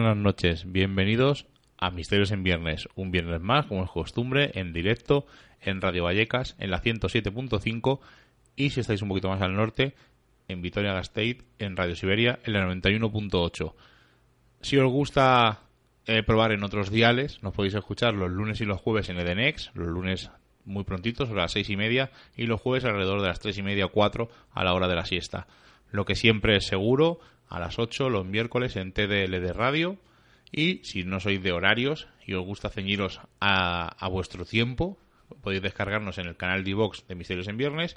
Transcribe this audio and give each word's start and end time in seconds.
Buenas 0.00 0.16
noches, 0.16 0.70
bienvenidos 0.70 1.46
a 1.76 1.90
Misterios 1.90 2.30
en 2.30 2.44
Viernes, 2.44 2.88
un 2.94 3.10
viernes 3.10 3.40
más, 3.40 3.66
como 3.66 3.82
es 3.82 3.90
costumbre, 3.90 4.52
en 4.54 4.72
directo 4.72 5.26
en 5.60 5.80
Radio 5.80 6.04
Vallecas, 6.04 6.54
en 6.60 6.70
la 6.70 6.80
107.5 6.80 7.98
y 8.54 8.70
si 8.70 8.78
estáis 8.78 9.02
un 9.02 9.08
poquito 9.08 9.28
más 9.28 9.42
al 9.42 9.56
norte, 9.56 9.96
en 10.46 10.62
Vitoria 10.62 10.92
Gasteiz, 10.92 11.44
en 11.58 11.76
Radio 11.76 11.96
Siberia, 11.96 12.38
en 12.44 12.52
la 12.52 12.64
91.8. 12.68 13.74
Si 14.60 14.76
os 14.76 14.88
gusta 14.88 15.62
eh, 16.06 16.22
probar 16.22 16.52
en 16.52 16.62
otros 16.62 16.92
diales, 16.92 17.42
nos 17.42 17.52
podéis 17.52 17.74
escuchar 17.74 18.14
los 18.14 18.30
lunes 18.30 18.60
y 18.60 18.66
los 18.66 18.80
jueves 18.80 19.08
en 19.08 19.18
Edenex, 19.18 19.72
los 19.74 19.88
lunes 19.88 20.30
muy 20.64 20.84
prontitos, 20.84 21.28
a 21.28 21.34
las 21.34 21.50
seis 21.50 21.70
y 21.70 21.76
media, 21.76 22.12
y 22.36 22.46
los 22.46 22.60
jueves 22.60 22.84
alrededor 22.84 23.20
de 23.20 23.26
las 23.26 23.40
tres 23.40 23.58
y 23.58 23.64
media 23.64 23.88
cuatro 23.88 24.28
a 24.52 24.62
la 24.62 24.74
hora 24.74 24.86
de 24.86 24.94
la 24.94 25.06
siesta. 25.06 25.48
Lo 25.90 26.04
que 26.04 26.14
siempre 26.14 26.54
es 26.54 26.66
seguro, 26.66 27.18
a 27.48 27.58
las 27.58 27.78
8 27.78 28.10
los 28.10 28.26
miércoles 28.26 28.76
en 28.76 28.92
TDL 28.92 29.40
de 29.40 29.52
radio. 29.52 29.96
Y 30.50 30.80
si 30.84 31.04
no 31.04 31.20
sois 31.20 31.42
de 31.42 31.52
horarios 31.52 32.08
y 32.26 32.34
os 32.34 32.44
gusta 32.44 32.70
ceñiros 32.70 33.20
a, 33.40 34.08
vuestro 34.10 34.44
tiempo, 34.44 34.98
podéis 35.42 35.62
descargarnos 35.62 36.18
en 36.18 36.26
el 36.26 36.36
canal 36.36 36.64
de 36.64 36.70
iVox 36.70 37.06
de 37.06 37.14
Misterios 37.14 37.48
en 37.48 37.58
Viernes 37.58 37.96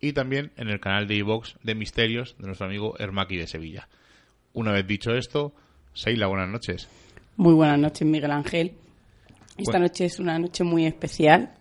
y 0.00 0.12
también 0.12 0.52
en 0.56 0.68
el 0.68 0.78
canal 0.78 1.06
de 1.06 1.16
iVox 1.16 1.56
de 1.62 1.74
Misterios 1.74 2.36
de 2.38 2.46
nuestro 2.46 2.66
amigo 2.66 2.94
Hermaki 2.98 3.36
de 3.36 3.46
Sevilla. 3.46 3.88
Una 4.52 4.72
vez 4.72 4.86
dicho 4.86 5.14
esto, 5.14 5.54
Seila, 5.94 6.26
buenas 6.26 6.48
noches. 6.48 6.88
Muy 7.36 7.54
buenas 7.54 7.78
noches, 7.78 8.06
Miguel 8.06 8.30
Ángel. 8.30 8.72
Esta 9.56 9.78
noche 9.78 10.04
es 10.04 10.18
una 10.18 10.38
noche 10.38 10.64
muy 10.64 10.84
especial 10.84 11.54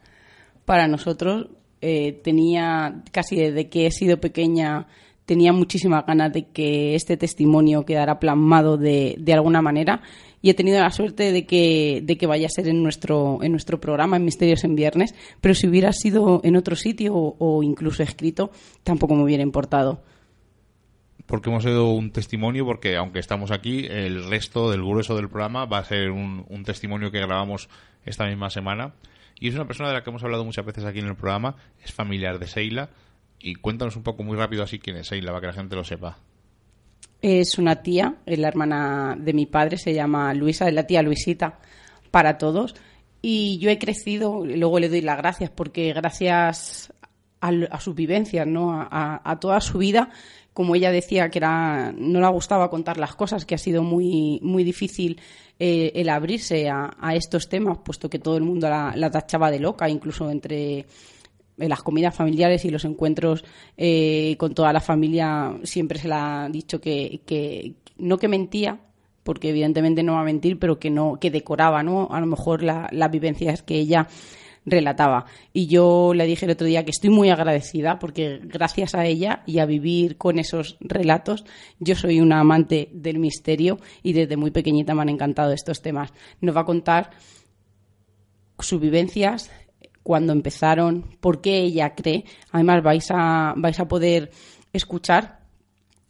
para 0.65 0.87
nosotros. 0.87 1.47
Eh, 1.81 2.19
tenía 2.23 3.03
casi 3.11 3.37
desde 3.37 3.69
que 3.69 3.85
he 3.85 3.91
sido 3.91 4.19
pequeña 4.19 4.87
tenía 5.25 5.51
muchísimas 5.53 6.05
ganas 6.05 6.31
de 6.31 6.47
que 6.47 6.95
este 6.95 7.17
testimonio 7.17 7.85
quedara 7.85 8.19
plasmado 8.19 8.77
de, 8.77 9.15
de, 9.17 9.33
alguna 9.33 9.61
manera 9.61 10.01
y 10.41 10.49
he 10.51 10.53
tenido 10.53 10.79
la 10.79 10.91
suerte 10.91 11.31
de 11.31 11.45
que, 11.45 12.01
de 12.03 12.17
que 12.17 12.27
vaya 12.27 12.45
a 12.45 12.49
ser 12.49 12.67
en 12.67 12.83
nuestro, 12.83 13.39
en 13.41 13.51
nuestro 13.51 13.79
programa, 13.81 14.17
en 14.17 14.25
Misterios 14.25 14.63
en 14.63 14.75
Viernes, 14.75 15.15
pero 15.41 15.55
si 15.55 15.67
hubiera 15.67 15.91
sido 15.91 16.41
en 16.43 16.55
otro 16.55 16.75
sitio 16.75 17.15
o, 17.15 17.63
incluso 17.63 18.03
escrito, 18.03 18.51
tampoco 18.83 19.15
me 19.15 19.23
hubiera 19.23 19.41
importado. 19.41 20.03
Porque 21.25 21.49
hemos 21.49 21.63
sido 21.63 21.89
un 21.89 22.11
testimonio, 22.11 22.65
porque 22.65 22.95
aunque 22.95 23.17
estamos 23.17 23.49
aquí, 23.49 23.87
el 23.89 24.29
resto 24.29 24.69
del 24.69 24.83
grueso 24.83 25.15
del 25.15 25.29
programa 25.29 25.65
va 25.65 25.79
a 25.79 25.83
ser 25.83 26.11
un, 26.11 26.45
un 26.47 26.63
testimonio 26.63 27.09
que 27.09 27.17
grabamos 27.19 27.67
esta 28.05 28.27
misma 28.27 28.51
semana. 28.51 28.93
Y 29.39 29.47
es 29.47 29.55
una 29.55 29.65
persona 29.65 29.89
de 29.89 29.95
la 29.95 30.03
que 30.03 30.11
hemos 30.11 30.23
hablado 30.23 30.45
muchas 30.45 30.65
veces 30.65 30.85
aquí 30.85 30.99
en 30.99 31.07
el 31.07 31.15
programa, 31.15 31.55
es 31.83 31.91
familiar 31.91 32.37
de 32.37 32.45
Seila, 32.45 32.89
y 33.45 33.53
cuéntanos 33.53 33.95
un 33.95 34.01
poco 34.01 34.23
muy 34.23 34.35
rápido 34.35 34.63
así 34.63 34.79
quién 34.79 34.97
es 34.97 35.07
Seila, 35.07 35.31
para 35.31 35.41
que 35.41 35.47
la 35.47 35.53
gente 35.53 35.75
lo 35.75 35.83
sepa. 35.83 36.17
Es 37.21 37.59
una 37.59 37.83
tía, 37.83 38.15
es 38.25 38.39
la 38.39 38.47
hermana 38.47 39.15
de 39.19 39.33
mi 39.33 39.45
padre, 39.45 39.77
se 39.77 39.93
llama 39.93 40.33
Luisa, 40.33 40.67
es 40.67 40.73
la 40.73 40.87
tía 40.87 41.03
Luisita 41.03 41.59
para 42.09 42.39
todos. 42.39 42.73
Y 43.21 43.59
yo 43.59 43.69
he 43.69 43.77
crecido, 43.77 44.43
luego 44.43 44.79
le 44.79 44.89
doy 44.89 45.01
las 45.01 45.17
gracias, 45.17 45.51
porque 45.51 45.93
gracias 45.93 46.91
a, 47.39 47.79
sus 47.79 47.93
vivencias, 47.93 48.47
¿no? 48.47 48.71
A, 48.73 49.37
toda 49.39 49.61
su 49.61 49.77
vida, 49.77 50.09
como 50.51 50.75
ella 50.75 50.89
decía 50.89 51.29
que 51.29 51.37
era, 51.37 51.93
no 51.95 52.19
le 52.19 52.27
gustaba 52.29 52.71
contar 52.71 52.97
las 52.97 53.15
cosas, 53.15 53.45
que 53.45 53.53
ha 53.53 53.59
sido 53.59 53.83
muy, 53.83 54.39
muy 54.41 54.63
difícil 54.63 55.21
eh, 55.59 55.91
el 55.93 56.09
abrirse 56.09 56.67
a, 56.67 56.95
estos 57.13 57.47
temas, 57.47 57.77
puesto 57.85 58.09
que 58.09 58.17
todo 58.17 58.37
el 58.37 58.43
mundo 58.43 58.67
la, 58.69 58.93
la 58.95 59.11
tachaba 59.11 59.51
de 59.51 59.59
loca, 59.59 59.87
incluso 59.87 60.31
entre 60.31 60.79
en 60.79 60.87
las 61.57 61.81
comidas 61.83 62.15
familiares 62.15 62.65
y 62.65 62.69
los 62.69 62.85
encuentros 62.85 63.43
eh, 63.77 64.35
con 64.37 64.53
toda 64.53 64.73
la 64.73 64.81
familia 64.81 65.57
siempre 65.63 65.99
se 65.99 66.07
le 66.07 66.15
ha 66.15 66.49
dicho 66.51 66.81
que, 66.81 67.21
que, 67.25 67.73
no 67.97 68.17
que 68.17 68.27
mentía 68.27 68.79
porque 69.23 69.49
evidentemente 69.49 70.03
no 70.03 70.13
va 70.13 70.21
a 70.21 70.25
mentir 70.25 70.59
pero 70.59 70.79
que 70.79 70.89
no 70.89 71.17
que 71.19 71.31
decoraba 71.31 71.81
no 71.81 72.09
a 72.11 72.19
lo 72.19 72.27
mejor 72.27 72.61
las 72.63 73.11
vivencias 73.11 73.63
que 73.63 73.75
ella 73.75 74.07
relataba. 74.65 75.25
Y 75.53 75.67
yo 75.67 76.13
le 76.13 76.25
dije 76.25 76.45
el 76.45 76.51
otro 76.51 76.67
día 76.67 76.83
que 76.83 76.91
estoy 76.91 77.09
muy 77.09 77.29
agradecida 77.29 77.99
porque 77.99 78.39
gracias 78.43 78.95
a 78.95 79.05
ella 79.05 79.43
y 79.45 79.59
a 79.59 79.65
vivir 79.65 80.17
con 80.17 80.39
esos 80.39 80.77
relatos 80.79 81.45
yo 81.79 81.95
soy 81.95 82.19
una 82.19 82.39
amante 82.39 82.89
del 82.91 83.19
misterio 83.19 83.79
y 84.01 84.13
desde 84.13 84.37
muy 84.37 84.51
pequeñita 84.51 84.95
me 84.95 85.03
han 85.03 85.09
encantado 85.09 85.51
estos 85.51 85.81
temas. 85.81 86.13
Nos 86.41 86.55
va 86.55 86.61
a 86.61 86.65
contar 86.65 87.11
sus 88.59 88.79
vivencias 88.79 89.51
cuándo 90.05 90.33
empezaron, 90.33 91.17
por 91.19 91.41
qué 91.41 91.61
ella 91.61 91.95
cree. 91.95 92.25
Además, 92.51 92.83
vais 92.83 93.07
a, 93.09 93.55
vais 93.57 93.79
a 93.79 93.87
poder 93.87 94.29
escuchar. 94.71 95.39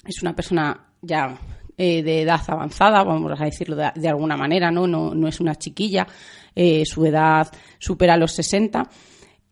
Es 0.06 0.22
una 0.22 0.36
persona 0.36 0.88
ya 1.02 1.40
eh, 1.78 2.04
de 2.04 2.24
edad 2.24 2.42
avanzada, 2.46 3.06
vamos 3.06 3.40
a 3.40 3.46
decirlo 3.46 3.78
de, 3.78 4.10
alguna 4.10 4.36
manera, 4.36 4.70
¿no? 4.70 4.86
No, 4.86 5.16
no 5.16 5.30
es 5.30 5.40
una 5.40 5.56
chiquilla. 5.56 6.06
Eh, 6.54 6.84
su 6.86 7.06
edad 7.06 7.48
supera 7.80 8.18
los 8.18 8.34
60. 8.34 8.90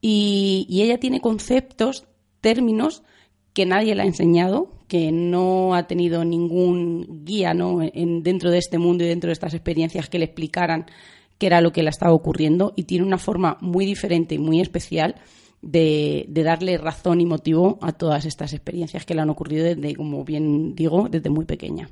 Y, 0.01 0.67
ella 0.69 0.99
tiene 0.99 1.21
conceptos, 1.21 2.05
términos 2.41 3.03
que 3.53 3.65
nadie 3.65 3.95
le 3.95 4.01
ha 4.01 4.05
enseñado, 4.05 4.73
que 4.89 5.13
no 5.13 5.73
ha 5.73 5.87
tenido 5.87 6.25
ningún 6.25 7.23
guía 7.23 7.53
¿no? 7.53 7.79
en, 7.81 8.23
dentro 8.23 8.51
de 8.51 8.57
este 8.57 8.77
mundo 8.77 9.05
y 9.05 9.07
dentro 9.07 9.29
de 9.29 9.33
estas 9.33 9.53
experiencias 9.53 10.09
que 10.09 10.19
le 10.19 10.25
explicaran 10.25 10.87
que 11.37 11.47
era 11.47 11.61
lo 11.61 11.71
que 11.71 11.83
le 11.83 11.89
estaba 11.89 12.13
ocurriendo 12.13 12.73
y 12.75 12.83
tiene 12.83 13.05
una 13.05 13.17
forma 13.17 13.57
muy 13.61 13.85
diferente 13.85 14.35
y 14.35 14.39
muy 14.39 14.61
especial 14.61 15.15
de, 15.63 16.25
darle 16.29 16.77
razón 16.77 17.21
y 17.21 17.25
motivo 17.25 17.79
a 17.81 17.93
todas 17.93 18.25
estas 18.25 18.53
experiencias 18.53 19.05
que 19.05 19.15
le 19.15 19.21
han 19.21 19.29
ocurrido 19.29 19.65
desde, 19.65 19.95
como 19.95 20.23
bien 20.23 20.75
digo, 20.75 21.07
desde 21.09 21.29
muy 21.29 21.45
pequeña. 21.45 21.89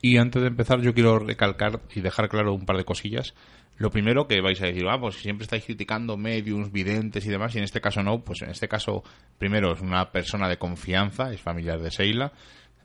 Y 0.00 0.16
antes 0.16 0.40
de 0.40 0.48
empezar, 0.48 0.80
yo 0.80 0.94
quiero 0.94 1.18
recalcar 1.18 1.80
y 1.94 2.00
dejar 2.00 2.28
claro 2.28 2.54
un 2.54 2.64
par 2.64 2.76
de 2.76 2.84
cosillas. 2.84 3.34
Lo 3.76 3.90
primero 3.90 4.26
que 4.28 4.40
vais 4.40 4.60
a 4.62 4.66
decir, 4.66 4.84
vamos, 4.84 5.16
ah, 5.16 5.20
siempre 5.20 5.44
estáis 5.44 5.64
criticando 5.64 6.16
mediums, 6.16 6.72
videntes 6.72 7.26
y 7.26 7.28
demás, 7.28 7.54
y 7.54 7.58
en 7.58 7.64
este 7.64 7.80
caso 7.80 8.02
no, 8.02 8.24
pues 8.24 8.42
en 8.42 8.50
este 8.50 8.68
caso, 8.68 9.02
primero, 9.38 9.72
es 9.72 9.80
una 9.80 10.10
persona 10.10 10.48
de 10.48 10.58
confianza, 10.58 11.32
es 11.32 11.40
familiar 11.40 11.80
de 11.80 11.90
Seila. 11.90 12.32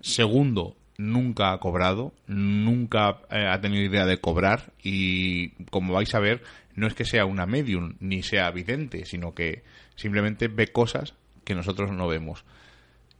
Segundo, 0.01 0.75
nunca 0.97 1.51
ha 1.51 1.59
cobrado, 1.59 2.13
nunca 2.27 3.21
eh, 3.29 3.47
ha 3.47 3.59
tenido 3.61 3.83
idea 3.83 4.05
de 4.05 4.19
cobrar 4.19 4.73
y 4.81 5.49
como 5.69 5.93
vais 5.93 6.13
a 6.15 6.19
ver, 6.19 6.43
no 6.75 6.87
es 6.87 6.93
que 6.93 7.05
sea 7.05 7.25
una 7.25 7.45
medium 7.45 7.95
ni 7.99 8.23
sea 8.23 8.51
vidente, 8.51 9.05
sino 9.05 9.33
que 9.33 9.63
simplemente 9.95 10.47
ve 10.47 10.67
cosas 10.67 11.13
que 11.43 11.55
nosotros 11.55 11.91
no 11.91 12.07
vemos. 12.07 12.45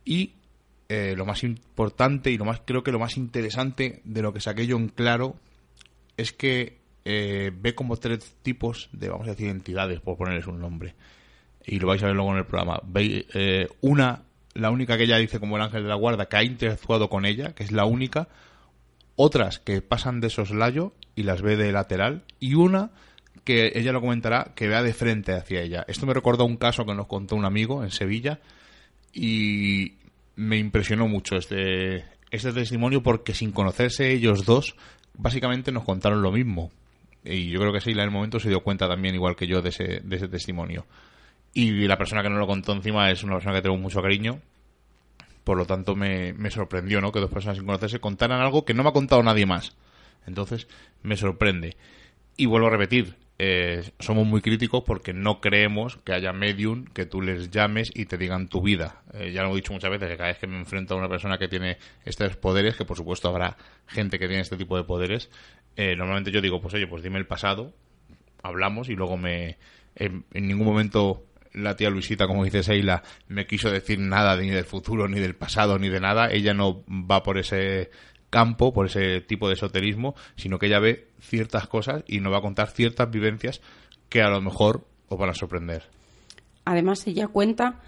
Y 0.05 0.33
eh, 0.89 1.15
lo 1.15 1.25
más 1.25 1.43
importante 1.43 2.31
y 2.31 2.37
lo 2.37 2.45
más 2.45 2.61
creo 2.65 2.83
que 2.83 2.91
lo 2.91 2.99
más 2.99 3.17
interesante 3.17 4.01
de 4.03 4.21
lo 4.21 4.33
que 4.33 4.41
saqué 4.41 4.67
yo 4.67 4.77
en 4.77 4.89
claro 4.89 5.35
es 6.17 6.33
que 6.33 6.77
eh, 7.05 7.51
ve 7.53 7.75
como 7.75 7.97
tres 7.97 8.35
tipos 8.41 8.89
de, 8.91 9.09
vamos 9.09 9.27
a 9.27 9.31
decir, 9.31 9.49
entidades, 9.49 9.99
por 9.99 10.17
ponerles 10.17 10.47
un 10.47 10.59
nombre. 10.59 10.95
Y 11.65 11.79
lo 11.79 11.87
vais 11.87 12.03
a 12.03 12.07
ver 12.07 12.15
luego 12.15 12.31
en 12.31 12.37
el 12.39 12.45
programa. 12.45 12.81
Eh, 12.95 13.67
una, 13.81 14.23
la 14.53 14.69
única 14.69 14.97
que 14.97 15.03
ella 15.03 15.17
dice 15.17 15.39
como 15.39 15.55
el 15.55 15.63
ángel 15.63 15.83
de 15.83 15.89
la 15.89 15.95
guarda, 15.95 16.27
que 16.27 16.37
ha 16.37 16.43
interactuado 16.43 17.09
con 17.09 17.25
ella, 17.25 17.53
que 17.53 17.63
es 17.63 17.71
la 17.71 17.85
única. 17.85 18.27
Otras 19.15 19.59
que 19.59 19.81
pasan 19.81 20.21
de 20.21 20.29
soslayo 20.29 20.93
y 21.15 21.23
las 21.23 21.41
ve 21.41 21.55
de 21.55 21.71
lateral. 21.71 22.23
Y 22.39 22.55
una 22.55 22.91
que 23.43 23.73
ella 23.75 23.91
lo 23.91 24.01
comentará, 24.01 24.53
que 24.55 24.67
vea 24.67 24.83
de 24.83 24.93
frente 24.93 25.33
hacia 25.33 25.61
ella. 25.61 25.85
Esto 25.87 26.05
me 26.05 26.13
recordó 26.13 26.45
un 26.45 26.57
caso 26.57 26.85
que 26.85 26.93
nos 26.93 27.07
contó 27.07 27.35
un 27.35 27.45
amigo 27.45 27.83
en 27.83 27.91
Sevilla 27.91 28.39
y 29.11 29.93
me 30.35 30.57
impresionó 30.57 31.07
mucho 31.07 31.35
este, 31.35 32.05
este 32.31 32.53
testimonio 32.53 33.03
porque 33.03 33.33
sin 33.33 33.51
conocerse 33.51 34.11
ellos 34.11 34.45
dos, 34.45 34.75
básicamente 35.15 35.71
nos 35.71 35.83
contaron 35.83 36.21
lo 36.21 36.31
mismo. 36.31 36.71
Y 37.23 37.49
yo 37.49 37.59
creo 37.59 37.73
que 37.73 37.79
Sheila 37.79 38.03
en 38.03 38.09
el 38.09 38.13
momento 38.13 38.39
se 38.39 38.49
dio 38.49 38.61
cuenta 38.61 38.87
también, 38.87 39.15
igual 39.15 39.35
que 39.35 39.47
yo, 39.47 39.61
de 39.61 39.69
ese, 39.69 40.01
de 40.03 40.15
ese 40.15 40.27
testimonio. 40.27 40.85
Y 41.53 41.87
la 41.87 41.97
persona 41.97 42.23
que 42.23 42.29
nos 42.29 42.39
lo 42.39 42.47
contó 42.47 42.73
encima 42.73 43.11
es 43.11 43.23
una 43.23 43.35
persona 43.35 43.55
que 43.55 43.61
tengo 43.61 43.77
mucho 43.77 44.01
cariño. 44.01 44.39
Por 45.43 45.57
lo 45.57 45.65
tanto, 45.65 45.95
me, 45.95 46.33
me 46.33 46.49
sorprendió, 46.49 47.01
¿no? 47.01 47.11
Que 47.11 47.19
dos 47.19 47.29
personas 47.29 47.57
sin 47.57 47.65
conocerse 47.65 47.99
contaran 47.99 48.41
algo 48.41 48.65
que 48.65 48.73
no 48.73 48.83
me 48.83 48.89
ha 48.89 48.93
contado 48.93 49.21
nadie 49.23 49.45
más. 49.45 49.75
Entonces, 50.25 50.67
me 51.01 51.17
sorprende. 51.17 51.75
Y 52.37 52.45
vuelvo 52.45 52.67
a 52.67 52.71
repetir, 52.71 53.15
eh, 53.39 53.83
somos 53.99 54.27
muy 54.27 54.41
críticos 54.41 54.83
porque 54.85 55.11
no 55.11 55.41
creemos 55.41 55.97
que 55.97 56.13
haya 56.13 56.33
medium 56.33 56.85
que 56.85 57.05
tú 57.05 57.21
les 57.21 57.49
llames 57.49 57.91
y 57.93 58.05
te 58.05 58.17
digan 58.17 58.47
tu 58.47 58.61
vida. 58.61 59.01
Eh, 59.13 59.31
ya 59.31 59.43
lo 59.43 59.51
he 59.51 59.55
dicho 59.55 59.73
muchas 59.73 59.91
veces, 59.91 60.09
que 60.09 60.17
cada 60.17 60.29
vez 60.29 60.37
que 60.37 60.47
me 60.47 60.57
enfrento 60.57 60.93
a 60.93 60.97
una 60.97 61.09
persona 61.09 61.37
que 61.37 61.47
tiene 61.47 61.77
estos 62.05 62.35
poderes, 62.37 62.75
que 62.75 62.85
por 62.85 62.95
supuesto 62.95 63.29
habrá 63.29 63.57
gente 63.87 64.19
que 64.19 64.27
tiene 64.27 64.41
este 64.41 64.57
tipo 64.57 64.77
de 64.77 64.83
poderes, 64.83 65.29
eh, 65.75 65.95
normalmente 65.95 66.31
yo 66.31 66.41
digo, 66.41 66.61
pues 66.61 66.73
oye, 66.75 66.87
pues 66.87 67.01
dime 67.01 67.17
el 67.17 67.25
pasado, 67.25 67.73
hablamos 68.41 68.89
y 68.89 68.95
luego 68.95 69.17
me... 69.17 69.57
En, 69.95 70.25
ningún 70.33 70.65
momento 70.65 71.23
la 71.53 71.75
tía 71.75 71.89
Luisita, 71.89 72.27
como 72.27 72.43
dice 72.43 72.63
Seila, 72.63 73.03
me 73.27 73.45
quiso 73.45 73.69
decir 73.71 73.99
nada 73.99 74.35
ni 74.37 74.49
del 74.49 74.65
futuro, 74.65 75.07
ni 75.07 75.19
del 75.19 75.35
pasado, 75.35 75.77
ni 75.79 75.89
de 75.89 75.99
nada. 75.99 76.31
Ella 76.31 76.53
no 76.53 76.83
va 76.87 77.23
por 77.23 77.37
ese 77.37 77.89
campo, 78.29 78.73
por 78.73 78.87
ese 78.87 79.21
tipo 79.21 79.47
de 79.47 79.53
esoterismo, 79.53 80.15
sino 80.35 80.57
que 80.57 80.65
ella 80.65 80.79
ve 80.79 81.09
ciertas 81.19 81.67
cosas 81.67 82.03
y 82.07 82.19
nos 82.19 82.33
va 82.33 82.39
a 82.39 82.41
contar 82.41 82.71
ciertas 82.71 83.09
vivencias 83.11 83.61
que 84.09 84.21
a 84.21 84.29
lo 84.29 84.41
mejor 84.41 84.87
os 85.07 85.19
van 85.19 85.29
a 85.29 85.35
sorprender. 85.35 85.83
Además, 86.65 87.05
ella 87.07 87.27
cuenta 87.27 87.81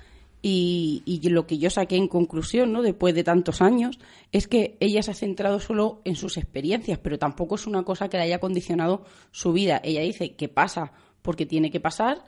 y, 0.47 1.21
lo 1.29 1.47
que 1.47 1.57
yo 1.57 1.71
saqué 1.71 1.95
en 1.95 2.07
conclusión, 2.07 2.71
¿no? 2.71 2.83
Después 2.83 3.15
de 3.15 3.23
tantos 3.23 3.63
años, 3.63 3.97
es 4.31 4.47
que 4.47 4.77
ella 4.79 5.01
se 5.01 5.09
ha 5.09 5.15
centrado 5.15 5.59
solo 5.59 6.01
en 6.05 6.15
sus 6.15 6.37
experiencias, 6.37 6.99
pero 6.99 7.17
tampoco 7.17 7.55
es 7.55 7.65
una 7.65 7.81
cosa 7.81 8.09
que 8.09 8.17
le 8.17 8.23
haya 8.23 8.39
condicionado 8.39 9.05
su 9.31 9.53
vida. 9.53 9.81
Ella 9.83 10.01
dice 10.01 10.35
que 10.35 10.47
pasa 10.47 10.91
porque 11.23 11.47
tiene 11.47 11.71
que 11.71 11.79
pasar, 11.79 12.23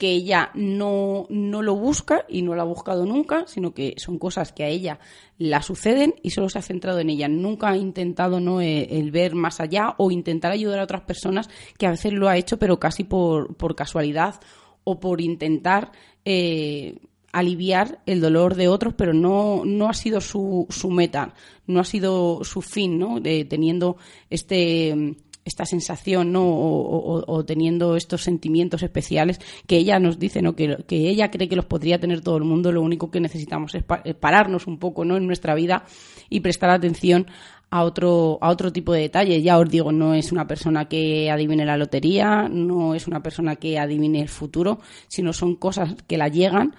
que 0.00 0.12
ella 0.12 0.50
no, 0.54 1.26
no 1.28 1.60
lo 1.60 1.76
busca 1.76 2.24
y 2.26 2.40
no 2.40 2.54
lo 2.54 2.62
ha 2.62 2.64
buscado 2.64 3.04
nunca, 3.04 3.44
sino 3.46 3.74
que 3.74 3.96
son 3.98 4.18
cosas 4.18 4.50
que 4.50 4.64
a 4.64 4.68
ella 4.68 4.98
la 5.36 5.60
suceden 5.60 6.14
y 6.22 6.30
solo 6.30 6.48
se 6.48 6.58
ha 6.58 6.62
centrado 6.62 7.00
en 7.00 7.10
ella. 7.10 7.28
Nunca 7.28 7.68
ha 7.68 7.76
intentado 7.76 8.40
¿no? 8.40 8.62
Eh, 8.62 8.98
el, 8.98 9.10
ver 9.10 9.34
más 9.34 9.60
allá 9.60 9.94
o 9.98 10.10
intentar 10.10 10.52
ayudar 10.52 10.80
a 10.80 10.84
otras 10.84 11.02
personas, 11.02 11.50
que 11.76 11.86
a 11.86 11.90
veces 11.90 12.14
lo 12.14 12.30
ha 12.30 12.38
hecho, 12.38 12.58
pero 12.58 12.80
casi 12.80 13.04
por, 13.04 13.54
por 13.56 13.76
casualidad 13.76 14.40
o 14.84 15.00
por 15.00 15.20
intentar 15.20 15.92
eh, 16.24 16.96
aliviar 17.30 18.00
el 18.06 18.22
dolor 18.22 18.54
de 18.54 18.68
otros, 18.68 18.94
pero 18.94 19.12
no, 19.12 19.66
no 19.66 19.90
ha 19.90 19.94
sido 19.94 20.22
su, 20.22 20.66
su 20.70 20.90
meta, 20.90 21.34
no 21.66 21.80
ha 21.80 21.84
sido 21.84 22.42
su 22.42 22.62
fin, 22.62 22.98
¿no? 22.98 23.20
De, 23.20 23.44
teniendo 23.44 23.98
este 24.30 25.14
esta 25.44 25.64
sensación 25.64 26.32
¿no? 26.32 26.44
O, 26.46 27.44
teniendo 27.44 27.96
estos 27.96 28.22
sentimientos 28.22 28.82
especiales 28.82 29.40
que 29.66 29.76
ella 29.76 29.98
nos 29.98 30.18
dice 30.18 30.42
¿no? 30.42 30.54
que, 30.54 30.84
que, 30.86 31.08
ella 31.08 31.30
cree 31.30 31.48
que 31.48 31.56
los 31.56 31.64
podría 31.64 31.98
tener 31.98 32.20
todo 32.20 32.36
el 32.36 32.44
mundo 32.44 32.72
lo 32.72 32.82
único 32.82 33.10
que 33.10 33.20
necesitamos 33.20 33.74
es 33.74 33.82
pararnos 34.18 34.66
un 34.66 34.78
poco 34.78 35.04
¿no? 35.04 35.16
en 35.16 35.26
nuestra 35.26 35.54
vida 35.54 35.84
y 36.28 36.40
prestar 36.40 36.70
atención 36.70 37.26
a 37.70 37.84
otro, 37.84 38.38
a 38.40 38.50
otro 38.50 38.72
tipo 38.72 38.92
de 38.92 39.02
detalles. 39.02 39.42
Ya 39.42 39.58
os 39.58 39.68
digo, 39.68 39.92
no 39.92 40.14
es 40.14 40.32
una 40.32 40.46
persona 40.46 40.86
que 40.86 41.30
adivine 41.30 41.64
la 41.64 41.76
lotería, 41.76 42.48
no 42.48 42.94
es 42.94 43.06
una 43.06 43.22
persona 43.22 43.56
que 43.56 43.78
adivine 43.78 44.20
el 44.20 44.28
futuro, 44.28 44.80
sino 45.08 45.32
son 45.32 45.54
cosas 45.54 45.94
que 46.06 46.18
la 46.18 46.28
llegan 46.28 46.74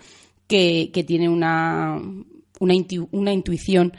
que, 0.48 1.06
tiene 1.08 1.30
una, 1.30 2.02
una, 2.60 2.74
una 3.12 3.34
intuición 3.34 3.94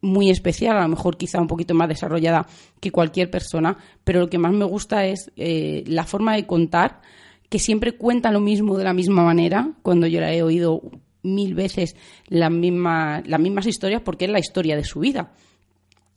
muy 0.00 0.30
especial, 0.30 0.76
a 0.76 0.82
lo 0.82 0.88
mejor 0.88 1.16
quizá 1.16 1.40
un 1.40 1.46
poquito 1.46 1.74
más 1.74 1.88
desarrollada 1.88 2.46
que 2.80 2.90
cualquier 2.90 3.30
persona, 3.30 3.78
pero 4.04 4.20
lo 4.20 4.28
que 4.28 4.38
más 4.38 4.52
me 4.52 4.64
gusta 4.64 5.06
es 5.06 5.30
eh, 5.36 5.84
la 5.86 6.04
forma 6.04 6.34
de 6.34 6.46
contar, 6.46 7.00
que 7.48 7.58
siempre 7.58 7.92
cuenta 7.92 8.32
lo 8.32 8.40
mismo 8.40 8.76
de 8.76 8.84
la 8.84 8.92
misma 8.92 9.22
manera, 9.24 9.72
cuando 9.82 10.06
yo 10.06 10.20
la 10.20 10.32
he 10.32 10.42
oído 10.42 10.82
mil 11.22 11.54
veces 11.54 11.96
las 12.28 12.50
mismas, 12.50 13.26
las 13.26 13.40
mismas 13.40 13.66
historias, 13.66 14.02
porque 14.02 14.24
es 14.24 14.30
la 14.30 14.40
historia 14.40 14.76
de 14.76 14.84
su 14.84 15.00
vida. 15.00 15.32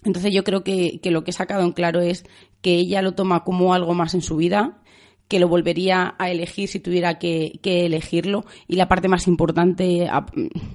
Entonces 0.03 0.33
yo 0.33 0.43
creo 0.43 0.63
que, 0.63 0.99
que 1.01 1.11
lo 1.11 1.23
que 1.23 1.31
he 1.31 1.33
sacado 1.33 1.63
en 1.63 1.71
claro 1.71 2.01
es 2.01 2.25
que 2.61 2.75
ella 2.75 3.01
lo 3.01 3.13
toma 3.13 3.43
como 3.43 3.73
algo 3.73 3.93
más 3.93 4.13
en 4.13 4.21
su 4.21 4.35
vida, 4.35 4.79
que 5.27 5.39
lo 5.39 5.47
volvería 5.47 6.15
a 6.17 6.29
elegir 6.29 6.69
si 6.69 6.79
tuviera 6.79 7.17
que, 7.17 7.59
elegirlo. 7.63 8.45
Y 8.67 8.75
la 8.75 8.87
parte 8.87 9.07
más 9.07 9.27
importante 9.27 10.07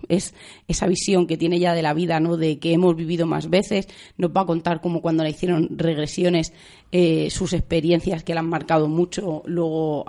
es 0.08 0.34
esa 0.66 0.86
visión 0.86 1.26
que 1.26 1.36
tiene 1.36 1.58
ya 1.58 1.74
de 1.74 1.82
la 1.82 1.94
vida, 1.94 2.18
¿no? 2.20 2.36
De 2.36 2.58
que 2.58 2.72
hemos 2.72 2.96
vivido 2.96 3.26
más 3.26 3.48
veces. 3.48 3.88
Nos 4.16 4.30
va 4.30 4.42
a 4.42 4.46
contar 4.46 4.80
como 4.80 5.00
cuando 5.00 5.22
le 5.22 5.30
hicieron 5.30 5.68
regresiones, 5.76 6.52
eh, 6.90 7.30
sus 7.30 7.52
experiencias 7.52 8.24
que 8.24 8.34
le 8.34 8.40
han 8.40 8.48
marcado 8.48 8.88
mucho 8.88 9.42
luego 9.46 10.04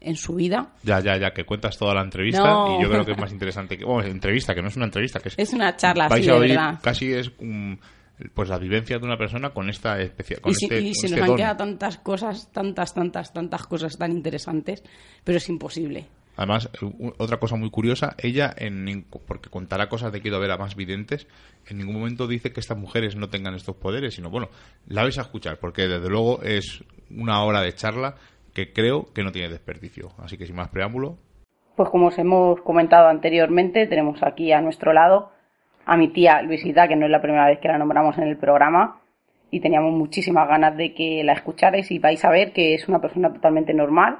en 0.00 0.16
su 0.16 0.34
vida. 0.34 0.72
Ya, 0.82 1.00
ya, 1.00 1.18
ya, 1.18 1.32
que 1.32 1.44
cuentas 1.44 1.76
toda 1.76 1.94
la 1.94 2.02
entrevista 2.02 2.76
y 2.78 2.82
yo 2.82 2.88
creo 2.88 3.04
que 3.04 3.12
es 3.12 3.18
más 3.18 3.32
interesante 3.32 3.76
que... 3.76 3.84
Bueno, 3.84 4.08
entrevista, 4.08 4.54
que 4.54 4.62
no 4.62 4.68
es 4.68 4.76
una 4.76 4.86
entrevista, 4.86 5.20
que 5.20 5.28
es... 5.28 5.34
Es 5.38 5.52
una 5.52 5.76
charla, 5.76 6.08
sí, 6.08 6.22
de 6.22 6.38
verdad. 6.38 6.78
Casi 6.82 7.12
es 7.12 7.30
un 7.38 7.78
pues 8.34 8.48
la 8.48 8.58
vivencia 8.58 8.98
de 8.98 9.04
una 9.04 9.16
persona 9.16 9.50
con 9.50 9.68
esta 9.68 10.00
especial 10.00 10.40
y, 10.46 10.54
si, 10.54 10.66
este, 10.66 10.80
y 10.80 10.94
se 10.94 11.06
este 11.06 11.20
nos 11.20 11.30
han 11.30 11.36
quedado 11.36 11.56
tantas 11.56 11.98
cosas 11.98 12.50
tantas 12.52 12.94
tantas 12.94 13.32
tantas 13.32 13.66
cosas 13.66 13.96
tan 13.96 14.12
interesantes 14.12 14.82
pero 15.24 15.38
es 15.38 15.48
imposible. 15.48 16.06
Además 16.36 16.70
otra 17.18 17.38
cosa 17.38 17.56
muy 17.56 17.70
curiosa 17.70 18.14
ella 18.18 18.54
en 18.56 19.04
porque 19.26 19.50
contará 19.50 19.88
cosas 19.88 20.12
de 20.12 20.22
a 20.34 20.38
ver 20.38 20.50
a 20.50 20.56
más 20.56 20.76
videntes 20.76 21.26
en 21.66 21.78
ningún 21.78 21.96
momento 21.96 22.26
dice 22.26 22.52
que 22.52 22.60
estas 22.60 22.78
mujeres 22.78 23.16
no 23.16 23.28
tengan 23.28 23.54
estos 23.54 23.76
poderes 23.76 24.14
sino 24.14 24.30
bueno 24.30 24.48
la 24.86 25.02
vais 25.02 25.18
a 25.18 25.22
escuchar 25.22 25.58
porque 25.58 25.88
desde 25.88 26.08
luego 26.08 26.42
es 26.42 26.84
una 27.10 27.42
hora 27.44 27.60
de 27.60 27.74
charla 27.74 28.16
que 28.54 28.72
creo 28.72 29.06
que 29.12 29.22
no 29.22 29.32
tiene 29.32 29.48
desperdicio. 29.48 30.10
Así 30.18 30.36
que 30.36 30.46
sin 30.46 30.56
más 30.56 30.68
preámbulo. 30.68 31.16
Pues 31.76 31.88
como 31.88 32.08
os 32.08 32.18
hemos 32.18 32.60
comentado 32.62 33.08
anteriormente 33.08 33.86
tenemos 33.86 34.22
aquí 34.22 34.52
a 34.52 34.60
nuestro 34.60 34.92
lado 34.92 35.32
a 35.90 35.96
mi 35.96 36.06
tía 36.06 36.40
Luisita, 36.42 36.86
que 36.86 36.94
no 36.94 37.06
es 37.06 37.10
la 37.10 37.20
primera 37.20 37.46
vez 37.46 37.58
que 37.58 37.66
la 37.66 37.76
nombramos 37.76 38.16
en 38.16 38.28
el 38.28 38.36
programa, 38.36 39.00
y 39.50 39.58
teníamos 39.58 39.92
muchísimas 39.92 40.46
ganas 40.46 40.76
de 40.76 40.94
que 40.94 41.24
la 41.24 41.32
escucharais 41.32 41.90
y 41.90 41.98
vais 41.98 42.24
a 42.24 42.30
ver 42.30 42.52
que 42.52 42.74
es 42.74 42.88
una 42.88 43.00
persona 43.00 43.32
totalmente 43.32 43.74
normal, 43.74 44.18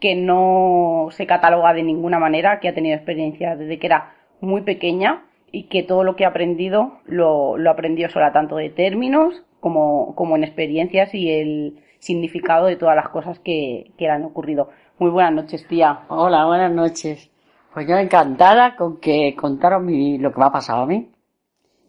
que 0.00 0.16
no 0.16 1.08
se 1.10 1.26
cataloga 1.26 1.74
de 1.74 1.82
ninguna 1.82 2.18
manera, 2.18 2.58
que 2.58 2.68
ha 2.68 2.74
tenido 2.74 2.96
experiencias 2.96 3.58
desde 3.58 3.78
que 3.78 3.86
era 3.86 4.14
muy 4.40 4.62
pequeña 4.62 5.24
y 5.52 5.64
que 5.64 5.82
todo 5.82 6.04
lo 6.04 6.16
que 6.16 6.24
ha 6.24 6.28
aprendido 6.28 7.00
lo, 7.04 7.58
lo 7.58 7.70
aprendió 7.70 8.08
sola, 8.08 8.32
tanto 8.32 8.56
de 8.56 8.70
términos 8.70 9.44
como, 9.60 10.14
como 10.14 10.36
en 10.36 10.44
experiencias 10.44 11.14
y 11.14 11.30
el 11.30 11.84
significado 11.98 12.64
de 12.64 12.76
todas 12.76 12.96
las 12.96 13.10
cosas 13.10 13.38
que, 13.40 13.90
que 13.98 14.06
le 14.06 14.12
han 14.12 14.24
ocurrido. 14.24 14.70
Muy 14.98 15.10
buenas 15.10 15.34
noches, 15.34 15.68
tía. 15.68 16.06
Hola, 16.08 16.46
buenas 16.46 16.72
noches. 16.72 17.30
Pues 17.78 17.86
yo 17.86 17.96
encantada 17.96 18.74
con 18.74 18.98
que 18.98 19.36
contaros 19.36 19.82
lo 19.84 20.32
que 20.32 20.40
me 20.40 20.46
ha 20.46 20.50
pasado 20.50 20.82
a 20.82 20.86
mí. 20.86 21.10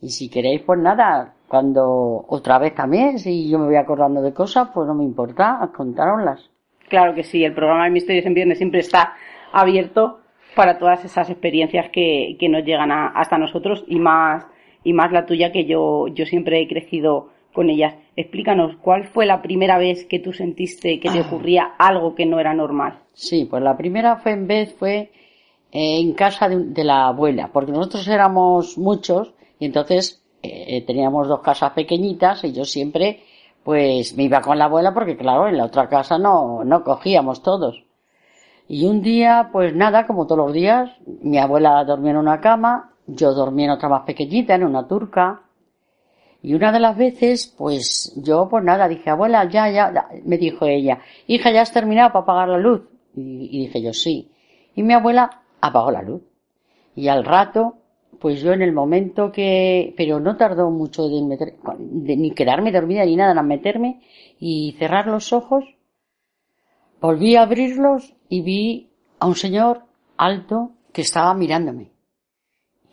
Y 0.04 0.10
si 0.10 0.30
queréis, 0.30 0.62
pues 0.62 0.78
nada, 0.78 1.34
cuando 1.48 2.26
otra 2.28 2.60
vez 2.60 2.76
también, 2.76 3.18
si 3.18 3.50
yo 3.50 3.58
me 3.58 3.66
voy 3.66 3.76
acordando 3.76 4.22
de 4.22 4.32
cosas, 4.32 4.70
pues 4.72 4.86
no 4.86 4.94
me 4.94 5.04
importa, 5.04 5.68
contároslas. 5.76 6.48
Claro 6.90 7.16
que 7.16 7.24
sí, 7.24 7.44
el 7.44 7.56
programa 7.56 7.86
de 7.86 7.90
Misterios 7.90 8.28
en 8.28 8.36
Viernes 8.36 8.60
siempre 8.60 8.82
está 8.82 9.14
abierto 9.52 10.20
para 10.56 10.78
todas 10.78 11.04
esas 11.06 11.28
experiencias 11.32 11.90
que, 11.90 12.38
que 12.40 12.50
nos 12.50 12.64
llegan 12.64 12.92
hasta 12.92 13.40
nosotros 13.40 13.84
y 13.88 13.98
más, 13.98 14.46
y 14.84 14.94
más 14.94 15.12
la 15.12 15.26
tuya 15.26 15.52
que 15.52 15.66
yo, 15.66 16.08
yo 16.10 16.28
siempre 16.28 16.62
he 16.62 16.68
crecido 16.68 17.30
con 17.52 17.72
ellas. 17.72 17.96
Explícanos, 18.16 18.76
¿cuál 18.80 19.06
fue 19.06 19.26
la 19.26 19.42
primera 19.42 19.80
vez 19.80 20.06
que 20.06 20.20
tú 20.20 20.34
sentiste 20.34 21.00
que 21.00 21.10
te 21.10 21.18
ah. 21.18 21.26
ocurría 21.26 21.64
algo 21.80 22.14
que 22.14 22.28
no 22.28 22.40
era 22.40 22.54
normal? 22.54 23.00
Sí, 23.14 23.48
pues 23.50 23.64
la 23.64 23.76
primera 23.76 24.18
fue 24.18 24.34
en 24.34 24.46
vez 24.46 24.76
fue 24.78 25.10
en 25.72 26.14
casa 26.14 26.50
de, 26.50 26.84
la 26.84 27.08
abuela, 27.08 27.50
porque 27.54 27.72
nosotros 27.72 28.08
éramos 28.08 28.78
muchos 28.78 29.34
y 29.60 29.66
entonces 29.66 30.24
eh, 30.42 30.84
teníamos 30.86 31.28
dos 31.28 31.42
casas 31.42 31.72
pequeñitas 31.74 32.44
y 32.44 32.54
yo 32.54 32.66
siempre 32.66 33.24
pues 33.64 34.16
me 34.16 34.24
iba 34.24 34.42
con 34.42 34.58
la 34.58 34.66
abuela 34.66 34.94
porque 34.94 35.18
claro, 35.18 35.48
en 35.48 35.58
la 35.58 35.66
otra 35.66 35.88
casa 35.90 36.18
no, 36.18 36.64
no 36.64 36.84
cogíamos 36.84 37.44
todos. 37.44 37.84
Y 38.68 38.86
un 38.86 39.02
día, 39.02 39.50
pues 39.52 39.76
nada, 39.76 40.06
como 40.06 40.28
todos 40.28 40.46
los 40.46 40.54
días, 40.54 40.92
mi 41.22 41.40
abuela 41.40 41.84
dormía 41.84 42.12
en 42.12 42.18
una 42.18 42.40
cama, 42.40 42.92
yo 43.08 43.34
dormía 43.34 43.66
en 43.66 43.72
otra 43.72 43.90
más 43.90 44.04
pequeñita, 44.04 44.54
en 44.54 44.64
una 44.64 44.88
turca. 44.88 45.42
Y 46.44 46.54
una 46.54 46.72
de 46.72 46.80
las 46.80 46.96
veces, 46.96 47.54
pues 47.58 48.14
yo, 48.16 48.48
pues 48.48 48.64
nada, 48.64 48.88
dije, 48.88 49.10
abuela, 49.10 49.50
ya, 49.50 49.70
ya, 49.72 50.08
me 50.24 50.38
dijo 50.38 50.66
ella, 50.66 51.00
hija, 51.26 51.52
¿ya 51.52 51.64
has 51.64 51.74
terminado 51.74 52.12
para 52.12 52.24
apagar 52.24 52.50
la 52.50 52.58
luz? 52.60 52.82
Y 53.16 53.66
dije 53.66 53.82
yo, 53.82 53.92
sí. 53.92 54.32
Y 54.76 54.84
mi 54.84 54.94
abuela 54.94 55.42
apagó 55.62 55.92
la 55.92 56.02
luz. 56.02 56.22
Y 56.96 57.08
al 57.08 57.24
rato, 57.24 57.78
pues 58.20 58.42
yo 58.42 58.52
en 58.52 58.62
el 58.62 58.74
momento 58.74 59.32
que, 59.32 59.94
pero 59.96 60.20
no 60.20 60.36
tardó 60.38 60.70
mucho 60.70 61.08
de, 61.08 61.22
meter, 61.22 61.56
de 61.78 62.18
ni 62.18 62.32
quedarme 62.32 62.72
dormida 62.72 63.06
ni 63.06 63.16
nada, 63.16 63.40
en 63.40 63.48
meterme 63.48 64.02
y 64.40 64.76
cerrar 64.78 65.08
los 65.08 65.32
ojos, 65.34 65.64
volví 67.00 67.36
a 67.36 67.44
abrirlos 67.44 68.14
y 68.28 68.42
vi 68.42 68.90
a 69.20 69.28
un 69.28 69.36
señor 69.36 69.84
alto 70.18 70.72
que 70.92 71.02
estaba 71.02 71.34
mirándome. 71.34 71.92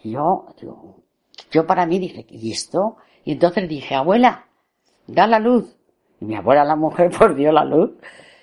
Y 0.02 0.12
yo, 0.12 0.46
yo 1.50 1.66
para 1.66 1.87
mí 1.87 1.99
dije, 1.99 2.26
¿y 2.28 2.52
esto? 2.52 2.96
Y 3.25 3.32
entonces 3.32 3.68
dije, 3.68 3.94
abuela, 3.94 4.46
da 5.06 5.26
la 5.26 5.38
luz. 5.38 5.76
Y 6.20 6.25
mi 6.25 6.37
abuela, 6.37 6.64
la 6.64 6.76
mujer, 6.76 7.11
por 7.18 7.35
dio 7.35 7.52
la 7.52 7.64
luz. 7.64 7.90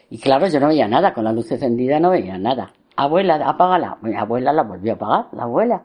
Y 0.09 0.19
claro, 0.19 0.47
yo 0.47 0.59
no 0.59 0.67
veía 0.67 0.87
nada, 0.87 1.13
con 1.13 1.23
la 1.23 1.31
luz 1.31 1.51
encendida 1.51 1.99
no 1.99 2.11
veía 2.11 2.37
nada. 2.37 2.73
Abuela, 2.95 3.35
apágala. 3.35 3.97
Mi 4.01 4.15
abuela 4.15 4.53
la 4.53 4.63
volvió 4.63 4.93
a 4.93 4.95
apagar, 4.95 5.25
la 5.33 5.43
abuela. 5.43 5.83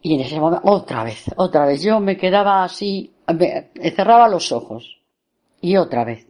Y 0.00 0.14
en 0.14 0.20
ese 0.20 0.38
momento, 0.40 0.68
otra 0.68 1.04
vez, 1.04 1.26
otra 1.36 1.66
vez, 1.66 1.82
yo 1.82 2.00
me 2.00 2.16
quedaba 2.16 2.64
así, 2.64 3.14
me, 3.32 3.70
cerraba 3.94 4.28
los 4.28 4.50
ojos. 4.52 5.00
Y 5.60 5.76
otra 5.76 6.04
vez. 6.04 6.26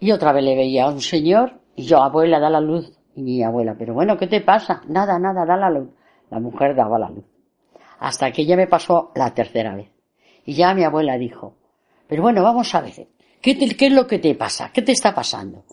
Y 0.00 0.10
otra 0.10 0.32
vez 0.32 0.42
le 0.42 0.56
veía 0.56 0.84
a 0.84 0.90
un 0.90 1.00
señor, 1.00 1.60
y 1.76 1.84
yo, 1.84 2.02
abuela, 2.02 2.40
da 2.40 2.50
la 2.50 2.60
luz. 2.60 2.92
Y 3.14 3.22
mi 3.22 3.42
abuela, 3.42 3.76
pero 3.78 3.94
bueno, 3.94 4.16
¿qué 4.16 4.26
te 4.26 4.40
pasa? 4.40 4.82
Nada, 4.88 5.18
nada, 5.18 5.44
da 5.44 5.56
la 5.56 5.70
luz. 5.70 5.90
La 6.30 6.40
mujer 6.40 6.74
daba 6.74 6.98
la 6.98 7.10
luz. 7.10 7.24
Hasta 8.00 8.32
que 8.32 8.44
ya 8.44 8.56
me 8.56 8.66
pasó 8.66 9.12
la 9.14 9.32
tercera 9.32 9.76
vez. 9.76 9.90
Y 10.44 10.54
ya 10.54 10.74
mi 10.74 10.82
abuela 10.82 11.16
dijo, 11.18 11.54
pero 12.08 12.22
bueno, 12.22 12.42
vamos 12.42 12.74
a 12.74 12.80
ver, 12.80 13.06
¿qué, 13.40 13.56
qué 13.56 13.86
es 13.86 13.92
lo 13.92 14.08
que 14.08 14.18
te 14.18 14.34
pasa? 14.34 14.70
¿Qué 14.72 14.82
te 14.82 14.90
está 14.90 15.14
pasando? 15.14 15.64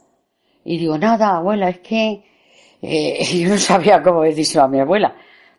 Y 0.63 0.77
digo, 0.77 0.97
nada, 0.97 1.37
abuela, 1.37 1.69
es 1.69 1.79
que 1.79 2.23
eh, 2.81 3.23
yo 3.43 3.49
no 3.49 3.57
sabía 3.57 4.01
cómo 4.01 4.21
decírselo 4.21 4.65
a 4.65 4.67
mi 4.67 4.79
abuela. 4.79 5.15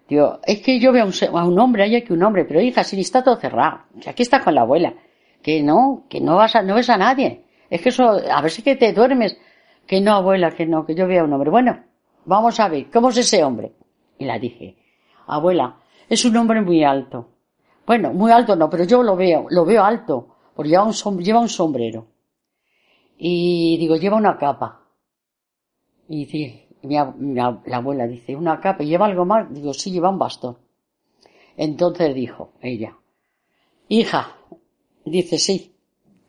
Digo, 0.08 0.40
es 0.44 0.60
que 0.60 0.80
yo 0.80 0.92
veo 0.92 1.04
a 1.04 1.06
un, 1.06 1.38
a 1.38 1.44
un 1.44 1.58
hombre, 1.58 1.84
hay 1.84 2.02
que 2.02 2.12
un 2.12 2.22
hombre, 2.22 2.44
pero 2.44 2.60
hija, 2.60 2.82
si 2.82 3.00
está 3.00 3.22
todo 3.22 3.36
cerrado. 3.36 3.82
aquí 4.06 4.22
está 4.22 4.42
con 4.42 4.54
la 4.54 4.62
abuela. 4.62 4.94
Que 5.40 5.62
no, 5.62 6.04
que 6.08 6.20
no 6.20 6.36
vas 6.36 6.56
a, 6.56 6.62
no 6.62 6.74
ves 6.74 6.90
a 6.90 6.96
nadie. 6.96 7.44
Es 7.70 7.80
que 7.80 7.90
eso, 7.90 8.10
a 8.10 8.42
ver 8.42 8.50
si 8.50 8.62
que 8.62 8.76
te 8.76 8.92
duermes. 8.92 9.38
Que 9.86 10.00
no, 10.00 10.14
abuela, 10.14 10.50
que 10.50 10.66
no, 10.66 10.84
que 10.84 10.94
yo 10.94 11.06
veo 11.06 11.22
a 11.22 11.24
un 11.24 11.32
hombre. 11.32 11.50
Bueno, 11.50 11.84
vamos 12.24 12.58
a 12.60 12.68
ver, 12.68 12.90
¿cómo 12.90 13.10
es 13.10 13.18
ese 13.18 13.42
hombre? 13.44 13.72
Y 14.18 14.24
la 14.24 14.38
dije, 14.38 14.76
abuela, 15.26 15.76
es 16.08 16.24
un 16.24 16.36
hombre 16.36 16.60
muy 16.60 16.82
alto. 16.84 17.28
Bueno, 17.86 18.12
muy 18.12 18.30
alto 18.30 18.54
no, 18.54 18.68
pero 18.68 18.84
yo 18.84 19.02
lo 19.02 19.16
veo, 19.16 19.46
lo 19.50 19.64
veo 19.64 19.82
alto, 19.82 20.36
porque 20.54 20.70
lleva 20.70 20.84
un, 20.84 21.18
lleva 21.18 21.40
un 21.40 21.48
sombrero. 21.48 22.06
Y 23.16 23.76
digo, 23.78 23.96
lleva 23.96 24.16
una 24.16 24.36
capa. 24.36 24.82
Y 26.08 26.24
dice, 26.24 26.68
mi, 26.82 26.96
la 27.34 27.60
abuela 27.72 28.06
dice, 28.06 28.36
¿una 28.36 28.60
capa? 28.60 28.84
¿Lleva 28.84 29.06
algo 29.06 29.24
más? 29.24 29.52
Digo, 29.52 29.74
sí, 29.74 29.90
lleva 29.90 30.10
un 30.10 30.18
bastón. 30.18 30.56
Entonces 31.56 32.14
dijo 32.14 32.52
ella, 32.62 32.96
hija, 33.88 34.36
dice, 35.04 35.38
sí, 35.38 35.74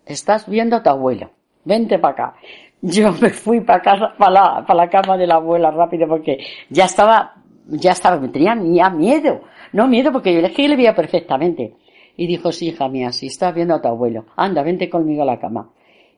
estás 0.05 0.49
viendo 0.49 0.75
a 0.75 0.83
tu 0.83 0.89
abuelo, 0.89 1.31
vente 1.63 1.99
para 1.99 2.13
acá. 2.13 2.35
Yo 2.81 3.11
me 3.13 3.29
fui 3.29 3.61
para 3.61 3.81
casa, 3.81 4.13
para 4.17 4.31
la, 4.31 4.65
para 4.65 4.85
la 4.85 4.89
cama 4.89 5.15
de 5.15 5.27
la 5.27 5.35
abuela 5.35 5.69
rápido 5.69 6.07
porque 6.07 6.39
ya 6.69 6.85
estaba, 6.85 7.35
ya 7.67 7.91
estaba, 7.91 8.19
me 8.19 8.29
tenía 8.29 8.55
miedo. 8.55 9.41
No 9.71 9.87
miedo 9.87 10.11
porque 10.11 10.33
yo 10.33 10.39
es 10.39 10.51
que 10.51 10.67
le 10.67 10.75
veía 10.75 10.95
perfectamente. 10.95 11.75
Y 12.17 12.27
dijo, 12.27 12.51
sí, 12.51 12.69
hija 12.69 12.89
mía, 12.89 13.11
si 13.11 13.27
estás 13.27 13.53
viendo 13.53 13.75
a 13.75 13.81
tu 13.81 13.87
abuelo, 13.87 14.25
anda, 14.35 14.63
vente 14.63 14.89
conmigo 14.89 15.21
a 15.21 15.25
la 15.25 15.39
cama. 15.39 15.69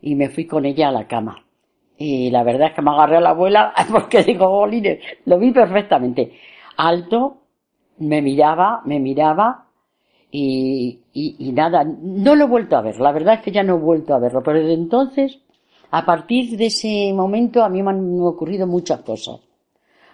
Y 0.01 0.15
me 0.15 0.29
fui 0.29 0.47
con 0.47 0.65
ella 0.65 0.87
a 0.87 0.91
la 0.91 1.07
cama. 1.07 1.42
Y 1.97 2.31
la 2.31 2.43
verdad 2.43 2.69
es 2.69 2.73
que 2.73 2.81
me 2.81 2.91
agarré 2.91 3.17
a 3.17 3.21
la 3.21 3.29
abuela 3.29 3.73
porque 3.91 4.23
digo, 4.23 4.49
bolines, 4.49 4.99
lo 5.25 5.37
vi 5.37 5.51
perfectamente. 5.51 6.33
Alto, 6.77 7.37
me 7.99 8.21
miraba, 8.21 8.81
me 8.85 8.99
miraba 8.99 9.65
y, 10.31 10.99
y, 11.13 11.51
nada, 11.51 11.83
no 11.83 12.35
lo 12.35 12.45
he 12.45 12.47
vuelto 12.47 12.75
a 12.75 12.81
ver. 12.81 12.99
La 12.99 13.11
verdad 13.11 13.35
es 13.35 13.41
que 13.41 13.51
ya 13.51 13.61
no 13.61 13.75
he 13.75 13.79
vuelto 13.79 14.15
a 14.15 14.19
verlo. 14.19 14.41
Pero 14.41 14.59
desde 14.59 14.73
entonces, 14.73 15.39
a 15.91 16.03
partir 16.03 16.57
de 16.57 16.65
ese 16.65 17.13
momento, 17.13 17.63
a 17.63 17.69
mí 17.69 17.83
me 17.83 17.91
han 17.91 18.19
ocurrido 18.19 18.65
muchas 18.65 19.01
cosas. 19.01 19.39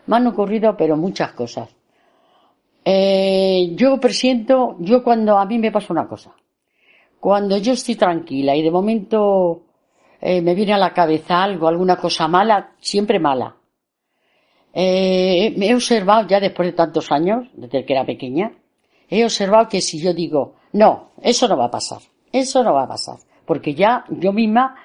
Me 0.07 0.17
han 0.17 0.27
ocurrido, 0.27 0.75
pero 0.75 0.97
muchas 0.97 1.31
cosas. 1.31 1.73
Eh, 2.83 3.71
yo 3.75 3.97
presiento, 3.99 4.75
yo 4.79 5.03
cuando 5.03 5.37
a 5.37 5.45
mí 5.45 5.57
me 5.57 5.71
pasa 5.71 5.93
una 5.93 6.07
cosa. 6.07 6.33
Cuando 7.19 7.57
yo 7.57 7.73
estoy 7.73 7.95
tranquila 7.95 8.55
y 8.55 8.61
de 8.61 8.71
momento 8.71 9.61
eh, 10.21 10.41
me 10.41 10.53
viene 10.53 10.73
a 10.73 10.77
la 10.77 10.93
cabeza 10.93 11.43
algo, 11.43 11.67
alguna 11.67 11.95
cosa 11.97 12.27
mala, 12.27 12.71
siempre 12.79 13.19
mala. 13.19 13.55
Eh, 14.73 15.53
me 15.57 15.69
he 15.69 15.75
observado 15.75 16.27
ya 16.27 16.39
después 16.39 16.67
de 16.67 16.73
tantos 16.73 17.11
años, 17.11 17.47
desde 17.53 17.85
que 17.85 17.93
era 17.93 18.05
pequeña, 18.05 18.51
he 19.09 19.23
observado 19.23 19.67
que 19.69 19.81
si 19.81 19.99
yo 19.99 20.13
digo, 20.13 20.55
no, 20.73 21.11
eso 21.21 21.47
no 21.47 21.57
va 21.57 21.65
a 21.65 21.71
pasar, 21.71 21.99
eso 22.31 22.63
no 22.63 22.73
va 22.73 22.83
a 22.83 22.87
pasar, 22.87 23.17
porque 23.45 23.73
ya 23.73 24.05
yo 24.09 24.31
misma, 24.31 24.75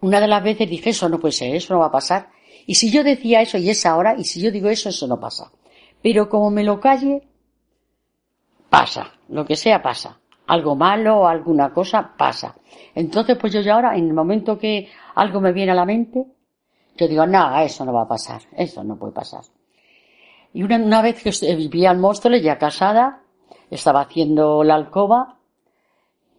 una 0.00 0.20
de 0.20 0.28
las 0.28 0.42
veces 0.42 0.70
dije, 0.70 0.90
eso 0.90 1.08
no 1.08 1.20
puede 1.20 1.32
ser, 1.32 1.54
eso 1.54 1.74
no 1.74 1.80
va 1.80 1.86
a 1.86 1.92
pasar, 1.92 2.28
y 2.66 2.76
si 2.76 2.90
yo 2.90 3.04
decía 3.04 3.42
eso 3.42 3.58
y 3.58 3.68
es 3.68 3.84
ahora, 3.84 4.14
y 4.16 4.24
si 4.24 4.40
yo 4.40 4.50
digo 4.50 4.68
eso, 4.68 4.88
eso 4.88 5.06
no 5.06 5.18
pasa. 5.18 5.50
Pero 6.00 6.28
como 6.28 6.50
me 6.50 6.64
lo 6.64 6.80
calle, 6.80 7.22
pasa, 8.70 9.12
lo 9.28 9.44
que 9.44 9.56
sea 9.56 9.82
pasa 9.82 10.21
algo 10.46 10.76
malo 10.76 11.20
o 11.20 11.26
alguna 11.26 11.72
cosa 11.72 12.12
pasa. 12.16 12.54
Entonces, 12.94 13.36
pues 13.38 13.52
yo 13.52 13.60
ya 13.60 13.74
ahora, 13.74 13.96
en 13.96 14.06
el 14.06 14.14
momento 14.14 14.58
que 14.58 14.88
algo 15.14 15.40
me 15.40 15.52
viene 15.52 15.72
a 15.72 15.74
la 15.76 15.84
mente, 15.84 16.26
yo 16.96 17.08
digo, 17.08 17.26
no, 17.26 17.58
eso 17.60 17.84
no 17.84 17.92
va 17.92 18.02
a 18.02 18.08
pasar, 18.08 18.42
eso 18.56 18.84
no 18.84 18.96
puede 18.96 19.12
pasar. 19.12 19.42
Y 20.52 20.62
una, 20.62 20.76
una 20.76 21.02
vez 21.02 21.22
que 21.22 21.56
vivía 21.56 21.90
en 21.90 22.00
Móstoles, 22.00 22.42
ya 22.42 22.58
casada, 22.58 23.22
estaba 23.70 24.02
haciendo 24.02 24.62
la 24.62 24.74
alcoba, 24.74 25.38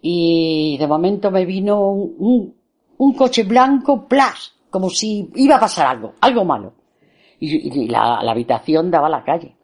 y 0.01 0.77
de 0.77 0.88
momento 0.88 1.31
me 1.31 1.45
vino 1.45 1.79
un, 1.89 2.53
un, 2.98 3.13
coche 3.13 3.43
blanco, 3.43 4.05
plas, 4.05 4.53
como 4.69 4.89
si 4.89 5.31
iba 5.36 5.55
a 5.55 5.62
pasar 5.62 5.88
algo, 5.88 6.13
algo 6.19 6.43
malo. 6.43 6.74
Y, 7.39 7.88
la 7.88 8.19
habitación 8.19 8.91
daba 8.91 9.07
a 9.07 9.12
la 9.12 9.24
calle. 9.24 9.55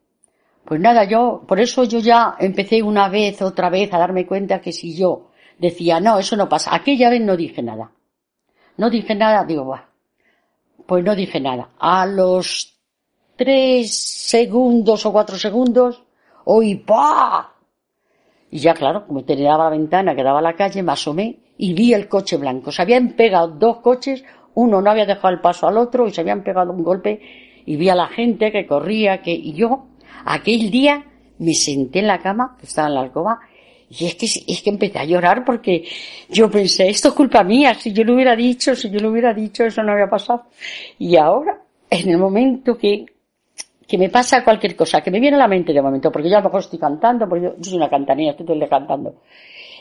Pues 0.65 0.79
nada, 0.79 1.03
yo, 1.03 1.43
por 1.47 1.59
eso 1.59 1.83
yo 1.83 1.99
ya 1.99 2.35
empecé 2.39 2.83
una 2.83 3.09
vez, 3.09 3.41
otra 3.41 3.69
vez 3.69 3.91
a 3.93 3.97
darme 3.97 4.27
cuenta 4.27 4.61
que 4.61 4.71
si 4.71 4.95
yo 4.95 5.29
decía, 5.57 5.99
no, 5.99 6.19
eso 6.19 6.35
no 6.35 6.47
pasa, 6.47 6.75
aquella 6.75 7.09
vez 7.09 7.21
no 7.21 7.35
dije 7.35 7.61
nada. 7.61 7.91
No 8.77 8.89
dije 8.89 9.15
nada, 9.15 9.43
digo, 9.43 9.65
bah, 9.65 9.89
pues 10.85 11.03
no 11.03 11.15
dije 11.15 11.39
nada. 11.39 11.69
A 11.79 12.05
los 12.05 12.77
tres 13.35 13.95
segundos 13.95 15.05
o 15.05 15.11
cuatro 15.11 15.37
segundos, 15.37 16.03
oí, 16.45 16.75
¡pah! 16.75 17.53
Y 18.51 18.59
ya 18.59 18.73
claro, 18.73 19.05
como 19.05 19.23
tenía 19.23 19.57
la 19.57 19.69
ventana 19.69 20.15
que 20.15 20.23
daba 20.23 20.39
a 20.39 20.41
la 20.41 20.55
calle, 20.55 20.81
me 20.81 20.91
asomé 20.91 21.39
y 21.57 21.73
vi 21.73 21.93
el 21.93 22.07
coche 22.07 22.37
blanco. 22.37 22.71
Se 22.71 22.81
habían 22.81 23.09
pegado 23.09 23.49
dos 23.49 23.77
coches, 23.77 24.23
uno 24.55 24.81
no 24.81 24.89
había 24.89 25.05
dejado 25.05 25.33
el 25.33 25.41
paso 25.41 25.67
al 25.67 25.77
otro 25.77 26.07
y 26.07 26.11
se 26.11 26.21
habían 26.21 26.43
pegado 26.43 26.71
un 26.71 26.83
golpe 26.83 27.21
y 27.65 27.75
vi 27.75 27.89
a 27.89 27.95
la 27.95 28.07
gente 28.07 28.51
que 28.51 28.65
corría, 28.65 29.21
que, 29.21 29.31
y 29.31 29.53
yo 29.53 29.87
Aquel 30.25 30.69
día 30.71 31.05
me 31.39 31.53
senté 31.53 31.99
en 31.99 32.07
la 32.07 32.19
cama, 32.19 32.55
que 32.59 32.65
estaba 32.65 32.87
en 32.87 32.95
la 32.95 33.01
alcoba, 33.01 33.39
y 33.89 34.05
es 34.05 34.15
que, 34.15 34.25
es 34.25 34.61
que 34.61 34.69
empecé 34.69 34.99
a 34.99 35.05
llorar 35.05 35.43
porque 35.43 35.83
yo 36.29 36.49
pensé, 36.49 36.89
esto 36.89 37.07
es 37.09 37.13
culpa 37.15 37.43
mía, 37.43 37.73
si 37.73 37.91
yo 37.91 38.03
lo 38.03 38.13
hubiera 38.13 38.35
dicho, 38.35 38.75
si 38.75 38.89
yo 38.89 38.99
lo 38.99 39.09
hubiera 39.09 39.33
dicho, 39.33 39.63
eso 39.63 39.81
no 39.81 39.93
había 39.93 40.07
pasado. 40.07 40.43
Y 40.99 41.15
ahora, 41.15 41.59
en 41.89 42.09
el 42.09 42.17
momento 42.19 42.77
que, 42.77 43.05
que 43.87 43.97
me 43.97 44.09
pasa 44.09 44.43
cualquier 44.43 44.75
cosa, 44.75 45.01
que 45.01 45.09
me 45.09 45.19
viene 45.19 45.37
a 45.37 45.39
la 45.39 45.47
mente 45.47 45.73
de 45.73 45.81
momento, 45.81 46.11
porque 46.11 46.29
yo 46.29 46.35
a 46.35 46.39
lo 46.39 46.45
mejor 46.45 46.59
estoy 46.59 46.77
cantando, 46.77 47.27
porque 47.27 47.45
yo, 47.45 47.53
soy 47.61 47.77
una 47.77 47.89
cantanía, 47.89 48.31
estoy 48.31 48.45
todo 48.45 48.53
el 48.53 48.59
día 48.59 48.69
cantando. 48.69 49.15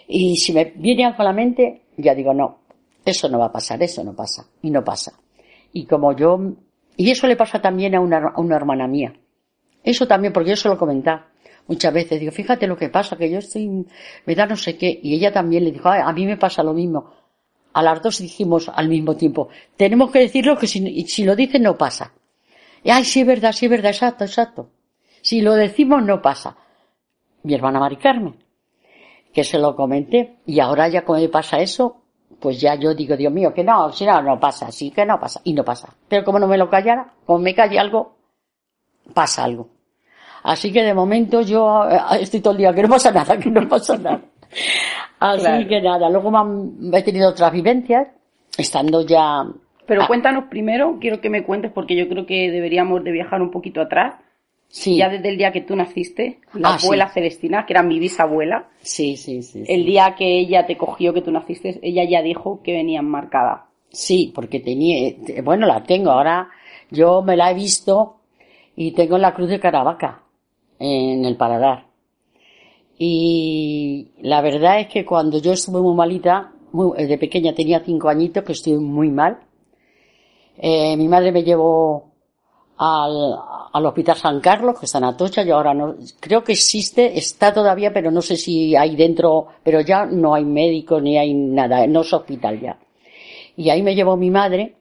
Y 0.09 0.37
si 0.37 0.55
me 0.55 0.73
viene 0.77 1.05
algo 1.05 1.21
a 1.21 1.25
la 1.25 1.33
mente, 1.35 1.83
ya 1.99 2.15
digo, 2.15 2.33
no, 2.33 2.61
eso 3.05 3.29
no 3.29 3.39
va 3.39 3.47
a 3.47 3.53
pasar, 3.53 3.83
eso 3.83 4.03
no 4.03 4.15
pasa, 4.15 4.47
y 4.63 4.71
no 4.71 4.83
pasa. 4.83 5.13
Y 5.75 5.85
como 5.85 6.17
yo, 6.17 6.41
y 6.97 7.11
eso 7.11 7.27
le 7.27 7.37
pasa 7.37 7.61
también 7.61 7.95
a 7.95 8.01
una, 8.01 8.33
a 8.35 8.41
una 8.41 8.57
hermana 8.57 8.87
mía. 8.87 9.13
Eso 9.89 10.07
también, 10.07 10.35
porque 10.35 10.51
yo 10.51 10.57
se 10.57 10.69
lo 10.69 10.77
comentaba 10.77 11.29
muchas 11.67 11.95
veces. 11.95 12.21
Digo, 12.21 12.31
fíjate 12.31 12.67
lo 12.67 12.77
que 12.77 12.91
pasa, 12.91 13.17
que 13.17 13.31
yo 13.31 13.39
estoy, 13.39 13.87
me 14.27 14.35
da 14.35 14.45
no 14.45 14.55
sé 14.55 14.77
qué. 14.77 15.01
Y 15.03 15.15
ella 15.15 15.33
también 15.33 15.65
le 15.65 15.73
dijo, 15.73 15.89
a 15.89 16.13
mí 16.13 16.27
me 16.27 16.37
pasa 16.37 16.63
lo 16.63 16.75
mismo. 16.75 17.11
A 17.73 17.83
las 17.83 18.03
dos 18.03 18.19
dijimos 18.19 18.69
al 18.69 18.87
mismo 18.91 19.17
tiempo, 19.17 19.49
tenemos 19.79 20.11
que 20.11 20.19
decirlo 20.19 20.59
que 20.59 20.67
si, 20.67 21.07
si 21.07 21.25
lo 21.25 21.35
dicen 21.35 21.63
no 21.63 21.79
pasa. 21.79 22.13
Ay, 22.85 23.03
sí 23.07 23.21
es 23.21 23.27
verdad, 23.27 23.53
sí 23.53 23.65
es 23.65 23.71
verdad, 23.71 23.93
exacto, 23.93 24.25
exacto. 24.25 24.69
Si 25.23 25.41
lo 25.41 25.55
decimos 25.55 26.03
no 26.03 26.21
pasa. 26.21 26.59
Mi 27.45 27.55
hermana 27.55 27.81
Mari 27.81 27.97
Carmen, 27.97 28.37
que 29.33 29.43
se 29.43 29.59
lo 29.59 29.75
comenté, 29.75 30.37
y 30.45 30.61
ahora 30.61 30.89
ya 30.89 31.03
como 31.03 31.19
me 31.19 31.31
pasa 31.31 31.61
eso, 31.61 32.03
pues 32.39 32.61
ya 32.61 32.75
yo 32.75 32.95
digo, 32.95 33.17
Dios 33.17 33.33
mío, 33.33 33.55
que 33.55 33.65
no, 33.65 33.91
si 33.91 34.05
no, 34.05 34.21
no 34.21 34.39
pasa, 34.39 34.71
sí 34.71 34.91
que 34.91 35.07
no 35.07 35.19
pasa, 35.19 35.41
y 35.45 35.55
no 35.55 35.65
pasa. 35.65 35.97
Pero 36.09 36.25
como 36.25 36.39
no 36.39 36.47
me 36.47 36.59
lo 36.59 36.69
callara, 36.69 37.15
como 37.25 37.39
me 37.39 37.55
calle 37.55 37.79
algo, 37.79 38.19
pasa 39.15 39.45
algo. 39.45 39.78
Así 40.43 40.73
que 40.73 40.83
de 40.83 40.95
momento 40.95 41.41
yo 41.43 41.85
eh, 41.89 41.99
estoy 42.21 42.41
todo 42.41 42.53
el 42.53 42.59
día 42.59 42.73
que 42.73 42.83
no 42.83 42.89
pasa 42.89 43.11
nada, 43.11 43.37
que 43.41 43.51
no 43.51 43.69
pasa 43.69 43.97
nada. 43.97 44.23
Así 45.21 45.67
que 45.67 45.81
nada, 45.81 46.09
luego 46.09 46.33
he 46.93 47.03
tenido 47.03 47.31
otras 47.31 47.53
vivencias, 47.53 48.09
estando 48.57 49.05
ya... 49.05 49.45
Pero 49.87 50.07
cuéntanos 50.07 50.45
primero, 50.51 50.99
quiero 51.01 51.21
que 51.21 51.31
me 51.31 51.45
cuentes 51.45 51.73
porque 51.73 51.97
yo 51.97 52.09
creo 52.09 52.27
que 52.27 52.51
deberíamos 52.51 53.03
de 53.05 53.11
viajar 53.11 53.41
un 53.41 53.51
poquito 53.51 53.81
atrás. 53.81 54.17
Sí. 54.69 54.99
Ya 54.99 55.09
desde 55.09 55.31
el 55.31 55.39
día 55.39 55.51
que 55.51 55.63
tú 55.63 55.75
naciste, 55.75 56.41
la 56.53 56.71
ah, 56.71 56.79
abuela 56.81 57.09
Celestina, 57.09 57.65
que 57.65 57.73
era 57.73 57.83
mi 57.83 57.99
bisabuela. 57.99 58.69
Sí, 58.83 59.17
sí, 59.17 59.43
sí. 59.43 59.65
El 59.67 59.87
día 59.87 60.15
que 60.17 60.39
ella 60.39 60.67
te 60.67 60.77
cogió, 60.77 61.15
que 61.15 61.23
tú 61.23 61.31
naciste, 61.31 61.81
ella 61.83 62.05
ya 62.05 62.21
dijo 62.21 62.61
que 62.63 62.73
venían 62.73 63.07
marcada. 63.07 63.65
Sí, 63.91 64.31
porque 64.35 64.61
tenía, 64.61 65.15
bueno, 65.43 65.67
la 65.67 65.83
tengo 65.85 66.11
ahora, 66.11 66.51
yo 66.91 67.23
me 67.23 67.35
la 67.35 67.51
he 67.51 67.55
visto 67.55 68.17
y 68.77 68.93
tengo 68.93 69.17
la 69.17 69.33
cruz 69.33 69.49
de 69.49 69.59
Caravaca 69.59 70.23
en 70.79 71.25
el 71.25 71.37
paladar. 71.37 71.87
Y 72.99 74.11
la 74.23 74.41
verdad 74.41 74.81
es 74.81 74.89
que 74.89 75.05
cuando 75.05 75.39
yo 75.39 75.53
estuve 75.53 75.81
muy 75.81 75.95
malita, 75.95 76.53
de 76.73 77.19
pequeña 77.19 77.55
tenía 77.55 77.81
cinco 77.81 78.09
añitos, 78.09 78.45
que 78.45 78.53
estuve 78.53 78.79
muy 78.79 79.11
mal, 79.11 79.39
eh, 80.57 80.97
mi 80.97 81.07
madre 81.09 81.31
me 81.31 81.45
llevó 81.45 82.11
al, 82.77 83.37
al 83.73 83.87
Hospital 83.87 84.17
San 84.17 84.41
Carlos, 84.41 84.79
que 84.79 84.87
está 84.87 84.99
en 84.99 85.05
Atocha, 85.05 85.43
y 85.43 85.51
ahora 85.51 85.75
no, 85.75 85.95
creo 86.19 86.43
que 86.43 86.53
existe, 86.53 87.17
está 87.17 87.53
todavía, 87.53 87.93
pero 87.93 88.11
no 88.11 88.21
sé 88.21 88.37
si 88.37 88.75
hay 88.75 88.97
dentro, 88.97 89.47
pero 89.63 89.81
ya 89.81 90.05
no 90.05 90.35
hay 90.35 90.45
médico 90.45 91.01
ni 91.01 91.17
hay 91.17 91.35
nada, 91.35 91.87
no 91.87 92.01
es 92.01 92.13
hospital 92.13 92.61
ya. 92.61 92.79
Y 93.57 93.71
ahí 93.71 93.83
me 93.83 93.95
llevó 93.95 94.17
mi 94.17 94.31
madre, 94.31 94.75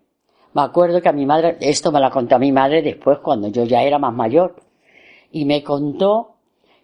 me 0.54 0.62
acuerdo 0.64 1.02
que 1.02 1.10
a 1.10 1.14
mi 1.14 1.26
madre, 1.26 1.58
esto 1.60 1.92
me 1.92 2.00
la 2.00 2.10
contó 2.10 2.36
a 2.36 2.40
mi 2.40 2.52
madre 2.52 2.82
después 2.82 3.20
cuando 3.20 3.50
yo 3.50 3.64
ya 3.64 3.84
era 3.84 4.00
más 4.00 4.14
mayor, 4.14 4.56
y 5.38 5.46
me 5.46 5.64
contó 5.64 6.38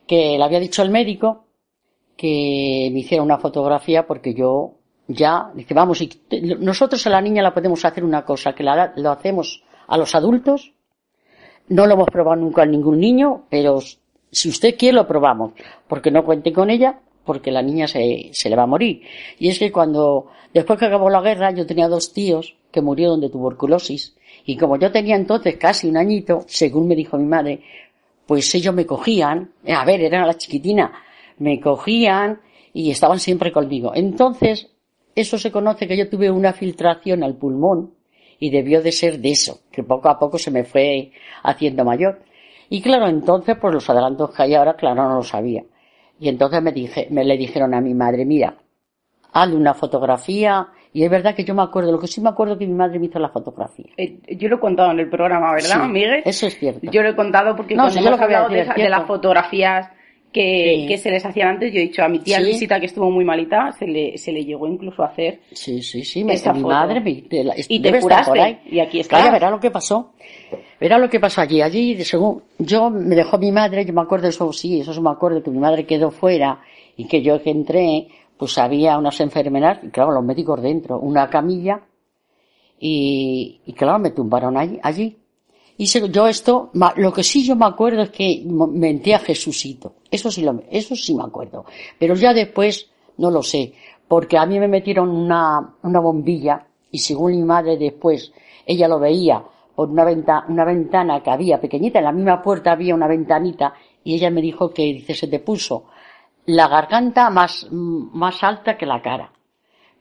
que 0.06 0.38
le 0.38 0.44
había 0.44 0.60
dicho 0.60 0.84
al 0.84 0.92
médico 0.92 1.46
que 2.16 2.90
me 2.94 3.00
hiciera 3.00 3.24
una 3.24 3.40
fotografía 3.40 4.06
porque 4.06 4.36
yo 4.36 4.76
ya, 5.08 5.52
dice, 5.56 5.74
vamos, 5.74 6.02
y 6.02 6.10
nosotros 6.60 7.06
a 7.08 7.10
la 7.10 7.20
niña 7.20 7.42
la 7.42 7.54
podemos 7.54 7.84
hacer 7.84 8.04
una 8.04 8.24
cosa, 8.24 8.54
que 8.54 8.64
la, 8.64 8.94
lo 8.96 9.10
hacemos 9.10 9.64
a 9.88 9.98
los 9.98 10.14
adultos, 10.14 10.72
no 11.68 11.88
lo 11.88 11.96
hemos 11.96 12.08
probado 12.10 12.40
nunca 12.40 12.64
en 12.64 12.72
ningún 12.72 13.00
niño, 13.00 13.46
pero 13.50 13.80
si 14.32 14.50
usted 14.50 14.78
quiere 14.78 14.98
lo 14.98 15.08
probamos, 15.08 15.54
porque 15.88 16.12
no 16.12 16.24
cuente 16.24 16.54
con 16.54 16.70
ella, 16.70 17.00
porque 17.26 17.52
la 17.52 17.64
niña 17.64 17.88
se, 17.88 18.30
se 18.34 18.50
le 18.50 18.56
va 18.56 18.64
a 18.64 18.68
morir. 18.68 19.02
Y 19.40 19.50
es 19.50 19.58
que 19.58 19.72
cuando, 19.72 20.28
después 20.54 20.78
que 20.78 20.86
acabó 20.86 21.10
la 21.10 21.22
guerra, 21.22 21.52
yo 21.52 21.66
tenía 21.66 21.88
dos 21.88 22.14
tíos 22.14 22.56
que 22.72 22.82
murieron 22.82 23.20
de 23.20 23.30
tuberculosis, 23.30 24.16
y 24.46 24.58
como 24.58 24.78
yo 24.78 24.92
tenía 24.92 25.16
entonces 25.16 25.58
casi 25.58 25.90
un 25.90 25.98
añito, 25.98 26.46
según 26.48 26.88
me 26.88 26.96
dijo 26.96 27.18
mi 27.18 27.26
madre, 27.26 27.64
pues 28.26 28.54
ellos 28.56 28.74
me 28.74 28.86
cogían, 28.86 29.52
a 29.68 29.86
ver, 29.86 30.02
era 30.02 30.26
la 30.26 30.36
chiquitina, 30.36 30.92
me 31.40 31.60
cogían 31.60 32.42
y 32.74 32.92
estaban 32.92 33.20
siempre 33.20 33.52
conmigo. 33.52 33.92
Entonces, 33.94 34.70
eso 35.16 35.38
se 35.38 35.52
conoce 35.52 35.88
que 35.88 35.98
yo 35.98 36.10
tuve 36.10 36.32
una 36.32 36.54
filtración 36.54 37.24
al 37.24 37.36
pulmón 37.36 37.94
y 38.40 38.50
debió 38.50 38.82
de 38.82 38.92
ser 38.92 39.20
de 39.20 39.32
eso, 39.32 39.62
que 39.72 39.84
poco 39.84 40.10
a 40.10 40.20
poco 40.20 40.38
se 40.38 40.52
me 40.52 40.64
fue 40.64 41.12
haciendo 41.44 41.86
mayor. 41.86 42.22
Y 42.70 42.82
claro, 42.82 43.08
entonces, 43.08 43.56
pues 43.60 43.74
los 43.74 43.90
adelantos 43.90 44.34
que 44.34 44.44
hay 44.44 44.56
ahora, 44.56 44.76
claro, 44.76 45.08
no 45.08 45.16
lo 45.18 45.24
sabía. 45.24 45.64
Y 46.20 46.30
entonces 46.30 46.62
me 46.62 46.72
dije, 46.72 47.08
me 47.12 47.24
le 47.24 47.38
dijeron 47.38 47.74
a 47.74 47.82
mi 47.82 47.94
madre, 47.94 48.26
mira, 48.26 48.58
hazle 49.32 49.56
una 49.56 49.74
fotografía. 49.74 50.68
Y 50.94 51.04
es 51.04 51.10
verdad 51.10 51.34
que 51.34 51.44
yo 51.44 51.56
me 51.56 51.64
acuerdo, 51.64 51.92
lo 51.92 52.00
que 52.00 52.08
sí 52.08 52.22
me 52.22 52.30
acuerdo 52.30 52.58
que 52.58 52.68
mi 52.68 52.74
madre 52.74 53.00
me 53.00 53.08
hizo 53.08 53.18
la 53.18 53.30
fotografía. 53.30 53.88
Eh, 53.98 54.20
yo 54.38 54.48
lo 54.48 54.58
he 54.58 54.60
contado 54.60 54.92
en 54.92 55.00
el 55.00 55.10
programa, 55.10 55.52
¿verdad, 55.54 55.88
Miguel? 55.90 56.22
Eso 56.24 56.46
es 56.46 56.58
cierto. 56.58 56.92
Yo 56.92 57.02
lo 57.02 57.10
he 57.10 57.16
contado 57.16 57.56
porque 57.56 57.76
no, 57.76 57.84
cuando 57.84 58.00
hemos 58.00 58.22
hablado 58.22 58.50
de, 58.50 58.66
de, 58.76 58.90
las 58.90 59.06
fotografías 59.08 59.90
que, 60.32 60.86
que, 60.88 60.98
se 61.00 61.10
les 61.10 61.26
hacían 61.26 61.50
antes, 61.50 61.74
yo 61.74 61.80
he 61.80 61.84
dicho 61.84 62.04
a 62.04 62.10
mi 62.10 62.20
tía 62.20 62.40
Luisita 62.40 62.80
que 62.80 62.86
estuvo 62.86 63.10
muy 63.10 63.26
malita, 63.26 63.72
se 63.72 63.88
le, 63.88 64.18
se 64.20 64.32
le 64.32 64.46
llegó 64.46 64.68
incluso 64.68 65.02
a 65.02 65.08
hacer. 65.08 65.40
Sí, 65.52 65.82
sí, 65.82 66.04
sí, 66.04 66.24
me, 66.24 66.36
mi 66.54 66.64
madre 66.64 67.00
me, 67.00 67.10
y 67.10 67.80
te 67.80 68.00
curaste, 68.00 68.60
y 68.66 68.80
aquí 68.80 69.00
está. 69.00 69.18
Claro, 69.18 69.32
verá 69.32 69.50
lo 69.50 69.60
que 69.60 69.72
pasó. 69.72 70.14
Verá 70.80 70.98
lo 71.00 71.10
que 71.10 71.20
pasó 71.20 71.42
allí. 71.42 71.62
Allí, 71.62 72.04
según, 72.04 72.44
yo 72.60 72.90
me 72.90 73.16
dejó 73.16 73.38
mi 73.38 73.52
madre, 73.52 73.86
yo 73.86 73.94
me 73.94 74.02
acuerdo 74.02 74.28
eso, 74.28 74.52
sí, 74.54 74.82
eso 74.82 75.02
me 75.02 75.10
acuerdo 75.10 75.42
que 75.42 75.50
mi 75.50 75.60
madre 75.60 75.86
quedó 75.86 76.12
fuera 76.12 76.60
y 76.98 77.08
que 77.08 77.22
yo 77.22 77.42
que 77.42 77.50
entré, 77.50 78.08
pues 78.44 78.58
había 78.58 78.98
unas 78.98 79.22
enfermeras, 79.22 79.80
y 79.84 79.88
claro, 79.88 80.12
los 80.12 80.24
médicos 80.26 80.62
dentro, 80.62 81.00
una 81.00 81.30
camilla, 81.30 81.80
y, 82.78 83.62
y 83.66 83.72
claro, 83.72 84.00
me 84.00 84.12
tumbaron 84.12 84.58
allí, 84.58 84.78
allí. 84.84 85.18
Y 85.78 85.86
yo 85.86 86.28
esto, 86.28 86.70
lo 86.98 87.14
que 87.14 87.24
sí 87.24 87.46
yo 87.46 87.56
me 87.56 87.66
acuerdo 87.66 88.02
es 88.02 88.10
que 88.10 88.44
menté 88.46 89.16
a 89.16 89.20
Jesucito. 89.20 89.94
Eso 90.12 90.30
sí, 90.30 90.42
lo, 90.42 90.62
eso 90.70 90.94
sí 90.94 91.16
me 91.16 91.24
acuerdo. 91.24 91.64
Pero 91.98 92.16
ya 92.16 92.34
después 92.34 92.90
no 93.18 93.32
lo 93.32 93.42
sé. 93.42 93.74
Porque 94.10 94.38
a 94.38 94.46
mí 94.46 94.60
me 94.60 94.68
metieron 94.68 95.10
una, 95.10 95.76
una 95.82 96.00
bombilla 96.02 96.68
y 96.92 97.00
según 97.00 97.32
mi 97.32 97.44
madre 97.44 97.78
después, 97.78 98.34
ella 98.66 98.90
lo 98.90 99.00
veía 99.00 99.42
por 99.74 99.90
una, 99.90 100.04
venta, 100.04 100.44
una 100.50 100.66
ventana 100.66 101.24
que 101.24 101.32
había 101.32 101.62
pequeñita, 101.62 102.00
en 102.00 102.06
la 102.06 102.12
misma 102.12 102.42
puerta 102.42 102.74
había 102.74 102.94
una 102.94 103.08
ventanita 103.08 103.74
y 104.04 104.16
ella 104.16 104.30
me 104.30 104.42
dijo 104.42 104.72
que, 104.72 104.84
dice, 104.84 105.16
se 105.16 105.28
te 105.28 105.40
puso 105.40 105.86
la 106.46 106.68
garganta 106.68 107.30
más, 107.30 107.68
más 107.72 108.44
alta 108.44 108.78
que 108.78 108.86
la 108.86 109.02
cara. 109.02 109.32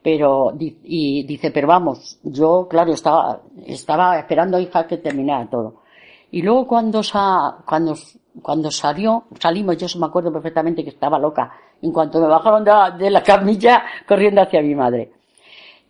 Pero 0.01 0.51
y 0.59 1.23
dice 1.23 1.49
pero 1.51 1.67
vamos 1.67 2.19
yo 2.23 2.67
claro 2.69 2.91
estaba 2.91 3.39
estaba 3.65 4.19
esperando 4.19 4.59
hija 4.59 4.85
que 4.85 4.97
terminara 4.97 5.49
todo 5.49 5.83
y 6.29 6.41
luego 6.41 6.67
cuando 6.67 7.01
sa, 7.01 7.59
cuando 7.65 7.95
cuando 8.41 8.69
salió 8.69 9.25
salimos 9.39 9.77
yo 9.77 9.87
me 9.99 10.07
acuerdo 10.07 10.33
perfectamente 10.33 10.83
que 10.83 10.89
estaba 10.89 11.17
loca. 11.17 11.53
En 11.81 11.93
cuanto 11.93 12.19
me 12.19 12.27
bajaron 12.27 12.65
de 12.97 13.09
la, 13.09 13.23
camilla 13.23 13.83
corriendo 14.07 14.41
hacia 14.41 14.61
mi 14.61 14.75
madre. 14.75 15.11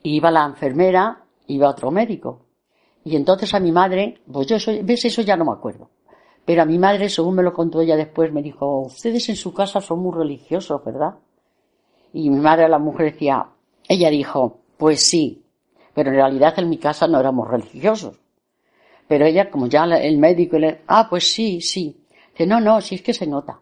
Iba 0.04 0.30
la 0.30 0.46
enfermera 0.46 1.24
iba 1.48 1.70
otro 1.70 1.90
médico. 1.90 2.42
Y 3.06 3.16
entonces 3.16 3.52
a 3.54 3.60
mi 3.60 3.72
madre 3.72 4.22
pues 4.32 4.46
yo 4.46 4.58
eso, 4.58 4.72
ves 4.84 5.06
eso 5.06 5.24
ya 5.24 5.36
no 5.36 5.46
me 5.46 5.54
acuerdo 5.54 5.90
pero 6.46 6.62
a 6.62 6.66
mi 6.66 6.78
madre 6.78 7.10
según 7.10 7.36
me 7.36 7.44
lo 7.44 7.54
contó 7.54 7.82
ella 7.82 7.96
después 7.96 8.32
me 8.32 8.42
dijo 8.42 8.82
ustedes 8.82 9.30
en 9.30 9.36
su 9.36 9.54
casa 9.54 9.82
son 9.82 10.00
muy 10.00 10.16
religiosos 10.16 10.84
verdad 10.84 11.16
y 12.14 12.30
mi 12.30 12.40
madre 12.40 12.68
la 12.70 12.80
mujer 12.80 13.14
decía 13.14 13.48
ella 13.88 14.10
dijo, 14.10 14.60
pues 14.78 15.06
sí, 15.06 15.44
pero 15.94 16.10
en 16.10 16.16
realidad 16.16 16.54
en 16.58 16.70
mi 16.70 16.78
casa 16.78 17.08
no 17.08 17.20
éramos 17.20 17.48
religiosos. 17.48 18.20
Pero 19.08 19.26
ella, 19.26 19.52
como 19.52 19.68
ya 19.68 19.84
el 19.84 20.18
médico 20.18 20.58
le, 20.58 20.82
ah, 20.88 21.08
pues 21.10 21.32
sí, 21.32 21.62
sí. 21.62 22.06
Dice, 22.32 22.48
no, 22.48 22.60
no, 22.60 22.82
si 22.82 22.96
es 22.96 23.02
que 23.02 23.14
se 23.14 23.28
nota. 23.28 23.60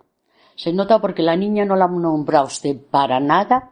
Se 0.56 0.72
nota 0.72 1.00
porque 1.00 1.24
la 1.24 1.36
niña 1.36 1.65
no 1.65 1.76
la 1.76 1.86
ha 1.86 1.88
nombrado 1.88 2.46
usted 2.46 2.78
para 2.78 3.20
nada, 3.20 3.72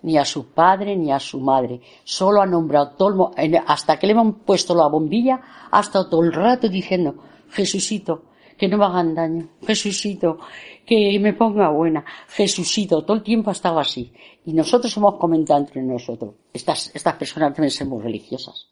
ni 0.00 0.16
a 0.16 0.24
su 0.24 0.52
padre, 0.52 0.96
ni 0.96 1.12
a 1.12 1.20
su 1.20 1.38
madre. 1.40 1.80
Solo 2.04 2.40
ha 2.40 2.46
nombrado 2.46 2.92
todo 2.96 3.32
el, 3.36 3.60
hasta 3.66 3.98
que 3.98 4.06
le 4.06 4.14
hemos 4.14 4.36
puesto 4.44 4.74
la 4.74 4.88
bombilla, 4.88 5.40
hasta 5.70 6.08
todo 6.08 6.22
el 6.22 6.32
rato 6.32 6.68
diciendo, 6.68 7.16
Jesucito, 7.50 8.22
que 8.56 8.68
no 8.68 8.78
me 8.78 8.84
hagan 8.84 9.14
daño. 9.14 9.48
Jesucito, 9.66 10.38
que 10.86 11.18
me 11.20 11.32
ponga 11.32 11.70
buena. 11.70 12.04
Jesucito, 12.28 13.02
todo 13.02 13.16
el 13.16 13.22
tiempo 13.22 13.50
ha 13.50 13.52
estado 13.52 13.78
así. 13.78 14.12
Y 14.44 14.52
nosotros 14.52 14.96
hemos 14.96 15.16
comentado 15.16 15.60
entre 15.60 15.82
nosotros, 15.82 16.34
estas, 16.52 16.90
estas 16.94 17.14
personas 17.14 17.54
deben 17.54 17.70
ser 17.70 17.86
muy 17.86 18.02
religiosas. 18.02 18.68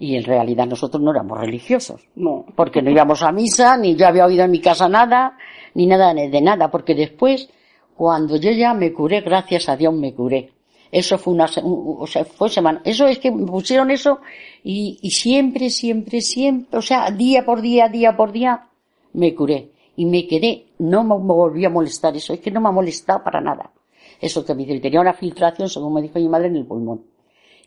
Y 0.00 0.16
en 0.16 0.24
realidad 0.24 0.66
nosotros 0.66 1.02
no 1.02 1.10
éramos 1.10 1.40
religiosos. 1.40 2.02
No. 2.14 2.46
Porque 2.54 2.80
no 2.80 2.90
íbamos 2.90 3.22
a 3.22 3.32
misa, 3.32 3.76
ni 3.76 3.96
yo 3.96 4.06
había 4.06 4.26
oído 4.26 4.44
en 4.44 4.50
mi 4.50 4.60
casa 4.60 4.88
nada, 4.88 5.36
ni 5.74 5.86
nada 5.86 6.14
de 6.14 6.40
nada. 6.40 6.70
Porque 6.70 6.94
después, 6.94 7.48
cuando 7.96 8.36
yo 8.36 8.52
ya 8.52 8.74
me 8.74 8.92
curé, 8.92 9.20
gracias 9.22 9.68
a 9.68 9.76
Dios 9.76 9.92
me 9.92 10.14
curé. 10.14 10.52
Eso 10.90 11.18
fue 11.18 11.34
una, 11.34 11.46
o 11.64 12.06
sea, 12.06 12.24
fue 12.24 12.48
semana. 12.48 12.80
Eso 12.84 13.06
es 13.06 13.18
que 13.18 13.30
me 13.30 13.46
pusieron 13.46 13.90
eso 13.90 14.20
y, 14.62 14.98
y 15.02 15.10
siempre, 15.10 15.68
siempre, 15.68 16.20
siempre, 16.20 16.78
o 16.78 16.82
sea, 16.82 17.10
día 17.10 17.44
por 17.44 17.60
día, 17.60 17.88
día 17.88 18.16
por 18.16 18.32
día, 18.32 18.68
me 19.14 19.34
curé. 19.34 19.70
Y 19.96 20.06
me 20.06 20.26
quedé, 20.26 20.66
no 20.78 21.02
me, 21.02 21.16
volví 21.16 21.64
a 21.64 21.70
molestar 21.70 22.16
eso, 22.16 22.32
es 22.32 22.40
que 22.40 22.50
no 22.50 22.60
me 22.60 22.68
ha 22.68 22.72
molestado 22.72 23.24
para 23.24 23.40
nada. 23.40 23.72
Eso 24.20 24.44
que 24.44 24.54
me 24.54 24.64
tenía 24.64 25.00
una 25.00 25.12
filtración, 25.12 25.68
según 25.68 25.94
me 25.94 26.02
dijo 26.02 26.18
mi 26.18 26.28
madre, 26.28 26.48
en 26.48 26.56
el 26.56 26.66
pulmón. 26.66 27.04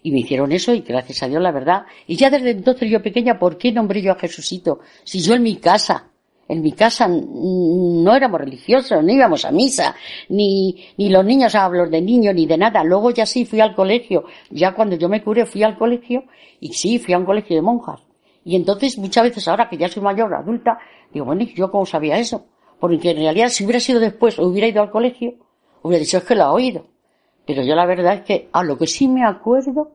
Y 0.03 0.11
me 0.11 0.19
hicieron 0.19 0.51
eso 0.51 0.73
y 0.73 0.81
gracias 0.81 1.21
a 1.23 1.27
Dios 1.27 1.41
la 1.41 1.51
verdad. 1.51 1.83
Y 2.07 2.15
ya 2.15 2.29
desde 2.29 2.51
entonces 2.51 2.89
yo 2.89 3.01
pequeña, 3.01 3.37
¿por 3.37 3.57
qué 3.57 3.71
nombré 3.71 4.01
yo 4.01 4.11
a 4.11 4.15
Jesucito? 4.15 4.79
Si 5.03 5.19
yo 5.19 5.35
en 5.35 5.43
mi 5.43 5.57
casa, 5.57 6.09
en 6.47 6.61
mi 6.61 6.71
casa 6.71 7.07
no 7.07 8.15
éramos 8.15 8.41
religiosos, 8.41 9.03
no 9.03 9.11
íbamos 9.11 9.45
a 9.45 9.51
misa, 9.51 9.95
ni, 10.29 10.75
ni 10.97 11.09
los 11.09 11.23
niños 11.23 11.53
hablo 11.55 11.87
de 11.87 12.01
niños, 12.01 12.33
ni 12.33 12.45
de 12.45 12.57
nada. 12.57 12.83
Luego 12.83 13.11
ya 13.11 13.25
sí 13.25 13.45
fui 13.45 13.61
al 13.61 13.75
colegio. 13.75 14.25
Ya 14.49 14.73
cuando 14.73 14.95
yo 14.95 15.07
me 15.07 15.23
curé 15.23 15.45
fui 15.45 15.63
al 15.63 15.77
colegio 15.77 16.23
y 16.59 16.73
sí, 16.73 16.97
fui 16.99 17.13
a 17.13 17.17
un 17.17 17.25
colegio 17.25 17.55
de 17.55 17.61
monjas. 17.61 18.01
Y 18.43 18.55
entonces 18.55 18.97
muchas 18.97 19.23
veces 19.23 19.47
ahora 19.47 19.69
que 19.69 19.77
ya 19.77 19.87
soy 19.87 20.01
mayor, 20.01 20.33
adulta, 20.33 20.79
digo, 21.13 21.25
bueno, 21.25 21.43
¿yo 21.43 21.71
cómo 21.71 21.85
sabía 21.85 22.17
eso? 22.17 22.45
Porque 22.79 23.11
en 23.11 23.17
realidad 23.17 23.49
si 23.49 23.63
hubiera 23.63 23.79
sido 23.79 23.99
después 23.99 24.39
hubiera 24.39 24.67
ido 24.67 24.81
al 24.81 24.91
colegio, 24.91 25.35
hubiera 25.83 26.03
dicho 26.03 26.17
es 26.17 26.23
que 26.23 26.35
lo 26.35 26.43
ha 26.43 26.53
oído. 26.53 26.87
Pero 27.45 27.63
yo 27.63 27.75
la 27.75 27.85
verdad 27.85 28.15
es 28.15 28.21
que 28.21 28.49
a 28.51 28.63
lo 28.63 28.77
que 28.77 28.87
sí 28.87 29.07
me 29.07 29.25
acuerdo 29.25 29.91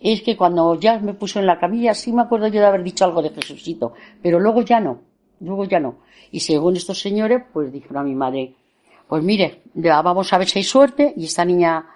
es 0.00 0.22
que 0.22 0.36
cuando 0.36 0.78
ya 0.78 0.98
me 0.98 1.14
puso 1.14 1.38
en 1.38 1.46
la 1.46 1.58
camilla, 1.58 1.94
sí 1.94 2.12
me 2.12 2.22
acuerdo 2.22 2.48
yo 2.48 2.60
de 2.60 2.66
haber 2.66 2.82
dicho 2.82 3.04
algo 3.04 3.22
de 3.22 3.30
Jesucito, 3.30 3.92
pero 4.20 4.40
luego 4.40 4.62
ya 4.62 4.80
no. 4.80 5.00
luego 5.40 5.64
ya 5.64 5.80
no. 5.80 5.96
Y 6.30 6.40
según 6.40 6.76
estos 6.76 7.00
señores, 7.00 7.42
pues 7.52 7.72
dijeron 7.72 7.98
a 7.98 8.02
mi 8.02 8.14
madre, 8.14 8.54
pues 9.08 9.22
mire, 9.22 9.62
ya 9.74 10.00
vamos 10.02 10.32
a 10.32 10.38
ver 10.38 10.48
si 10.48 10.60
hay 10.60 10.64
suerte 10.64 11.12
y 11.16 11.24
esta 11.24 11.44
niña 11.44 11.86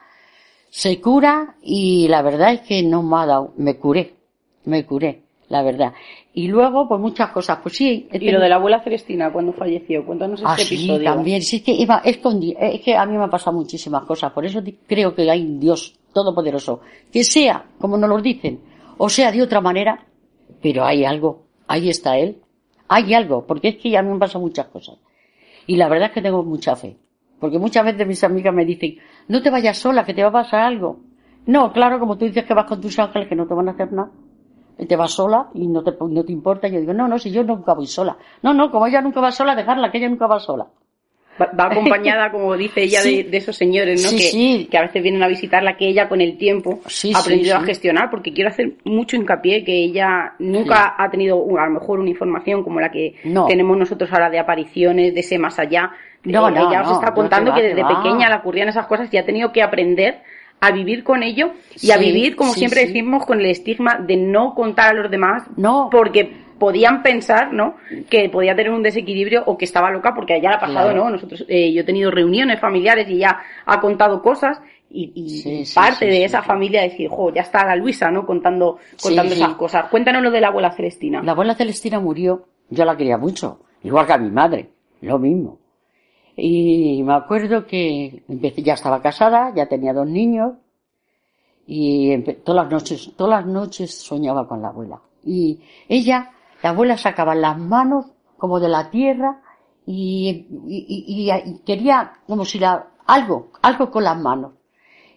se 0.68 1.00
cura 1.00 1.56
y 1.62 2.06
la 2.08 2.22
verdad 2.22 2.52
es 2.52 2.60
que 2.60 2.82
no 2.82 3.02
me 3.02 3.16
ha 3.16 3.26
dado, 3.26 3.54
me 3.56 3.76
curé, 3.76 4.14
me 4.64 4.84
curé, 4.84 5.22
la 5.48 5.62
verdad. 5.62 5.94
Y 6.38 6.48
luego, 6.48 6.86
pues 6.86 7.00
muchas 7.00 7.30
cosas, 7.30 7.60
pues 7.62 7.78
sí. 7.78 8.10
Y 8.12 8.30
lo 8.30 8.38
de 8.38 8.50
la 8.50 8.56
abuela 8.56 8.82
Celestina, 8.82 9.32
cuando 9.32 9.54
falleció, 9.54 10.04
cuéntanos 10.04 10.38
este 10.38 10.52
ah, 10.52 10.58
sí, 10.58 10.74
episodio. 10.74 11.04
también, 11.04 11.40
sí, 11.40 11.56
es 11.56 11.62
que 11.62 11.72
iba 11.72 12.02
escondido, 12.04 12.58
es 12.60 12.82
que 12.82 12.94
a 12.94 13.06
mí 13.06 13.16
me 13.16 13.24
han 13.24 13.30
pasado 13.30 13.56
muchísimas 13.56 14.04
cosas, 14.04 14.32
por 14.32 14.44
eso 14.44 14.60
creo 14.86 15.14
que 15.14 15.30
hay 15.30 15.40
un 15.40 15.58
Dios 15.58 15.98
todopoderoso, 16.12 16.82
que 17.10 17.24
sea 17.24 17.64
como 17.78 17.96
nos 17.96 18.10
lo 18.10 18.20
dicen, 18.20 18.60
o 18.98 19.08
sea 19.08 19.32
de 19.32 19.40
otra 19.40 19.62
manera, 19.62 20.04
pero 20.60 20.84
hay 20.84 21.06
algo, 21.06 21.44
ahí 21.68 21.88
está 21.88 22.18
Él, 22.18 22.36
hay 22.86 23.14
algo, 23.14 23.46
porque 23.46 23.68
es 23.68 23.76
que 23.78 23.96
a 23.96 24.02
mí 24.02 24.08
me 24.08 24.12
han 24.12 24.20
pasado 24.20 24.40
muchas 24.40 24.66
cosas. 24.66 24.98
Y 25.66 25.76
la 25.76 25.88
verdad 25.88 26.08
es 26.08 26.12
que 26.12 26.20
tengo 26.20 26.42
mucha 26.42 26.76
fe. 26.76 26.98
Porque 27.40 27.58
muchas 27.58 27.82
veces 27.82 28.06
mis 28.06 28.22
amigas 28.22 28.52
me 28.52 28.66
dicen, 28.66 28.98
no 29.28 29.40
te 29.40 29.48
vayas 29.48 29.78
sola, 29.78 30.04
que 30.04 30.12
te 30.12 30.22
va 30.22 30.28
a 30.28 30.32
pasar 30.32 30.60
algo. 30.60 31.00
No, 31.46 31.72
claro, 31.72 31.98
como 31.98 32.18
tú 32.18 32.26
dices 32.26 32.44
que 32.44 32.52
vas 32.52 32.66
con 32.66 32.78
tus 32.78 32.98
ángeles 32.98 33.26
que 33.26 33.34
no 33.34 33.46
te 33.46 33.54
van 33.54 33.68
a 33.68 33.72
hacer 33.72 33.90
nada. 33.90 34.10
Te 34.76 34.96
vas 34.96 35.12
sola 35.12 35.48
y 35.54 35.66
no 35.66 35.82
te, 35.82 35.92
no 35.98 36.24
te 36.24 36.32
importa. 36.32 36.68
Yo 36.68 36.80
digo, 36.80 36.92
no, 36.92 37.08
no, 37.08 37.18
si 37.18 37.30
yo 37.30 37.42
nunca 37.42 37.72
voy 37.72 37.86
sola. 37.86 38.16
No, 38.42 38.52
no, 38.52 38.70
como 38.70 38.86
ella 38.86 39.00
nunca 39.00 39.20
va 39.20 39.32
sola, 39.32 39.54
dejarla, 39.54 39.90
que 39.90 39.98
ella 39.98 40.08
nunca 40.08 40.26
va 40.26 40.38
sola. 40.38 40.66
Va, 41.40 41.66
acompañada, 41.66 42.30
como 42.30 42.56
dice 42.56 42.82
ella, 42.82 43.02
de, 43.02 43.28
esos 43.32 43.56
señores, 43.56 44.02
¿no? 44.02 44.10
que, 44.10 44.68
que, 44.70 44.78
a 44.78 44.82
veces 44.82 45.02
vienen 45.02 45.22
a 45.22 45.28
visitarla, 45.28 45.76
que 45.76 45.88
ella 45.88 46.08
con 46.08 46.20
el 46.20 46.36
tiempo 46.38 46.80
ha 47.14 47.18
aprendido 47.18 47.56
a 47.56 47.62
gestionar, 47.62 48.10
porque 48.10 48.32
quiero 48.32 48.50
hacer 48.50 48.74
mucho 48.84 49.16
hincapié 49.16 49.64
que 49.64 49.84
ella 49.84 50.34
nunca 50.38 50.94
ha 50.96 51.10
tenido 51.10 51.42
a 51.58 51.66
lo 51.66 51.72
mejor 51.72 52.00
una 52.00 52.10
información 52.10 52.62
como 52.62 52.80
la 52.80 52.90
que 52.90 53.16
tenemos 53.48 53.76
nosotros 53.76 54.12
ahora 54.12 54.30
de 54.30 54.38
apariciones, 54.38 55.14
de 55.14 55.20
ese 55.20 55.38
más 55.38 55.58
allá, 55.58 55.90
no, 56.26 56.50
no, 56.50 56.68
ella 56.68 56.82
os 56.82 56.92
está 56.92 57.14
contando 57.14 57.54
que 57.54 57.62
desde 57.62 57.84
pequeña 57.84 58.28
le 58.28 58.36
ocurrían 58.36 58.68
esas 58.68 58.86
cosas 58.86 59.08
y 59.12 59.16
ha 59.16 59.24
tenido 59.24 59.52
que 59.52 59.62
aprender 59.62 60.22
a 60.60 60.70
vivir 60.72 61.04
con 61.04 61.22
ello 61.22 61.52
y 61.80 61.90
a 61.90 61.98
vivir, 61.98 62.36
como 62.36 62.52
siempre 62.52 62.86
decimos, 62.86 63.26
con 63.26 63.40
el 63.40 63.46
estigma 63.46 63.98
de 63.98 64.16
no 64.16 64.54
contar 64.54 64.90
a 64.90 64.94
los 64.94 65.10
demás, 65.10 65.44
no. 65.56 65.88
porque 65.90 66.46
podían 66.58 67.02
pensar, 67.02 67.52
¿no? 67.52 67.76
Que 68.08 68.28
podía 68.28 68.56
tener 68.56 68.72
un 68.72 68.82
desequilibrio 68.82 69.42
o 69.46 69.58
que 69.58 69.66
estaba 69.66 69.90
loca, 69.90 70.14
porque 70.14 70.40
ya 70.40 70.50
le 70.50 70.56
ha 70.56 70.60
pasado, 70.60 70.92
¿no? 70.92 71.10
Nosotros, 71.10 71.44
eh, 71.48 71.72
yo 71.72 71.82
he 71.82 71.84
tenido 71.84 72.10
reuniones 72.10 72.60
familiares 72.60 73.08
y 73.10 73.18
ya 73.18 73.38
ha 73.66 73.80
contado 73.80 74.22
cosas 74.22 74.58
y, 74.90 75.12
y 75.14 75.64
parte 75.74 76.06
de 76.06 76.24
esa 76.24 76.42
familia 76.42 76.82
decir, 76.82 77.08
jo, 77.10 77.32
ya 77.32 77.42
está 77.42 77.66
la 77.66 77.76
Luisa, 77.76 78.10
¿no? 78.10 78.24
Contando, 78.24 78.78
contando 79.02 79.34
esas 79.34 79.54
cosas. 79.54 79.90
Cuéntanos 79.90 80.22
lo 80.22 80.30
de 80.30 80.40
la 80.40 80.48
abuela 80.48 80.72
Celestina. 80.72 81.22
La 81.22 81.32
abuela 81.32 81.54
Celestina 81.54 82.00
murió, 82.00 82.46
yo 82.70 82.84
la 82.84 82.96
quería 82.96 83.18
mucho, 83.18 83.60
igual 83.82 84.06
que 84.06 84.12
a 84.14 84.18
mi 84.18 84.30
madre, 84.30 84.70
lo 85.02 85.18
mismo. 85.18 85.58
Y 86.36 87.02
me 87.02 87.14
acuerdo 87.14 87.66
que 87.66 88.22
empecé, 88.28 88.62
ya 88.62 88.74
estaba 88.74 89.00
casada, 89.00 89.54
ya 89.54 89.66
tenía 89.66 89.94
dos 89.94 90.06
niños, 90.06 90.52
y 91.66 92.16
todas 92.44 92.64
las 92.64 92.72
noches, 92.72 93.12
todas 93.16 93.40
las 93.40 93.52
noches 93.52 93.98
soñaba 93.98 94.46
con 94.46 94.62
la 94.62 94.68
abuela. 94.68 95.00
Y 95.24 95.60
ella, 95.88 96.30
la 96.62 96.70
abuela 96.70 96.96
sacaba 96.96 97.34
las 97.34 97.58
manos 97.58 98.06
como 98.36 98.60
de 98.60 98.68
la 98.68 98.90
tierra 98.90 99.40
y, 99.84 100.46
y, 100.68 101.30
y, 101.30 101.58
quería 101.64 102.12
como 102.26 102.44
si 102.44 102.58
la, 102.58 102.86
algo, 103.06 103.50
algo 103.62 103.90
con 103.90 104.04
las 104.04 104.16
manos. 104.18 104.52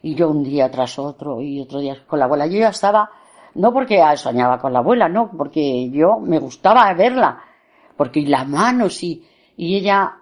Y 0.02 0.16
yo 0.16 0.30
un 0.30 0.44
día 0.44 0.72
tras 0.72 0.98
otro 0.98 1.42
y 1.42 1.62
otro 1.62 1.80
día 1.80 1.98
con 2.08 2.18
la 2.18 2.26
abuela. 2.26 2.48
Yo 2.48 2.58
ya 2.60 2.70
estaba, 2.70 3.12
no 3.56 3.72
porque 3.72 4.02
soñaba 4.16 4.60
con 4.60 4.74
la 4.74 4.80
abuela, 4.80 5.08
no, 5.08 5.30
porque 5.38 5.90
yo 5.92 6.20
me 6.20 6.40
gustaba 6.40 6.92
verla, 6.94 7.44
porque 7.96 8.22
las 8.22 8.48
manos 8.48 9.04
y, 9.04 9.24
y 9.58 9.76
ella 9.76 10.19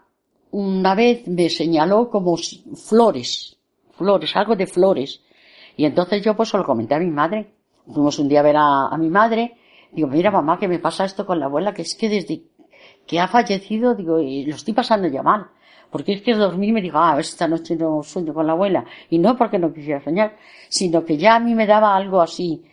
una 0.58 0.96
vez 0.96 1.28
me 1.28 1.50
señaló 1.50 2.10
como 2.10 2.36
flores, 2.36 3.58
flores, 3.92 4.36
algo 4.36 4.56
de 4.56 4.66
flores. 4.66 5.22
Y 5.76 5.86
entonces 5.86 6.24
yo 6.24 6.36
pues 6.36 6.52
lo 6.54 6.64
comenté 6.64 6.96
a 6.96 7.00
mi 7.00 7.12
madre. 7.12 7.54
Fuimos 7.86 8.18
un 8.18 8.28
día 8.28 8.40
a 8.40 8.44
ver 8.44 8.56
a, 8.58 8.98
mi 8.98 9.08
madre. 9.08 9.56
Digo, 9.92 10.08
mira 10.08 10.32
mamá, 10.32 10.58
que 10.58 10.68
me 10.68 10.80
pasa 10.80 11.06
esto 11.06 11.28
con 11.28 11.40
la 11.40 11.46
abuela, 11.46 11.76
que 11.76 11.84
es 11.84 11.94
que 11.94 12.10
desde 12.10 12.42
que 13.06 13.20
ha 13.20 13.28
fallecido, 13.28 13.94
digo, 13.94 14.20
y 14.20 14.46
lo 14.46 14.56
estoy 14.56 14.74
pasando 14.74 15.08
ya 15.08 15.22
mal. 15.22 15.46
Porque 15.92 16.14
es 16.14 16.22
que 16.24 16.34
dormí 16.34 16.70
y 16.70 16.72
me 16.72 16.82
digo, 16.82 16.98
ah, 16.98 17.14
si 17.22 17.30
esta 17.30 17.48
noche 17.48 17.76
no 17.76 18.02
sueño 18.02 18.34
con 18.34 18.48
la 18.48 18.54
abuela. 18.54 18.84
Y 19.12 19.20
no 19.20 19.38
porque 19.38 19.60
no 19.60 19.72
quisiera 19.72 20.04
soñar, 20.04 20.38
sino 20.70 21.06
que 21.06 21.18
ya 21.18 21.36
a 21.36 21.40
mí 21.40 21.54
me 21.54 21.68
daba 21.68 21.96
algo 21.96 22.20
así. 22.20 22.64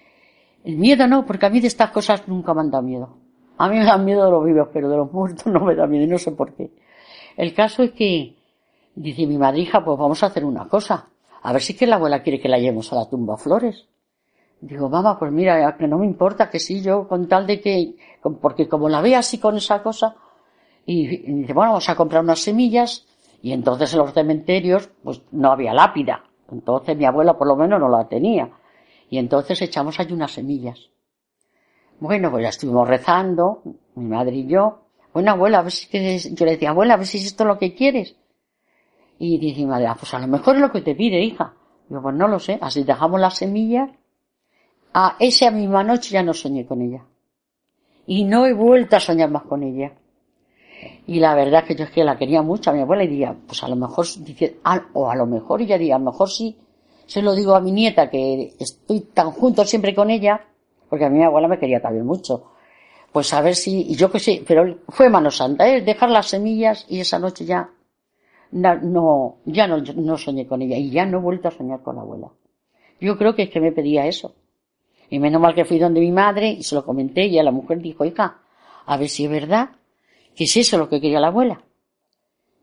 El 0.64 0.78
miedo 0.78 1.06
no, 1.06 1.26
porque 1.26 1.44
a 1.44 1.50
mí 1.50 1.60
de 1.60 1.66
estas 1.66 1.90
cosas 1.90 2.26
nunca 2.28 2.54
me 2.54 2.62
han 2.62 2.70
dado 2.70 2.82
miedo. 2.82 3.18
A 3.58 3.68
mí 3.68 3.76
me 3.78 3.84
dan 3.84 4.06
miedo 4.06 4.24
de 4.24 4.30
los 4.30 4.44
vivos, 4.44 4.68
pero 4.72 4.88
de 4.88 4.96
los 4.96 5.12
muertos 5.12 5.46
no 5.52 5.60
me 5.60 5.74
da 5.74 5.86
miedo 5.86 6.04
y 6.04 6.08
no 6.08 6.16
sé 6.16 6.32
por 6.32 6.54
qué. 6.54 6.70
El 7.36 7.54
caso 7.54 7.82
es 7.82 7.92
que, 7.92 8.36
dice 8.94 9.26
mi 9.26 9.38
madrija, 9.38 9.84
pues 9.84 9.98
vamos 9.98 10.22
a 10.22 10.26
hacer 10.26 10.44
una 10.44 10.68
cosa. 10.68 11.08
A 11.42 11.52
ver 11.52 11.62
si 11.62 11.74
que 11.74 11.86
la 11.86 11.96
abuela 11.96 12.22
quiere 12.22 12.40
que 12.40 12.48
la 12.48 12.58
llevemos 12.58 12.92
a 12.92 12.96
la 12.96 13.08
tumba 13.08 13.36
Flores. 13.36 13.86
Digo, 14.60 14.88
mamá, 14.88 15.18
pues 15.18 15.30
mira, 15.30 15.76
que 15.76 15.86
no 15.86 15.98
me 15.98 16.06
importa, 16.06 16.48
que 16.48 16.58
sí, 16.58 16.80
yo 16.80 17.06
con 17.06 17.28
tal 17.28 17.46
de 17.46 17.60
que, 17.60 17.96
porque 18.40 18.66
como 18.66 18.88
la 18.88 19.02
ve 19.02 19.14
así 19.14 19.38
con 19.38 19.56
esa 19.56 19.82
cosa, 19.82 20.16
y, 20.86 21.06
dice, 21.06 21.52
bueno, 21.52 21.72
vamos 21.72 21.88
a 21.88 21.96
comprar 21.96 22.22
unas 22.22 22.40
semillas, 22.40 23.06
y 23.42 23.52
entonces 23.52 23.92
en 23.92 23.98
los 23.98 24.14
cementerios, 24.14 24.88
pues 25.02 25.20
no 25.32 25.52
había 25.52 25.74
lápida. 25.74 26.24
Entonces 26.50 26.96
mi 26.96 27.04
abuela 27.04 27.36
por 27.36 27.46
lo 27.46 27.56
menos 27.56 27.78
no 27.78 27.88
la 27.88 28.08
tenía. 28.08 28.50
Y 29.10 29.18
entonces 29.18 29.60
echamos 29.60 30.00
allí 30.00 30.14
unas 30.14 30.32
semillas. 30.32 30.90
Bueno, 32.00 32.30
pues 32.30 32.42
ya 32.42 32.48
estuvimos 32.48 32.88
rezando, 32.88 33.62
mi 33.94 34.06
madre 34.06 34.36
y 34.36 34.46
yo, 34.46 34.83
bueno, 35.14 35.30
abuela, 35.30 35.60
a 35.60 35.62
ver 35.62 35.70
si. 35.70 35.88
Yo 36.34 36.44
le 36.44 36.52
decía, 36.52 36.70
abuela, 36.70 36.94
a 36.94 36.96
ver 36.96 37.06
si 37.06 37.18
es 37.18 37.26
esto 37.26 37.44
lo 37.44 37.56
que 37.56 37.72
quieres. 37.72 38.16
Y 39.20 39.38
dice 39.38 39.64
madre, 39.64 39.86
ah, 39.86 39.96
pues 39.98 40.12
a 40.12 40.18
lo 40.18 40.26
mejor 40.26 40.56
es 40.56 40.60
lo 40.60 40.72
que 40.72 40.82
te 40.82 40.96
pide, 40.96 41.22
hija. 41.22 41.54
Digo, 41.88 42.02
pues 42.02 42.16
no 42.16 42.26
lo 42.26 42.40
sé. 42.40 42.58
Así 42.60 42.82
dejamos 42.82 43.20
las 43.20 43.36
semillas. 43.36 43.90
A 44.92 45.16
esa 45.20 45.52
misma 45.52 45.84
noche 45.84 46.10
ya 46.10 46.22
no 46.24 46.34
soñé 46.34 46.66
con 46.66 46.82
ella. 46.82 47.04
Y 48.06 48.24
no 48.24 48.44
he 48.44 48.52
vuelto 48.52 48.96
a 48.96 49.00
soñar 49.00 49.30
más 49.30 49.44
con 49.44 49.62
ella. 49.62 49.92
Y 51.06 51.20
la 51.20 51.36
verdad 51.36 51.62
es 51.62 51.68
que 51.68 51.74
yo 51.76 51.84
es 51.84 51.90
que 51.90 52.02
la 52.02 52.18
quería 52.18 52.42
mucho 52.42 52.70
a 52.70 52.72
mi 52.72 52.80
abuela 52.80 53.04
y 53.04 53.08
diría, 53.08 53.36
pues 53.46 53.62
a 53.62 53.68
lo 53.68 53.76
mejor, 53.76 54.06
dice, 54.18 54.58
o 54.94 55.08
a 55.08 55.14
lo 55.14 55.26
mejor 55.26 55.62
ella 55.62 55.78
diría, 55.78 55.94
a 55.94 55.98
lo 56.00 56.06
mejor 56.06 56.28
sí, 56.28 56.58
se 57.06 57.22
lo 57.22 57.36
digo 57.36 57.54
a 57.54 57.60
mi 57.60 57.70
nieta 57.70 58.10
que 58.10 58.54
estoy 58.58 59.00
tan 59.14 59.30
junto 59.30 59.64
siempre 59.64 59.94
con 59.94 60.10
ella, 60.10 60.44
porque 60.88 61.04
a 61.04 61.08
mi 61.08 61.22
abuela 61.22 61.46
me 61.46 61.58
quería 61.58 61.80
también 61.80 62.04
mucho 62.04 62.53
pues 63.14 63.32
a 63.32 63.40
ver 63.40 63.54
si, 63.54 63.94
yo 63.94 64.10
que 64.10 64.18
sé, 64.18 64.42
pero 64.44 64.80
fue 64.88 65.08
mano 65.08 65.30
santa, 65.30 65.68
¿eh? 65.68 65.82
dejar 65.82 66.10
las 66.10 66.26
semillas 66.26 66.84
y 66.88 66.98
esa 66.98 67.20
noche 67.20 67.44
ya 67.44 67.70
no, 68.50 69.36
ya 69.44 69.68
no, 69.68 69.78
no 69.78 70.18
soñé 70.18 70.48
con 70.48 70.62
ella 70.62 70.76
y 70.76 70.90
ya 70.90 71.06
no 71.06 71.18
he 71.18 71.20
vuelto 71.20 71.46
a 71.46 71.52
soñar 71.52 71.80
con 71.84 71.94
la 71.94 72.02
abuela. 72.02 72.32
Yo 73.00 73.16
creo 73.16 73.36
que 73.36 73.42
es 73.44 73.50
que 73.50 73.60
me 73.60 73.70
pedía 73.70 74.08
eso. 74.08 74.34
Y 75.10 75.20
menos 75.20 75.40
mal 75.40 75.54
que 75.54 75.64
fui 75.64 75.78
donde 75.78 76.00
mi 76.00 76.10
madre 76.10 76.48
y 76.48 76.64
se 76.64 76.74
lo 76.74 76.84
comenté 76.84 77.26
y 77.26 77.38
a 77.38 77.44
la 77.44 77.52
mujer 77.52 77.78
dijo, 77.78 78.04
hija, 78.04 78.40
a 78.84 78.96
ver 78.96 79.08
si 79.08 79.26
es 79.26 79.30
verdad 79.30 79.68
que 80.34 80.42
es 80.42 80.56
eso 80.56 80.76
lo 80.76 80.88
que 80.88 81.00
quería 81.00 81.20
la 81.20 81.28
abuela. 81.28 81.62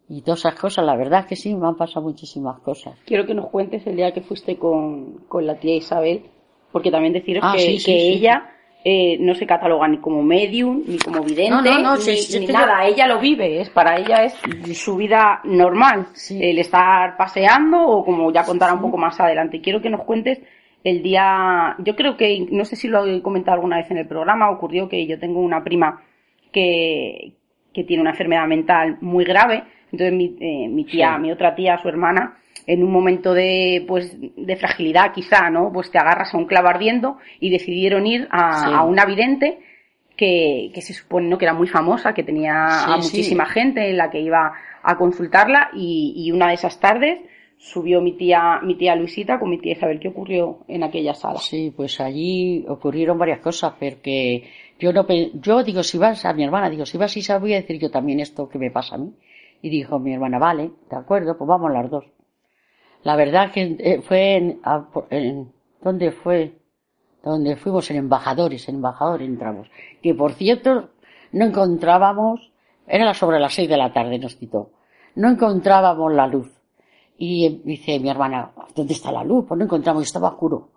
Y 0.10 0.22
todas 0.22 0.42
esas 0.42 0.60
cosas, 0.60 0.84
la 0.84 0.98
verdad 0.98 1.22
es 1.22 1.26
que 1.28 1.36
sí, 1.38 1.56
me 1.56 1.66
han 1.66 1.78
pasado 1.78 2.02
muchísimas 2.02 2.60
cosas. 2.60 3.00
Quiero 3.06 3.26
que 3.26 3.34
nos 3.34 3.48
cuentes 3.48 3.88
el 3.88 3.96
día 3.96 4.12
que 4.12 4.20
fuiste 4.20 4.58
con, 4.58 5.20
con 5.30 5.48
la 5.48 5.58
tía 5.62 5.78
Isabel, 5.78 6.26
porque 6.74 6.92
también 6.92 7.14
deciros 7.14 7.42
ah, 7.42 7.54
que, 7.56 7.78
que 7.78 8.10
ella 8.10 8.52
eh, 8.84 9.18
no 9.20 9.36
se 9.36 9.46
cataloga 9.46 9.88
ni 9.88 10.00
como 10.00 10.24
medium, 10.24 10.82
ni 10.88 10.98
como 10.98 11.24
vidente, 11.24 11.70
ni, 11.70 12.48
nada. 12.48 12.86
Ella 12.86 13.08
lo 13.08 13.20
vive, 13.20 13.62
es 13.62 13.70
para 13.70 13.98
ella 13.98 14.24
es 14.24 14.34
su 14.78 14.96
vida 14.96 15.40
normal, 15.44 16.08
el 16.32 16.58
estar 16.58 17.16
paseando 17.16 17.80
o 17.80 18.04
como 18.04 18.32
ya 18.32 18.44
contará 18.44 18.74
un 18.74 18.82
poco 18.82 18.98
más 18.98 19.20
adelante. 19.20 19.62
Quiero 19.62 19.82
que 19.82 19.92
nos 19.92 20.04
cuentes 20.04 20.42
el 20.84 21.04
día, 21.04 21.76
yo 21.80 21.96
creo 21.96 22.18
que, 22.18 22.48
no 22.50 22.66
sé 22.66 22.76
si 22.76 22.88
lo 22.88 23.06
he 23.06 23.22
comentado 23.22 23.56
alguna 23.56 23.78
vez 23.78 23.92
en 23.92 23.98
el 23.98 24.08
programa, 24.08 24.50
ocurrió 24.50 24.90
que 24.90 25.06
yo 25.06 25.20
tengo 25.20 25.40
una 25.40 25.64
prima 25.64 26.02
que, 26.52 27.34
que 27.72 27.84
tiene 27.84 28.02
una 28.02 28.12
enfermedad 28.12 28.48
mental 28.48 28.98
muy 29.02 29.26
grave, 29.26 29.64
entonces 29.92 30.14
mi, 30.14 30.36
eh, 30.40 30.68
mi 30.68 30.86
tía, 30.86 31.20
mi 31.20 31.32
otra 31.32 31.54
tía, 31.54 31.78
su 31.78 31.88
hermana, 31.88 32.36
en 32.68 32.84
un 32.84 32.92
momento 32.92 33.34
de, 33.34 33.84
pues, 33.88 34.16
de 34.20 34.56
fragilidad 34.56 35.14
quizá, 35.14 35.50
¿no? 35.50 35.72
Pues 35.74 35.92
te 35.92 35.98
agarras 35.98 36.34
a 36.34 36.38
un 36.38 36.46
clavo 36.46 36.68
ardiendo 36.68 37.18
y 37.40 37.50
decidieron 37.50 38.06
ir 38.08 38.28
a, 38.32 38.84
una 38.84 39.06
vidente 39.06 39.60
que, 40.16 40.72
que, 40.74 40.82
se 40.82 40.94
supone 40.94 41.28
¿no? 41.28 41.38
que 41.38 41.46
era 41.46 41.54
muy 41.54 41.68
famosa, 41.68 42.14
que 42.14 42.24
tenía 42.24 42.66
a 42.66 42.98
muchísima 42.98 43.46
gente 43.46 43.90
en 43.90 43.98
la 43.98 44.10
que 44.10 44.20
iba 44.20 44.54
a 44.84 44.98
consultarla 44.98 45.72
y, 45.74 46.14
y, 46.16 46.32
una 46.32 46.48
de 46.48 46.56
esas 46.56 46.80
tardes 46.80 47.20
subió 47.58 48.02
mi 48.02 48.14
tía, 48.14 48.60
mi 48.64 48.76
tía 48.76 48.96
Luisita 48.96 49.40
con 49.40 49.50
mi 49.50 49.60
tía 49.60 49.74
Isabel. 49.74 50.00
¿Qué 50.00 50.08
ocurrió 50.08 50.60
en 50.68 50.84
aquella 50.84 51.14
sala? 51.14 51.38
Sí, 51.38 51.72
pues 51.76 52.00
allí 52.02 52.66
ocurrieron 52.68 53.20
varias 53.20 53.40
cosas, 53.40 53.74
porque 53.80 54.44
yo 54.80 54.92
no, 54.92 55.06
yo 55.36 55.64
digo, 55.64 55.84
si 55.84 56.00
vas 56.00 56.26
a 56.26 56.34
mi 56.34 56.44
hermana, 56.44 56.70
digo, 56.70 56.86
si 56.86 56.98
vas 56.98 57.16
Isabel, 57.16 57.42
voy 57.42 57.54
a 57.54 57.62
decir 57.62 57.80
yo 57.80 57.92
también 57.92 58.20
esto 58.20 58.50
que 58.50 58.58
me 58.58 58.72
pasa 58.72 58.96
a 58.96 58.98
mí. 58.98 59.14
Y 59.62 59.70
dijo 59.70 60.00
mi 60.00 60.12
hermana, 60.12 60.40
vale, 60.40 60.72
de 60.90 60.98
acuerdo, 60.98 61.38
pues 61.38 61.48
vamos 61.48 61.72
las 61.72 61.90
dos. 61.90 62.06
La 63.04 63.16
verdad 63.16 63.52
que 63.52 63.76
eh, 63.80 64.02
fue 64.02 64.36
en, 64.36 64.62
en 65.10 65.52
¿dónde 65.82 66.12
fue? 66.12 66.58
Donde 67.24 67.56
fuimos 67.56 67.90
en 67.92 67.98
embajadores, 67.98 68.68
en 68.68 68.76
embajadores 68.76 69.28
entramos. 69.28 69.68
Que 70.02 70.14
por 70.14 70.34
cierto, 70.34 70.90
no 71.32 71.46
encontrábamos 71.46 72.52
Era 72.88 73.14
sobre 73.14 73.40
las 73.40 73.54
seis 73.54 73.70
de 73.70 73.78
la 73.78 73.94
tarde, 73.94 74.20
nos 74.20 74.36
quitó. 74.36 74.72
No 75.16 75.30
encontrábamos 75.30 76.14
la 76.14 76.28
luz. 76.28 76.50
Y 77.18 77.62
dice 77.64 78.00
mi 78.00 78.10
hermana, 78.10 78.52
¿dónde 78.76 78.94
está 78.94 79.12
la 79.12 79.24
luz? 79.24 79.46
Pues 79.48 79.58
no 79.58 79.66
encontramos, 79.66 80.04
estaba 80.04 80.30
oscuro. 80.30 80.70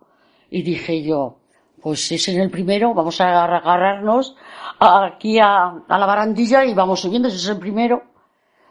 Y 0.51 0.63
dije 0.63 1.03
yo, 1.03 1.39
pues 1.83 2.13
es 2.13 2.29
en 2.29 2.41
el 2.41 2.51
primero, 2.51 2.95
vamos 2.95 3.21
a 3.21 3.45
agarrarnos 3.45 4.37
aquí 4.79 5.39
a, 5.39 5.83
la 5.89 6.07
barandilla 6.07 6.65
y 6.65 6.75
vamos 6.75 7.01
subiendo, 7.01 7.31
si 7.31 7.37
es 7.37 7.49
el 7.49 7.59
primero. 7.59 8.03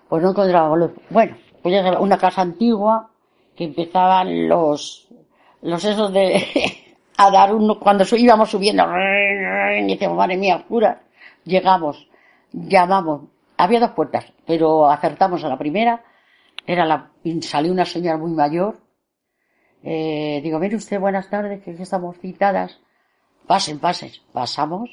Pues 0.08 0.22
no 0.22 0.30
encontrábamos 0.30 0.80
luz. 0.80 0.92
Bueno, 1.10 1.36
pues 1.62 1.76
una 2.00 2.18
casa 2.18 2.42
antigua 2.42 3.10
que 3.56 3.66
empezaban 3.66 4.48
los, 4.48 5.08
los 5.62 5.84
esos 5.84 6.12
de, 6.12 6.44
a 7.18 7.32
dar 7.32 7.54
uno, 7.54 7.80
cuando 7.80 8.06
íbamos 8.16 8.50
subiendo, 8.50 8.84
y 8.84 9.88
decíamos, 9.88 10.18
madre 10.18 10.38
mía, 10.38 10.58
oscura, 10.58 11.04
llegamos, 11.44 12.08
llamamos, 12.52 13.30
había 13.58 13.80
dos 13.80 13.92
puertas, 13.92 14.32
pero 14.46 14.89
acertamos 14.89 15.44
a 15.44 15.50
la 15.50 15.58
primera, 15.58 16.04
era 16.66 16.86
la, 16.86 17.12
salió 17.42 17.72
una 17.72 17.86
señora 17.86 18.18
muy 18.18 18.32
mayor, 18.32 18.78
eh, 19.84 20.39
digo, 20.42 20.60
mire 20.60 20.76
usted, 20.76 21.00
buenas 21.00 21.30
tardes, 21.30 21.62
que 21.63 21.72
estamos 21.72 22.18
citadas, 22.20 22.80
pasen, 23.48 23.80
pasen, 23.80 24.12
pasamos, 24.32 24.89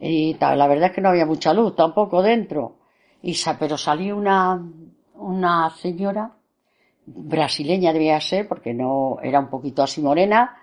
y 0.00 0.36
la 0.40 0.66
verdad 0.66 0.88
es 0.90 0.94
que 0.94 1.00
no 1.00 1.10
había 1.10 1.26
mucha 1.26 1.54
luz 1.54 1.76
tampoco 1.76 2.22
dentro, 2.22 2.78
y, 3.22 3.36
pero 3.58 3.78
salió 3.78 4.16
una, 4.16 4.60
una 5.14 5.70
señora, 5.70 6.32
brasileña 7.14 7.92
debía 7.92 8.20
ser, 8.20 8.48
porque 8.48 8.74
no, 8.74 9.18
era 9.22 9.40
un 9.40 9.48
poquito 9.48 9.82
así 9.82 10.00
morena, 10.00 10.56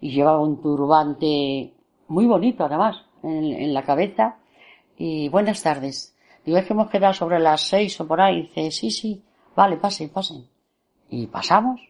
y 0.00 0.10
llevaba 0.10 0.40
un 0.40 0.60
turbante 0.60 1.74
muy 2.08 2.26
bonito 2.26 2.64
además 2.64 3.04
en, 3.22 3.72
la 3.72 3.82
cabeza. 3.82 4.36
Y 4.96 5.28
buenas 5.28 5.62
tardes. 5.62 6.14
Digo, 6.44 6.58
es 6.58 6.66
que 6.66 6.72
hemos 6.72 6.90
quedado 6.90 7.14
sobre 7.14 7.38
las 7.38 7.62
seis 7.62 7.98
o 8.00 8.06
por 8.06 8.20
ahí. 8.20 8.42
dice, 8.42 8.70
sí, 8.70 8.90
sí, 8.90 9.22
vale, 9.54 9.76
pasen, 9.76 10.10
pasen. 10.10 10.46
Y 11.08 11.26
pasamos. 11.26 11.80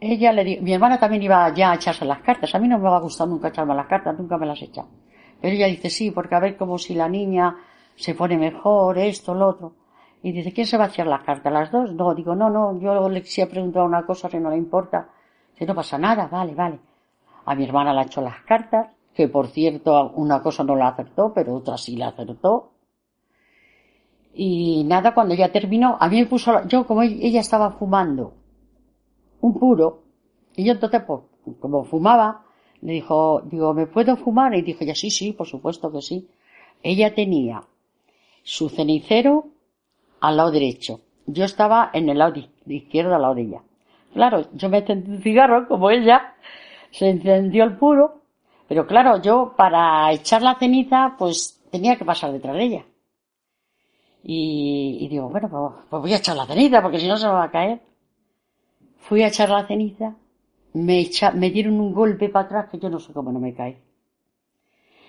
Ella 0.00 0.32
le 0.32 0.44
dijo, 0.44 0.62
mi 0.62 0.72
hermana 0.72 0.98
también 0.98 1.22
iba 1.22 1.52
ya 1.54 1.72
a 1.72 1.74
echarse 1.76 2.04
las 2.04 2.20
cartas. 2.20 2.54
A 2.54 2.58
mí 2.58 2.68
no 2.68 2.78
me 2.78 2.88
va 2.88 2.96
a 2.96 3.00
gustar 3.00 3.28
nunca 3.28 3.48
echarme 3.48 3.74
las 3.74 3.86
cartas, 3.86 4.18
nunca 4.18 4.36
me 4.36 4.46
las 4.46 4.60
echa. 4.60 4.84
Pero 5.40 5.54
ella 5.54 5.66
dice, 5.66 5.90
sí, 5.90 6.10
porque 6.10 6.34
a 6.34 6.40
ver 6.40 6.56
como 6.56 6.78
si 6.78 6.94
la 6.94 7.08
niña 7.08 7.56
se 7.96 8.14
pone 8.14 8.36
mejor, 8.36 8.98
esto, 8.98 9.34
lo 9.34 9.48
otro. 9.48 9.74
Y 10.22 10.32
dice, 10.32 10.52
¿quién 10.52 10.66
se 10.66 10.78
va 10.78 10.84
a 10.84 10.88
echar 10.88 11.06
las 11.06 11.22
cartas? 11.22 11.52
¿Las 11.52 11.72
dos? 11.72 11.92
No, 11.94 12.14
digo, 12.14 12.34
no, 12.34 12.48
no, 12.48 12.78
yo 12.78 13.08
le 13.08 13.22
quisiera 13.22 13.50
preguntar 13.50 13.82
una 13.82 14.06
cosa 14.06 14.28
que 14.28 14.38
no 14.38 14.50
le 14.50 14.56
importa. 14.56 15.08
Si 15.58 15.66
no 15.66 15.74
pasa 15.74 15.98
nada, 15.98 16.28
vale, 16.28 16.54
vale. 16.54 16.78
A 17.44 17.54
mi 17.54 17.64
hermana 17.64 17.92
le 17.92 18.00
ha 18.00 18.04
hecho 18.04 18.20
las 18.20 18.40
cartas, 18.42 18.88
que 19.14 19.28
por 19.28 19.48
cierto 19.48 20.12
una 20.14 20.40
cosa 20.40 20.62
no 20.62 20.76
la 20.76 20.88
acertó, 20.88 21.32
pero 21.34 21.54
otra 21.54 21.76
sí 21.76 21.96
la 21.96 22.08
acertó. 22.08 22.70
Y 24.34 24.84
nada, 24.84 25.12
cuando 25.12 25.34
ya 25.34 25.50
terminó, 25.50 25.96
a 26.00 26.08
mí 26.08 26.20
me 26.20 26.26
puso, 26.26 26.66
yo 26.66 26.86
como 26.86 27.02
ella 27.02 27.40
estaba 27.40 27.72
fumando 27.72 28.32
un 29.40 29.54
puro, 29.58 30.04
y 30.56 30.64
yo 30.64 30.72
entonces, 30.72 31.02
pues, 31.04 31.20
como 31.60 31.84
fumaba, 31.84 32.44
le 32.80 32.94
dijo, 32.94 33.42
digo, 33.44 33.74
¿me 33.74 33.86
puedo 33.86 34.16
fumar? 34.16 34.54
Y 34.54 34.62
dijo, 34.62 34.84
ya 34.84 34.94
sí, 34.94 35.10
sí, 35.10 35.32
por 35.32 35.46
supuesto 35.46 35.90
que 35.90 36.00
sí. 36.00 36.28
Ella 36.82 37.14
tenía 37.14 37.62
su 38.42 38.68
cenicero 38.68 39.46
al 40.22 40.36
lado 40.36 40.50
derecho. 40.52 41.00
Yo 41.26 41.44
estaba 41.44 41.90
en 41.92 42.08
el 42.08 42.18
lado 42.18 42.40
izquierdo 42.66 43.14
al 43.14 43.22
lado 43.22 43.34
de 43.34 43.42
ella. 43.42 43.62
Claro, 44.14 44.46
yo 44.52 44.68
me 44.68 44.78
encendí 44.78 45.10
un 45.10 45.22
cigarro 45.22 45.66
como 45.66 45.90
ella, 45.90 46.34
se 46.90 47.10
encendió 47.10 47.64
el 47.64 47.76
puro, 47.76 48.22
pero 48.68 48.86
claro, 48.86 49.20
yo 49.20 49.54
para 49.56 50.12
echar 50.12 50.42
la 50.42 50.54
ceniza, 50.54 51.16
pues 51.18 51.60
tenía 51.70 51.96
que 51.96 52.04
pasar 52.04 52.32
detrás 52.32 52.54
de 52.54 52.64
ella. 52.64 52.84
Y, 54.22 55.08
digo, 55.10 55.28
bueno, 55.28 55.48
pues, 55.50 55.86
pues, 55.90 56.02
voy 56.02 56.12
a 56.12 56.18
echar 56.18 56.36
la 56.36 56.46
ceniza, 56.46 56.80
porque 56.80 57.00
si 57.00 57.08
no 57.08 57.16
se 57.16 57.26
me 57.26 57.32
va 57.32 57.44
a 57.44 57.50
caer. 57.50 57.80
Fui 58.98 59.22
a 59.22 59.28
echar 59.28 59.50
la 59.50 59.66
ceniza, 59.66 60.14
me, 60.74 61.10
me 61.34 61.50
dieron 61.50 61.80
un 61.80 61.92
golpe 61.92 62.28
para 62.28 62.46
atrás 62.46 62.70
que 62.70 62.78
yo 62.78 62.88
no 62.88 63.00
sé 63.00 63.12
cómo 63.12 63.32
no 63.32 63.40
me 63.40 63.52
cae. 63.52 63.82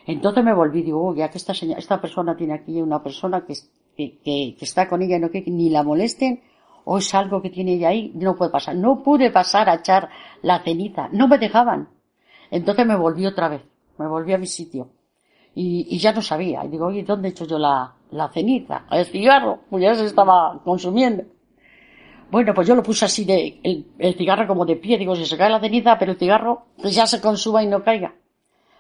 Entonces 0.08 0.44
me 0.44 0.54
volví, 0.54 0.82
digo, 0.82 1.10
oh, 1.10 1.16
ya 1.16 1.30
que 1.30 1.38
esta, 1.38 1.54
esta 1.54 2.02
persona 2.02 2.36
tiene 2.36 2.54
aquí 2.56 2.82
una 2.82 3.04
persona 3.04 3.46
que, 3.46 3.54
que, 3.96 4.20
que, 4.24 4.56
está 4.62 4.88
con 4.88 5.02
ella 5.02 5.18
y 5.18 5.20
no 5.20 5.30
que 5.30 5.44
ni 5.48 5.70
la 5.70 5.84
molesten, 5.84 6.42
o 6.86 6.98
es 6.98 7.14
algo 7.14 7.42
que 7.42 7.50
tiene 7.50 7.74
ella 7.74 7.90
ahí, 7.90 8.12
no 8.16 8.36
puede 8.36 8.52
pasar. 8.52 8.76
No 8.76 9.04
pude 9.04 9.32
pasar 9.32 9.70
a 9.70 9.76
echar 9.76 10.10
la 10.42 10.60
ceniza, 10.64 11.10
no 11.12 11.28
me 11.28 11.38
dejaban. 11.38 11.90
Entonces 12.52 12.86
me 12.86 12.96
volví 12.96 13.26
otra 13.26 13.50
vez, 13.50 13.62
me 13.98 14.08
volví 14.08 14.34
a 14.34 14.38
mi 14.38 14.48
sitio. 14.48 14.90
Y, 15.56 15.98
ya 16.00 16.12
no 16.12 16.22
sabía. 16.22 16.66
Y 16.66 16.70
digo, 16.70 16.88
oye, 16.88 17.04
¿dónde 17.04 17.28
he 17.28 17.32
hecho 17.32 17.46
yo 17.46 17.60
la, 17.60 17.94
la 18.12 18.30
ceniza? 18.30 18.86
El 18.90 19.06
cigarro, 19.06 19.60
pues 19.70 19.84
ya 19.84 19.94
se 19.94 20.06
estaba 20.06 20.60
consumiendo. 20.64 21.24
Bueno, 22.32 22.56
pues 22.56 22.68
yo 22.68 22.74
lo 22.74 22.82
puse 22.82 23.06
así 23.06 23.26
de, 23.26 23.60
el, 24.00 24.16
cigarro 24.16 24.48
como 24.48 24.66
de 24.66 24.76
pie, 24.76 24.98
digo, 24.98 25.16
si 25.16 25.24
se 25.24 25.38
cae 25.38 25.52
la 25.52 25.60
ceniza, 25.60 26.00
pero 26.00 26.14
el 26.14 26.18
cigarro, 26.18 26.66
pues 26.82 26.96
ya 26.96 27.06
se 27.06 27.22
consuma 27.22 27.64
y 27.64 27.68
no 27.68 27.84
caiga. 27.84 28.16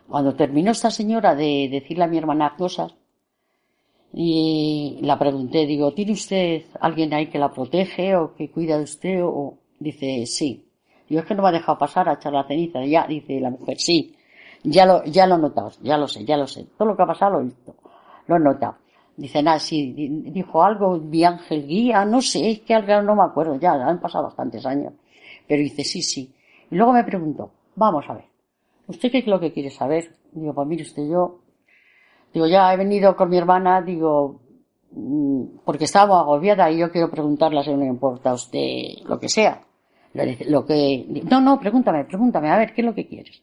Cuando 0.07 0.33
terminó 0.33 0.71
esta 0.71 0.89
señora 0.89 1.35
de 1.35 1.69
decirle 1.71 2.03
a 2.03 2.07
mi 2.07 2.17
hermana 2.17 2.55
cosas, 2.57 2.95
y 4.15 4.99
la 5.01 5.17
pregunté, 5.17 5.65
digo, 5.65 5.91
¿tiene 5.91 6.11
usted 6.11 6.65
alguien 6.79 7.13
ahí 7.15 7.27
que 7.27 7.39
la 7.39 7.51
protege 7.51 8.15
o 8.15 8.35
que 8.35 8.51
cuida 8.51 8.77
de 8.77 8.83
usted? 8.83 9.23
O 9.23 9.57
dice, 9.79 10.27
sí. 10.27 10.69
Digo, 11.09 11.21
es 11.21 11.27
que 11.27 11.33
no 11.33 11.41
me 11.41 11.49
ha 11.49 11.51
dejado 11.51 11.79
pasar 11.79 12.07
a 12.07 12.13
echar 12.13 12.31
la 12.31 12.43
ceniza. 12.43 12.85
Ya, 12.85 13.07
dice 13.07 13.39
la 13.39 13.49
mujer, 13.49 13.79
sí. 13.79 14.15
Ya 14.63 14.85
lo, 14.85 15.03
ya 15.05 15.25
lo 15.25 15.37
notado, 15.39 15.71
ya 15.81 15.97
lo 15.97 16.07
sé, 16.07 16.23
ya 16.25 16.37
lo 16.37 16.45
sé. 16.45 16.67
Todo 16.77 16.89
lo 16.89 16.95
que 16.95 17.03
ha 17.03 17.07
pasado 17.07 17.33
lo 17.33 17.41
he 17.41 17.43
visto. 17.45 17.75
Lo 18.27 18.37
he 18.37 18.39
notado. 18.39 18.75
Dice, 19.17 19.41
nada, 19.43 19.59
sí, 19.59 19.93
dijo 19.93 20.63
algo, 20.63 20.97
mi 20.97 21.23
ángel 21.23 21.67
guía, 21.67 22.05
no 22.05 22.21
sé, 22.21 22.49
es 22.49 22.61
que 22.61 22.73
algo 22.73 23.01
no 23.01 23.15
me 23.15 23.23
acuerdo, 23.23 23.59
ya, 23.59 23.73
han 23.73 23.99
pasado 23.99 24.25
bastantes 24.25 24.65
años. 24.65 24.93
Pero 25.47 25.61
dice, 25.61 25.83
sí, 25.83 26.01
sí. 26.01 26.33
Y 26.71 26.75
luego 26.75 26.93
me 26.93 27.03
preguntó, 27.03 27.51
vamos 27.75 28.05
a 28.07 28.13
ver, 28.13 28.25
¿usted 28.87 29.11
qué 29.11 29.19
es 29.19 29.27
lo 29.27 29.39
que 29.39 29.51
quiere 29.53 29.69
saber? 29.69 30.15
Digo, 30.31 30.53
pues 30.55 30.67
mire 30.67 30.83
usted, 30.83 31.03
yo 31.07 31.42
Digo, 32.33 32.47
ya 32.47 32.73
he 32.73 32.77
venido 32.77 33.15
con 33.15 33.29
mi 33.29 33.37
hermana, 33.37 33.81
digo, 33.81 34.41
mm, 34.91 35.59
porque 35.63 35.85
estaba 35.85 36.19
agobiada 36.19 36.71
y 36.71 36.79
yo 36.79 36.91
quiero 36.91 37.09
preguntarle 37.11 37.63
si 37.63 37.73
no 37.73 37.85
importa 37.85 38.31
a 38.31 38.33
usted 38.33 39.03
lo 39.05 39.19
que 39.19 39.29
sea. 39.29 39.61
Lo 40.13 40.65
que, 40.65 41.05
no, 41.29 41.41
no, 41.41 41.59
pregúntame, 41.59 42.05
pregúntame, 42.05 42.51
a 42.51 42.57
ver, 42.57 42.73
¿qué 42.73 42.81
es 42.81 42.85
lo 42.85 42.93
que 42.93 43.07
quieres? 43.07 43.41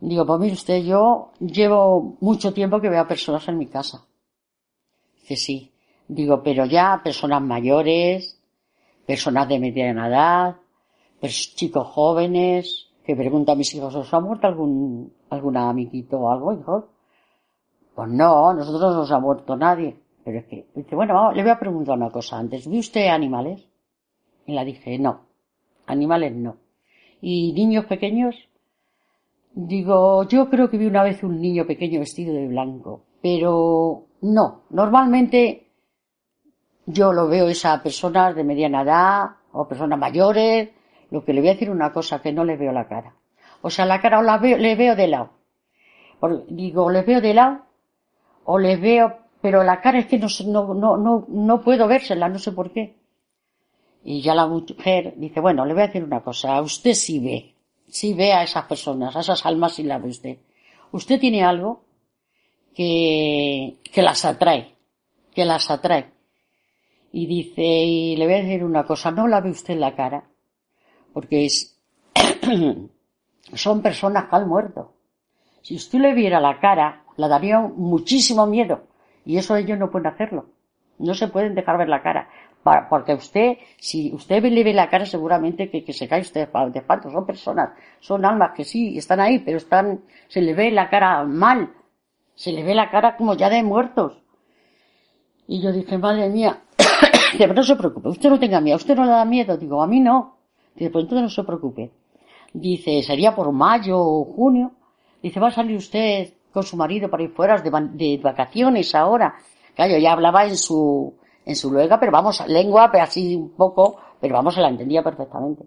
Digo, 0.00 0.26
pues 0.26 0.40
mire 0.40 0.54
usted, 0.54 0.82
yo 0.82 1.32
llevo 1.40 2.16
mucho 2.20 2.52
tiempo 2.52 2.80
que 2.80 2.88
veo 2.88 3.00
a 3.00 3.08
personas 3.08 3.46
en 3.48 3.58
mi 3.58 3.66
casa. 3.66 4.04
Dice, 5.20 5.36
sí. 5.36 5.72
Digo, 6.08 6.42
pero 6.42 6.66
ya 6.66 7.00
personas 7.02 7.42
mayores, 7.42 8.40
personas 9.06 9.48
de 9.48 9.58
mediana 9.58 10.08
edad, 10.08 10.56
chicos 11.54 11.86
jóvenes, 11.88 12.88
que 13.04 13.16
preguntan 13.16 13.54
a 13.54 13.58
mis 13.58 13.74
hijos, 13.74 13.94
¿os 13.94 14.12
ha 14.12 14.20
muerto 14.20 14.46
algún, 14.46 15.12
algún 15.30 15.56
amiguito 15.56 16.18
o 16.18 16.30
algo, 16.30 16.52
hijo? 16.52 16.91
Pues 17.94 18.08
no, 18.08 18.54
nosotros 18.54 18.80
no 18.80 18.96
nos 18.98 19.12
ha 19.12 19.18
muerto 19.18 19.56
nadie. 19.56 19.96
Pero 20.24 20.38
es 20.38 20.46
que, 20.46 20.66
dice, 20.74 20.94
bueno, 20.94 21.32
le 21.32 21.42
voy 21.42 21.50
a 21.50 21.58
preguntar 21.58 21.96
una 21.96 22.10
cosa 22.10 22.38
antes. 22.38 22.68
¿Vi 22.68 22.78
usted 22.78 23.08
animales? 23.08 23.68
Y 24.46 24.52
la 24.52 24.64
dije, 24.64 24.98
no. 24.98 25.26
Animales 25.86 26.34
no. 26.34 26.56
¿Y 27.20 27.52
niños 27.52 27.86
pequeños? 27.86 28.36
Digo, 29.54 30.24
yo 30.24 30.48
creo 30.48 30.70
que 30.70 30.78
vi 30.78 30.86
una 30.86 31.02
vez 31.02 31.22
un 31.22 31.40
niño 31.40 31.66
pequeño 31.66 32.00
vestido 32.00 32.34
de 32.34 32.46
blanco. 32.46 33.04
Pero 33.20 34.06
no. 34.22 34.62
Normalmente 34.70 35.68
yo 36.86 37.12
lo 37.12 37.28
veo 37.28 37.48
esa 37.48 37.82
personas 37.82 38.34
de 38.34 38.44
mediana 38.44 38.82
edad 38.82 39.24
o 39.52 39.68
personas 39.68 39.98
mayores. 39.98 40.70
Lo 41.10 41.24
que 41.24 41.32
le 41.32 41.40
voy 41.40 41.50
a 41.50 41.52
decir 41.52 41.70
una 41.70 41.92
cosa, 41.92 42.22
que 42.22 42.32
no 42.32 42.44
le 42.44 42.56
veo 42.56 42.72
la 42.72 42.88
cara. 42.88 43.16
O 43.60 43.70
sea, 43.70 43.84
la 43.84 44.00
cara 44.00 44.20
o 44.20 44.22
la 44.22 44.38
veo, 44.38 44.56
le 44.56 44.76
veo 44.76 44.96
de 44.96 45.08
lado. 45.08 45.30
digo, 46.48 46.90
le 46.90 47.02
veo 47.02 47.20
de 47.20 47.34
lado 47.34 47.71
o 48.44 48.58
le 48.58 48.76
veo, 48.76 49.18
pero 49.40 49.62
la 49.62 49.80
cara 49.80 49.98
es 49.98 50.06
que 50.06 50.18
no, 50.18 50.28
no, 50.74 50.96
no, 50.96 51.24
no, 51.28 51.62
puedo 51.62 51.86
vérsela, 51.88 52.28
no 52.28 52.38
sé 52.38 52.52
por 52.52 52.72
qué. 52.72 52.96
Y 54.04 54.20
ya 54.20 54.34
la 54.34 54.46
mujer 54.46 55.14
dice, 55.16 55.40
bueno, 55.40 55.64
le 55.64 55.74
voy 55.74 55.84
a 55.84 55.86
decir 55.86 56.02
una 56.02 56.22
cosa, 56.22 56.60
usted 56.60 56.94
sí 56.94 57.20
ve, 57.20 57.54
sí 57.88 58.14
ve 58.14 58.32
a 58.32 58.42
esas 58.42 58.64
personas, 58.66 59.14
a 59.14 59.20
esas 59.20 59.44
almas 59.46 59.74
sí 59.74 59.84
la 59.84 59.98
ve 59.98 60.08
usted. 60.08 60.38
Usted 60.90 61.20
tiene 61.20 61.44
algo 61.44 61.84
que, 62.74 63.76
que 63.92 64.02
las 64.02 64.24
atrae, 64.24 64.74
que 65.34 65.44
las 65.44 65.70
atrae. 65.70 66.12
Y 67.12 67.26
dice, 67.26 67.62
y 67.62 68.16
le 68.16 68.24
voy 68.24 68.34
a 68.34 68.42
decir 68.42 68.64
una 68.64 68.84
cosa, 68.84 69.10
no 69.10 69.28
la 69.28 69.40
ve 69.40 69.50
usted 69.50 69.76
la 69.76 69.94
cara, 69.94 70.24
porque 71.12 71.46
es, 71.46 71.78
son 73.54 73.82
personas 73.82 74.28
que 74.28 74.36
han 74.36 74.48
muerto. 74.48 74.94
Si 75.62 75.76
usted 75.76 76.00
le 76.00 76.14
viera 76.14 76.40
la 76.40 76.58
cara, 76.58 77.01
la 77.16 77.28
daría 77.28 77.60
muchísimo 77.60 78.46
miedo. 78.46 78.82
Y 79.24 79.36
eso 79.38 79.56
ellos 79.56 79.78
no 79.78 79.90
pueden 79.90 80.08
hacerlo. 80.08 80.46
No 80.98 81.14
se 81.14 81.28
pueden 81.28 81.54
dejar 81.54 81.78
ver 81.78 81.88
la 81.88 82.02
cara. 82.02 82.28
Porque 82.88 83.14
usted, 83.14 83.58
si 83.78 84.12
usted 84.14 84.42
le 84.44 84.62
ve 84.62 84.72
la 84.72 84.88
cara, 84.88 85.04
seguramente 85.04 85.68
que, 85.68 85.92
se 85.92 86.06
cae 86.06 86.20
usted 86.20 86.48
de 86.48 86.78
espanto. 86.78 87.10
Son 87.10 87.26
personas, 87.26 87.70
son 87.98 88.24
almas 88.24 88.52
que 88.54 88.64
sí, 88.64 88.96
están 88.96 89.18
ahí, 89.20 89.40
pero 89.40 89.56
están, 89.56 90.02
se 90.28 90.40
le 90.40 90.54
ve 90.54 90.70
la 90.70 90.88
cara 90.88 91.24
mal. 91.24 91.72
Se 92.34 92.52
le 92.52 92.62
ve 92.62 92.74
la 92.74 92.90
cara 92.90 93.16
como 93.16 93.34
ya 93.34 93.50
de 93.50 93.62
muertos. 93.62 94.22
Y 95.48 95.60
yo 95.60 95.72
dije, 95.72 95.98
madre 95.98 96.28
mía, 96.28 96.62
pero 97.38 97.52
no 97.52 97.62
se 97.64 97.74
preocupe, 97.74 98.08
usted 98.08 98.30
no 98.30 98.38
tenga 98.38 98.60
miedo, 98.60 98.76
usted 98.76 98.94
no 98.94 99.04
le 99.04 99.10
da 99.10 99.24
miedo. 99.24 99.56
Digo, 99.56 99.82
a 99.82 99.88
mí 99.88 100.00
no. 100.00 100.36
Dice, 100.74 100.90
pues 100.90 101.02
entonces 101.02 101.22
no 101.22 101.28
se 101.30 101.44
preocupe. 101.44 101.90
Dice, 102.52 103.02
sería 103.02 103.34
por 103.34 103.50
mayo 103.50 103.98
o 103.98 104.24
junio. 104.24 104.72
Dice, 105.20 105.40
va 105.40 105.48
a 105.48 105.52
salir 105.52 105.76
usted 105.76 106.32
con 106.52 106.62
su 106.62 106.76
marido 106.76 107.10
para 107.10 107.22
ir 107.22 107.30
fuera 107.30 107.58
de, 107.58 107.70
de 107.70 108.20
vacaciones 108.22 108.94
ahora. 108.94 109.34
Claro, 109.74 109.96
ya 109.98 110.12
hablaba 110.12 110.44
en 110.44 110.56
su, 110.56 111.14
en 111.44 111.56
su 111.56 111.72
luega, 111.72 111.98
pero 111.98 112.12
vamos, 112.12 112.46
lengua, 112.46 112.90
pero 112.90 113.04
así 113.04 113.34
un 113.36 113.50
poco, 113.50 113.98
pero 114.20 114.34
vamos, 114.34 114.54
se 114.54 114.60
la 114.60 114.68
entendía 114.68 115.02
perfectamente. 115.02 115.64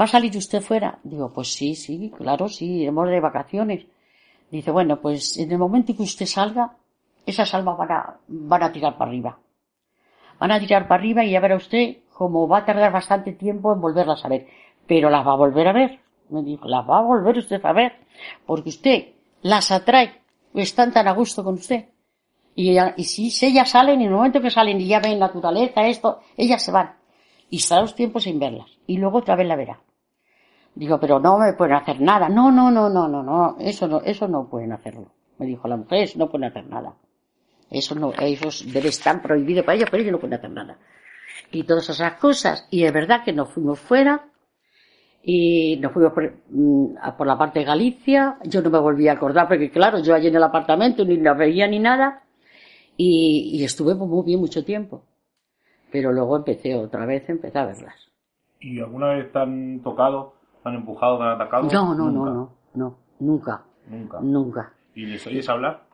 ¿Va 0.00 0.06
a 0.06 0.08
salir 0.08 0.36
usted 0.36 0.60
fuera? 0.60 0.98
Digo, 1.02 1.32
pues 1.32 1.52
sí, 1.52 1.74
sí, 1.74 2.12
claro, 2.16 2.48
sí, 2.48 2.82
iremos 2.82 3.08
de 3.08 3.20
vacaciones. 3.20 3.86
Dice, 4.50 4.70
bueno, 4.70 5.00
pues 5.00 5.38
en 5.38 5.50
el 5.52 5.58
momento 5.58 5.96
que 5.96 6.02
usted 6.02 6.26
salga, 6.26 6.76
esas 7.26 7.54
almas 7.54 7.76
van 7.78 7.92
a, 7.92 8.16
van 8.28 8.62
a 8.62 8.72
tirar 8.72 8.96
para 8.96 9.10
arriba. 9.10 9.38
Van 10.38 10.52
a 10.52 10.58
tirar 10.58 10.88
para 10.88 11.00
arriba 11.00 11.24
y 11.24 11.30
ya 11.30 11.40
verá 11.40 11.56
usted 11.56 11.98
cómo 12.12 12.46
va 12.48 12.58
a 12.58 12.64
tardar 12.64 12.92
bastante 12.92 13.32
tiempo 13.32 13.72
en 13.72 13.80
volverlas 13.80 14.24
a 14.24 14.28
ver. 14.28 14.46
Pero 14.86 15.10
las 15.10 15.26
va 15.26 15.32
a 15.32 15.36
volver 15.36 15.68
a 15.68 15.72
ver. 15.72 16.00
Me 16.28 16.42
dijo, 16.42 16.68
las 16.68 16.88
va 16.88 16.98
a 16.98 17.02
volver 17.02 17.38
usted 17.38 17.64
a 17.64 17.72
ver. 17.72 17.92
Porque 18.46 18.68
usted 18.68 19.13
las 19.44 19.70
atrae, 19.70 20.22
están 20.54 20.90
tan 20.90 21.06
a 21.06 21.12
gusto 21.12 21.44
con 21.44 21.54
usted. 21.54 21.90
Y, 22.54 22.70
ella, 22.70 22.94
y 22.96 23.04
si, 23.04 23.30
ellas 23.44 23.70
salen, 23.70 24.00
en 24.00 24.06
el 24.06 24.14
momento 24.14 24.40
que 24.40 24.50
salen 24.50 24.80
y 24.80 24.86
ya 24.86 25.00
ven 25.00 25.18
naturaleza, 25.18 25.86
esto, 25.86 26.20
ellas 26.34 26.64
se 26.64 26.72
van. 26.72 26.96
Y 27.50 27.58
estará 27.58 27.82
los 27.82 27.94
tiempos 27.94 28.22
sin 28.22 28.38
verlas. 28.38 28.70
Y 28.86 28.96
luego 28.96 29.18
otra 29.18 29.36
vez 29.36 29.46
la 29.46 29.56
verá. 29.56 29.80
Digo, 30.74 30.98
pero 30.98 31.20
no 31.20 31.38
me 31.38 31.52
pueden 31.52 31.74
hacer 31.74 32.00
nada. 32.00 32.30
No, 32.30 32.50
no, 32.50 32.70
no, 32.70 32.88
no, 32.88 33.06
no, 33.06 33.22
no. 33.22 33.56
Eso 33.60 33.86
no, 33.86 34.00
eso 34.00 34.26
no 34.28 34.48
pueden 34.48 34.72
hacerlo. 34.72 35.12
Me 35.36 35.44
dijo 35.44 35.68
la 35.68 35.76
mujer, 35.76 36.08
no 36.16 36.30
pueden 36.30 36.48
hacer 36.48 36.66
nada. 36.66 36.94
Eso 37.70 37.94
no, 37.94 38.12
eso 38.14 38.48
debe 38.72 38.88
estar 38.88 39.20
prohibido 39.20 39.62
para 39.62 39.76
ellos, 39.76 39.90
pero 39.90 40.02
ellos 40.02 40.12
no 40.12 40.20
pueden 40.20 40.38
hacer 40.38 40.50
nada. 40.50 40.78
Y 41.50 41.64
todas 41.64 41.90
esas 41.90 42.14
cosas. 42.14 42.66
Y 42.70 42.84
es 42.84 42.92
verdad 42.94 43.22
que 43.22 43.34
nos 43.34 43.50
fuimos 43.50 43.78
fuera 43.78 44.24
y 45.26 45.78
nos 45.80 45.92
fuimos 45.92 46.12
por, 46.12 46.34
mm, 46.50 46.96
por, 47.16 47.26
la 47.26 47.38
parte 47.38 47.60
de 47.60 47.64
Galicia. 47.64 48.36
Yo 48.44 48.60
no 48.60 48.68
me 48.68 48.78
volví 48.78 49.08
a 49.08 49.12
acordar 49.12 49.48
porque 49.48 49.70
claro, 49.70 49.98
yo 50.00 50.14
allí 50.14 50.28
en 50.28 50.36
el 50.36 50.42
apartamento 50.42 51.04
ni 51.04 51.16
la 51.16 51.32
veía 51.32 51.66
ni 51.66 51.78
nada 51.78 52.22
y, 52.96 53.50
y 53.54 53.64
estuve 53.64 53.94
muy 53.94 54.24
bien 54.24 54.40
mucho 54.40 54.64
tiempo. 54.64 55.04
Pero 55.90 56.12
luego 56.12 56.36
empecé 56.36 56.74
otra 56.74 57.06
vez, 57.06 57.26
empecé 57.28 57.58
a 57.58 57.66
verlas. 57.66 57.94
¿Y 58.60 58.80
alguna 58.80 59.14
vez 59.14 59.32
te 59.32 59.38
han 59.38 59.80
tocado, 59.82 60.34
te 60.62 60.68
han 60.68 60.74
empujado, 60.74 61.16
te 61.16 61.24
han 61.24 61.30
atacado? 61.30 61.68
No, 61.72 61.94
no, 61.94 62.10
no, 62.10 62.24
no, 62.26 62.50
no, 62.74 62.98
nunca. 63.20 63.64
Nunca. 63.86 64.20
Nunca. 64.20 64.72
¿Y 64.94 65.06
les 65.06 65.26
oyes 65.26 65.48
hablar? 65.48 65.84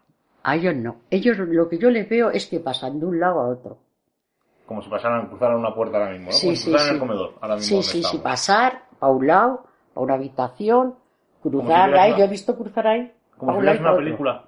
A 0.43 0.57
ellos 0.57 0.75
no. 0.75 0.97
Ellos 1.11 1.39
lo 1.39 1.69
que 1.69 1.79
yo 1.79 1.91
les 1.91 2.09
veo 2.09 2.31
es 2.31 2.47
que 2.47 2.61
pasan 2.61 2.99
de 2.99 3.07
un 3.07 3.21
lado 3.21 3.41
a 3.41 3.49
otro. 3.49 3.79
Como 4.67 4.83
si 4.83 4.89
pasaran, 4.89 5.29
cruzaran 5.29 5.59
una 5.59 5.75
puerta 5.75 5.99
ahora 5.99 6.13
mismo, 6.13 6.27
¿no? 6.27 6.33
Sí, 6.33 6.47
Como 6.47 6.57
si 6.57 6.63
sí, 6.63 6.71
cruzaran 6.71 6.89
sí. 6.89 6.95
el 6.95 7.01
comedor, 7.01 7.35
ahora 7.41 7.57
mismo. 7.57 7.83
Sí, 7.83 8.03
sí, 8.03 8.03
sí, 8.05 8.19
pasar 8.19 8.90
a 9.01 9.09
un 9.09 9.27
lado, 9.27 9.65
a 9.95 10.01
una 10.01 10.15
habitación, 10.15 10.95
cruzar 11.43 11.95
ahí, 11.95 12.11
una- 12.11 12.19
yo 12.19 12.25
he 12.25 12.29
visto 12.29 12.57
cruzar 12.57 12.87
ahí, 12.87 13.13
Como 13.37 13.61
si 13.61 13.79
una 13.79 13.97
película. 13.97 14.45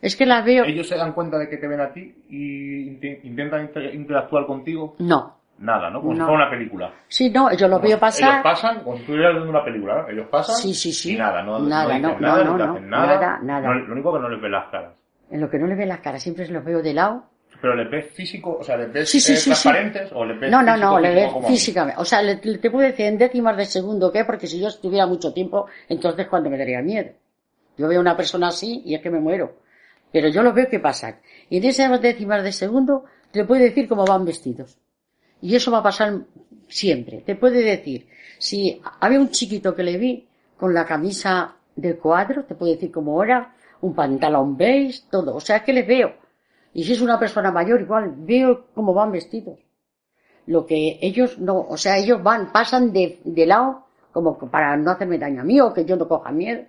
Es 0.00 0.14
que 0.16 0.26
las 0.26 0.44
veo, 0.44 0.64
¿Ellos 0.64 0.88
se 0.88 0.96
dan 0.96 1.12
cuenta 1.12 1.38
de 1.38 1.48
que 1.48 1.56
te 1.56 1.66
ven 1.66 1.80
a 1.80 1.92
ti 1.92 2.22
y 2.28 2.88
inte- 2.88 3.20
intentan 3.24 3.62
inter- 3.62 3.94
interactuar 3.94 4.46
contigo? 4.46 4.94
no. 4.98 5.36
Nada, 5.60 5.90
¿no? 5.90 6.00
Como 6.00 6.12
si 6.14 6.20
fuera 6.20 6.34
una 6.34 6.50
película. 6.50 6.92
Sí, 7.08 7.30
no, 7.30 7.50
yo 7.52 7.66
los 7.66 7.80
Como 7.80 7.88
veo 7.88 7.98
pasar. 7.98 8.30
Ellos 8.30 8.42
pasan 8.44 8.84
como 8.84 8.94
si 8.94 9.00
estuvieras 9.02 9.32
viendo 9.32 9.50
una 9.50 9.64
película, 9.64 10.02
¿no? 10.02 10.08
Ellos 10.08 10.28
pasan 10.30 10.54
Sí, 10.54 10.72
sí, 10.72 10.92
sí. 10.92 11.14
y 11.16 11.18
nada, 11.18 11.42
no, 11.42 11.58
Nada, 11.58 11.98
no, 11.98 12.16
nada, 12.20 12.44
no, 12.44 12.56
no, 12.56 12.64
hacen 12.74 12.88
nada. 12.88 13.06
nada, 13.16 13.38
nada. 13.42 13.66
No, 13.66 13.74
lo 13.74 13.92
único 13.92 14.12
que 14.12 14.18
no 14.20 14.28
les 14.28 14.40
ves 14.40 14.50
las 14.52 14.70
caras. 14.70 14.92
En 15.32 15.40
lo 15.40 15.50
que 15.50 15.58
no 15.58 15.66
le 15.66 15.74
ve 15.74 15.84
las 15.86 15.98
caras, 15.98 16.22
siempre 16.22 16.46
se 16.46 16.52
los 16.52 16.64
veo 16.64 16.80
de 16.80 16.94
lado. 16.94 17.24
Pero 17.60 17.74
les 17.74 17.90
ves 17.90 18.06
físico, 18.12 18.58
o 18.60 18.64
sea, 18.64 18.76
les 18.76 18.92
ves 18.92 19.10
Sí, 19.10 19.20
sí, 19.20 19.32
eh, 19.32 19.36
sí, 19.36 19.44
transparentes 19.50 20.10
o 20.12 20.24
les 20.24 20.38
ves 20.38 20.50
No, 20.50 20.62
no, 20.62 20.72
físico, 20.74 20.90
no, 20.92 21.00
le 21.00 21.08
físico 21.08 21.26
ve 21.26 21.32
como 21.32 21.46
a 21.46 21.50
mí? 21.50 21.56
físicamente. 21.56 22.00
O 22.00 22.04
sea, 22.04 22.22
le, 22.22 22.40
le- 22.42 22.58
te 22.58 22.70
puedo 22.70 22.86
decir 22.86 23.06
en 23.06 23.18
décimas 23.18 23.56
de 23.56 23.64
segundo 23.64 24.12
qué, 24.12 24.24
porque 24.24 24.46
si 24.46 24.60
yo 24.60 24.68
estuviera 24.68 25.06
mucho 25.06 25.32
tiempo, 25.32 25.66
entonces 25.88 26.26
cuando 26.28 26.50
me 26.50 26.58
daría 26.58 26.80
miedo. 26.82 27.10
Yo 27.76 27.88
veo 27.88 27.98
a 27.98 28.02
una 28.02 28.16
persona 28.16 28.48
así 28.48 28.82
y 28.84 28.94
es 28.94 29.00
que 29.02 29.10
me 29.10 29.18
muero. 29.20 29.56
Pero 30.12 30.28
yo 30.28 30.42
los 30.42 30.54
veo 30.54 30.68
que 30.68 30.78
pasan. 30.80 31.16
Y 31.50 31.58
en 31.58 31.64
esas 31.64 32.00
décimas 32.00 32.42
de 32.42 32.52
segundo 32.52 33.04
te 33.32 33.44
puedo 33.44 33.62
decir 33.62 33.88
cómo 33.88 34.04
van 34.04 34.24
vestidos. 34.24 34.78
Y 35.42 35.54
eso 35.54 35.70
va 35.70 35.78
a 35.78 35.82
pasar 35.82 36.14
siempre. 36.68 37.18
Te 37.26 37.34
puede 37.36 37.62
decir, 37.62 38.08
si 38.38 38.80
había 39.00 39.20
un 39.20 39.30
chiquito 39.30 39.74
que 39.74 39.82
le 39.82 39.96
vi 39.98 40.26
con 40.56 40.74
la 40.74 40.84
camisa 40.86 41.56
de 41.76 41.96
cuadro, 41.96 42.44
te 42.44 42.54
puede 42.54 42.74
decir 42.74 42.90
cómo 42.90 43.22
era, 43.22 43.54
un 43.80 43.94
pantalón 43.94 44.56
beige, 44.56 45.02
todo. 45.10 45.34
O 45.36 45.40
sea, 45.40 45.62
que 45.64 45.72
les 45.72 45.86
veo. 45.86 46.14
Y 46.78 46.84
si 46.84 46.92
es 46.92 47.00
una 47.00 47.18
persona 47.18 47.50
mayor, 47.50 47.80
igual, 47.80 48.14
veo 48.18 48.66
cómo 48.72 48.94
van 48.94 49.10
vestidos. 49.10 49.58
Lo 50.46 50.64
que 50.64 50.96
ellos 51.02 51.36
no, 51.36 51.58
o 51.58 51.76
sea, 51.76 51.98
ellos 51.98 52.22
van, 52.22 52.52
pasan 52.52 52.92
de, 52.92 53.18
de 53.24 53.46
lado, 53.46 53.86
como 54.12 54.38
para 54.38 54.76
no 54.76 54.92
hacerme 54.92 55.18
daño 55.18 55.40
a 55.40 55.44
mí, 55.44 55.60
o 55.60 55.74
que 55.74 55.84
yo 55.84 55.96
no 55.96 56.06
coja 56.06 56.30
miedo, 56.30 56.66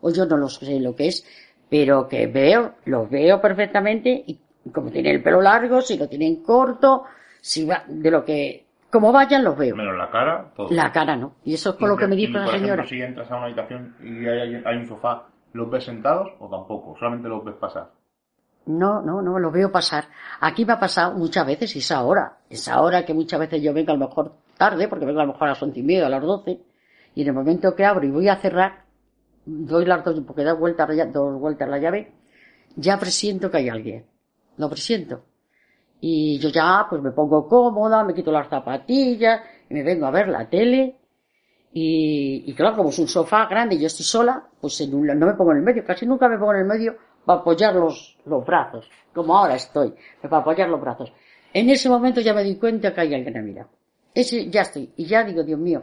o 0.00 0.12
yo 0.12 0.26
no 0.26 0.36
lo 0.36 0.48
sé 0.48 0.78
lo 0.78 0.94
que 0.94 1.08
es, 1.08 1.26
pero 1.68 2.06
que 2.06 2.28
veo, 2.28 2.74
los 2.84 3.10
veo 3.10 3.40
perfectamente, 3.40 4.22
y 4.28 4.38
como 4.72 4.92
tienen 4.92 5.16
el 5.16 5.22
pelo 5.24 5.42
largo, 5.42 5.80
si 5.80 5.98
lo 5.98 6.08
tienen 6.08 6.36
corto, 6.44 7.02
si 7.40 7.66
va, 7.66 7.82
de 7.88 8.12
lo 8.12 8.24
que, 8.24 8.64
como 8.92 9.10
vayan, 9.10 9.42
los 9.42 9.58
veo. 9.58 9.74
Menos 9.74 9.96
la 9.96 10.08
cara, 10.08 10.52
todo. 10.54 10.68
La 10.70 10.92
cara 10.92 11.16
no. 11.16 11.32
Y 11.42 11.54
eso 11.54 11.70
es 11.70 11.74
con 11.74 11.88
lo 11.88 11.96
que 11.96 12.06
me 12.06 12.14
dijo 12.14 12.38
la 12.38 12.46
señora. 12.46 12.86
Si 12.86 13.02
entras 13.02 13.28
a 13.28 13.34
una 13.34 13.46
habitación 13.46 13.96
y 14.04 14.24
hay, 14.24 14.62
hay 14.64 14.76
un 14.76 14.86
sofá, 14.86 15.26
¿los 15.52 15.68
ves 15.68 15.82
sentados 15.82 16.28
o 16.38 16.48
tampoco? 16.48 16.96
Solamente 16.96 17.28
los 17.28 17.44
ves 17.44 17.56
pasar. 17.56 17.97
No, 18.66 19.00
no, 19.00 19.22
no, 19.22 19.38
lo 19.38 19.50
veo 19.50 19.72
pasar. 19.72 20.08
Aquí 20.40 20.64
me 20.66 20.74
ha 20.74 20.78
pasado 20.80 21.14
muchas 21.14 21.46
veces 21.46 21.74
y 21.74 21.78
es 21.78 21.90
ahora. 21.90 22.36
Es 22.50 22.68
ahora 22.68 23.04
que 23.04 23.14
muchas 23.14 23.40
veces 23.40 23.62
yo 23.62 23.72
vengo 23.72 23.92
a 23.92 23.96
lo 23.96 24.06
mejor 24.06 24.32
tarde, 24.58 24.88
porque 24.88 25.06
vengo 25.06 25.20
a 25.20 25.24
lo 25.24 25.32
mejor 25.32 25.48
a 25.48 25.52
las 25.52 25.62
once 25.62 25.80
y 25.80 25.82
media, 25.82 26.06
a 26.06 26.10
las 26.10 26.22
doce, 26.22 26.60
y 27.14 27.22
en 27.22 27.28
el 27.28 27.32
momento 27.34 27.74
que 27.74 27.84
abro 27.86 28.04
y 28.06 28.10
voy 28.10 28.28
a 28.28 28.36
cerrar, 28.36 28.84
doy 29.46 29.86
las 29.86 30.04
dos, 30.04 30.20
porque 30.26 30.44
da 30.44 30.54
lla- 30.54 31.10
dos 31.10 31.40
vueltas 31.40 31.68
la 31.68 31.78
llave, 31.78 32.12
ya 32.76 32.98
presiento 32.98 33.50
que 33.50 33.56
hay 33.58 33.68
alguien. 33.70 34.04
Lo 34.58 34.68
presiento. 34.68 35.24
Y 36.00 36.38
yo 36.38 36.50
ya, 36.50 36.86
pues 36.90 37.00
me 37.00 37.12
pongo 37.12 37.48
cómoda, 37.48 38.04
me 38.04 38.12
quito 38.14 38.30
las 38.30 38.48
zapatillas, 38.48 39.40
me 39.70 39.82
vengo 39.82 40.06
a 40.06 40.10
ver 40.10 40.28
la 40.28 40.48
tele, 40.48 40.96
y, 41.72 42.44
y 42.46 42.54
claro, 42.54 42.76
como 42.76 42.90
es 42.90 42.98
un 42.98 43.08
sofá 43.08 43.46
grande 43.46 43.76
y 43.76 43.80
yo 43.80 43.86
estoy 43.86 44.04
sola, 44.04 44.42
pues 44.60 44.80
en 44.80 44.94
un- 44.94 45.06
no 45.06 45.26
me 45.26 45.34
pongo 45.34 45.52
en 45.52 45.58
el 45.58 45.62
medio, 45.64 45.84
casi 45.84 46.06
nunca 46.06 46.28
me 46.28 46.38
pongo 46.38 46.52
en 46.54 46.60
el 46.60 46.66
medio 46.66 46.96
para 47.28 47.40
apoyar 47.40 47.74
los, 47.74 48.16
los 48.24 48.42
brazos, 48.42 48.90
como 49.12 49.36
ahora 49.36 49.54
estoy, 49.54 49.92
para 50.22 50.38
apoyar 50.38 50.66
los 50.70 50.80
brazos. 50.80 51.12
En 51.52 51.68
ese 51.68 51.90
momento 51.90 52.22
ya 52.22 52.32
me 52.32 52.42
di 52.42 52.56
cuenta 52.56 52.94
que 52.94 53.02
hay 53.02 53.14
alguien 53.14 53.36
a 53.36 53.42
mirar. 53.42 53.66
Ese, 54.14 54.48
ya 54.48 54.62
estoy, 54.62 54.94
y 54.96 55.04
ya 55.04 55.24
digo, 55.24 55.42
Dios 55.42 55.60
mío, 55.60 55.82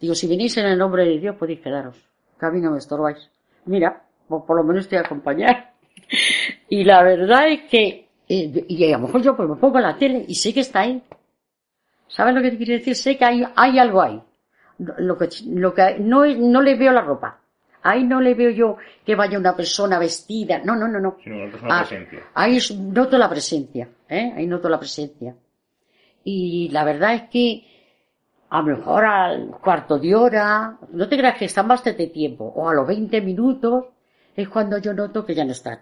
digo, 0.00 0.14
si 0.14 0.28
venís 0.28 0.56
en 0.56 0.66
el 0.66 0.78
nombre 0.78 1.04
de 1.04 1.18
Dios 1.18 1.34
podéis 1.34 1.58
quedaros, 1.62 1.96
que 2.38 2.48
me 2.48 2.78
estorbáis. 2.78 3.28
Mira, 3.64 4.04
pues 4.28 4.44
por 4.46 4.56
lo 4.56 4.62
menos 4.62 4.84
estoy 4.84 4.98
a 4.98 5.00
acompañar. 5.00 5.72
y 6.68 6.84
la 6.84 7.02
verdad 7.02 7.48
es 7.48 7.62
que, 7.62 8.06
eh, 8.28 8.64
y 8.68 8.92
a 8.92 8.96
lo 8.96 9.08
mejor 9.08 9.20
yo 9.20 9.34
pues 9.34 9.48
me 9.48 9.56
pongo 9.56 9.80
la 9.80 9.98
tele 9.98 10.24
y 10.28 10.36
sé 10.36 10.54
que 10.54 10.60
está 10.60 10.82
ahí. 10.82 11.02
¿Sabes 12.06 12.36
lo 12.36 12.40
que 12.40 12.52
te 12.52 12.56
quiero 12.56 12.74
decir? 12.74 12.94
Sé 12.94 13.18
que 13.18 13.24
hay, 13.24 13.44
hay 13.56 13.80
algo 13.80 14.00
ahí. 14.00 14.22
Lo 14.78 15.18
que, 15.18 15.28
lo 15.46 15.74
que, 15.74 15.98
no, 15.98 16.24
no 16.24 16.62
le 16.62 16.76
veo 16.76 16.92
la 16.92 17.00
ropa. 17.00 17.40
Ahí 17.84 18.02
no 18.04 18.20
le 18.20 18.34
veo 18.34 18.50
yo 18.50 18.76
que 19.04 19.14
vaya 19.14 19.38
una 19.38 19.54
persona 19.54 19.98
vestida. 19.98 20.60
No, 20.64 20.74
no, 20.74 20.88
no, 20.88 20.98
no. 20.98 21.16
Sino 21.22 21.36
una 21.36 21.50
Ah, 21.68 21.84
presencia. 21.86 22.20
Ahí 22.34 22.58
noto 22.80 23.18
la 23.18 23.28
presencia, 23.28 23.88
¿eh? 24.08 24.32
Ahí 24.34 24.46
noto 24.46 24.68
la 24.70 24.78
presencia. 24.78 25.36
Y 26.24 26.70
la 26.70 26.82
verdad 26.84 27.14
es 27.14 27.22
que 27.30 27.62
a 28.48 28.58
lo 28.62 28.76
mejor 28.76 29.04
al 29.04 29.50
cuarto 29.62 29.98
de 29.98 30.14
hora, 30.14 30.78
no 30.92 31.08
te 31.08 31.18
creas 31.18 31.36
que 31.36 31.44
están 31.44 31.68
bastante 31.68 32.06
tiempo, 32.06 32.44
o 32.44 32.68
a 32.68 32.74
los 32.74 32.86
20 32.86 33.20
minutos, 33.20 33.84
es 34.34 34.48
cuando 34.48 34.78
yo 34.78 34.94
noto 34.94 35.26
que 35.26 35.34
ya 35.34 35.44
no 35.44 35.52
están. 35.52 35.80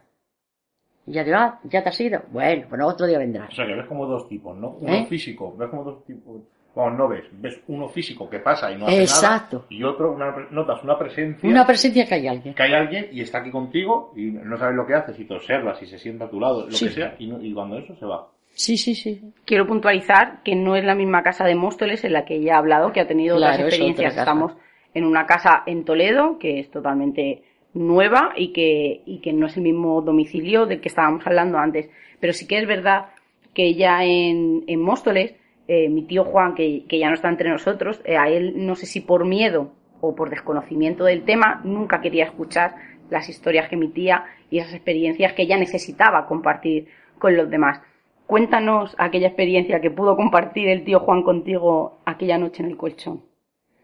Y 1.07 1.13
ya 1.13 1.23
digo, 1.25 1.37
ah, 1.37 1.61
ya 1.65 1.83
te 1.83 1.89
has 1.89 2.01
ido. 2.01 2.23
Bueno, 2.31 2.67
bueno, 2.69 2.87
otro 2.89 3.07
día 3.07 3.19
vendrás. 3.19 3.51
O 3.51 3.55
sea, 3.55 3.67
que 3.67 3.75
ves 3.75 3.87
como 3.87 4.07
dos 4.07 4.29
tipos, 4.29 4.57
¿no? 4.57 4.71
Uno 4.81 4.93
¿Eh? 4.93 5.07
físico, 5.09 5.55
ves 5.57 5.69
como 5.71 5.85
dos 5.85 6.05
tipos. 6.05 6.43
Vamos, 6.75 6.99
no 6.99 7.07
ves. 7.09 7.25
Ves 7.33 7.61
uno 7.69 7.89
físico 7.89 8.29
que 8.31 8.39
pasa 8.39 8.71
y 8.73 8.77
no 8.79 8.87
hace 8.87 9.03
Exacto. 9.03 9.57
nada. 9.57 9.67
Y 9.69 9.83
otro, 9.85 10.13
una, 10.13 10.35
notas 10.51 10.83
una 10.83 10.99
presencia. 10.99 11.49
Una 11.49 11.67
presencia 11.67 12.07
que 12.07 12.15
hay 12.15 12.27
alguien. 12.29 12.55
que 12.55 12.63
hay 12.63 12.73
alguien 12.73 13.09
y 13.13 13.21
está 13.21 13.39
aquí 13.39 13.51
contigo 13.51 14.13
y 14.17 14.31
no 14.31 14.57
sabes 14.57 14.75
lo 14.77 14.87
que 14.87 14.95
hace, 14.95 15.13
si 15.15 15.25
te 15.27 15.35
observa, 15.35 15.75
si 15.75 15.87
se 15.87 15.99
sienta 15.99 16.25
a 16.25 16.31
tu 16.31 16.41
lado, 16.41 16.65
lo 16.67 16.73
Sí. 16.73 16.87
que 16.87 16.93
sea, 16.93 17.15
y, 17.19 17.27
no- 17.27 17.43
y 17.43 17.53
cuando 17.53 17.77
eso 17.79 17.95
se 17.97 18.07
va. 18.07 18.27
Sí, 18.55 18.77
sí, 18.77 18.95
sí. 18.95 19.21
Quiero 19.45 19.67
puntualizar 19.67 20.43
que 20.43 20.55
no 20.55 20.77
es 20.77 20.85
la 20.85 20.95
misma 20.95 21.23
casa 21.23 21.45
de 21.45 21.55
Móstoles 21.55 22.05
en 22.05 22.13
la 22.15 22.25
que 22.25 22.37
ella 22.37 22.57
ha 22.57 22.59
hablado, 22.59 22.93
que 22.93 23.01
ha 23.01 23.07
tenido 23.07 23.37
Claro, 23.37 23.53
otras 23.55 23.67
es 23.69 23.73
experiencias. 23.75 24.13
otra. 24.13 24.23
Estamos 24.23 24.53
en 24.95 25.05
una 25.05 25.27
casa 25.27 25.63
en 25.67 25.85
Toledo, 25.85 26.39
que 26.39 26.59
es 26.61 26.71
totalmente 26.71 27.43
nueva 27.75 28.33
y 28.37 28.53
que, 28.53 29.03
y 29.07 29.19
que 29.21 29.33
no 29.33 29.47
es 29.47 29.57
el 29.57 29.63
mismo 29.63 30.03
domicilio 30.03 30.67
del 30.67 30.81
que 30.81 30.89
estábamos 30.89 31.27
hablando 31.27 31.59
antes. 31.59 31.89
Pero 32.21 32.33
sí 32.35 32.47
que 32.47 32.59
es 32.59 32.67
verdad 32.67 33.07
que 33.55 33.75
ya 33.75 34.05
en, 34.05 34.65
en 34.67 34.81
Móstoles, 34.83 35.35
eh, 35.69 35.89
mi 35.89 36.03
tío 36.03 36.25
Juan, 36.25 36.55
que, 36.55 36.85
que 36.89 36.99
ya 36.99 37.09
no 37.09 37.15
está 37.15 37.29
entre 37.29 37.51
nosotros, 37.51 38.01
eh, 38.05 38.17
a 38.17 38.29
él 38.29 38.55
no 38.67 38.75
sé 38.75 38.87
si 38.87 39.01
por 39.01 39.25
miedo 39.25 39.73
o 40.01 40.15
por 40.15 40.31
desconocimiento 40.31 41.05
del 41.05 41.23
tema, 41.25 41.61
nunca 41.65 42.01
quería 42.01 42.25
escuchar 42.25 42.75
las 43.11 43.29
historias 43.29 43.69
que 43.69 43.77
mi 43.77 43.89
tía 43.89 44.25
y 44.51 44.59
esas 44.59 44.75
experiencias 44.75 45.33
que 45.35 45.43
ella 45.43 45.57
necesitaba 45.57 46.27
compartir 46.27 46.89
con 47.19 47.37
los 47.37 47.49
demás. 47.49 47.81
Cuéntanos 48.27 48.95
aquella 48.99 49.29
experiencia 49.29 49.81
que 49.81 49.91
pudo 49.91 50.17
compartir 50.17 50.69
el 50.69 50.85
tío 50.85 51.01
Juan 51.01 51.23
contigo 51.23 51.99
aquella 52.05 52.39
noche 52.39 52.63
en 52.63 52.71
el 52.71 52.77
colchón. 52.77 53.23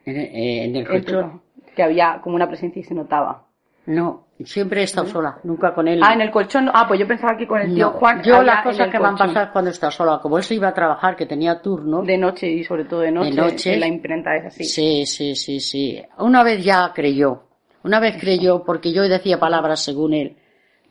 En, 0.04 0.16
en 0.16 0.76
el 0.76 0.86
colchón. 0.86 1.42
Que 1.76 1.82
había 1.82 2.20
como 2.22 2.36
una 2.36 2.48
presencia 2.48 2.80
y 2.80 2.84
se 2.84 2.94
notaba. 2.94 3.46
No, 3.86 4.27
siempre 4.44 4.80
he 4.80 4.84
estado 4.84 5.08
sola, 5.08 5.38
nunca 5.42 5.74
con 5.74 5.88
él. 5.88 6.00
Ah, 6.02 6.14
en 6.14 6.20
el 6.20 6.30
colchón. 6.30 6.70
Ah, 6.72 6.86
pues 6.86 7.00
yo 7.00 7.06
pensaba 7.06 7.36
que 7.36 7.46
con 7.46 7.60
el 7.60 7.74
tío 7.74 7.90
Juan. 7.90 8.22
Yo 8.22 8.42
las 8.42 8.62
cosas 8.62 8.88
que 8.88 8.98
me 8.98 9.06
han 9.06 9.16
pasado 9.16 9.52
cuando 9.52 9.70
está 9.70 9.90
sola, 9.90 10.20
como 10.22 10.38
él 10.38 10.44
se 10.44 10.54
iba 10.54 10.68
a 10.68 10.74
trabajar, 10.74 11.16
que 11.16 11.26
tenía 11.26 11.60
turno. 11.60 12.02
De 12.02 12.16
noche 12.16 12.48
y 12.48 12.62
sobre 12.62 12.84
todo 12.84 13.00
de 13.00 13.10
noche. 13.10 13.30
De 13.30 13.36
noche. 13.36 13.76
la 13.76 13.88
imprenta 13.88 14.36
es 14.36 14.46
así. 14.46 14.64
Sí, 14.64 15.06
sí, 15.06 15.34
sí, 15.34 15.60
sí. 15.60 16.02
Una 16.18 16.42
vez 16.42 16.62
ya 16.64 16.92
creyó. 16.94 17.44
Una 17.82 18.00
vez 18.00 18.16
creyó 18.20 18.64
porque 18.64 18.92
yo 18.92 19.02
decía 19.02 19.38
palabras 19.38 19.82
según 19.82 20.14
él 20.14 20.36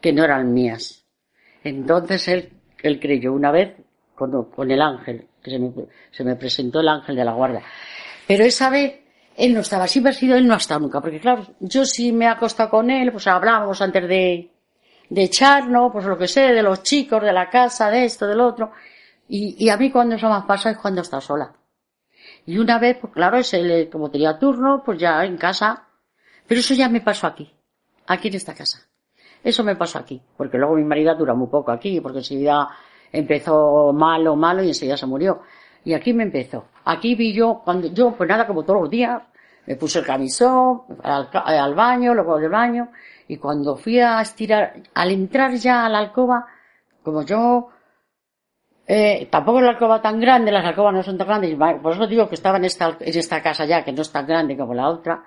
que 0.02 0.12
no 0.12 0.24
eran 0.24 0.54
mías. 0.54 1.06
Entonces 1.64 2.28
él, 2.28 2.50
él 2.84 3.00
creyó. 3.00 3.34
Una 3.34 3.52
vez 3.52 3.76
con, 4.16 4.52
con 4.52 4.72
el 4.72 4.82
ángel, 4.82 5.28
que 5.41 5.52
se 5.52 5.60
me, 5.60 5.72
se 6.12 6.24
me 6.24 6.36
presentó 6.36 6.82
el 6.82 6.89
ángel 6.89 7.16
de 7.16 7.26
la 7.26 7.34
guarda. 7.34 7.62
Pero 8.28 8.43
esa 8.43 8.70
vez 8.70 9.07
él 9.38 9.54
no 9.54 9.62
estaba, 9.62 9.88
siempre 9.88 10.10
ha 10.10 10.14
sido 10.14 10.36
él 10.36 10.48
no 10.48 10.56
ha 10.56 10.58
estado 10.58 10.80
nunca, 10.82 11.00
porque 11.00 11.20
claro, 11.20 11.46
yo 11.60 11.86
sí 11.86 12.12
me 12.12 12.26
he 12.26 12.28
acostado 12.28 12.72
con 12.72 12.90
él, 12.90 13.12
pues 13.12 13.28
hablábamos 13.28 13.82
antes 13.82 14.08
de, 14.08 14.52
de 15.10 15.24
echarnos, 15.24 15.92
pues 15.92 16.06
lo 16.06 16.18
que 16.18 16.28
sé, 16.28 16.52
de 16.54 16.64
los 16.64 16.82
chicos, 16.82 17.22
de 17.22 17.32
la 17.32 17.50
casa, 17.50 17.92
de 17.92 18.06
esto, 18.06 18.26
del 18.26 18.42
otro, 18.42 18.72
y, 19.30 19.56
y 19.64 19.70
a 19.70 19.78
mí 19.78 19.92
cuando 19.92 20.16
eso 20.16 20.28
me 20.28 20.42
pasa 20.48 20.72
es 20.72 20.78
cuando 20.78 21.02
está 21.02 21.22
sola. 21.22 21.54
Y 22.48 22.58
una 22.58 22.80
vez, 22.80 22.98
pues 23.00 23.14
claro, 23.14 23.38
ese, 23.38 23.90
como 23.92 24.10
tenía 24.10 24.40
turno, 24.40 24.82
pues 24.84 24.98
ya 24.98 25.24
en 25.24 25.38
casa, 25.38 25.88
pero 26.48 26.60
eso 26.60 26.74
ya 26.74 26.90
me 26.90 27.02
pasó 27.02 27.28
aquí, 27.28 27.54
aquí 28.08 28.30
en 28.30 28.36
esta 28.36 28.56
casa. 28.56 28.88
Eso 29.44 29.64
me 29.64 29.76
pasó 29.76 30.00
aquí, 30.00 30.20
porque 30.36 30.58
luego 30.58 30.76
mi 30.76 30.84
marido 30.84 31.14
dura 31.16 31.36
muy 31.36 31.48
poco 31.48 31.72
aquí, 31.72 32.02
porque 32.02 32.20
enseguida 32.20 32.70
empezó 33.12 33.94
malo, 33.94 34.36
malo 34.36 34.64
y 34.64 34.70
enseguida 34.70 34.98
se 34.98 35.06
murió. 35.06 35.42
Y 35.86 35.94
aquí 35.94 36.14
me 36.14 36.24
empezó. 36.24 36.66
Aquí 36.86 37.16
vi 37.16 37.34
yo, 37.34 37.62
cuando 37.64 37.88
yo, 37.88 38.12
pues 38.12 38.30
nada, 38.30 38.48
como 38.48 38.64
todos 38.64 38.82
los 38.82 38.90
días, 38.90 39.22
me 39.66 39.76
puse 39.76 40.00
el 40.00 40.06
camisón, 40.06 40.82
al, 41.04 41.76
baño, 41.76 42.14
luego 42.14 42.40
del 42.40 42.50
baño, 42.50 42.90
y 43.28 43.38
cuando 43.38 43.76
fui 43.76 44.00
a 44.00 44.22
estirar, 44.22 44.82
al 44.94 45.12
entrar 45.12 45.54
ya 45.56 45.86
a 45.86 45.90
la 45.90 46.00
alcoba, 46.00 46.46
como 47.04 47.24
yo, 47.24 47.70
eh, 48.88 49.28
tampoco 49.30 49.60
es 49.60 49.66
la 49.66 49.72
alcoba 49.72 50.02
tan 50.02 50.20
grande, 50.20 50.52
las 50.52 50.66
alcobas 50.66 50.94
no 50.94 51.04
son 51.04 51.18
tan 51.18 51.28
grandes, 51.28 51.58
por 51.82 51.94
eso 51.94 52.08
digo 52.08 52.30
que 52.30 52.36
estaba 52.36 52.58
en 52.58 52.66
esta, 52.66 52.98
en 53.00 53.20
esta 53.20 53.42
casa 53.42 53.66
ya, 53.66 53.84
que 53.84 53.92
no 53.92 54.02
es 54.02 54.12
tan 54.12 54.26
grande 54.26 54.56
como 54.56 54.74
la 54.74 54.88
otra, 54.88 55.24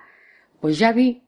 pues 0.60 0.78
ya 0.78 0.92
vi 0.92 1.22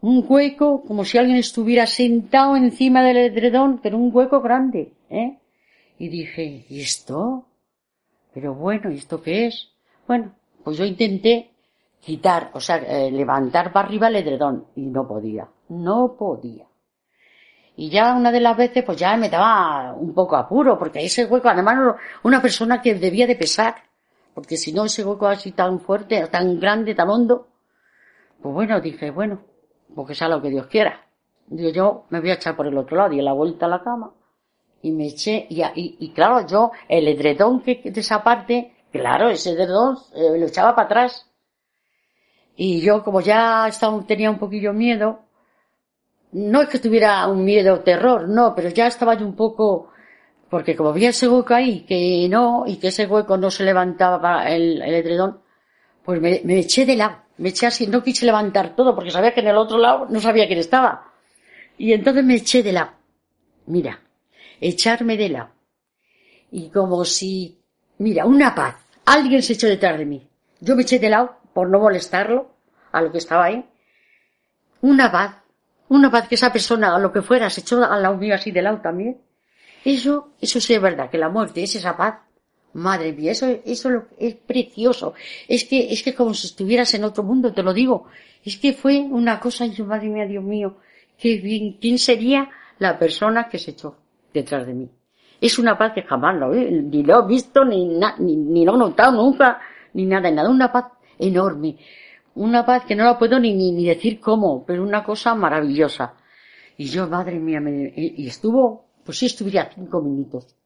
un 0.00 0.24
hueco, 0.28 0.82
como 0.82 1.04
si 1.04 1.18
alguien 1.18 1.36
estuviera 1.36 1.86
sentado 1.86 2.56
encima 2.56 3.02
del 3.02 3.16
edredón, 3.16 3.78
pero 3.82 3.98
un 3.98 4.10
hueco 4.12 4.40
grande, 4.40 4.92
¿eh? 5.10 5.38
Y 5.98 6.08
dije, 6.08 6.64
¿y 6.68 6.80
esto? 6.80 7.47
Pero 8.32 8.54
bueno, 8.54 8.90
¿y 8.90 8.96
esto 8.96 9.22
qué 9.22 9.46
es? 9.46 9.70
Bueno, 10.06 10.32
pues 10.62 10.76
yo 10.76 10.84
intenté 10.84 11.50
quitar, 12.00 12.50
o 12.54 12.60
sea, 12.60 12.76
eh, 12.76 13.10
levantar 13.10 13.72
para 13.72 13.86
arriba 13.86 14.08
el 14.08 14.16
edredón 14.16 14.66
y 14.76 14.82
no 14.82 15.06
podía, 15.06 15.48
no 15.68 16.14
podía. 16.18 16.66
Y 17.76 17.90
ya 17.90 18.14
una 18.14 18.32
de 18.32 18.40
las 18.40 18.56
veces 18.56 18.84
pues 18.84 18.98
ya 18.98 19.16
me 19.16 19.28
daba 19.28 19.94
un 19.94 20.12
poco 20.12 20.36
apuro, 20.36 20.78
porque 20.78 21.04
ese 21.04 21.26
hueco, 21.26 21.48
además 21.48 21.96
una 22.22 22.42
persona 22.42 22.82
que 22.82 22.94
debía 22.94 23.26
de 23.26 23.36
pesar, 23.36 23.76
porque 24.34 24.56
si 24.56 24.72
no 24.72 24.84
ese 24.84 25.04
hueco 25.04 25.26
así 25.26 25.52
tan 25.52 25.80
fuerte, 25.80 26.26
tan 26.26 26.58
grande, 26.58 26.94
tan 26.94 27.08
hondo, 27.08 27.48
pues 28.42 28.54
bueno, 28.54 28.80
dije, 28.80 29.10
bueno, 29.10 29.40
porque 29.94 30.14
sea 30.14 30.28
lo 30.28 30.42
que 30.42 30.50
Dios 30.50 30.66
quiera. 30.66 31.06
Digo, 31.46 31.70
yo 31.70 32.04
me 32.10 32.20
voy 32.20 32.30
a 32.30 32.34
echar 32.34 32.56
por 32.56 32.66
el 32.66 32.76
otro 32.76 32.96
lado 32.96 33.12
y 33.14 33.22
la 33.22 33.32
vuelta 33.32 33.66
a 33.66 33.68
la 33.68 33.82
cama 33.82 34.12
y 34.82 34.92
me 34.92 35.08
eché, 35.08 35.46
y, 35.50 35.62
y, 35.74 36.10
claro, 36.10 36.46
yo, 36.46 36.70
el 36.88 37.08
edredón 37.08 37.62
que, 37.62 37.82
de 37.84 38.00
esa 38.00 38.22
parte, 38.22 38.76
claro, 38.92 39.28
ese 39.28 39.50
edredón 39.50 39.98
eh, 40.14 40.38
lo 40.38 40.46
echaba 40.46 40.74
para 40.74 40.86
atrás. 40.86 41.26
Y 42.56 42.80
yo, 42.80 43.02
como 43.02 43.20
ya 43.20 43.66
estaba, 43.68 44.00
tenía 44.06 44.30
un 44.30 44.38
poquillo 44.38 44.72
miedo, 44.72 45.20
no 46.32 46.62
es 46.62 46.68
que 46.68 46.78
tuviera 46.78 47.26
un 47.26 47.44
miedo, 47.44 47.80
terror, 47.80 48.28
no, 48.28 48.54
pero 48.54 48.68
ya 48.68 48.86
estaba 48.86 49.14
yo 49.14 49.26
un 49.26 49.34
poco, 49.34 49.90
porque 50.50 50.76
como 50.76 50.90
había 50.90 51.10
ese 51.10 51.28
hueco 51.28 51.54
ahí, 51.54 51.80
que 51.80 52.28
no, 52.28 52.64
y 52.66 52.76
que 52.76 52.88
ese 52.88 53.06
hueco 53.06 53.36
no 53.36 53.50
se 53.50 53.64
levantaba 53.64 54.48
el, 54.48 54.82
el 54.82 54.94
edredón, 54.94 55.40
pues 56.04 56.20
me, 56.20 56.40
me, 56.44 56.58
eché 56.60 56.86
de 56.86 56.96
lado, 56.96 57.18
me 57.38 57.50
eché 57.50 57.66
así, 57.66 57.86
no 57.86 58.02
quise 58.02 58.26
levantar 58.26 58.76
todo, 58.76 58.94
porque 58.94 59.10
sabía 59.10 59.34
que 59.34 59.40
en 59.40 59.48
el 59.48 59.56
otro 59.56 59.78
lado 59.78 60.06
no 60.08 60.20
sabía 60.20 60.46
quién 60.46 60.58
estaba. 60.58 61.12
Y 61.76 61.92
entonces 61.92 62.24
me 62.24 62.34
eché 62.34 62.62
de 62.62 62.72
lado. 62.72 62.92
Mira, 63.66 64.00
echarme 64.60 65.16
de 65.16 65.28
lado. 65.28 65.50
Y 66.50 66.70
como 66.70 67.04
si, 67.04 67.58
mira, 67.98 68.24
una 68.24 68.54
paz. 68.54 68.76
Alguien 69.04 69.42
se 69.42 69.54
echó 69.54 69.66
detrás 69.66 69.98
de 69.98 70.06
mí. 70.06 70.28
Yo 70.60 70.76
me 70.76 70.82
eché 70.82 70.98
de 70.98 71.10
lado 71.10 71.38
por 71.52 71.68
no 71.68 71.78
molestarlo, 71.78 72.50
a 72.92 73.02
lo 73.02 73.12
que 73.12 73.18
estaba 73.18 73.44
ahí. 73.44 73.64
Una 74.80 75.10
paz. 75.10 75.36
Una 75.88 76.10
paz 76.10 76.28
que 76.28 76.34
esa 76.34 76.52
persona, 76.52 76.94
a 76.94 76.98
lo 76.98 77.12
que 77.12 77.22
fuera, 77.22 77.48
se 77.48 77.62
echó 77.62 77.82
al 77.82 78.02
lado 78.02 78.16
mío 78.16 78.34
así 78.34 78.50
de 78.50 78.62
lado 78.62 78.80
también. 78.80 79.20
Eso, 79.84 80.34
eso 80.40 80.60
sí 80.60 80.74
es 80.74 80.82
verdad, 80.82 81.08
que 81.10 81.18
la 81.18 81.28
muerte 81.28 81.62
es 81.62 81.76
esa 81.76 81.96
paz. 81.96 82.16
Madre 82.74 83.12
mía, 83.12 83.32
eso, 83.32 83.46
eso 83.64 84.06
es 84.18 84.34
precioso. 84.34 85.14
Es 85.48 85.64
que, 85.64 85.90
es 85.90 86.02
que 86.02 86.14
como 86.14 86.34
si 86.34 86.48
estuvieras 86.48 86.92
en 86.94 87.04
otro 87.04 87.22
mundo, 87.22 87.52
te 87.52 87.62
lo 87.62 87.72
digo. 87.72 88.06
Es 88.44 88.58
que 88.58 88.74
fue 88.74 88.98
una 88.98 89.40
cosa, 89.40 89.64
y 89.64 89.72
yo, 89.72 89.86
madre 89.86 90.08
mía, 90.08 90.26
Dios 90.26 90.44
mío, 90.44 90.76
qué 91.16 91.38
bien, 91.38 91.78
¿quién 91.80 91.98
sería 91.98 92.50
la 92.78 92.98
persona 92.98 93.48
que 93.48 93.58
se 93.58 93.70
echó? 93.70 93.96
Detrás 94.32 94.66
de 94.66 94.74
mí. 94.74 94.90
Es 95.40 95.58
una 95.58 95.78
paz 95.78 95.92
que 95.94 96.02
jamás 96.02 96.36
lo 96.36 96.52
ni 96.52 97.02
lo 97.04 97.24
he 97.24 97.26
visto, 97.28 97.64
ni, 97.64 97.86
ni, 98.18 98.64
lo 98.64 98.74
he 98.74 98.78
notado 98.78 99.12
nunca, 99.12 99.60
ni 99.94 100.04
nada, 100.04 100.30
nada. 100.30 100.50
Una 100.50 100.72
paz 100.72 100.86
enorme. 101.18 101.76
Una 102.34 102.64
paz 102.64 102.84
que 102.84 102.96
no 102.96 103.04
la 103.04 103.18
puedo 103.18 103.38
ni, 103.38 103.54
ni, 103.54 103.84
decir 103.84 104.20
cómo, 104.20 104.64
pero 104.66 104.82
una 104.82 105.04
cosa 105.04 105.34
maravillosa. 105.34 106.14
Y 106.76 106.86
yo, 106.86 107.08
madre 107.08 107.38
mía, 107.38 107.60
me, 107.60 107.92
y 107.96 108.26
estuvo, 108.26 108.86
pues 109.04 109.18
sí 109.18 109.26
estuviera 109.26 109.70
cinco 109.74 110.00
minutos. 110.00 110.56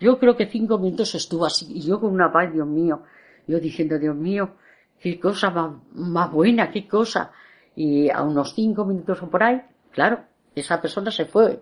Yo 0.00 0.18
creo 0.18 0.36
que 0.36 0.46
cinco 0.46 0.78
minutos 0.78 1.14
estuvo 1.14 1.44
así, 1.44 1.66
y 1.68 1.82
yo 1.82 2.00
con 2.00 2.12
una 2.12 2.32
paz, 2.32 2.52
Dios 2.52 2.66
mío, 2.66 3.02
yo 3.46 3.60
diciendo, 3.60 3.98
Dios 3.98 4.16
mío, 4.16 4.56
qué 4.98 5.20
cosa 5.20 5.50
más, 5.50 5.72
más 5.92 6.32
buena, 6.32 6.70
qué 6.70 6.88
cosa. 6.88 7.32
Y 7.76 8.10
a 8.10 8.22
unos 8.22 8.54
cinco 8.54 8.84
minutos 8.84 9.22
o 9.22 9.28
por 9.28 9.42
ahí, 9.42 9.60
claro, 9.92 10.24
esa 10.54 10.80
persona 10.80 11.10
se 11.10 11.26
fue 11.26 11.60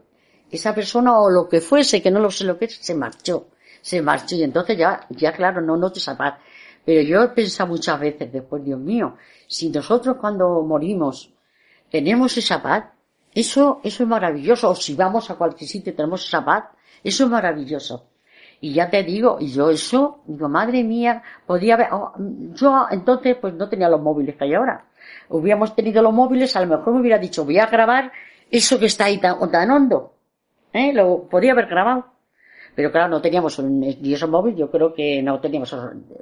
esa 0.50 0.74
persona 0.74 1.18
o 1.18 1.30
lo 1.30 1.48
que 1.48 1.60
fuese, 1.60 2.02
que 2.02 2.10
no 2.10 2.20
lo 2.20 2.30
sé 2.30 2.44
lo 2.44 2.58
que 2.58 2.66
es, 2.66 2.76
se 2.76 2.94
marchó. 2.94 3.48
Se 3.80 4.02
marchó 4.02 4.34
y 4.36 4.42
entonces 4.42 4.76
ya, 4.76 5.06
ya 5.10 5.32
claro, 5.32 5.60
no 5.60 5.76
noto 5.76 5.98
esa 5.98 6.16
paz. 6.16 6.34
Pero 6.84 7.02
yo 7.02 7.22
he 7.22 7.28
pensado 7.28 7.68
muchas 7.68 8.00
veces 8.00 8.32
después, 8.32 8.64
Dios 8.64 8.80
mío, 8.80 9.16
si 9.46 9.70
nosotros 9.70 10.16
cuando 10.20 10.62
morimos 10.62 11.32
tenemos 11.90 12.36
esa 12.36 12.62
paz, 12.62 12.84
eso, 13.34 13.80
eso 13.84 14.02
es 14.02 14.08
maravilloso. 14.08 14.70
O 14.70 14.74
si 14.74 14.94
vamos 14.94 15.30
a 15.30 15.36
cualquier 15.36 15.68
sitio 15.68 15.92
y 15.92 15.96
tenemos 15.96 16.26
esa 16.26 16.44
paz, 16.44 16.64
eso 17.04 17.24
es 17.24 17.30
maravilloso. 17.30 18.08
Y 18.60 18.72
ya 18.72 18.90
te 18.90 19.04
digo, 19.04 19.36
y 19.40 19.52
yo 19.52 19.70
eso, 19.70 20.22
digo, 20.26 20.48
madre 20.48 20.82
mía, 20.82 21.22
podía 21.46 21.74
haber, 21.74 21.88
oh, 21.92 22.12
yo 22.18 22.86
entonces 22.90 23.36
pues 23.40 23.54
no 23.54 23.68
tenía 23.68 23.88
los 23.88 24.00
móviles 24.00 24.34
que 24.34 24.44
hay 24.44 24.54
ahora. 24.54 24.86
Hubiéramos 25.28 25.76
tenido 25.76 26.02
los 26.02 26.12
móviles, 26.12 26.56
a 26.56 26.60
lo 26.62 26.78
mejor 26.78 26.94
me 26.94 27.00
hubiera 27.00 27.18
dicho, 27.18 27.44
voy 27.44 27.58
a 27.58 27.66
grabar 27.66 28.10
eso 28.50 28.78
que 28.78 28.86
está 28.86 29.04
ahí 29.04 29.18
tan 29.18 29.70
hondo. 29.70 30.17
¿Eh? 30.72 30.92
Lo 30.92 31.28
podía 31.28 31.52
haber 31.52 31.66
grabado. 31.66 32.06
Pero 32.74 32.92
claro, 32.92 33.08
no 33.08 33.20
teníamos 33.20 33.58
ni 33.58 34.12
esos 34.12 34.30
móviles, 34.30 34.60
yo 34.60 34.70
creo 34.70 34.94
que 34.94 35.20
no 35.20 35.40
teníamos, 35.40 35.74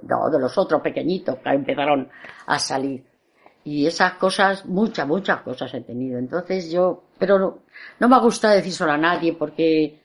no, 0.02 0.30
de 0.30 0.38
los 0.38 0.56
otros 0.56 0.80
pequeñitos 0.80 1.36
que 1.38 1.50
empezaron 1.50 2.08
a 2.46 2.58
salir. 2.58 3.04
Y 3.62 3.86
esas 3.86 4.14
cosas, 4.14 4.64
muchas, 4.64 5.06
muchas 5.06 5.42
cosas 5.42 5.74
he 5.74 5.82
tenido. 5.82 6.18
Entonces 6.18 6.70
yo, 6.70 7.02
pero 7.18 7.38
no, 7.38 7.58
no 7.98 8.08
me 8.08 8.18
gusta 8.20 8.52
decir 8.52 8.72
solo 8.72 8.92
a 8.92 8.96
nadie 8.96 9.34
porque, 9.34 10.00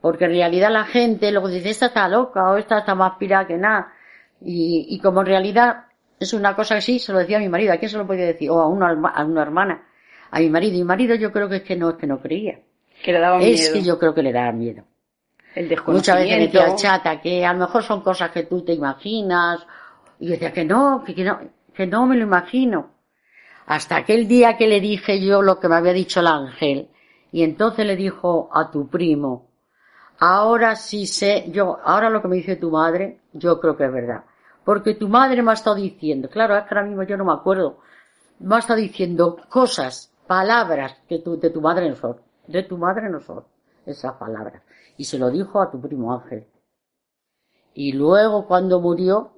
porque 0.00 0.24
en 0.24 0.32
realidad 0.32 0.72
la 0.72 0.84
gente 0.84 1.30
luego 1.30 1.48
dice, 1.48 1.70
esta 1.70 1.86
está 1.86 2.08
loca 2.08 2.50
o 2.50 2.56
esta 2.56 2.78
está 2.78 2.94
más 2.96 3.16
pirada 3.16 3.46
que 3.46 3.56
nada. 3.56 3.92
Y, 4.40 4.86
y 4.88 4.98
como 4.98 5.20
en 5.20 5.26
realidad 5.26 5.84
es 6.18 6.32
una 6.32 6.56
cosa 6.56 6.76
que 6.76 6.80
sí, 6.80 6.98
se 6.98 7.12
lo 7.12 7.18
decía 7.18 7.36
a 7.36 7.40
mi 7.40 7.48
marido, 7.48 7.72
¿a 7.72 7.76
quién 7.76 7.90
se 7.90 7.98
lo 7.98 8.06
podía 8.06 8.26
decir? 8.26 8.50
O 8.50 8.60
a 8.60 8.66
una, 8.66 8.88
a 8.88 9.24
una 9.24 9.42
hermana, 9.42 9.86
a 10.30 10.40
mi 10.40 10.50
marido. 10.50 10.74
Y 10.74 10.78
mi 10.78 10.84
marido 10.84 11.14
yo 11.14 11.30
creo 11.30 11.48
que 11.48 11.56
es 11.56 11.62
que 11.62 11.76
no, 11.76 11.90
es 11.90 11.96
que 11.96 12.06
no 12.06 12.20
creía. 12.20 12.58
Que 13.04 13.12
le 13.12 13.20
daba 13.20 13.38
es 13.42 13.68
que 13.68 13.82
yo 13.82 13.98
creo 13.98 14.14
que 14.14 14.22
le 14.22 14.32
daba 14.32 14.50
miedo. 14.50 14.84
El 15.54 15.68
Muchas 15.88 16.16
veces 16.16 16.38
me 16.38 16.46
decía, 16.46 16.74
chata, 16.74 17.20
que 17.20 17.44
a 17.44 17.52
lo 17.52 17.58
mejor 17.58 17.82
son 17.82 18.00
cosas 18.00 18.30
que 18.30 18.44
tú 18.44 18.64
te 18.64 18.72
imaginas. 18.72 19.66
Y 20.18 20.24
yo 20.24 20.32
decía 20.32 20.54
que 20.54 20.64
no, 20.64 21.04
que, 21.04 21.22
no, 21.22 21.38
que 21.74 21.86
no 21.86 22.06
me 22.06 22.16
lo 22.16 22.22
imagino. 22.22 22.92
Hasta 23.66 23.96
aquel 23.96 24.26
día 24.26 24.56
que 24.56 24.66
le 24.66 24.80
dije 24.80 25.20
yo 25.20 25.42
lo 25.42 25.60
que 25.60 25.68
me 25.68 25.74
había 25.74 25.92
dicho 25.92 26.20
el 26.20 26.28
ángel. 26.28 26.88
Y 27.30 27.42
entonces 27.42 27.84
le 27.84 27.94
dijo 27.94 28.48
a 28.50 28.70
tu 28.70 28.88
primo, 28.88 29.50
ahora 30.18 30.74
sí 30.74 31.06
sé, 31.06 31.50
yo, 31.50 31.78
ahora 31.84 32.08
lo 32.08 32.22
que 32.22 32.28
me 32.28 32.36
dice 32.36 32.56
tu 32.56 32.70
madre, 32.70 33.20
yo 33.34 33.60
creo 33.60 33.76
que 33.76 33.84
es 33.84 33.92
verdad. 33.92 34.24
Porque 34.64 34.94
tu 34.94 35.10
madre 35.10 35.42
me 35.42 35.50
ha 35.50 35.54
estado 35.54 35.76
diciendo, 35.76 36.30
claro, 36.30 36.56
es 36.56 36.62
que 36.64 36.74
ahora 36.74 36.86
mismo 36.86 37.02
yo 37.02 37.18
no 37.18 37.26
me 37.26 37.34
acuerdo, 37.34 37.80
me 38.38 38.54
ha 38.54 38.60
estado 38.60 38.80
diciendo 38.80 39.36
cosas 39.50 40.10
palabras 40.26 40.96
que 41.06 41.18
tu, 41.18 41.38
de 41.38 41.50
tu 41.50 41.60
madre 41.60 41.90
no 41.90 41.96
son, 41.96 42.16
de 42.46 42.62
tu 42.62 42.78
madre 42.78 43.08
no 43.08 43.20
son 43.20 43.44
esas 43.86 44.14
palabras. 44.14 44.62
Y 44.96 45.04
se 45.04 45.18
lo 45.18 45.30
dijo 45.30 45.60
a 45.60 45.70
tu 45.70 45.80
primo 45.80 46.12
Ángel. 46.12 46.46
Y 47.74 47.92
luego 47.92 48.46
cuando 48.46 48.80
murió, 48.80 49.32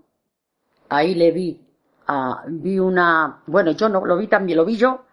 ahí 0.89 1.15
le 1.15 1.31
vi, 1.31 1.67
a, 2.07 2.45
vi 2.47 2.79
una, 2.79 3.43
bueno, 3.47 3.73
yo 3.73 3.89
no, 3.89 4.05
lo 4.05 4.17
vi 4.17 4.29
también, 4.29 4.59
lo 4.59 4.65
vi 4.65 4.77
yo, 4.77 5.05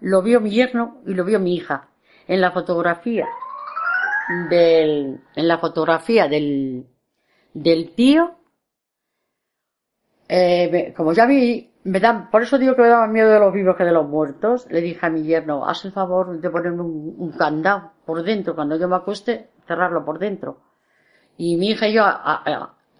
lo 0.00 0.22
vio 0.22 0.40
mi 0.40 0.50
yerno 0.50 0.98
y 1.06 1.14
lo 1.14 1.24
vio 1.24 1.38
mi 1.38 1.54
hija. 1.54 1.88
En 2.26 2.40
la 2.40 2.52
fotografía 2.52 3.26
del, 4.48 5.20
en 5.34 5.48
la 5.48 5.58
fotografía 5.58 6.28
del, 6.28 6.86
del 7.52 7.94
tío, 7.94 8.36
eh, 10.32 10.94
como 10.96 11.12
ya 11.12 11.26
vi, 11.26 11.72
me 11.82 11.98
dan, 11.98 12.30
por 12.30 12.44
eso 12.44 12.56
digo 12.56 12.76
que 12.76 12.82
me 12.82 12.88
daban 12.88 13.12
miedo 13.12 13.30
de 13.30 13.40
los 13.40 13.52
vivos 13.52 13.76
que 13.76 13.82
de 13.82 13.90
los 13.90 14.08
muertos, 14.08 14.64
le 14.70 14.80
dije 14.80 15.04
a 15.04 15.10
mi 15.10 15.24
yerno, 15.24 15.66
haz 15.66 15.84
el 15.86 15.90
favor 15.90 16.40
de 16.40 16.48
ponerme 16.48 16.82
un, 16.82 17.32
candado 17.36 17.90
por 18.06 18.22
dentro, 18.22 18.54
cuando 18.54 18.78
yo 18.78 18.86
me 18.86 18.94
acueste, 18.94 19.48
cerrarlo 19.66 20.04
por 20.04 20.20
dentro. 20.20 20.58
Y 21.36 21.56
mi 21.56 21.70
hija 21.70 21.88
y 21.88 21.94
yo, 21.94 22.04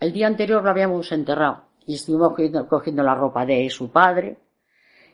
el 0.00 0.12
día 0.12 0.26
anterior 0.26 0.64
lo 0.64 0.70
habíamos 0.70 1.12
enterrado, 1.12 1.66
y 1.86 1.94
estuvimos 1.94 2.30
cogiendo, 2.30 2.66
cogiendo 2.66 3.04
la 3.04 3.14
ropa 3.14 3.46
de 3.46 3.70
su 3.70 3.92
padre, 3.92 4.36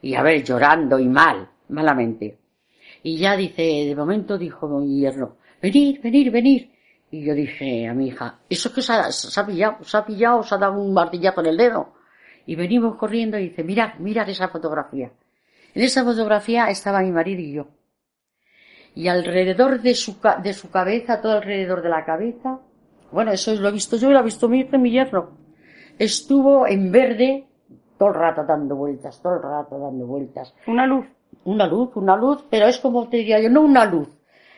y 0.01 0.14
a 0.14 0.23
ver, 0.23 0.43
llorando 0.43 0.99
y 0.99 1.09
mal, 1.09 1.51
malamente. 1.69 2.39
Y 3.03 3.19
ya 3.19 3.37
dice, 3.37 3.62
de 3.62 3.95
momento 3.95 4.39
dijo 4.39 4.67
mi 4.69 5.01
yerno, 5.01 5.37
venir, 5.61 6.01
venir, 6.01 6.31
venir. 6.31 6.73
Y 7.11 7.27
yo 7.27 7.35
dije 7.35 7.87
a 7.87 7.93
mi 7.93 8.07
hija, 8.07 8.39
¿eso 8.49 8.71
es 8.71 8.75
que 8.75 8.81
se 8.81 8.95
ha, 8.95 9.12
se 9.12 9.39
ha 9.39 9.45
pillado? 9.45 9.85
¿Se 9.85 9.99
ha 9.99 10.07
pillado? 10.07 10.43
¿Se 10.43 10.55
ha 10.55 10.59
dado 10.59 10.81
un 10.81 10.95
martillazo 10.95 11.41
en 11.41 11.47
el 11.49 11.57
dedo? 11.59 11.95
Y 12.47 12.55
venimos 12.55 12.97
corriendo 12.97 13.38
y 13.38 13.49
dice, 13.49 13.64
mirad, 13.64 13.94
mirad 13.99 14.28
esa 14.28 14.49
fotografía. 14.49 15.11
En 15.74 15.82
esa 15.82 16.05
fotografía 16.05 16.70
estaba 16.70 17.03
mi 17.03 17.11
marido 17.11 17.40
y 17.40 17.53
yo. 17.53 17.66
Y 18.94 19.09
alrededor 19.09 19.82
de 19.82 19.94
su, 19.94 20.16
de 20.42 20.55
su 20.55 20.70
cabeza, 20.70 21.20
todo 21.20 21.32
alrededor 21.32 21.82
de 21.82 21.88
la 21.90 22.05
cabeza, 22.05 22.61
bueno, 23.11 23.32
eso 23.32 23.55
lo 23.55 23.68
he 23.68 23.72
visto 23.72 23.97
yo 23.97 24.11
y 24.11 24.12
lo 24.12 24.18
ha 24.18 24.22
visto 24.22 24.49
mi 24.49 24.61
hijo 24.61 24.78
mi 24.78 24.90
yerno. 24.90 25.30
Estuvo 25.99 26.66
en 26.66 26.90
verde 26.90 27.47
todo 27.99 28.11
el 28.11 28.14
rato 28.14 28.44
dando 28.44 28.76
vueltas, 28.76 29.20
todo 29.20 29.36
el 29.36 29.42
rato 29.42 29.78
dando 29.78 30.07
vueltas. 30.07 30.55
Una 30.66 30.86
luz. 30.86 31.07
Una 31.44 31.66
luz, 31.66 31.90
una 31.97 32.16
luz, 32.16 32.44
pero 32.51 32.66
es 32.66 32.78
como 32.78 33.09
te 33.09 33.18
diría 33.18 33.40
yo, 33.40 33.51
no 33.51 33.61
una 33.61 33.84
luz, 33.84 34.09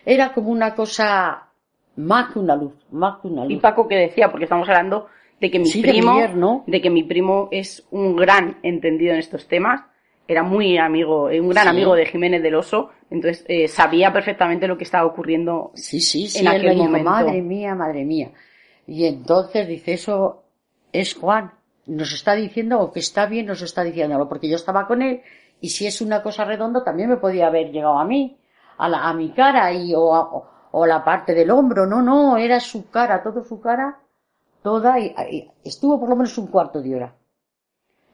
era 0.05 0.33
como 0.33 0.51
una 0.51 0.75
cosa 0.75 1.49
más 1.97 2.33
que 2.33 2.39
una 2.39 2.57
luz, 2.57 2.73
más 2.91 3.21
que 3.21 3.29
una 3.29 3.45
luz. 3.45 3.53
Y 3.53 3.57
Paco 3.57 3.87
que 3.87 3.97
decía, 3.97 4.31
porque 4.31 4.45
estamos 4.45 4.69
hablando 4.69 5.09
de 5.41 5.51
que 5.51 5.59
mi 5.59 5.71
primo, 5.71 6.65
de, 6.67 6.81
que 6.81 6.91
mi 6.91 7.05
primo 7.05 7.49
es 7.51 7.87
un 7.91 8.17
gran 8.17 8.59
entendido 8.63 9.13
en 9.13 9.19
estos 9.19 9.47
temas, 9.47 9.83
era 10.27 10.43
muy 10.43 10.77
amigo, 10.77 11.25
un 11.25 11.49
gran 11.49 11.69
amigo 11.69 11.95
de 11.95 12.07
Jiménez 12.07 12.43
del 12.43 12.57
Oso, 12.57 12.91
entonces 13.11 13.45
eh, 13.49 13.69
sabía 13.69 14.13
perfectamente 14.13 14.69
lo 14.69 14.77
que 14.77 14.85
estaba 14.85 15.07
ocurriendo 15.07 15.71
sí, 15.75 16.01
sí, 16.01 16.29
sí, 16.29 16.41
en 16.41 16.49
aquel 16.49 16.77
momento. 16.77 17.11
Madre 17.11 17.41
mía, 17.41 17.75
madre 17.75 18.05
mía. 18.05 18.31
Y 18.87 19.07
entonces 19.07 19.67
dice, 19.67 19.95
eso 19.95 20.45
es 20.93 21.15
Juan, 21.15 21.53
nos 21.87 22.13
está 22.13 22.35
diciendo, 22.35 22.81
o 22.81 22.93
que 22.93 23.01
está 23.01 23.27
bien, 23.27 23.47
nos 23.47 23.63
está 23.63 23.85
diciéndolo, 23.85 24.29
porque 24.29 24.49
yo 24.49 24.57
estaba 24.57 24.87
con 24.87 25.03
él, 25.03 25.23
y 25.61 25.71
si 25.71 25.87
es 25.87 26.01
una 26.01 26.23
cosa 26.23 26.45
redonda, 26.45 26.85
también 26.85 27.09
me 27.09 27.17
podía 27.17 27.47
haber 27.47 27.71
llegado 27.71 27.99
a 27.99 28.05
mí 28.05 28.39
a, 28.77 28.89
la, 28.89 29.09
a 29.09 29.15
mi 29.15 29.31
cara 29.31 29.73
y, 29.73 29.95
o, 29.95 30.47
o, 30.71 30.87
la 30.87 31.05
parte 31.05 31.35
del 31.35 31.51
hombro, 31.51 31.87
no, 31.87 32.03
no, 32.03 32.37
era 32.37 32.61
su 32.61 32.91
cara, 32.91 33.23
toda 33.23 33.43
su 33.45 33.61
cara, 33.61 33.99
toda, 34.63 34.99
y, 35.01 35.49
estuvo 35.65 35.99
por 35.99 36.09
lo 36.09 36.17
menos 36.17 36.37
un 36.39 36.49
cuarto 36.49 36.83
de 36.83 36.97
hora. 36.97 37.15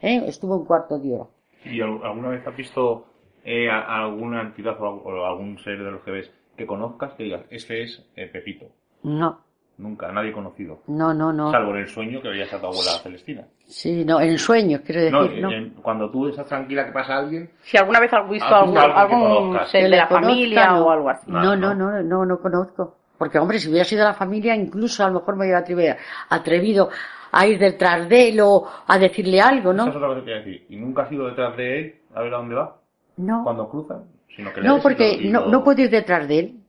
¿eh? 0.00 0.22
Estuvo 0.26 0.56
un 0.56 0.64
cuarto 0.64 0.98
de 0.98 1.14
hora. 1.14 1.26
¿Y 1.64 1.80
alguna 1.80 2.28
vez 2.28 2.46
has 2.46 2.56
visto 2.56 3.06
eh, 3.44 3.70
alguna 3.70 4.42
entidad 4.42 4.76
o, 4.80 5.24
algún 5.24 5.58
ser 5.58 5.82
de 5.82 5.90
los 5.90 6.02
que 6.02 6.10
ves 6.10 6.30
que 6.56 6.66
conozcas 6.66 7.14
que 7.14 7.24
digas, 7.24 7.42
este 7.50 7.82
es 7.82 8.04
eh, 8.16 8.26
Pepito? 8.26 8.66
No. 9.02 9.40
Nunca, 9.76 10.12
nadie 10.12 10.32
conocido. 10.32 10.82
No, 10.86 11.12
no, 11.12 11.32
no. 11.32 11.50
Salvo 11.50 11.72
en 11.72 11.78
el 11.78 11.88
sueño 11.88 12.22
que 12.22 12.28
veías 12.28 12.52
a 12.52 12.60
tu 12.60 12.66
abuela 12.66 12.92
Celestina. 13.02 13.44
Sí, 13.66 14.04
no, 14.04 14.20
en 14.20 14.28
el 14.28 14.38
sueño, 14.38 14.80
quiero 14.84 15.00
decir. 15.00 15.42
No, 15.42 15.50
cuando 15.82 16.10
tú 16.10 16.28
estás 16.28 16.46
tranquila 16.46 16.86
que 16.86 16.92
pasa 16.92 17.16
alguien. 17.16 17.50
Si 17.62 17.76
alguna 17.76 17.98
vez 17.98 18.12
has 18.12 18.28
visto 18.28 18.54
algún, 18.54 18.78
algún 18.78 19.58
ser 19.66 19.90
de 19.90 19.96
la 19.96 20.06
familia 20.06 20.80
o 20.80 20.90
algo 20.90 21.08
así. 21.08 21.28
No, 21.28 21.56
no, 21.56 21.74
no, 21.74 22.02
no, 22.02 22.24
no, 22.24 22.38
conozco. 22.38 22.98
Porque, 23.18 23.38
hombre, 23.38 23.58
si 23.58 23.68
hubiera 23.68 23.84
sido 23.84 24.04
la 24.04 24.14
familia, 24.14 24.54
incluso 24.56 25.04
a 25.04 25.08
lo 25.08 25.20
mejor 25.20 25.36
me 25.36 25.44
hubiera 25.44 25.60
atrevido, 25.60 25.96
atrevido 26.28 26.90
a 27.32 27.46
ir 27.46 27.58
detrás 27.58 28.08
de 28.08 28.28
él 28.28 28.40
o 28.40 28.66
a 28.86 28.98
decirle 28.98 29.40
algo, 29.40 29.72
¿no? 29.72 29.84
Eso 29.84 29.90
es 29.90 29.96
otra 29.96 30.08
cosa 30.08 30.20
que 30.20 30.26
quería 30.26 30.44
decir. 30.44 30.66
¿Y 30.68 30.76
nunca 30.76 31.02
has 31.02 31.12
ido 31.12 31.26
detrás 31.26 31.56
de 31.56 31.78
él 31.78 31.94
a 32.14 32.22
ver 32.22 32.34
a 32.34 32.36
dónde 32.38 32.54
va? 32.54 32.76
No. 33.16 33.44
Cuando 33.44 33.68
cruzan. 33.68 34.04
Sino 34.34 34.52
que 34.52 34.60
no, 34.62 34.80
porque 34.80 35.18
no, 35.22 35.46
no 35.46 35.62
puedo 35.62 35.82
ir 35.82 35.90
detrás 35.90 36.26
de 36.26 36.38
él 36.38 36.64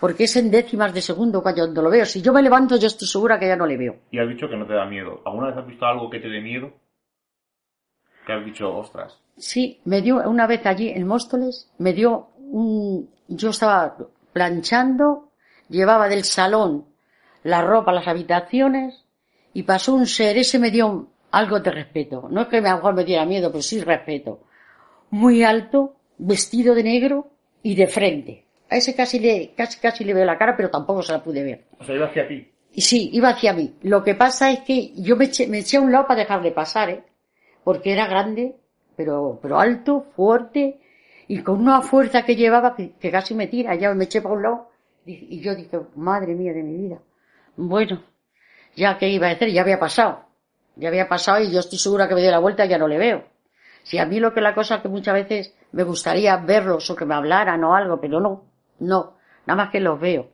porque 0.00 0.24
es 0.24 0.36
en 0.36 0.50
décimas 0.50 0.92
de 0.92 1.00
segundo 1.00 1.42
cuando 1.42 1.82
lo 1.82 1.90
veo. 1.90 2.04
Si 2.04 2.20
yo 2.20 2.32
me 2.32 2.42
levanto, 2.42 2.76
yo 2.76 2.86
estoy 2.86 3.08
segura 3.08 3.38
que 3.38 3.48
ya 3.48 3.56
no 3.56 3.66
le 3.66 3.76
veo. 3.76 3.96
Y 4.10 4.18
has 4.18 4.28
dicho 4.28 4.48
que 4.48 4.56
no 4.56 4.66
te 4.66 4.74
da 4.74 4.84
miedo. 4.84 5.22
¿Alguna 5.24 5.48
vez 5.48 5.56
has 5.56 5.66
visto 5.66 5.86
algo 5.86 6.10
que 6.10 6.20
te 6.20 6.28
dé 6.28 6.40
miedo? 6.40 6.70
Que 8.26 8.32
has 8.32 8.44
dicho, 8.44 8.74
ostras. 8.76 9.18
Sí, 9.36 9.80
me 9.84 10.02
dio 10.02 10.16
una 10.28 10.46
vez 10.46 10.64
allí 10.66 10.88
en 10.88 11.06
Móstoles, 11.06 11.70
me 11.78 11.92
dio 11.92 12.28
un. 12.38 13.10
Yo 13.28 13.50
estaba 13.50 13.96
planchando, 14.32 15.25
llevaba 15.68 16.08
del 16.08 16.24
salón 16.24 16.86
la 17.42 17.62
ropa 17.62 17.92
a 17.92 17.94
las 17.94 18.08
habitaciones 18.08 19.04
y 19.52 19.62
pasó 19.62 19.94
un 19.94 20.06
ser, 20.06 20.36
ese 20.36 20.58
me 20.58 20.70
dio 20.70 21.08
algo 21.30 21.60
de 21.60 21.70
respeto. 21.70 22.28
No 22.30 22.42
es 22.42 22.48
que 22.48 22.58
a 22.58 22.60
lo 22.60 22.76
mejor 22.76 22.94
me 22.94 23.04
diera 23.04 23.24
miedo, 23.24 23.50
pero 23.50 23.62
sí 23.62 23.80
respeto. 23.80 24.40
Muy 25.10 25.44
alto, 25.44 25.96
vestido 26.18 26.74
de 26.74 26.82
negro 26.82 27.30
y 27.62 27.74
de 27.74 27.86
frente 27.86 28.46
a 28.68 28.76
ese 28.76 28.94
casi 28.94 29.18
le, 29.18 29.52
casi, 29.56 29.78
casi 29.78 30.04
le 30.04 30.14
veo 30.14 30.24
la 30.24 30.38
cara, 30.38 30.56
pero 30.56 30.70
tampoco 30.70 31.02
se 31.02 31.12
la 31.12 31.22
pude 31.22 31.42
ver. 31.42 31.64
O 31.78 31.84
sea, 31.84 31.94
iba 31.94 32.06
hacia 32.06 32.26
ti. 32.26 32.50
Y 32.72 32.80
sí, 32.80 33.10
iba 33.12 33.30
hacia 33.30 33.52
mí. 33.52 33.74
Lo 33.82 34.02
que 34.02 34.14
pasa 34.14 34.50
es 34.50 34.60
que 34.60 34.92
yo 34.96 35.16
me 35.16 35.26
eché, 35.26 35.46
me 35.46 35.58
eché 35.58 35.76
a 35.76 35.80
un 35.80 35.92
lado 35.92 36.06
para 36.06 36.20
dejarle 36.20 36.50
pasar, 36.50 36.90
¿eh? 36.90 37.04
Porque 37.64 37.92
era 37.92 38.06
grande, 38.06 38.56
pero, 38.96 39.38
pero 39.40 39.58
alto, 39.58 40.06
fuerte, 40.14 40.80
y 41.28 41.42
con 41.42 41.60
una 41.60 41.80
fuerza 41.82 42.22
que 42.22 42.36
llevaba 42.36 42.76
que, 42.76 43.10
casi 43.10 43.34
me 43.34 43.46
tira. 43.46 43.74
Ya 43.74 43.92
me 43.94 44.04
eché 44.04 44.20
para 44.20 44.34
un 44.34 44.42
lado, 44.42 44.65
y, 45.06 45.40
yo 45.40 45.54
dije, 45.54 45.80
madre 45.94 46.34
mía 46.34 46.52
de 46.52 46.62
mi 46.62 46.76
vida. 46.76 46.98
Bueno, 47.56 48.02
ya 48.74 48.98
que 48.98 49.08
iba 49.08 49.26
a 49.28 49.30
decir, 49.30 49.48
ya 49.48 49.62
había 49.62 49.78
pasado. 49.78 50.24
Ya 50.74 50.88
había 50.88 51.08
pasado 51.08 51.42
y 51.42 51.52
yo 51.52 51.60
estoy 51.60 51.78
segura 51.78 52.08
que 52.08 52.14
me 52.14 52.20
dio 52.20 52.30
la 52.30 52.38
vuelta 52.38 52.66
y 52.66 52.68
ya 52.68 52.78
no 52.78 52.88
le 52.88 52.98
veo. 52.98 53.24
Si 53.84 53.98
a 53.98 54.04
mí 54.04 54.18
lo 54.18 54.34
que 54.34 54.40
la 54.40 54.54
cosa 54.54 54.82
que 54.82 54.88
muchas 54.88 55.14
veces 55.14 55.56
me 55.72 55.84
gustaría 55.84 56.36
verlos 56.38 56.90
o 56.90 56.96
que 56.96 57.06
me 57.06 57.14
hablaran 57.14 57.62
o 57.64 57.74
algo, 57.74 58.00
pero 58.00 58.20
no. 58.20 58.44
No, 58.78 59.16
nada 59.46 59.62
más 59.62 59.70
que 59.70 59.80
los 59.80 59.98
veo, 59.98 60.28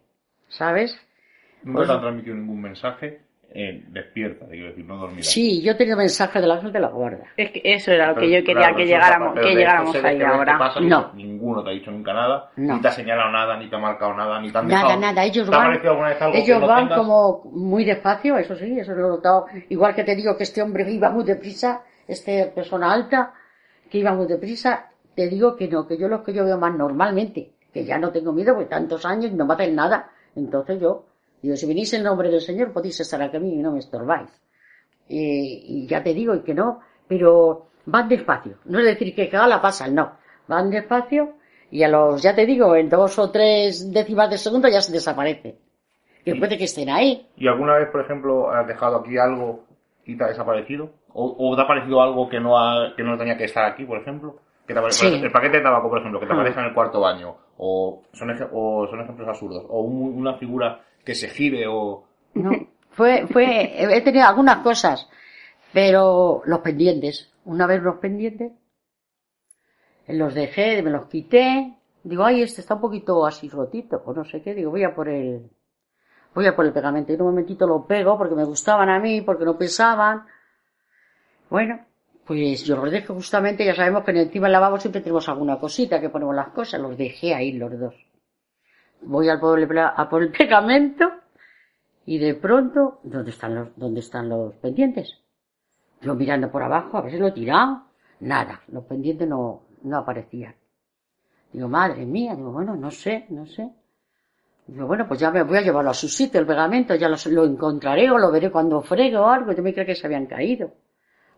¿sabes? 0.48 0.98
Nunca 1.62 1.76
pues 1.76 1.88
te 1.88 1.94
han 1.94 2.00
transmitido 2.00 2.36
ningún 2.36 2.60
mensaje 2.60 3.20
eh, 3.54 3.84
despierta, 3.88 4.46
quiero 4.46 4.68
decir, 4.68 4.84
no 4.84 4.96
dormida. 4.96 5.22
Sí, 5.22 5.62
yo 5.62 5.76
tenía 5.76 5.96
mensaje 5.96 6.40
del 6.40 6.50
ángel 6.50 6.72
de 6.72 6.80
la 6.80 6.88
guarda. 6.88 7.24
Es 7.36 7.50
que 7.50 7.60
eso 7.64 7.92
era 7.92 8.12
lo 8.12 8.16
que 8.16 8.30
yo 8.30 8.44
quería 8.44 8.74
que 8.74 8.84
llegáramos, 8.84 9.38
que 9.38 9.54
llegáramos 9.54 9.94
ahí 9.96 10.22
ahora. 10.22 10.58
no. 10.80 11.12
Ninguno 11.14 11.62
te 11.62 11.70
ha 11.70 11.72
dicho 11.72 11.90
nunca 11.90 12.12
nada, 12.12 12.50
ni 12.56 12.80
te 12.80 12.88
ha 12.88 12.90
señalado 12.92 13.30
nada, 13.30 13.56
ni 13.58 13.68
te 13.68 13.76
ha 13.76 13.78
marcado 13.78 14.14
nada, 14.14 14.40
ni 14.40 14.50
te 14.50 14.58
han 14.58 14.68
Nada, 14.68 14.96
nada, 14.96 15.24
ellos 15.24 15.48
van, 15.48 15.80
ellos 16.34 16.60
van 16.60 16.88
como 16.88 17.44
muy 17.52 17.84
despacio, 17.84 18.38
eso 18.38 18.56
sí, 18.56 18.78
eso 18.78 18.92
lo 18.94 19.06
he 19.06 19.10
notado. 19.10 19.46
Igual 19.68 19.94
que 19.94 20.04
te 20.04 20.16
digo 20.16 20.36
que 20.36 20.44
este 20.44 20.62
hombre 20.62 20.90
iba 20.90 21.10
muy 21.10 21.24
deprisa, 21.24 21.82
este 22.06 22.52
persona 22.54 22.92
alta, 22.92 23.34
que 23.90 23.98
iba 23.98 24.12
muy 24.14 24.26
deprisa, 24.26 24.90
te 25.14 25.28
digo 25.28 25.56
que 25.56 25.68
no, 25.68 25.86
que 25.86 25.98
yo 25.98 26.08
lo 26.08 26.22
que 26.22 26.32
yo 26.32 26.44
veo 26.44 26.58
más 26.58 26.74
normalmente 26.74 27.52
que 27.72 27.84
ya 27.84 27.98
no 27.98 28.10
tengo 28.10 28.32
miedo, 28.32 28.54
porque 28.54 28.68
tantos 28.68 29.04
años 29.04 29.32
no 29.32 29.46
me 29.46 29.54
hacen 29.54 29.74
nada. 29.74 30.10
Entonces 30.36 30.80
yo, 30.80 31.06
digo, 31.42 31.56
si 31.56 31.66
venís 31.66 31.92
en 31.94 32.04
nombre 32.04 32.30
del 32.30 32.40
Señor, 32.40 32.72
podéis 32.72 33.00
estar 33.00 33.20
aquí 33.20 33.36
a 33.36 33.40
mí 33.40 33.54
y 33.54 33.62
no 33.62 33.72
me 33.72 33.80
estorbáis. 33.80 34.30
y 35.08 35.86
ya 35.86 36.02
te 36.02 36.14
digo, 36.14 36.34
y 36.34 36.40
que 36.40 36.54
no, 36.54 36.80
pero 37.08 37.66
van 37.86 38.08
despacio. 38.08 38.58
No 38.64 38.78
es 38.78 38.84
decir 38.86 39.14
que 39.14 39.28
cada 39.28 39.46
la 39.46 39.60
pasan, 39.60 39.94
no. 39.94 40.12
Van 40.48 40.70
despacio 40.70 41.34
y 41.70 41.82
a 41.82 41.88
los, 41.88 42.22
ya 42.22 42.34
te 42.34 42.46
digo, 42.46 42.76
en 42.76 42.88
dos 42.88 43.18
o 43.18 43.30
tres 43.30 43.92
décimas 43.92 44.30
de 44.30 44.38
segundo 44.38 44.68
ya 44.68 44.80
se 44.80 44.92
desaparece. 44.92 45.58
Que 46.24 46.36
puede 46.36 46.56
que 46.56 46.64
estén 46.64 46.88
ahí. 46.88 47.26
¿Y 47.36 47.48
alguna 47.48 47.74
vez, 47.74 47.88
por 47.90 48.02
ejemplo, 48.02 48.50
has 48.50 48.66
dejado 48.66 48.98
aquí 48.98 49.18
algo 49.18 49.64
y 50.04 50.16
te 50.16 50.22
ha 50.22 50.28
desaparecido? 50.28 50.90
¿O, 51.14 51.56
te 51.56 51.62
ha 51.62 51.66
parecido 51.66 52.00
algo 52.00 52.28
que 52.28 52.38
no, 52.40 52.54
que 52.96 53.02
no 53.02 53.18
tenía 53.18 53.36
que 53.36 53.44
estar 53.44 53.64
aquí, 53.64 53.84
por 53.84 53.98
ejemplo? 53.98 54.36
Que 54.66 54.72
El 54.72 55.32
paquete 55.32 55.56
de 55.58 55.62
tabaco, 55.62 55.88
por 55.88 55.98
ejemplo, 55.98 56.20
que 56.20 56.26
te 56.26 56.32
aparece 56.32 56.60
en 56.60 56.66
el 56.66 56.74
cuarto 56.74 57.00
baño, 57.00 57.36
o 57.58 58.02
son, 58.12 58.30
o 58.52 58.86
son 58.86 59.00
ejemplos 59.00 59.28
absurdos, 59.28 59.66
o 59.68 59.80
una 59.80 60.34
figura 60.34 60.80
que 61.04 61.14
se 61.14 61.28
gire, 61.28 61.66
o... 61.66 62.04
No, 62.34 62.50
fue, 62.90 63.26
fue, 63.26 63.82
he 63.96 64.00
tenido 64.02 64.26
algunas 64.26 64.58
cosas, 64.58 65.08
pero 65.72 66.42
los 66.44 66.60
pendientes, 66.60 67.32
una 67.44 67.66
vez 67.66 67.82
los 67.82 67.96
pendientes, 67.96 68.52
los 70.08 70.34
dejé, 70.34 70.82
me 70.82 70.90
los 70.90 71.06
quité, 71.06 71.74
digo, 72.04 72.24
ay, 72.24 72.42
este 72.42 72.60
está 72.60 72.74
un 72.74 72.80
poquito 72.80 73.24
así 73.26 73.48
rotito, 73.48 74.02
o 74.04 74.12
no 74.12 74.24
sé 74.24 74.42
qué, 74.42 74.54
digo, 74.54 74.70
voy 74.70 74.84
a 74.84 74.94
por 74.94 75.08
el, 75.08 75.50
voy 76.34 76.46
a 76.46 76.54
por 76.54 76.66
el 76.66 76.72
pegamento, 76.72 77.12
y 77.12 77.14
en 77.14 77.22
un 77.22 77.28
momentito 77.28 77.66
lo 77.66 77.86
pego 77.86 78.16
porque 78.18 78.34
me 78.34 78.44
gustaban 78.44 78.88
a 78.88 78.98
mí, 78.98 79.22
porque 79.22 79.44
no 79.44 79.56
pesaban, 79.56 80.26
bueno, 81.50 81.84
Pues 82.24 82.64
yo 82.64 82.76
los 82.76 82.90
dejé 82.90 83.08
justamente, 83.08 83.64
ya 83.64 83.74
sabemos 83.74 84.04
que 84.04 84.12
en 84.12 84.18
encima 84.18 84.46
del 84.46 84.52
lavabo 84.52 84.78
siempre 84.78 85.00
tenemos 85.00 85.28
alguna 85.28 85.58
cosita 85.58 86.00
que 86.00 86.08
ponemos 86.08 86.34
las 86.34 86.48
cosas, 86.48 86.80
los 86.80 86.96
dejé 86.96 87.34
ahí 87.34 87.52
los 87.52 87.78
dos. 87.78 87.94
Voy 89.02 89.28
al 89.28 89.40
por 90.10 90.32
pegamento 90.32 91.12
y 92.04 92.18
de 92.18 92.34
pronto, 92.34 93.00
¿dónde 93.02 93.30
están 93.30 93.54
los, 93.54 93.68
dónde 93.76 94.00
están 94.00 94.28
los 94.28 94.54
pendientes? 94.56 95.18
Yo 96.00 96.14
mirando 96.14 96.50
por 96.50 96.62
abajo, 96.62 96.98
a 96.98 97.02
ver 97.02 97.12
si 97.12 97.18
lo 97.18 97.28
he 97.28 97.32
tirado. 97.32 97.84
Nada, 98.20 98.60
los 98.68 98.84
pendientes 98.84 99.28
no, 99.28 99.62
no 99.82 99.98
aparecían. 99.98 100.54
Digo, 101.52 101.68
madre 101.68 102.04
mía, 102.06 102.34
digo, 102.34 102.50
bueno, 102.50 102.74
no 102.76 102.90
sé, 102.90 103.26
no 103.28 103.46
sé. 103.46 103.70
Digo, 104.66 104.86
bueno, 104.86 105.06
pues 105.06 105.20
ya 105.20 105.30
me 105.30 105.42
voy 105.42 105.58
a 105.58 105.62
llevarlo 105.62 105.90
a 105.90 105.94
su 105.94 106.08
sitio, 106.08 106.40
el 106.40 106.46
pegamento, 106.46 106.94
ya 106.94 107.08
lo, 107.08 107.44
encontraré 107.44 108.10
o 108.10 108.18
lo 108.18 108.30
veré 108.30 108.50
cuando 108.50 108.80
fregue 108.80 109.16
o 109.16 109.26
algo. 109.26 109.52
Yo 109.52 109.62
me 109.62 109.74
creo 109.74 109.86
que 109.86 109.94
se 109.94 110.06
habían 110.06 110.26
caído. 110.26 110.72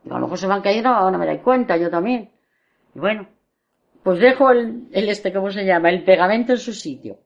Digo, 0.02 0.16
a 0.16 0.18
lo 0.18 0.26
mejor 0.26 0.38
se 0.38 0.46
me 0.46 0.54
han 0.54 0.62
no 0.82 1.18
me 1.18 1.26
doy 1.26 1.38
cuenta, 1.38 1.76
yo 1.76 1.90
también. 1.90 2.30
Y 2.94 2.98
bueno, 2.98 3.26
pues 4.02 4.20
dejo 4.20 4.50
el, 4.50 4.88
el 4.92 5.08
este, 5.08 5.32
¿cómo 5.32 5.50
se 5.50 5.64
llama? 5.64 5.90
El 5.90 6.04
pegamento 6.04 6.52
en 6.52 6.58
su 6.58 6.72
sitio. 6.72 7.18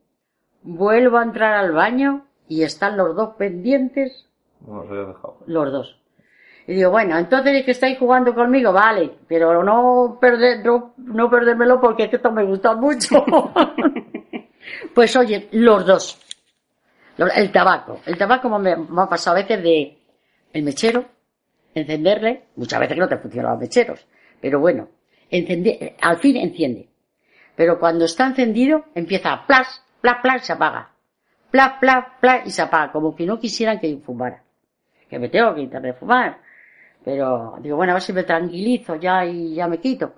Vuelvo 0.62 1.18
a 1.18 1.22
entrar 1.22 1.54
al 1.54 1.72
baño 1.72 2.26
y 2.48 2.62
están 2.62 2.96
los 2.96 3.14
dos 3.14 3.34
pendientes. 3.36 4.26
No 4.66 4.82
los 4.82 4.90
había 4.90 5.04
dejado. 5.04 5.38
Los 5.46 5.72
dos. 5.72 5.98
Y 6.66 6.74
digo, 6.74 6.90
bueno, 6.90 7.16
entonces 7.16 7.64
que 7.64 7.70
estáis 7.70 7.98
jugando 7.98 8.34
conmigo, 8.34 8.72
vale, 8.72 9.10
pero 9.26 9.64
no 9.64 10.18
perder, 10.20 10.64
no, 10.64 10.92
no 10.98 11.30
perdérmelo 11.30 11.80
porque 11.80 12.04
es 12.04 12.10
que 12.10 12.16
esto 12.16 12.30
me 12.30 12.44
gusta 12.44 12.74
mucho. 12.74 13.24
pues 14.94 15.16
oye, 15.16 15.48
los 15.52 15.86
dos. 15.86 16.20
El 17.16 17.50
tabaco. 17.50 18.00
El 18.04 18.18
tabaco 18.18 18.50
me, 18.58 18.76
me, 18.76 19.02
ha 19.02 19.08
pasado 19.08 19.36
a 19.38 19.40
veces 19.40 19.62
de 19.62 19.98
el 20.52 20.62
mechero, 20.62 21.06
encenderle, 21.74 22.44
muchas 22.56 22.80
veces 22.80 22.94
que 22.94 23.00
no 23.00 23.08
te 23.08 23.16
funcionan 23.16 23.52
los 23.52 23.60
mecheros, 23.60 24.06
pero 24.40 24.60
bueno, 24.60 24.88
encender, 25.30 25.96
al 26.00 26.18
fin 26.18 26.36
enciende. 26.36 26.88
Pero 27.56 27.78
cuando 27.78 28.04
está 28.04 28.26
encendido, 28.26 28.84
empieza 28.94 29.32
a 29.32 29.46
plas, 29.46 29.82
plas, 30.00 30.16
plas, 30.22 30.42
y 30.42 30.46
se 30.46 30.52
apaga. 30.52 30.90
Plas, 31.50 31.72
plas, 31.80 32.04
plas, 32.20 32.46
y 32.46 32.50
se 32.50 32.62
apaga, 32.62 32.92
como 32.92 33.14
que 33.14 33.26
no 33.26 33.38
quisieran 33.38 33.78
que 33.78 33.96
fumara. 33.98 34.42
Que 35.08 35.18
me 35.18 35.28
tengo 35.28 35.54
que 35.54 35.66
de 35.66 35.92
fumar. 35.94 36.38
Pero 37.04 37.56
digo, 37.60 37.76
bueno, 37.76 37.92
a 37.92 37.94
ver 37.94 38.02
si 38.02 38.12
me 38.12 38.24
tranquilizo 38.24 38.96
ya 38.96 39.24
y 39.24 39.54
ya 39.54 39.66
me 39.66 39.78
quito. 39.78 40.12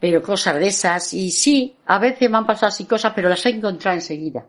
Pero 0.00 0.20
cosas 0.20 0.56
de 0.56 0.66
esas, 0.66 1.12
y 1.14 1.30
sí, 1.30 1.76
a 1.86 1.98
veces 1.98 2.28
me 2.28 2.36
han 2.36 2.46
pasado 2.46 2.68
así 2.68 2.86
cosas, 2.86 3.12
pero 3.14 3.28
las 3.28 3.46
he 3.46 3.50
encontrado 3.50 3.96
enseguida. 3.96 4.44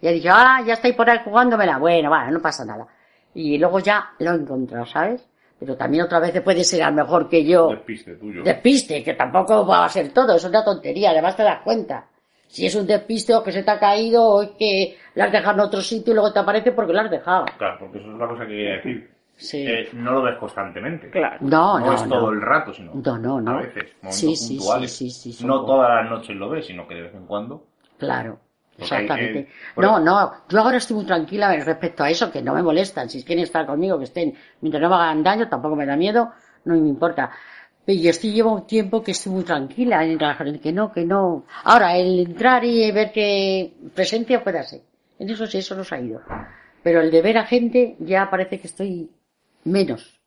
Y 0.00 0.06
he 0.06 0.12
dicho, 0.12 0.28
ah, 0.32 0.62
ya 0.64 0.74
estoy 0.74 0.92
por 0.92 1.10
ahí 1.10 1.18
jugándomela. 1.24 1.78
Bueno, 1.78 2.10
bueno, 2.10 2.30
no 2.30 2.40
pasa 2.40 2.64
nada. 2.64 2.86
Y 3.34 3.58
luego 3.58 3.80
ya 3.80 4.12
lo 4.20 4.32
he 4.32 4.36
encontrado, 4.36 4.86
¿sabes? 4.86 5.26
Pero 5.58 5.76
también 5.76 6.04
otra 6.04 6.20
vez 6.20 6.40
puede 6.42 6.62
ser 6.62 6.82
a 6.82 6.90
lo 6.90 6.96
mejor 6.96 7.28
que 7.28 7.44
yo... 7.44 7.70
Despiste 7.70 8.14
tuyo. 8.16 8.42
Despiste, 8.44 9.02
que 9.02 9.14
tampoco 9.14 9.66
va 9.66 9.84
a 9.84 9.88
ser 9.88 10.12
todo, 10.12 10.36
es 10.36 10.44
una 10.44 10.64
tontería, 10.64 11.10
además 11.10 11.34
te 11.36 11.42
das 11.42 11.62
cuenta. 11.62 12.06
Si 12.48 12.66
es 12.66 12.74
un 12.74 12.86
despiste 12.86 13.34
o 13.34 13.42
que 13.42 13.50
se 13.52 13.62
te 13.62 13.70
ha 13.70 13.78
caído 13.80 14.22
o 14.24 14.42
es 14.42 14.50
que 14.58 14.96
la 15.14 15.24
has 15.24 15.32
dejado 15.32 15.54
en 15.54 15.60
otro 15.60 15.80
sitio 15.80 16.12
y 16.12 16.14
luego 16.14 16.32
te 16.32 16.38
aparece 16.38 16.72
porque 16.72 16.92
lo 16.92 17.00
has 17.00 17.10
dejado. 17.10 17.46
Claro, 17.58 17.76
porque 17.80 17.98
eso 17.98 18.08
es 18.08 18.14
una 18.14 18.28
cosa 18.28 18.42
que 18.42 18.48
quería 18.50 18.72
decir. 18.74 19.10
Sí. 19.36 19.64
Eh, 19.66 19.88
no 19.94 20.12
lo 20.12 20.22
ves 20.22 20.36
constantemente. 20.38 21.10
Claro. 21.10 21.38
No, 21.40 21.78
No, 21.80 21.86
no, 21.86 21.94
es 21.94 22.02
no. 22.02 22.08
todo 22.08 22.30
el 22.30 22.40
rato, 22.40 22.72
sino 22.72 22.92
No, 22.94 23.18
no, 23.18 23.40
no. 23.40 23.50
a 23.50 23.56
veces, 23.62 23.90
momentos 24.00 24.16
Sí, 24.20 24.36
sí, 24.36 24.56
puntuales. 24.58 24.92
sí, 24.96 25.10
sí, 25.10 25.32
sí, 25.32 25.38
son 25.40 25.48
no 25.48 25.64
todas 25.64 25.90
las 26.02 26.10
noches 26.10 26.36
lo 26.36 26.48
ves, 26.50 26.66
sino 26.66 26.86
que 26.86 26.94
de 26.94 27.02
vez 27.02 27.14
en 27.14 27.26
cuando. 27.26 27.64
Claro, 27.98 28.38
hay- 28.78 28.82
exactamente. 28.84 29.38
eh, 29.40 29.48
por 29.74 29.84
no, 29.84 29.98
no, 29.98 30.32
yo 30.48 30.60
ahora 30.60 30.76
estoy 30.76 30.94
muy 30.96 31.06
tranquila 31.06 31.52
respecto 31.56 32.04
a 32.04 32.10
eso, 32.10 32.30
que 32.30 32.42
no 32.42 32.54
me 32.54 32.62
molestan. 32.62 33.10
Si 33.10 33.24
quieren 33.24 33.42
estar 33.42 33.66
conmigo, 33.66 33.98
que 33.98 34.04
estén, 34.04 34.34
mientras 34.60 34.80
no 34.80 34.88
me 34.90 34.94
hagan 34.94 35.24
daño, 35.24 35.48
tampoco 35.48 35.74
me 35.74 35.86
da 35.86 35.96
miedo, 35.96 36.30
no 36.66 36.74
me 36.76 36.88
importa. 36.88 37.32
Yo 37.86 38.10
estoy, 38.10 38.32
llevo 38.32 38.54
un 38.54 38.66
tiempo 38.66 39.02
que 39.02 39.10
estoy 39.10 39.32
muy 39.32 39.44
tranquila 39.44 40.04
en 40.04 40.16
trabajar, 40.16 40.58
que 40.58 40.72
no, 40.72 40.90
que 40.92 41.04
no. 41.04 41.44
Ahora, 41.64 41.96
el 41.96 42.18
entrar 42.20 42.64
y 42.64 42.90
ver 42.90 43.12
que 43.12 43.72
presencia 43.94 44.42
puede 44.42 44.62
ser. 44.62 44.80
En 45.18 45.28
eso 45.28 45.46
sí, 45.46 45.58
eso 45.58 45.74
nos 45.74 45.92
ha 45.92 46.00
ido. 46.00 46.20
Pero 46.82 47.02
el 47.02 47.10
de 47.10 47.22
ver 47.22 47.38
a 47.38 47.46
gente, 47.46 47.96
ya 47.98 48.30
parece 48.30 48.58
que 48.58 48.68
estoy 48.68 49.10
menos. 49.64 50.18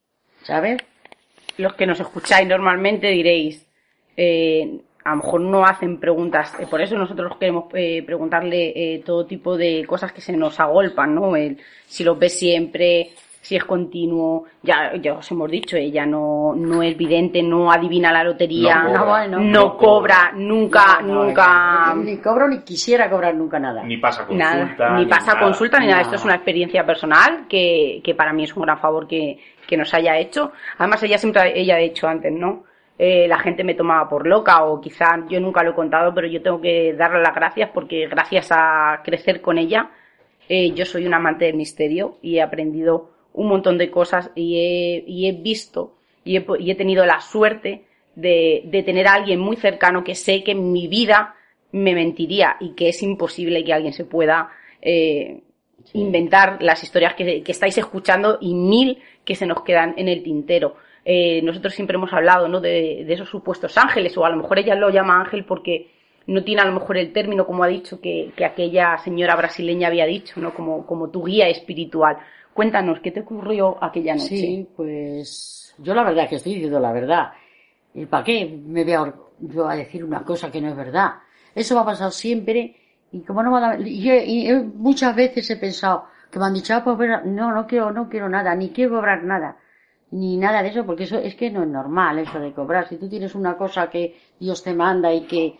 ¿Sabes? 0.43 0.81
Los 1.57 1.73
que 1.73 1.87
nos 1.87 1.99
escucháis 1.99 2.47
normalmente 2.47 3.07
diréis, 3.07 3.65
eh, 4.15 4.81
a 5.07 5.11
lo 5.11 5.17
mejor 5.17 5.41
no 5.41 5.65
hacen 5.65 5.99
preguntas, 6.01 6.53
eh, 6.59 6.67
por 6.69 6.81
eso 6.81 6.97
nosotros 6.97 7.37
queremos 7.37 7.65
eh, 7.73 8.03
preguntarle 8.05 8.73
eh, 8.75 9.03
todo 9.05 9.25
tipo 9.25 9.55
de 9.55 9.85
cosas 9.87 10.11
que 10.11 10.19
se 10.19 10.33
nos 10.33 10.59
agolpan, 10.59 11.15
¿no? 11.15 11.35
El, 11.37 11.57
si 11.87 12.03
los 12.03 12.19
ves 12.19 12.37
siempre, 12.37 13.11
si 13.47 13.55
es 13.55 13.63
continuo, 13.63 14.43
ya, 14.61 14.93
ya 15.01 15.13
os 15.13 15.31
hemos 15.31 15.49
dicho, 15.49 15.77
ella 15.77 16.05
no, 16.05 16.53
no 16.53 16.83
es 16.83 16.97
vidente, 16.97 17.41
no 17.41 17.71
adivina 17.71 18.11
la 18.11 18.21
lotería, 18.25 18.83
No 18.83 18.89
cobra. 18.89 18.99
No, 18.99 19.05
bueno. 19.07 19.39
no 19.39 19.45
No 19.45 19.77
cobra, 19.77 20.31
nunca, 20.35 20.99
No, 21.01 21.07
no, 21.07 21.23
nunca, 21.23 21.95
Ni, 21.95 22.17
cobro 22.17 22.49
ni 22.49 22.59
quisiera 22.59 23.09
cobrar 23.09 23.33
nunca 23.35 23.57
nada. 23.57 23.83
Ni 23.83 23.95
pasa 23.95 24.25
consulta. 24.27 24.75
nada, 24.77 24.99
ni 24.99 25.05
pasa 25.05 25.33
nada. 25.33 25.45
consulta 25.45 25.79
ni 25.79 25.85
nada. 25.85 25.99
nada. 25.99 26.01
Esto 26.03 26.15
es 26.17 26.25
una 26.25 26.35
experiencia 26.35 26.85
personal 26.85 27.45
que, 27.47 28.01
que 28.03 28.13
para 28.15 28.33
mí 28.33 28.43
es 28.43 28.53
un 28.53 28.63
gran 28.63 28.79
favor 28.79 29.07
que, 29.07 29.39
que 29.65 29.77
nos 29.77 29.93
haya 29.93 30.17
hecho. 30.17 30.51
Además, 30.77 31.01
ella 31.03 31.17
siempre, 31.17 31.57
ella 31.57 31.75
ha 31.75 31.79
dicho 31.79 32.05
antes, 32.05 32.33
¿no? 32.33 32.65
Eh, 32.99 33.27
la 33.29 33.39
gente 33.39 33.63
me 33.63 33.75
tomaba 33.75 34.09
por 34.09 34.27
loca 34.27 34.65
o 34.65 34.81
quizá 34.81 35.23
yo 35.29 35.39
nunca 35.39 35.63
lo 35.63 35.71
he 35.71 35.75
contado, 35.75 36.13
pero 36.13 36.27
yo 36.27 36.41
tengo 36.41 36.59
que 36.59 36.93
darle 36.97 37.21
las 37.21 37.33
gracias 37.33 37.69
porque 37.73 38.07
gracias 38.07 38.49
a 38.51 38.99
crecer 39.05 39.39
con 39.39 39.57
ella, 39.57 39.91
eh, 40.49 40.71
yo 40.73 40.83
soy 40.85 41.05
un 41.07 41.13
amante 41.13 41.45
del 41.45 41.55
misterio 41.55 42.17
y 42.21 42.37
he 42.37 42.41
aprendido 42.41 43.11
un 43.37 43.47
montón 43.47 43.77
de 43.77 43.89
cosas 43.89 44.31
y 44.35 44.57
he, 44.57 45.03
y 45.07 45.27
he 45.27 45.31
visto 45.31 45.95
y 46.25 46.37
he, 46.37 46.45
y 46.59 46.71
he 46.71 46.75
tenido 46.75 47.05
la 47.05 47.21
suerte 47.21 47.85
de, 48.15 48.63
de 48.65 48.83
tener 48.83 49.07
a 49.07 49.13
alguien 49.13 49.39
muy 49.39 49.55
cercano 49.55 50.03
que 50.03 50.15
sé 50.15 50.43
que 50.43 50.51
en 50.51 50.71
mi 50.71 50.87
vida 50.87 51.35
me 51.71 51.93
mentiría 51.93 52.57
y 52.59 52.73
que 52.73 52.89
es 52.89 53.01
imposible 53.03 53.63
que 53.63 53.73
alguien 53.73 53.93
se 53.93 54.05
pueda 54.05 54.49
eh, 54.81 55.41
inventar 55.93 56.57
las 56.61 56.83
historias 56.83 57.13
que, 57.13 57.43
que 57.43 57.51
estáis 57.51 57.77
escuchando 57.77 58.39
y 58.41 58.55
mil 58.55 58.97
que 59.23 59.35
se 59.35 59.45
nos 59.45 59.61
quedan 59.61 59.93
en 59.97 60.07
el 60.07 60.23
tintero. 60.23 60.75
Eh, 61.05 61.41
nosotros 61.43 61.75
siempre 61.75 61.95
hemos 61.95 62.11
hablado 62.11 62.47
¿no? 62.47 62.59
de, 62.59 63.03
de 63.05 63.13
esos 63.13 63.29
supuestos 63.29 63.77
ángeles, 63.77 64.17
o 64.17 64.25
a 64.25 64.29
lo 64.29 64.37
mejor 64.37 64.57
ella 64.57 64.73
lo 64.73 64.89
llama 64.89 65.19
ángel 65.19 65.45
porque 65.45 65.91
no 66.25 66.43
tiene 66.43 66.61
a 66.61 66.65
lo 66.65 66.73
mejor 66.73 66.97
el 66.97 67.13
término, 67.13 67.45
como 67.45 67.63
ha 67.63 67.67
dicho, 67.67 68.01
que, 68.01 68.31
que 68.35 68.45
aquella 68.45 68.97
señora 68.97 69.35
brasileña 69.35 69.87
había 69.87 70.05
dicho, 70.05 70.41
¿no? 70.41 70.53
como, 70.53 70.85
como 70.85 71.09
tu 71.09 71.23
guía 71.23 71.47
espiritual. 71.47 72.17
Cuéntanos, 72.57 73.01
¿qué 73.01 73.11
te 73.11 73.19
ocurrió 73.19 73.77
aquella 73.83 74.15
noche? 74.15 74.35
Sí, 74.35 74.67
pues 74.75 75.75
yo 75.77 75.93
la 75.93 76.03
verdad 76.03 76.27
que 76.27 76.37
estoy 76.37 76.53
diciendo 76.55 76.79
la 76.79 76.91
verdad. 76.91 77.33
¿Y 77.93 78.07
para 78.07 78.23
qué 78.23 78.47
me 78.65 78.83
voy 78.83 78.93
a, 78.93 79.13
yo 79.41 79.67
a 79.69 79.75
decir 79.75 80.03
una 80.03 80.23
cosa 80.23 80.51
que 80.51 80.59
no 80.59 80.69
es 80.69 80.75
verdad? 80.75 81.17
Eso 81.53 81.75
me 81.75 81.81
ha 81.81 81.85
pasado 81.85 82.09
siempre 82.09 82.75
y 83.11 83.19
como 83.21 83.43
no 83.43 83.51
me 83.51 83.61
dado- 83.61 83.83
y 83.83 84.09
y 84.11 84.47
yo 84.47 84.63
muchas 84.63 85.15
veces 85.15 85.47
he 85.51 85.57
pensado 85.57 86.05
que 86.31 86.39
me 86.39 86.45
han 86.45 86.55
dicho, 86.55 86.73
ah, 86.73 86.83
pues 86.83 86.97
no, 87.25 87.51
no 87.53 87.67
quiero, 87.67 87.91
no 87.91 88.09
quiero 88.09 88.27
nada, 88.27 88.55
ni 88.55 88.69
quiero 88.71 88.95
cobrar 88.95 89.23
nada, 89.23 89.57
ni 90.09 90.35
nada 90.37 90.63
de 90.63 90.69
eso, 90.69 90.83
porque 90.83 91.03
eso 91.03 91.19
es 91.19 91.35
que 91.35 91.51
no 91.51 91.61
es 91.61 91.69
normal 91.69 92.17
eso 92.17 92.39
de 92.39 92.53
cobrar. 92.53 92.89
Si 92.89 92.97
tú 92.97 93.07
tienes 93.07 93.35
una 93.35 93.55
cosa 93.55 93.87
que 93.87 94.17
Dios 94.39 94.63
te 94.63 94.73
manda 94.73 95.13
y 95.13 95.27
que 95.27 95.59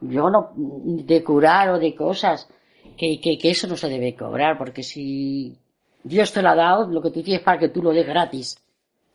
yo 0.00 0.30
no, 0.30 0.52
de 0.54 1.24
curar 1.24 1.70
o 1.70 1.78
de 1.80 1.92
cosas, 1.96 2.48
que, 2.96 3.18
que 3.20 3.50
eso 3.50 3.66
no 3.66 3.76
se 3.76 3.88
debe 3.88 4.14
cobrar, 4.14 4.56
porque 4.56 4.84
si 4.84 5.58
Dios 6.02 6.32
te 6.32 6.42
lo 6.42 6.50
ha 6.50 6.54
dado, 6.54 6.88
lo 6.88 7.02
que 7.02 7.10
tú 7.10 7.22
tienes 7.22 7.42
para 7.42 7.58
que 7.58 7.68
tú 7.68 7.82
lo 7.82 7.90
des 7.90 8.06
gratis. 8.06 8.58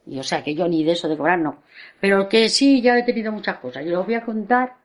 Y 0.05 0.19
o 0.19 0.23
sea, 0.23 0.43
que 0.43 0.53
yo 0.53 0.67
ni 0.67 0.83
de 0.83 0.91
eso 0.91 1.07
de 1.07 1.17
cobrar 1.17 1.39
no. 1.39 1.63
Pero 1.99 2.29
que 2.29 2.49
sí, 2.49 2.81
ya 2.81 2.97
he 2.97 3.03
tenido 3.03 3.31
muchas 3.31 3.57
cosas. 3.57 3.85
Y 3.85 3.91
os 3.93 4.05
voy 4.05 4.15
a 4.15 4.23
contar 4.23 4.75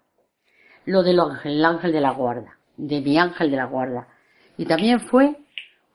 lo 0.86 1.02
del 1.02 1.20
ángel, 1.20 1.52
el 1.52 1.64
ángel 1.64 1.92
de 1.92 2.00
la 2.00 2.12
guarda, 2.12 2.58
de 2.76 3.00
mi 3.00 3.18
ángel 3.18 3.50
de 3.50 3.56
la 3.56 3.66
guarda. 3.66 4.08
Y 4.56 4.64
también 4.64 5.00
fue 5.00 5.36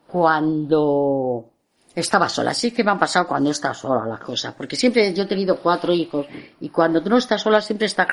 cuando 0.08 1.50
estaba 1.96 2.30
sola. 2.30 2.52
Así 2.52 2.72
que 2.72 2.84
me 2.84 2.92
han 2.92 3.00
pasado 3.00 3.28
cuando 3.28 3.50
estás 3.50 3.78
sola 3.78 4.06
las 4.06 4.20
cosas. 4.20 4.54
Porque 4.54 4.76
siempre 4.76 5.14
yo 5.14 5.24
he 5.24 5.28
tenido 5.28 5.58
cuatro 5.60 5.92
hijos. 5.92 6.28
Y 6.60 6.70
cuando 6.70 7.02
tú 7.02 7.10
no 7.10 7.18
estás 7.18 7.42
sola 7.42 7.62
siempre 7.62 7.88
estás 7.88 8.08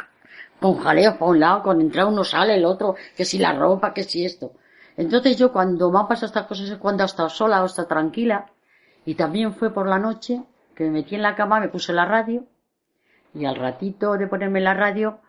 con 0.61 0.79
jaleos 0.79 1.15
para 1.15 1.31
un 1.31 1.41
lado, 1.41 1.63
con 1.63 1.81
entrar 1.81 2.07
uno 2.07 2.25
sale 2.25 2.55
el 2.55 2.65
otro, 2.65 2.95
que 3.17 3.25
si 3.25 3.39
la 3.39 3.53
ropa, 3.53 3.93
que 3.93 4.05
si 4.05 4.25
esto. 4.25 4.53
Entonces 4.97 5.39
yo 5.39 5.53
cuando 5.53 5.91
me 5.91 5.99
han 5.99 6.09
pasado 6.09 6.27
estas 6.27 6.47
cosas 6.47 6.69
es 6.69 6.79
cuando 6.79 7.03
he 7.03 7.07
estado 7.07 7.29
sola 7.29 7.63
o 7.63 7.67
estado 7.67 7.89
tranquila. 7.89 8.47
Y 9.05 9.15
también 9.15 9.55
fue 9.55 9.73
por 9.73 9.89
la 9.89 9.99
noche 9.99 10.43
que 10.75 10.85
me 10.85 10.91
metí 10.91 11.15
en 11.15 11.23
la 11.23 11.35
cama, 11.35 11.61
me 11.61 11.69
puse 11.69 11.93
la 11.93 12.05
radio. 12.05 12.45
Y 13.35 13.45
al 13.45 13.57
ratito 13.57 14.17
de 14.17 14.27
ponerme 14.27 14.61
la 14.61 14.75
radio, 14.75 15.21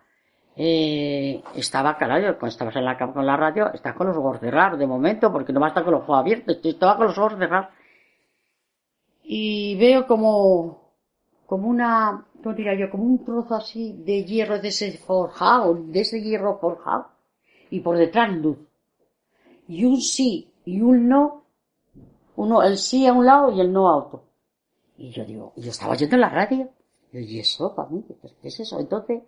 eh, 0.55 1.41
estaba, 1.55 1.97
claro, 1.97 2.37
cuando 2.37 2.51
estabas 2.51 2.75
en 2.75 2.85
la 2.85 2.97
cama 2.97 3.13
con 3.13 3.25
la 3.25 3.37
radio, 3.37 3.71
estás 3.73 3.95
con 3.95 4.07
los 4.07 4.17
ojos 4.17 4.39
cerrados 4.39 4.77
de 4.77 4.85
momento, 4.85 5.31
porque 5.31 5.53
no 5.53 5.59
basta 5.59 5.83
con 5.83 5.93
los 5.93 6.03
ojos 6.03 6.19
abiertos, 6.19 6.59
estaba 6.63 6.97
con 6.97 7.07
los 7.07 7.17
ojos 7.17 7.37
cerrados. 7.37 7.69
Y 9.23 9.77
veo 9.77 10.05
como, 10.05 10.91
como 11.45 11.69
una, 11.69 12.25
¿cómo 12.43 12.55
diría 12.55 12.75
yo? 12.75 12.89
Como 12.89 13.05
un 13.05 13.23
trozo 13.23 13.55
así 13.55 13.93
de 14.03 14.25
hierro 14.25 14.59
de 14.59 14.67
ese 14.67 14.97
forjado, 14.97 15.75
de 15.75 16.01
ese 16.01 16.21
hierro 16.21 16.59
forjado. 16.59 17.07
Y 17.69 17.79
por 17.79 17.97
detrás 17.97 18.31
luz. 18.31 18.57
Y 19.67 19.85
un 19.85 20.01
sí 20.01 20.51
y 20.65 20.81
un 20.81 21.07
no. 21.07 21.45
Uno, 22.35 22.63
el 22.63 22.77
sí 22.77 23.05
a 23.07 23.13
un 23.13 23.25
lado 23.25 23.51
y 23.51 23.61
el 23.61 23.71
no 23.71 23.89
a 23.89 23.97
otro. 23.97 24.23
Y 24.97 25.11
yo 25.11 25.25
digo, 25.25 25.53
y 25.55 25.61
yo 25.61 25.71
estaba 25.71 25.93
oyendo 25.93 26.15
en 26.15 26.21
la 26.21 26.29
radio. 26.29 26.69
Y 27.11 27.39
eso, 27.39 27.75
para 27.75 27.89
mí, 27.89 28.03
¿qué 28.41 28.47
es 28.47 28.59
eso? 28.59 28.79
Entonces, 28.79 29.21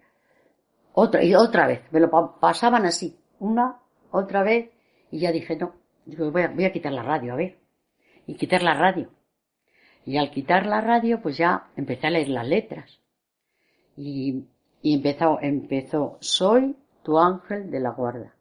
otra, 0.94 1.24
y 1.24 1.36
otra 1.36 1.68
vez, 1.68 1.82
me 1.92 2.00
lo 2.00 2.10
pasaban 2.40 2.86
así, 2.86 3.20
una, 3.40 3.80
otra 4.12 4.44
vez, 4.44 4.72
y 5.12 5.20
ya 5.20 5.32
dije, 5.32 5.56
no, 5.58 5.74
digo, 6.06 6.32
voy 6.32 6.44
a, 6.44 6.48
voy 6.48 6.66
a 6.66 6.72
quitar 6.72 6.94
la 6.94 7.04
radio, 7.04 7.34
a 7.34 7.36
ver. 7.36 7.60
Y 8.26 8.36
quitar 8.36 8.64
la 8.64 8.74
radio. 8.74 9.10
Y 10.06 10.18
al 10.18 10.32
quitar 10.32 10.66
la 10.66 10.82
radio, 10.82 11.22
pues 11.22 11.38
ya 11.38 11.70
empecé 11.76 12.08
a 12.08 12.12
leer 12.12 12.30
las 12.30 12.48
letras. 12.48 13.00
Y, 13.98 14.46
y 14.82 14.96
empezó, 14.96 15.40
empezó, 15.42 16.18
soy 16.22 16.76
tu 17.04 17.20
ángel 17.20 17.70
de 17.70 17.80
la 17.80 17.92
guarda. 17.92 18.35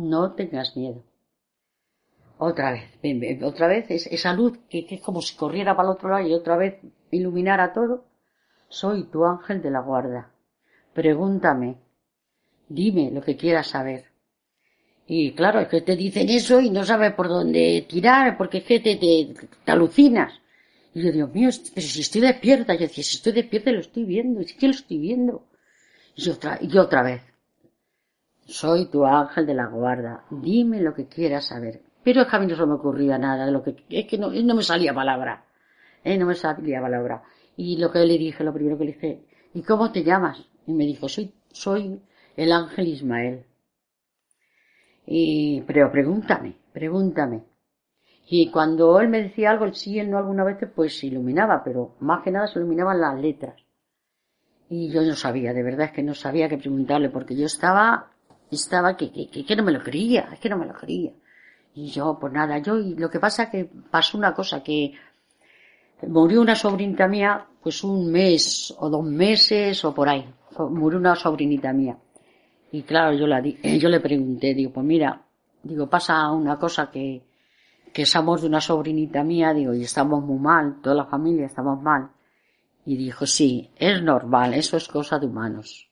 No 0.00 0.32
tengas 0.32 0.76
miedo. 0.78 1.02
Otra 2.38 2.72
vez, 2.72 3.42
otra 3.42 3.68
vez, 3.68 3.90
esa 3.90 4.32
luz 4.32 4.58
que, 4.70 4.86
es 4.88 5.02
como 5.02 5.20
si 5.20 5.36
corriera 5.36 5.76
para 5.76 5.90
el 5.90 5.94
otro 5.94 6.08
lado 6.08 6.26
y 6.26 6.32
otra 6.32 6.56
vez 6.56 6.78
iluminara 7.10 7.74
todo. 7.74 8.06
Soy 8.70 9.04
tu 9.10 9.26
ángel 9.26 9.60
de 9.60 9.70
la 9.70 9.80
guarda. 9.80 10.32
Pregúntame. 10.94 11.76
Dime 12.66 13.10
lo 13.10 13.20
que 13.20 13.36
quieras 13.36 13.66
saber. 13.66 14.06
Y 15.06 15.32
claro, 15.32 15.60
es 15.60 15.68
que 15.68 15.82
te 15.82 15.96
dicen 15.96 16.30
eso 16.30 16.60
y 16.60 16.70
no 16.70 16.82
sabes 16.84 17.12
por 17.12 17.28
dónde 17.28 17.84
tirar, 17.86 18.38
porque 18.38 18.58
es 18.58 18.64
que 18.64 18.80
te, 18.80 18.96
te, 18.96 19.34
alucinas. 19.70 20.32
Y 20.94 21.02
yo, 21.02 21.12
Dios 21.12 21.34
mío, 21.34 21.50
pero 21.74 21.86
si 21.86 22.00
estoy 22.00 22.22
despierta, 22.22 22.72
yo 22.72 22.80
decía, 22.80 23.04
si 23.04 23.16
estoy 23.16 23.32
despierta 23.32 23.70
lo 23.70 23.80
estoy 23.80 24.04
viendo, 24.04 24.42
sí 24.44 24.56
que 24.56 24.68
lo 24.68 24.72
estoy 24.72 24.96
viendo. 24.96 25.44
Y 26.16 26.30
otra, 26.30 26.58
y 26.62 26.78
otra 26.78 27.02
vez. 27.02 27.29
Soy 28.50 28.86
tu 28.86 29.04
ángel 29.04 29.46
de 29.46 29.54
la 29.54 29.66
guarda, 29.66 30.24
dime 30.28 30.80
lo 30.80 30.92
que 30.92 31.06
quieras 31.06 31.46
saber. 31.46 31.82
Pero 32.02 32.22
es 32.22 32.26
que 32.28 32.36
a 32.36 32.40
mí 32.40 32.46
no 32.46 32.56
se 32.56 32.66
me 32.66 32.74
ocurría 32.74 33.16
nada 33.16 33.46
de 33.46 33.52
lo 33.52 33.62
que, 33.62 33.76
es 33.88 34.06
que 34.08 34.18
no, 34.18 34.30
no 34.30 34.54
me 34.56 34.62
salía 34.64 34.92
palabra. 34.92 35.44
Eh, 36.02 36.18
no 36.18 36.26
me 36.26 36.34
salía 36.34 36.80
palabra. 36.80 37.22
Y 37.56 37.76
lo 37.78 37.92
que 37.92 38.00
le 38.00 38.18
dije, 38.18 38.42
lo 38.42 38.52
primero 38.52 38.76
que 38.76 38.84
le 38.84 38.92
dije, 38.92 39.24
¿y 39.54 39.62
cómo 39.62 39.92
te 39.92 40.02
llamas? 40.02 40.44
Y 40.66 40.72
me 40.72 40.84
dijo, 40.84 41.08
soy, 41.08 41.32
soy 41.52 42.02
el 42.36 42.50
ángel 42.50 42.88
Ismael. 42.88 43.44
Y, 45.06 45.60
pero 45.62 45.92
pregúntame, 45.92 46.56
pregúntame. 46.72 47.44
Y 48.28 48.50
cuando 48.50 48.98
él 48.98 49.08
me 49.08 49.22
decía 49.22 49.50
algo, 49.50 49.64
el 49.64 49.74
sí, 49.74 50.00
el 50.00 50.10
no 50.10 50.18
alguna 50.18 50.42
vez, 50.42 50.56
pues 50.74 50.98
se 50.98 51.06
iluminaba, 51.06 51.62
pero 51.62 51.94
más 52.00 52.24
que 52.24 52.32
nada 52.32 52.48
se 52.48 52.58
iluminaban 52.58 53.00
las 53.00 53.16
letras. 53.20 53.62
Y 54.68 54.90
yo 54.90 55.02
no 55.02 55.14
sabía, 55.14 55.52
de 55.52 55.62
verdad 55.62 55.86
es 55.86 55.92
que 55.92 56.02
no 56.02 56.14
sabía 56.14 56.48
qué 56.48 56.58
preguntarle, 56.58 57.10
porque 57.10 57.36
yo 57.36 57.46
estaba, 57.46 58.10
estaba 58.56 58.96
que, 58.96 59.10
que, 59.10 59.44
que, 59.44 59.56
no 59.56 59.62
me 59.62 59.72
lo 59.72 59.82
creía, 59.82 60.28
es 60.32 60.40
que 60.40 60.48
no 60.48 60.58
me 60.58 60.66
lo 60.66 60.74
creía. 60.74 61.12
Y 61.74 61.86
yo, 61.90 62.18
pues 62.20 62.32
nada, 62.32 62.58
yo, 62.58 62.78
y 62.78 62.94
lo 62.94 63.08
que 63.08 63.20
pasa 63.20 63.50
que 63.50 63.64
pasó 63.64 64.18
una 64.18 64.34
cosa, 64.34 64.62
que 64.62 64.92
murió 66.06 66.40
una 66.40 66.54
sobrinita 66.54 67.06
mía, 67.06 67.46
pues 67.62 67.84
un 67.84 68.10
mes 68.10 68.74
o 68.78 68.88
dos 68.88 69.04
meses 69.04 69.84
o 69.84 69.94
por 69.94 70.08
ahí 70.08 70.26
murió 70.58 70.98
una 70.98 71.14
sobrinita 71.16 71.72
mía. 71.72 71.96
Y 72.72 72.82
claro, 72.82 73.16
yo, 73.16 73.26
la 73.26 73.40
di, 73.40 73.58
yo 73.78 73.88
le 73.88 74.00
pregunté, 74.00 74.54
digo, 74.54 74.72
pues 74.72 74.86
mira, 74.86 75.22
digo, 75.62 75.88
pasa 75.88 76.30
una 76.30 76.58
cosa 76.58 76.90
que, 76.90 77.22
que 77.92 78.06
somos 78.06 78.42
de 78.42 78.48
una 78.48 78.60
sobrinita 78.60 79.24
mía, 79.24 79.52
digo, 79.52 79.74
y 79.74 79.82
estamos 79.82 80.24
muy 80.24 80.38
mal, 80.38 80.80
toda 80.80 80.94
la 80.94 81.04
familia 81.06 81.46
estamos 81.46 81.80
mal. 81.82 82.10
Y 82.84 82.96
dijo, 82.96 83.26
sí, 83.26 83.70
es 83.76 84.02
normal, 84.02 84.54
eso 84.54 84.76
es 84.76 84.88
cosa 84.88 85.18
de 85.18 85.26
humanos. 85.26 85.89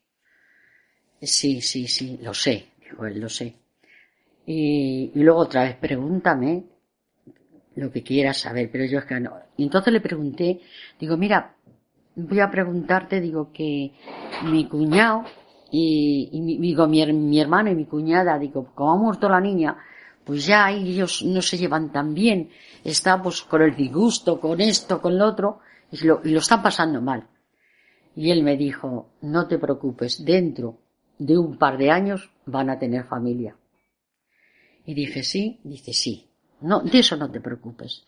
Sí, 1.21 1.61
sí, 1.61 1.89
sí, 1.89 2.19
lo 2.23 2.33
sé, 2.33 2.69
dijo 2.81 3.05
él, 3.07 3.21
lo 3.21 3.29
sé. 3.29 3.55
Y, 4.47 5.13
y 5.15 5.23
luego 5.23 5.41
otra 5.41 5.65
vez, 5.65 5.77
pregúntame 5.77 6.65
lo 7.75 7.91
que 7.91 8.03
quieras 8.03 8.39
saber, 8.39 8.71
pero 8.71 8.85
yo 8.85 8.99
es 8.99 9.05
que 9.05 9.21
no. 9.21 9.33
Y 9.57 9.65
entonces 9.65 9.93
le 9.93 10.01
pregunté, 10.01 10.61
digo, 10.99 11.17
mira, 11.17 11.55
voy 12.15 12.41
a 12.41 12.51
preguntarte, 12.51 13.21
digo, 13.21 13.53
que 13.53 13.93
mi 14.45 14.67
cuñado 14.67 15.25
y, 15.71 16.31
mi, 16.33 16.59
digo, 16.59 16.87
mi, 16.87 17.05
mi, 17.13 17.41
hermano 17.41 17.71
y 17.71 17.75
mi 17.75 17.85
cuñada, 17.85 18.39
digo, 18.39 18.73
como 18.75 18.93
ha 18.93 18.97
muerto 18.97 19.29
la 19.29 19.41
niña, 19.41 19.77
pues 20.25 20.47
ya 20.47 20.71
ellos 20.71 21.23
no 21.25 21.43
se 21.43 21.57
llevan 21.57 21.93
tan 21.93 22.15
bien, 22.15 22.51
está 22.85 23.23
pues 23.23 23.43
con 23.43 23.63
el 23.63 23.75
disgusto, 23.77 24.41
con 24.41 24.61
esto, 24.61 25.01
con 25.01 25.19
lo 25.19 25.27
otro, 25.27 25.61
y 25.91 26.05
lo, 26.05 26.21
y 26.25 26.31
lo 26.31 26.39
están 26.39 26.63
pasando 26.63 27.01
mal. 27.01 27.27
Y 28.17 28.31
él 28.31 28.43
me 28.43 28.57
dijo, 28.57 29.11
no 29.23 29.47
te 29.47 29.59
preocupes, 29.59 30.25
dentro 30.25 30.79
de 31.19 31.37
un 31.37 31.59
par 31.59 31.79
de 31.79 31.91
años 31.91 32.31
van 32.47 32.71
a 32.71 32.79
tener 32.79 33.05
familia. 33.05 33.57
Y 34.85 34.95
dije, 34.95 35.23
sí, 35.23 35.61
dice, 35.65 35.93
sí. 35.93 36.29
No, 36.61 36.81
de 36.81 36.99
eso 36.99 37.17
no 37.17 37.31
te 37.31 37.41
preocupes. 37.41 38.07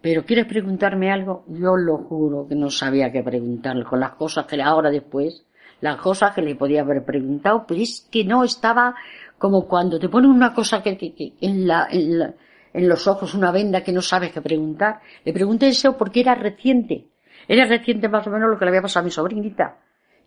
Pero 0.00 0.24
quieres 0.24 0.46
preguntarme 0.46 1.10
algo, 1.10 1.44
yo 1.48 1.76
lo 1.76 1.98
juro 1.98 2.46
que 2.48 2.54
no 2.54 2.70
sabía 2.70 3.10
qué 3.10 3.22
preguntarle 3.22 3.84
con 3.84 3.98
las 3.98 4.12
cosas 4.12 4.46
que 4.46 4.60
ahora 4.62 4.90
después, 4.90 5.46
las 5.80 5.96
cosas 5.96 6.34
que 6.34 6.42
le 6.42 6.54
podía 6.54 6.82
haber 6.82 7.04
preguntado, 7.04 7.64
pero 7.66 7.80
es 7.80 8.06
que 8.10 8.24
no 8.24 8.44
estaba 8.44 8.94
como 9.38 9.66
cuando 9.66 9.98
te 9.98 10.08
ponen 10.08 10.30
una 10.30 10.54
cosa 10.54 10.82
que, 10.82 10.96
que, 10.96 11.32
en, 11.40 11.66
la, 11.66 11.88
en, 11.90 12.18
la, 12.18 12.34
en 12.72 12.88
los 12.88 13.06
ojos, 13.06 13.34
una 13.34 13.50
venda 13.50 13.82
que 13.82 13.92
no 13.92 14.02
sabes 14.02 14.32
qué 14.32 14.40
preguntar. 14.40 15.00
Le 15.24 15.32
pregunté 15.32 15.68
eso 15.68 15.96
porque 15.96 16.20
era 16.20 16.34
reciente. 16.34 17.08
Era 17.48 17.64
reciente 17.66 18.08
más 18.08 18.26
o 18.26 18.30
menos 18.30 18.50
lo 18.50 18.58
que 18.58 18.64
le 18.64 18.70
había 18.70 18.82
pasado 18.82 19.02
a 19.02 19.06
mi 19.06 19.10
sobrinita. 19.10 19.78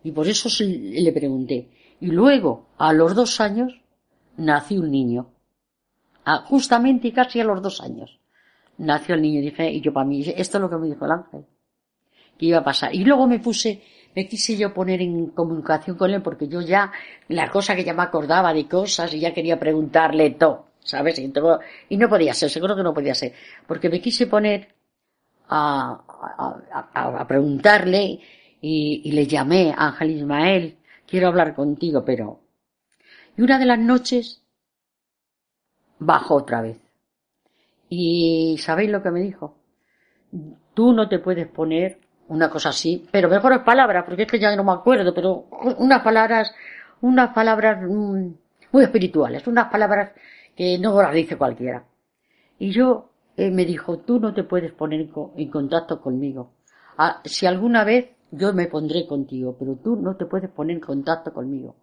Y 0.02 0.12
por 0.12 0.26
eso 0.26 0.48
le 0.68 1.12
pregunté. 1.12 1.68
Y 2.00 2.08
luego, 2.08 2.66
a 2.78 2.92
los 2.92 3.14
dos 3.14 3.40
años, 3.40 3.80
nació 4.36 4.80
un 4.80 4.90
niño. 4.90 5.30
Ah, 6.24 6.44
justamente 6.46 7.12
casi 7.12 7.40
a 7.40 7.44
los 7.44 7.62
dos 7.62 7.80
años 7.80 8.20
nació 8.80 9.14
el 9.14 9.22
niño 9.22 9.40
dije, 9.40 9.70
y 9.70 9.80
yo 9.80 9.92
para 9.92 10.06
mí, 10.06 10.24
esto 10.36 10.58
es 10.58 10.62
lo 10.62 10.70
que 10.70 10.76
me 10.76 10.88
dijo 10.88 11.04
el 11.04 11.12
ángel, 11.12 11.44
que 12.38 12.46
iba 12.46 12.58
a 12.58 12.64
pasar. 12.64 12.94
Y 12.94 13.04
luego 13.04 13.26
me 13.26 13.38
puse, 13.38 13.82
me 14.14 14.26
quise 14.26 14.56
yo 14.56 14.72
poner 14.72 15.02
en 15.02 15.28
comunicación 15.28 15.96
con 15.96 16.10
él 16.10 16.22
porque 16.22 16.48
yo 16.48 16.60
ya, 16.60 16.90
la 17.28 17.50
cosa 17.50 17.76
que 17.76 17.84
ya 17.84 17.94
me 17.94 18.02
acordaba 18.02 18.52
de 18.52 18.66
cosas 18.66 19.12
y 19.14 19.20
ya 19.20 19.32
quería 19.32 19.58
preguntarle 19.58 20.30
todo, 20.30 20.66
¿sabes? 20.82 21.18
Y, 21.18 21.28
todo, 21.28 21.60
y 21.88 21.96
no 21.96 22.08
podía 22.08 22.34
ser, 22.34 22.50
seguro 22.50 22.74
que 22.74 22.82
no 22.82 22.94
podía 22.94 23.14
ser, 23.14 23.34
porque 23.66 23.90
me 23.90 24.00
quise 24.00 24.26
poner 24.26 24.68
a, 25.48 26.00
a, 26.38 26.88
a, 26.94 27.20
a 27.20 27.26
preguntarle 27.26 28.18
y, 28.62 29.02
y, 29.04 29.12
le 29.12 29.26
llamé 29.26 29.74
a 29.76 29.88
Ángel 29.88 30.10
Ismael, 30.10 30.76
quiero 31.10 31.28
hablar 31.28 31.54
contigo, 31.54 32.04
pero... 32.04 32.40
Y 33.36 33.42
una 33.42 33.58
de 33.58 33.66
las 33.66 33.78
noches 33.78 34.44
bajó 35.98 36.36
otra 36.36 36.62
vez 36.62 36.78
y 37.90 38.56
¿sabéis 38.58 38.90
lo 38.90 39.02
que 39.02 39.10
me 39.10 39.20
dijo? 39.20 39.56
Tú 40.74 40.92
no 40.92 41.08
te 41.08 41.18
puedes 41.18 41.48
poner 41.48 41.98
una 42.28 42.48
cosa 42.48 42.68
así, 42.68 43.06
pero 43.10 43.28
mejores 43.28 43.58
palabras, 43.60 44.04
porque 44.06 44.22
es 44.22 44.28
que 44.30 44.38
ya 44.38 44.54
no 44.54 44.62
me 44.62 44.72
acuerdo, 44.72 45.12
pero 45.12 45.46
unas 45.78 46.00
palabras, 46.02 46.54
unas 47.00 47.34
palabras 47.34 47.82
mm, 47.82 48.28
muy 48.70 48.84
espirituales, 48.84 49.44
unas 49.48 49.68
palabras 49.70 50.12
que 50.56 50.78
no 50.78 51.02
las 51.02 51.12
dice 51.12 51.36
cualquiera. 51.36 51.84
Y 52.60 52.70
yo 52.70 53.10
eh, 53.36 53.50
me 53.50 53.64
dijo, 53.64 53.98
tú 53.98 54.20
no 54.20 54.32
te 54.32 54.44
puedes 54.44 54.72
poner 54.72 55.08
en 55.36 55.50
contacto 55.50 56.00
conmigo. 56.00 56.52
Ah, 56.96 57.20
si 57.24 57.46
alguna 57.46 57.82
vez 57.82 58.10
yo 58.30 58.52
me 58.52 58.66
pondré 58.66 59.06
contigo, 59.06 59.56
pero 59.58 59.76
tú 59.76 59.96
no 59.96 60.16
te 60.16 60.26
puedes 60.26 60.50
poner 60.50 60.76
en 60.76 60.80
contacto 60.80 61.32
conmigo. 61.32 61.74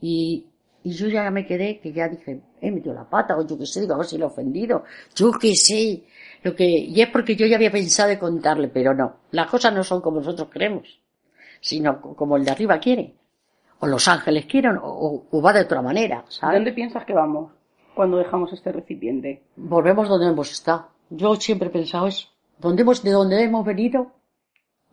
Y 0.00 0.46
y 0.84 0.92
yo 0.92 1.08
ya 1.08 1.30
me 1.30 1.46
quedé, 1.46 1.78
que 1.78 1.92
ya 1.92 2.08
dije, 2.08 2.40
he 2.60 2.70
metido 2.70 2.94
la 2.94 3.08
pata, 3.08 3.36
o 3.36 3.46
yo 3.46 3.56
qué 3.56 3.66
sé, 3.66 3.82
digo, 3.82 3.94
a 3.94 3.98
ver 3.98 4.06
si 4.06 4.18
lo 4.18 4.26
he 4.26 4.28
ofendido. 4.28 4.84
Yo 5.14 5.30
qué 5.32 5.54
sé. 5.54 6.02
Lo 6.42 6.56
que, 6.56 6.64
y 6.64 7.00
es 7.00 7.08
porque 7.08 7.36
yo 7.36 7.46
ya 7.46 7.56
había 7.56 7.70
pensado 7.70 8.08
de 8.08 8.18
contarle, 8.18 8.68
pero 8.68 8.92
no. 8.92 9.16
Las 9.30 9.48
cosas 9.48 9.72
no 9.72 9.84
son 9.84 10.00
como 10.00 10.18
nosotros 10.18 10.48
creemos, 10.50 11.00
sino 11.60 12.00
como 12.00 12.36
el 12.36 12.44
de 12.44 12.50
arriba 12.50 12.80
quiere. 12.80 13.14
O 13.78 13.86
los 13.86 14.08
ángeles 14.08 14.46
quieren, 14.46 14.76
o, 14.82 15.24
o 15.30 15.42
va 15.42 15.52
de 15.52 15.60
otra 15.60 15.82
manera, 15.82 16.24
¿sabes? 16.28 16.56
¿Dónde 16.56 16.72
piensas 16.72 17.04
que 17.04 17.12
vamos 17.12 17.52
cuando 17.94 18.16
dejamos 18.16 18.52
este 18.52 18.72
recipiente? 18.72 19.44
Volvemos 19.56 20.08
donde 20.08 20.26
hemos 20.26 20.50
estado. 20.50 20.88
Yo 21.10 21.36
siempre 21.36 21.68
he 21.68 21.72
pensado 21.72 22.08
eso. 22.08 22.28
¿Dónde 22.58 22.82
hemos, 22.82 23.02
de 23.04 23.10
donde 23.10 23.42
hemos 23.42 23.64
venido, 23.64 24.12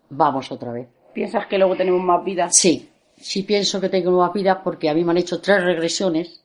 vamos 0.10 0.52
otra 0.52 0.72
vez. 0.72 0.88
¿Piensas 1.14 1.48
que 1.48 1.58
luego 1.58 1.76
tenemos 1.76 2.02
más 2.02 2.24
vida? 2.24 2.50
Sí, 2.50 2.90
sí 3.18 3.44
pienso 3.44 3.82
que 3.82 3.90
tengo 3.90 4.12
nueva 4.12 4.32
vida 4.32 4.62
porque 4.64 4.90
a 4.90 4.94
mí 4.94 5.04
me 5.04 5.12
han 5.12 5.18
hecho 5.18 5.42
tres 5.42 5.64
regresiones 5.64 6.44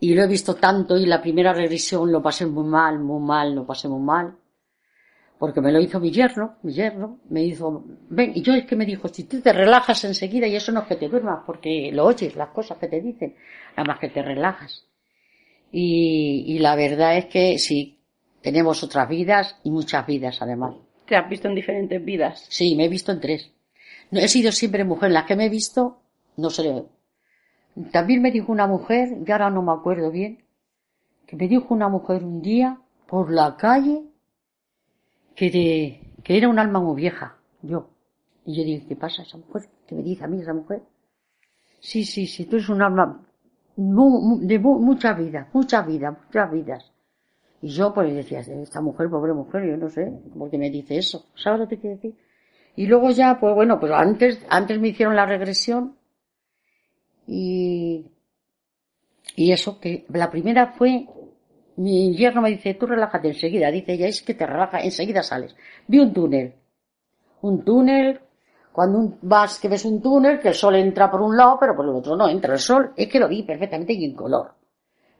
y 0.00 0.14
lo 0.14 0.22
he 0.22 0.26
visto 0.26 0.54
tanto 0.54 0.96
y 0.96 1.06
la 1.06 1.20
primera 1.20 1.52
regresión 1.52 2.10
lo 2.10 2.22
pasé 2.22 2.46
muy 2.46 2.64
mal, 2.64 2.98
muy 2.98 3.20
mal, 3.20 3.54
lo 3.54 3.66
pasé 3.66 3.88
muy 3.88 4.00
mal. 4.00 4.34
Porque 5.38 5.60
me 5.60 5.72
lo 5.72 5.80
hizo 5.80 6.00
mi 6.00 6.10
yerno, 6.10 6.56
mi 6.62 6.72
yerno, 6.72 7.20
me 7.30 7.42
hizo, 7.44 7.84
ven, 8.10 8.32
y 8.34 8.42
yo 8.42 8.52
es 8.52 8.66
que 8.66 8.76
me 8.76 8.84
dijo, 8.84 9.08
si 9.08 9.24
tú 9.24 9.40
te 9.40 9.52
relajas 9.52 10.04
enseguida 10.04 10.46
y 10.46 10.56
eso 10.56 10.70
no 10.70 10.80
es 10.80 10.86
que 10.86 10.96
te 10.96 11.08
duermas, 11.08 11.44
porque 11.46 11.90
lo 11.92 12.04
oyes, 12.04 12.36
las 12.36 12.50
cosas 12.50 12.76
que 12.76 12.88
te 12.88 13.00
dicen, 13.00 13.36
nada 13.76 13.84
más 13.86 13.98
que 13.98 14.10
te 14.10 14.22
relajas. 14.22 14.86
Y, 15.72 16.44
y 16.46 16.58
la 16.58 16.76
verdad 16.76 17.16
es 17.16 17.26
que 17.26 17.58
sí, 17.58 18.00
tenemos 18.42 18.82
otras 18.82 19.08
vidas 19.08 19.56
y 19.64 19.70
muchas 19.70 20.06
vidas 20.06 20.42
además. 20.42 20.74
¿Te 21.10 21.16
has 21.16 21.28
visto 21.28 21.48
en 21.48 21.56
diferentes 21.56 22.04
vidas? 22.04 22.46
Sí, 22.50 22.76
me 22.76 22.84
he 22.84 22.88
visto 22.88 23.10
en 23.10 23.20
tres. 23.20 23.50
He 24.12 24.28
sido 24.28 24.52
siempre 24.52 24.84
mujer. 24.84 25.10
Las 25.10 25.24
que 25.24 25.34
me 25.34 25.46
he 25.46 25.48
visto, 25.48 25.98
no 26.36 26.50
sé. 26.50 26.84
También 27.90 28.22
me 28.22 28.30
dijo 28.30 28.52
una 28.52 28.68
mujer, 28.68 29.18
y 29.26 29.32
ahora 29.32 29.50
no 29.50 29.60
me 29.60 29.72
acuerdo 29.72 30.12
bien, 30.12 30.44
que 31.26 31.34
me 31.34 31.48
dijo 31.48 31.74
una 31.74 31.88
mujer 31.88 32.22
un 32.22 32.40
día 32.40 32.78
por 33.08 33.32
la 33.32 33.56
calle 33.56 34.04
que, 35.34 36.00
era 36.26 36.48
un 36.48 36.60
alma 36.60 36.78
muy 36.78 36.94
vieja, 36.94 37.38
yo. 37.60 37.90
Y 38.46 38.56
yo 38.56 38.62
dije, 38.62 38.86
¿qué 38.86 38.94
pasa 38.94 39.22
esa 39.22 39.36
mujer? 39.36 39.68
¿Qué 39.88 39.96
me 39.96 40.04
dice 40.04 40.22
a 40.22 40.28
mí 40.28 40.40
esa 40.40 40.54
mujer? 40.54 40.80
Sí, 41.80 42.04
sí, 42.04 42.28
sí, 42.28 42.44
tú 42.44 42.54
eres 42.54 42.68
un 42.68 42.82
alma 42.82 43.20
de 43.74 44.58
mucha 44.60 45.14
vida, 45.14 45.48
mucha 45.52 45.82
vida, 45.82 46.12
muchas 46.12 46.52
vidas. 46.52 46.92
Y 47.62 47.68
yo 47.68 47.92
pues 47.92 48.14
decía, 48.14 48.40
esta 48.40 48.80
mujer, 48.80 49.10
pobre 49.10 49.34
mujer, 49.34 49.64
yo 49.66 49.76
no 49.76 49.90
sé, 49.90 50.10
por 50.36 50.50
qué 50.50 50.58
me 50.58 50.70
dice 50.70 50.96
eso. 50.96 51.26
¿Sabes 51.34 51.60
lo 51.60 51.68
que 51.68 51.78
quiere 51.78 51.96
decir? 51.96 52.14
Y 52.76 52.86
luego 52.86 53.10
ya, 53.10 53.38
pues 53.38 53.54
bueno, 53.54 53.78
pues 53.78 53.92
antes, 53.92 54.44
antes 54.48 54.80
me 54.80 54.88
hicieron 54.88 55.14
la 55.14 55.26
regresión 55.26 55.96
y, 57.26 58.06
y 59.36 59.52
eso, 59.52 59.78
que 59.78 60.06
la 60.08 60.30
primera 60.30 60.72
fue, 60.72 61.06
mi 61.76 62.16
yerno 62.16 62.40
me 62.40 62.50
dice, 62.50 62.74
tú 62.74 62.86
relájate 62.86 63.28
enseguida, 63.28 63.70
dice 63.70 63.92
ella, 63.92 64.08
es 64.08 64.22
que 64.22 64.34
te 64.34 64.46
relaja, 64.46 64.80
enseguida 64.80 65.22
sales. 65.22 65.54
Vi 65.86 65.98
un 65.98 66.12
túnel, 66.12 66.54
un 67.42 67.64
túnel, 67.64 68.20
cuando 68.72 69.18
vas 69.22 69.58
que 69.58 69.68
ves 69.68 69.84
un 69.84 70.00
túnel, 70.00 70.40
que 70.40 70.48
el 70.48 70.54
sol 70.54 70.76
entra 70.76 71.10
por 71.10 71.20
un 71.20 71.36
lado, 71.36 71.58
pero 71.60 71.76
por 71.76 71.84
el 71.84 71.94
otro 71.94 72.16
no 72.16 72.28
entra 72.28 72.54
el 72.54 72.60
sol, 72.60 72.92
es 72.96 73.08
que 73.08 73.18
lo 73.18 73.28
vi 73.28 73.42
perfectamente 73.42 73.92
y 73.92 74.04
en 74.04 74.14
color. 74.14 74.54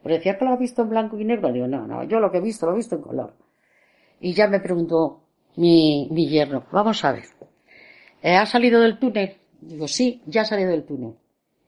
Pero 0.02 0.14
decía 0.14 0.38
que 0.38 0.44
lo 0.44 0.52
has 0.52 0.58
visto 0.58 0.82
en 0.82 0.90
blanco 0.90 1.18
y 1.18 1.24
negro. 1.24 1.52
Digo, 1.52 1.66
no, 1.66 1.86
no, 1.86 2.04
yo 2.04 2.20
lo 2.20 2.30
que 2.30 2.38
he 2.38 2.40
visto 2.40 2.66
lo 2.66 2.72
he 2.72 2.76
visto 2.76 2.96
en 2.96 3.02
color. 3.02 3.34
Y 4.20 4.32
ya 4.32 4.48
me 4.48 4.60
preguntó 4.60 5.22
mi, 5.56 6.08
mi 6.10 6.28
yerno, 6.28 6.64
vamos 6.72 7.04
a 7.04 7.12
ver, 7.12 7.24
¿eh, 8.22 8.36
¿has 8.36 8.50
salido 8.50 8.80
del 8.80 8.98
túnel? 8.98 9.36
Digo, 9.60 9.88
sí, 9.88 10.22
ya 10.26 10.42
he 10.42 10.46
salido 10.46 10.70
del 10.70 10.84
túnel. 10.84 11.14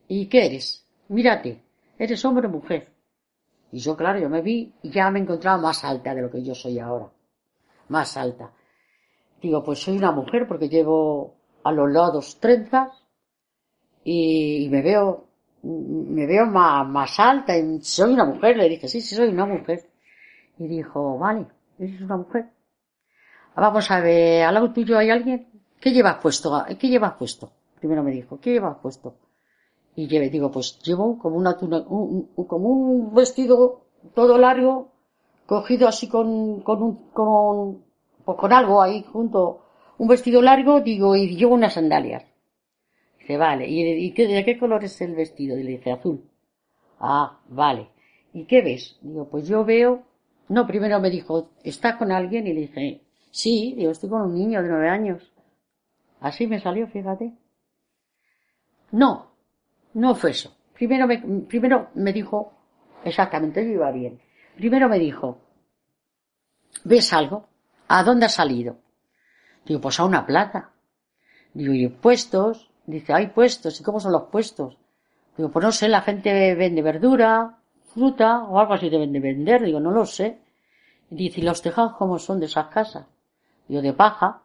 ¿Y 0.09 0.27
qué 0.27 0.47
eres? 0.47 0.87
Mírate, 1.09 1.63
¿eres 1.99 2.25
hombre 2.25 2.47
o 2.47 2.51
mujer? 2.51 2.93
Y 3.73 3.79
yo, 3.79 3.97
claro, 3.97 4.19
yo 4.19 4.29
me 4.29 4.43
vi 4.43 4.75
y 4.83 4.91
ya 4.91 5.11
me 5.11 5.21
encontraba 5.21 5.59
más 5.61 5.85
alta 5.85 6.15
de 6.15 6.23
lo 6.23 6.31
que 6.31 6.43
yo 6.43 6.55
soy 6.55 6.79
ahora. 6.79 7.11
Más 7.89 8.17
alta. 8.17 8.53
Digo, 9.41 9.65
pues 9.65 9.81
soy 9.81 9.97
una 9.97 10.13
mujer 10.13 10.47
porque 10.47 10.69
llevo 10.69 11.37
a 11.65 11.73
los 11.73 11.91
lados 11.91 12.39
trenzas 12.39 12.91
y 14.05 14.69
me 14.71 14.83
veo 14.83 15.32
me 15.63 16.27
veo 16.27 16.47
más, 16.47 16.87
más 16.89 17.19
alta 17.21 17.57
y 17.57 17.81
soy 17.83 18.13
una 18.13 18.25
mujer. 18.25 18.57
Le 18.57 18.69
dije, 18.69 18.89
sí, 18.89 19.01
sí, 19.01 19.15
soy 19.15 19.29
una 19.29 19.47
mujer. 19.47 19.89
Y 20.59 20.67
dijo, 20.67 21.19
vale, 21.19 21.47
eres 21.79 22.01
una 22.01 22.17
mujer. 22.17 22.51
Vamos 23.55 23.91
a 23.91 24.01
ver, 24.01 24.45
al 24.45 24.55
lado 24.55 24.73
tuyo 24.73 24.99
hay 24.99 25.11
alguien. 25.11 25.49
¿Qué 25.81 25.93
llevas 25.93 26.17
puesto? 26.17 26.65
¿Qué 26.79 26.89
llevas 26.89 27.15
puesto? 27.15 27.53
Primero 27.79 28.03
me 28.03 28.13
dijo, 28.13 28.41
¿qué 28.41 28.53
llevas 28.53 28.79
puesto? 28.81 29.17
Y 29.95 30.09
lleve, 30.09 30.31
digo, 30.31 30.51
pues 30.51 30.79
llevo 30.83 31.19
como 31.19 31.37
una 31.37 31.57
un, 31.61 32.29
como 32.47 32.69
un 32.69 33.15
vestido 33.15 33.85
todo 34.15 34.39
largo, 34.39 34.93
cogido 35.47 35.87
así 35.87 36.09
con, 36.09 36.61
con 36.63 36.83
un, 36.83 37.11
con, 37.11 37.85
pues 38.25 38.39
con 38.39 38.53
algo 38.53 38.81
ahí 38.81 39.05
junto, 39.13 39.67
un 39.99 40.09
vestido 40.09 40.41
largo, 40.41 40.81
digo, 40.81 41.15
y 41.15 41.37
llevo 41.37 41.55
unas 41.55 41.75
sandalias. 41.75 42.25
Dice, 43.23 43.37
vale. 43.37 43.69
¿Y, 43.69 44.11
de 44.11 44.45
qué 44.45 44.59
color 44.59 44.83
es 44.83 45.01
el 45.01 45.15
vestido? 45.15 45.57
Y 45.57 45.63
le 45.63 45.71
dice, 45.73 45.93
azul. 45.93 46.25
Ah, 46.99 47.41
vale. 47.49 47.89
¿Y 48.33 48.47
qué 48.47 48.63
ves? 48.63 48.99
Digo, 49.01 49.29
pues 49.29 49.47
yo 49.47 49.65
veo... 49.65 50.03
No, 50.49 50.67
primero 50.67 51.01
me 51.01 51.09
dijo, 51.09 51.51
¿estás 51.63 51.97
con 51.97 52.11
alguien? 52.11 52.49
Y 52.49 52.53
le 52.53 52.61
dije, 52.63 53.01
sí, 53.31 53.75
digo, 53.77 53.93
estoy 53.93 54.11
con 54.11 54.23
un 54.23 54.35
niño 54.35 54.61
de 54.61 54.69
nueve 54.69 54.89
años. 54.89 55.33
Así 56.21 56.49
me 56.49 56.61
salió, 56.61 56.89
fíjate. 56.89 57.33
No, 58.91 59.31
no 59.95 60.15
fue 60.17 60.31
eso. 60.31 60.57
Primero 60.75 61.07
me, 61.07 61.19
primero 61.49 61.91
me 61.95 62.13
dijo, 62.13 62.53
exactamente, 63.05 63.65
yo 63.65 63.71
iba 63.71 63.91
bien. 63.93 64.21
Primero 64.57 64.89
me 64.89 64.99
dijo, 64.99 65.39
¿ves 66.85 67.13
algo? 67.13 67.49
¿A 67.87 68.03
dónde 68.03 68.27
has 68.27 68.35
salido? 68.35 68.79
Digo, 69.65 69.81
pues 69.81 70.01
a 70.01 70.05
una 70.05 70.27
plaza. 70.27 70.73
Digo, 71.55 71.73
¿y 71.73 71.89
puestos? 71.89 72.72
Dice, 72.87 73.13
hay 73.13 73.29
puestos, 73.29 73.81
¿y 73.81 73.85
cómo 73.85 74.01
son 74.01 74.13
los 74.13 74.25
puestos? 74.25 74.77
Digo, 75.37 75.51
pues 75.51 75.65
no 75.65 75.73
sé, 75.73 75.89
la 75.89 76.03
gente 76.03 76.55
vende 76.55 76.83
verdura, 76.83 77.59
fruta 77.95 78.45
o 78.45 78.59
algo 78.59 78.75
así 78.75 78.89
deben 78.91 79.13
de 79.13 79.21
vender. 79.21 79.63
Digo, 79.63 79.81
no 79.81 79.91
lo 79.91 80.05
sé. 80.07 80.39
dice, 81.11 81.41
¿y 81.41 81.45
los 81.45 81.63
tejados 81.63 81.95
cómo 81.97 82.19
son 82.19 82.41
de 82.41 82.47
esas 82.47 82.67
casas? 82.69 83.07
Digo, 83.69 83.83
de 83.83 83.93
paja. 83.93 84.43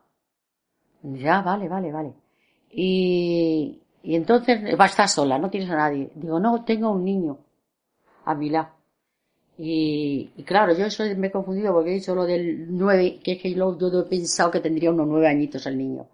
Ya, 1.03 1.39
ah, 1.39 1.41
vale, 1.41 1.67
vale, 1.69 1.91
vale. 1.91 2.13
Y, 2.71 3.79
y 4.03 4.15
entonces 4.15 4.61
va 4.79 4.85
a 4.85 4.87
estar 4.87 5.07
sola, 5.09 5.37
no 5.39 5.49
tienes 5.49 5.69
a 5.69 5.75
nadie. 5.75 6.11
Digo, 6.15 6.39
no, 6.39 6.63
tengo 6.63 6.91
un 6.91 7.03
niño 7.03 7.37
a 8.25 8.35
mi 8.35 8.49
lado. 8.49 8.69
Y, 9.57 10.31
y, 10.37 10.43
claro, 10.43 10.73
yo 10.75 10.85
eso 10.85 11.03
me 11.17 11.27
he 11.27 11.31
confundido 11.31 11.73
porque 11.73 11.91
he 11.91 11.93
dicho 11.95 12.13
lo 12.13 12.25
del 12.25 12.77
nueve, 12.77 13.19
que 13.23 13.33
es 13.33 13.41
que 13.41 13.53
yo, 13.53 13.77
yo 13.77 13.87
he 14.01 14.03
pensado 14.03 14.51
que 14.51 14.59
tendría 14.59 14.91
unos 14.91 15.07
nueve 15.07 15.27
añitos 15.27 15.65
el 15.65 15.77
niño 15.77 16.07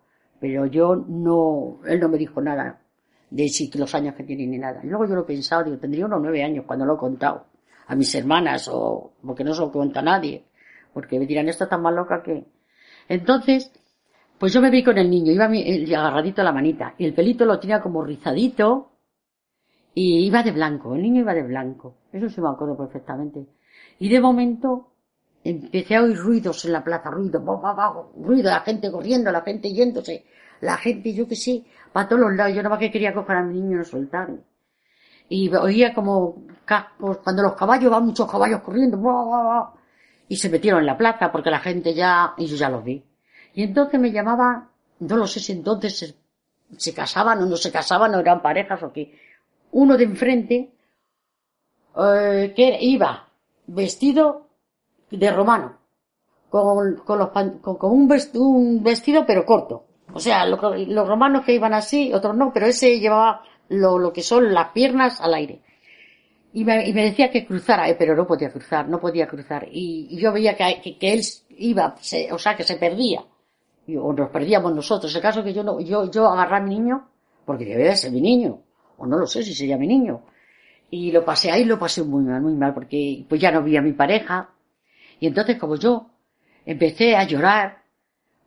pero 0.44 0.66
yo 0.66 0.98
no, 0.98 1.80
él 1.86 2.02
no 2.02 2.10
me 2.10 2.18
dijo 2.18 2.42
nada 2.42 2.82
de 3.30 3.48
si 3.48 3.72
los 3.78 3.96
años 3.96 4.14
que 4.14 4.26
tiene 4.26 4.46
ni 4.46 4.58
nada. 4.58 4.82
Y 4.84 4.88
luego 4.88 5.06
yo 5.06 5.16
lo 5.16 5.22
he 5.22 5.26
pensado, 5.26 5.64
digo, 5.64 5.78
tendría 5.78 6.06
unos 6.06 6.20
nueve 6.22 6.44
años 6.44 6.66
cuando 6.68 6.86
lo 6.86 6.96
he 6.96 6.98
contado 6.98 7.46
a 7.88 7.96
mis 7.96 8.14
hermanas 8.14 8.68
o 8.68 9.14
porque 9.26 9.46
no 9.46 9.54
se 9.54 9.62
lo 9.62 9.72
cuenta 9.72 10.02
a 10.02 10.04
nadie, 10.04 10.44
porque 10.94 11.18
me 11.18 11.26
dirán, 11.26 11.48
esto 11.48 11.64
está 11.64 11.78
más 11.78 11.94
loca 11.94 12.22
que... 12.22 12.44
Entonces, 13.08 13.72
pues 14.38 14.52
yo 14.52 14.60
me 14.60 14.70
vi 14.70 14.84
con 14.84 14.98
el 14.98 15.10
niño, 15.10 15.32
iba 15.32 15.46
agarradito 15.46 16.42
a 16.42 16.44
la 16.44 16.52
manita 16.52 16.94
y 16.98 17.06
el 17.06 17.14
pelito 17.14 17.46
lo 17.46 17.58
tenía 17.58 17.80
como 17.80 18.04
rizadito 18.04 18.92
y 19.94 20.26
iba 20.26 20.44
de 20.44 20.52
blanco, 20.52 20.94
el 20.94 21.04
niño 21.04 21.22
iba 21.22 21.34
de 21.34 21.44
blanco, 21.44 21.96
eso 22.12 22.28
se 22.28 22.42
me 22.42 22.50
acuerdo 22.50 22.76
perfectamente. 22.76 23.48
Y 23.98 24.10
de 24.10 24.20
momento 24.20 24.92
empecé 25.44 25.96
a 25.96 26.04
oír 26.04 26.18
ruidos 26.18 26.66
en 26.66 26.72
la 26.72 26.84
plaza, 26.84 27.10
ruido, 27.10 27.40
ruido, 28.18 28.50
la 28.50 28.62
gente 28.62 28.92
corriendo, 28.92 29.32
la 29.32 29.42
gente 29.42 29.72
yéndose, 29.72 30.26
la 30.62 30.78
gente, 30.78 31.14
yo 31.14 31.28
qué 31.28 31.36
sé, 31.36 31.64
para 31.92 32.08
todos 32.08 32.22
los 32.22 32.34
lados. 32.34 32.56
Yo 32.56 32.64
nada 32.64 32.70
más 32.70 32.80
que 32.80 32.92
quería 32.92 33.14
coger 33.14 33.38
a 33.38 33.44
mi 33.44 33.56
niño 33.56 33.76
y 33.76 33.78
no 33.80 33.84
soltarme. 33.84 34.40
Y 35.30 35.54
oía 35.56 35.94
como 35.94 36.44
cascos, 36.66 37.18
cuando 37.18 37.44
los 37.44 37.54
caballos, 37.54 37.92
van 37.92 38.06
muchos 38.06 38.30
caballos 38.30 38.62
corriendo, 38.62 39.00
y 40.28 40.36
se 40.38 40.50
metieron 40.50 40.82
en 40.82 40.86
la 40.86 40.98
plaza 40.98 41.32
porque 41.32 41.52
la 41.52 41.60
gente 41.60 41.94
ya, 41.94 42.34
y 42.38 42.46
yo 42.46 42.56
ya 42.56 42.70
los 42.70 42.84
vi. 42.84 43.04
Y 43.54 43.64
entonces 43.64 44.00
me 44.00 44.12
llamaba, 44.12 44.70
no 45.00 45.18
lo 45.18 45.28
sé 45.28 45.40
si 45.40 45.52
entonces 45.52 46.16
se, 46.78 46.94
casaban 46.94 47.42
o 47.44 47.46
no 47.46 47.58
se 47.58 47.72
casaban 47.72 48.16
o 48.16 48.20
eran 48.20 48.42
parejas 48.42 48.82
o 48.84 48.92
qué. 48.92 49.20
Uno 49.72 49.98
de 49.98 50.04
enfrente, 50.06 50.72
eh, 51.98 52.54
que 52.56 52.78
iba 52.82 53.28
vestido 53.68 54.43
de 55.18 55.32
romano, 55.32 55.78
con, 56.50 56.98
con, 56.98 57.20
los, 57.20 57.30
con, 57.30 57.92
un, 57.92 58.08
vestido, 58.08 58.44
un, 58.44 58.84
vestido, 58.84 59.26
pero 59.26 59.46
corto. 59.46 59.86
O 60.14 60.20
sea, 60.20 60.46
los, 60.46 60.60
los 60.88 61.08
romanos 61.08 61.46
que 61.46 61.54
iban 61.54 61.74
así, 61.74 62.14
otros 62.14 62.36
no, 62.36 62.52
pero 62.54 62.68
ese 62.68 63.00
llevaba 63.00 63.42
lo, 63.70 63.98
lo 63.98 64.14
que 64.14 64.22
son 64.22 64.54
las 64.54 64.70
piernas 64.70 65.22
al 65.22 65.34
aire. 65.34 65.62
Y 66.54 66.64
me, 66.64 66.88
y 66.88 66.94
me 66.94 67.06
decía 67.06 67.32
que 67.32 67.46
cruzara, 67.46 67.90
eh, 67.90 67.96
pero 67.98 68.16
no 68.16 68.28
podía 68.28 68.52
cruzar, 68.52 68.88
no 68.88 69.00
podía 69.00 69.28
cruzar. 69.28 69.68
Y, 69.72 70.16
yo 70.18 70.32
veía 70.32 70.56
que, 70.56 70.98
que, 71.00 71.14
él 71.14 71.22
iba, 71.50 71.96
se, 72.00 72.32
o 72.32 72.38
sea, 72.38 72.56
que 72.56 72.64
se 72.64 72.76
perdía. 72.76 73.24
Y, 73.88 73.98
o 73.98 74.14
nos 74.14 74.30
perdíamos 74.30 74.74
nosotros. 74.74 75.14
El 75.16 75.22
caso 75.22 75.44
que 75.44 75.54
yo 75.54 75.64
no, 75.64 75.80
yo, 75.80 76.10
yo 76.12 76.28
agarré 76.28 76.58
a 76.58 76.60
mi 76.60 76.76
niño, 76.76 77.08
porque 77.46 77.66
debe 77.66 77.96
ser 77.96 78.12
mi 78.12 78.22
niño. 78.22 78.62
O 78.98 79.08
no 79.08 79.18
lo 79.18 79.26
sé 79.26 79.42
si 79.42 79.56
sería 79.56 79.78
mi 79.78 79.88
niño. 79.88 80.22
Y 80.92 81.12
lo 81.12 81.26
pasé 81.26 81.50
ahí, 81.50 81.66
lo 81.66 81.80
pasé 81.80 82.04
muy 82.04 82.24
mal, 82.24 82.40
muy 82.40 82.54
mal, 82.54 82.76
porque 82.76 83.26
pues 83.28 83.42
ya 83.42 83.52
no 83.52 83.64
vi 83.64 83.76
a 83.76 83.82
mi 83.82 83.94
pareja, 83.94 84.52
y 85.24 85.28
entonces 85.28 85.58
como 85.58 85.78
yo 85.78 86.10
empecé 86.66 87.16
a 87.16 87.24
llorar, 87.24 87.84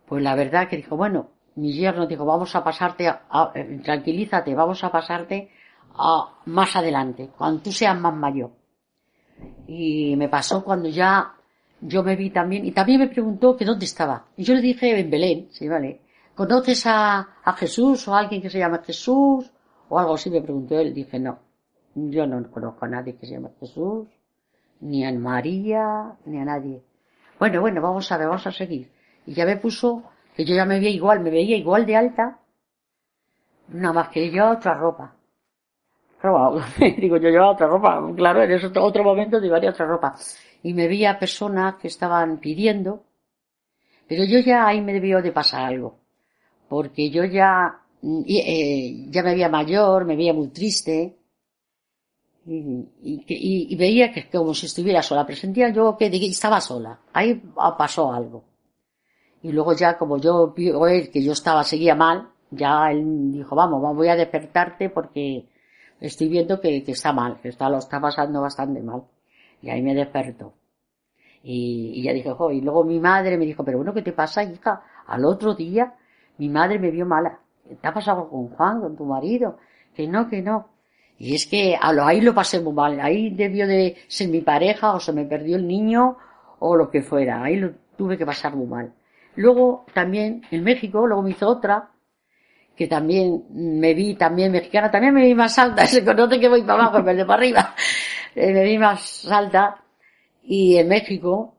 pues 0.06 0.22
la 0.22 0.34
verdad 0.34 0.68
que 0.68 0.76
dijo, 0.76 0.94
bueno, 0.94 1.30
mi 1.54 1.72
yerno 1.72 2.06
dijo, 2.06 2.26
vamos 2.26 2.54
a 2.54 2.62
pasarte, 2.62 3.08
a, 3.08 3.50
eh, 3.54 3.80
tranquilízate, 3.82 4.54
vamos 4.54 4.84
a 4.84 4.92
pasarte 4.92 5.48
a 5.94 6.34
más 6.44 6.76
adelante, 6.76 7.30
cuando 7.34 7.62
tú 7.62 7.72
seas 7.72 7.98
más 7.98 8.12
mayor. 8.12 8.50
Y 9.66 10.16
me 10.16 10.28
pasó 10.28 10.62
cuando 10.62 10.90
ya 10.90 11.36
yo 11.80 12.02
me 12.02 12.14
vi 12.14 12.28
también, 12.28 12.66
y 12.66 12.72
también 12.72 13.00
me 13.00 13.08
preguntó 13.08 13.56
que 13.56 13.64
dónde 13.64 13.86
estaba. 13.86 14.26
Y 14.36 14.44
yo 14.44 14.52
le 14.52 14.60
dije 14.60 15.00
en 15.00 15.08
Belén, 15.08 15.48
sí, 15.52 15.66
vale. 15.66 16.02
¿Conoces 16.34 16.86
a, 16.86 17.38
a 17.42 17.52
Jesús 17.54 18.06
o 18.06 18.14
a 18.14 18.18
alguien 18.18 18.42
que 18.42 18.50
se 18.50 18.58
llama 18.58 18.82
Jesús? 18.84 19.50
O 19.88 19.98
algo 19.98 20.12
así 20.12 20.28
me 20.28 20.42
preguntó 20.42 20.78
él. 20.78 20.92
Dije, 20.92 21.18
no, 21.18 21.38
yo 21.94 22.26
no 22.26 22.50
conozco 22.50 22.84
a 22.84 22.88
nadie 22.88 23.16
que 23.16 23.24
se 23.24 23.32
llame 23.32 23.48
Jesús 23.60 24.08
ni 24.80 25.04
a 25.04 25.12
María, 25.12 26.12
ni 26.24 26.38
a 26.38 26.44
nadie. 26.44 26.82
Bueno, 27.38 27.60
bueno, 27.60 27.80
vamos 27.80 28.10
a 28.10 28.16
ver, 28.18 28.28
vamos 28.28 28.46
a 28.46 28.52
seguir. 28.52 28.90
Y 29.26 29.34
ya 29.34 29.44
me 29.44 29.56
puso 29.56 30.04
que 30.34 30.44
yo 30.44 30.54
ya 30.54 30.64
me 30.64 30.78
veía 30.78 30.90
igual, 30.90 31.20
me 31.20 31.30
veía 31.30 31.56
igual 31.56 31.86
de 31.86 31.96
alta, 31.96 32.38
nada 33.68 33.92
más 33.92 34.08
que 34.08 34.30
yo 34.30 34.50
otra 34.50 34.74
ropa. 34.74 35.14
digo, 36.98 37.16
yo 37.18 37.28
llevaba 37.28 37.52
otra 37.52 37.66
ropa, 37.66 38.02
claro, 38.16 38.42
en 38.42 38.50
ese 38.50 38.66
otro 38.78 39.04
momento 39.04 39.38
llevaría 39.38 39.70
otra 39.70 39.86
ropa. 39.86 40.14
Y 40.62 40.74
me 40.74 40.88
veía 40.88 41.18
personas 41.18 41.76
que 41.76 41.88
estaban 41.88 42.38
pidiendo, 42.38 43.04
pero 44.08 44.24
yo 44.24 44.40
ya 44.40 44.66
ahí 44.66 44.80
me 44.80 44.92
debió 44.92 45.22
de 45.22 45.32
pasar 45.32 45.64
algo, 45.64 45.98
porque 46.68 47.10
yo 47.10 47.24
ya, 47.24 47.80
eh, 48.02 49.06
ya 49.08 49.22
me 49.22 49.32
veía 49.32 49.48
mayor, 49.48 50.04
me 50.04 50.16
veía 50.16 50.32
muy 50.32 50.48
triste, 50.48 51.16
y, 52.48 53.72
y, 53.72 53.76
veía 53.76 54.12
que 54.12 54.28
como 54.30 54.54
si 54.54 54.66
estuviera 54.66 55.02
sola, 55.02 55.26
presentía 55.26 55.70
yo 55.70 55.96
que 55.96 56.06
estaba 56.06 56.60
sola. 56.60 57.00
Ahí 57.12 57.42
pasó 57.76 58.12
algo. 58.12 58.44
Y 59.42 59.52
luego 59.52 59.72
ya 59.74 59.98
como 59.98 60.18
yo 60.18 60.52
vi 60.52 60.70
que 61.12 61.22
yo 61.22 61.32
estaba, 61.32 61.64
seguía 61.64 61.94
mal, 61.96 62.28
ya 62.50 62.90
él 62.90 63.32
dijo, 63.32 63.56
vamos, 63.56 63.96
voy 63.96 64.08
a 64.08 64.16
despertarte 64.16 64.90
porque 64.90 65.48
estoy 66.00 66.28
viendo 66.28 66.60
que, 66.60 66.84
que 66.84 66.92
está 66.92 67.12
mal, 67.12 67.40
que 67.40 67.48
está, 67.48 67.68
lo 67.68 67.78
está 67.78 68.00
pasando 68.00 68.40
bastante 68.40 68.80
mal. 68.80 69.02
Y 69.60 69.70
ahí 69.70 69.82
me 69.82 69.94
despertó. 69.94 70.54
Y, 71.42 71.92
y 71.96 72.02
ya 72.04 72.12
dije, 72.12 72.30
jo, 72.30 72.52
y 72.52 72.60
luego 72.60 72.84
mi 72.84 73.00
madre 73.00 73.36
me 73.38 73.46
dijo, 73.46 73.64
pero 73.64 73.78
bueno, 73.78 73.92
¿qué 73.92 74.02
te 74.02 74.12
pasa, 74.12 74.44
hija? 74.44 74.82
Al 75.06 75.24
otro 75.24 75.54
día, 75.54 75.94
mi 76.38 76.48
madre 76.48 76.78
me 76.78 76.90
vio 76.90 77.06
mala. 77.06 77.40
¿Te 77.80 77.88
ha 77.88 77.92
pasado 77.92 78.28
con 78.28 78.48
Juan, 78.50 78.80
con 78.80 78.96
tu 78.96 79.04
marido? 79.04 79.58
Que 79.94 80.06
no, 80.06 80.28
que 80.28 80.42
no. 80.42 80.75
Y 81.18 81.34
es 81.34 81.46
que 81.46 81.76
ahí 81.80 82.20
lo 82.20 82.34
pasé 82.34 82.60
muy 82.60 82.72
mal. 82.72 83.00
Ahí 83.00 83.30
debió 83.30 83.66
de 83.66 83.96
ser 84.08 84.28
mi 84.28 84.40
pareja, 84.40 84.94
o 84.94 85.00
se 85.00 85.12
me 85.12 85.24
perdió 85.24 85.56
el 85.56 85.66
niño, 85.66 86.18
o 86.58 86.76
lo 86.76 86.90
que 86.90 87.02
fuera. 87.02 87.42
Ahí 87.42 87.56
lo 87.56 87.72
tuve 87.96 88.18
que 88.18 88.26
pasar 88.26 88.54
muy 88.54 88.66
mal. 88.66 88.92
Luego, 89.36 89.86
también, 89.92 90.42
en 90.50 90.64
México, 90.64 91.06
luego 91.06 91.22
me 91.22 91.30
hizo 91.30 91.48
otra, 91.48 91.90
que 92.76 92.86
también 92.86 93.44
me 93.50 93.94
vi 93.94 94.14
también 94.14 94.52
mexicana, 94.52 94.90
también 94.90 95.14
me 95.14 95.22
vi 95.22 95.34
más 95.34 95.58
alta, 95.58 95.86
se 95.86 96.04
conoce 96.04 96.38
que 96.38 96.48
voy 96.48 96.62
para 96.62 96.84
abajo 96.84 97.02
de 97.02 97.24
para 97.24 97.34
arriba, 97.34 97.74
eh, 98.34 98.52
me 98.52 98.64
vi 98.64 98.78
más 98.78 99.26
alta, 99.30 99.82
y 100.42 100.76
en 100.76 100.88
México, 100.88 101.54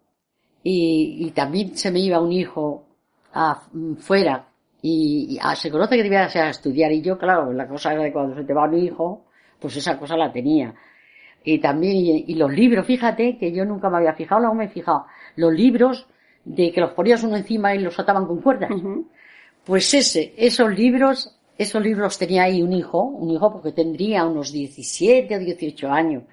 y, 0.63 1.17
y 1.27 1.31
también 1.31 1.75
se 1.75 1.91
me 1.91 1.99
iba 1.99 2.19
un 2.19 2.31
hijo 2.31 2.85
afuera, 3.33 4.47
y, 4.81 5.35
y 5.35 5.39
ah, 5.41 5.55
se 5.55 5.71
conoce 5.71 5.97
que 5.97 6.03
debía 6.03 6.25
a 6.25 6.49
estudiar, 6.49 6.91
y 6.91 7.01
yo, 7.01 7.17
claro, 7.17 7.51
la 7.51 7.67
cosa 7.67 7.93
era 7.93 8.03
de 8.03 8.13
cuando 8.13 8.35
se 8.35 8.43
te 8.43 8.53
va 8.53 8.65
un 8.65 8.77
hijo, 8.77 9.26
pues 9.59 9.75
esa 9.77 9.97
cosa 9.97 10.15
la 10.15 10.31
tenía. 10.31 10.73
Y 11.43 11.59
también, 11.59 12.25
y, 12.27 12.35
los 12.35 12.51
libros, 12.51 12.85
fíjate 12.85 13.37
que 13.37 13.51
yo 13.51 13.63
nunca 13.63 13.89
me 13.89 13.97
había 13.97 14.13
fijado, 14.13 14.41
luego 14.41 14.55
me 14.55 14.65
he 14.65 14.69
fijado, 14.69 15.05
los 15.35 15.53
libros 15.53 16.05
de 16.43 16.71
que 16.71 16.81
los 16.81 16.91
ponías 16.91 17.23
uno 17.23 17.37
encima 17.37 17.73
y 17.73 17.79
los 17.79 17.97
ataban 17.99 18.25
con 18.25 18.41
cuerdas. 18.41 18.69
Pues 19.63 19.93
ese, 19.93 20.33
esos 20.37 20.73
libros, 20.77 21.37
esos 21.57 21.81
libros 21.81 22.17
tenía 22.17 22.43
ahí 22.43 22.61
un 22.61 22.73
hijo, 22.73 23.01
un 23.01 23.29
hijo 23.29 23.51
porque 23.51 23.71
tendría 23.71 24.25
unos 24.25 24.51
17 24.51 25.35
o 25.35 25.39
18 25.39 25.89
años 25.91 26.23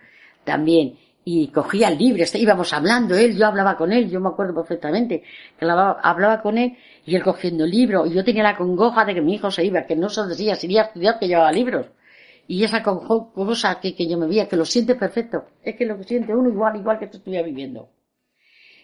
también. 0.45 0.97
Y 1.25 1.49
cogía 1.49 1.89
el 1.89 1.99
libro, 1.99 2.23
íbamos 2.35 2.73
hablando, 2.73 3.17
él, 3.17 3.37
yo 3.37 3.47
hablaba 3.47 3.77
con 3.77 3.93
él, 3.93 4.11
yo 4.11 4.21
me 4.21 4.29
acuerdo 4.29 4.55
perfectamente, 4.55 5.23
que 5.59 5.65
hablaba, 5.65 5.99
hablaba 6.03 6.43
con 6.43 6.59
él 6.59 6.77
y 7.07 7.17
él 7.17 7.23
cogiendo 7.23 7.65
el 7.65 7.71
libro, 7.71 8.05
y 8.05 8.13
yo 8.13 8.23
tenía 8.23 8.43
la 8.43 8.57
congoja 8.57 9.05
de 9.05 9.15
que 9.15 9.23
mi 9.23 9.35
hijo 9.35 9.51
se 9.51 9.65
iba, 9.65 9.87
que 9.87 9.97
no 9.97 10.11
se 10.11 10.23
decía, 10.27 10.55
si 10.55 10.71
iba 10.71 10.83
a 10.83 10.85
estudiar 10.87 11.19
que 11.19 11.27
llevaba 11.27 11.51
libros. 11.51 11.87
Y 12.47 12.63
esa 12.63 12.83
cosa 12.83 13.81
que, 13.81 13.95
que 13.95 14.07
yo 14.07 14.19
me 14.19 14.27
veía, 14.27 14.49
que 14.49 14.57
lo 14.57 14.65
siente 14.65 14.95
perfecto, 14.95 15.45
es 15.63 15.77
que 15.77 15.87
lo 15.87 15.97
que 15.97 16.05
siente 16.05 16.35
uno 16.35 16.51
igual, 16.51 16.77
igual 16.77 16.99
que 16.99 17.07
tú 17.07 17.17
estuvieras 17.17 17.47
viviendo. 17.47 17.89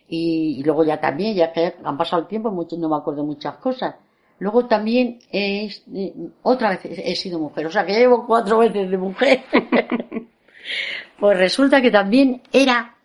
Y, 0.09 0.63
luego 0.65 0.85
ya 0.85 1.01
también, 1.01 1.37
ya 1.37 1.53
que 1.53 1.75
han 1.85 1.97
pasado 1.97 2.23
el 2.23 2.29
tiempo, 2.29 2.51
mucho, 2.51 2.77
no 2.77 2.89
me 2.89 2.97
acuerdo 2.97 3.25
muchas 3.25 3.57
cosas. 3.59 3.95
Luego 4.41 4.67
también 4.67 5.21
es, 5.31 5.85
eh, 5.95 6.13
otra 6.43 6.71
vez 6.71 6.81
he 6.85 7.15
sido 7.15 7.39
mujer, 7.39 7.67
o 7.67 7.71
sea 7.71 7.85
que 7.85 7.93
llevo 7.93 8.27
cuatro 8.27 8.59
veces 8.59 8.91
de 8.91 8.97
mujer. 8.97 9.45
pues 11.21 11.39
resulta 11.39 11.81
que 11.83 11.91
también 11.91 12.43
era, 12.51 12.97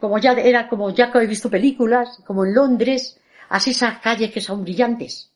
como 0.00 0.18
ya, 0.18 0.32
era 0.32 0.68
como 0.68 0.90
ya 0.90 1.12
que 1.12 1.18
he 1.18 1.26
visto 1.26 1.48
películas, 1.48 2.20
como 2.26 2.44
en 2.44 2.54
Londres, 2.54 3.20
así 3.48 3.70
esas 3.70 4.00
calles 4.00 4.32
que 4.32 4.40
son 4.40 4.64
brillantes. 4.64 5.33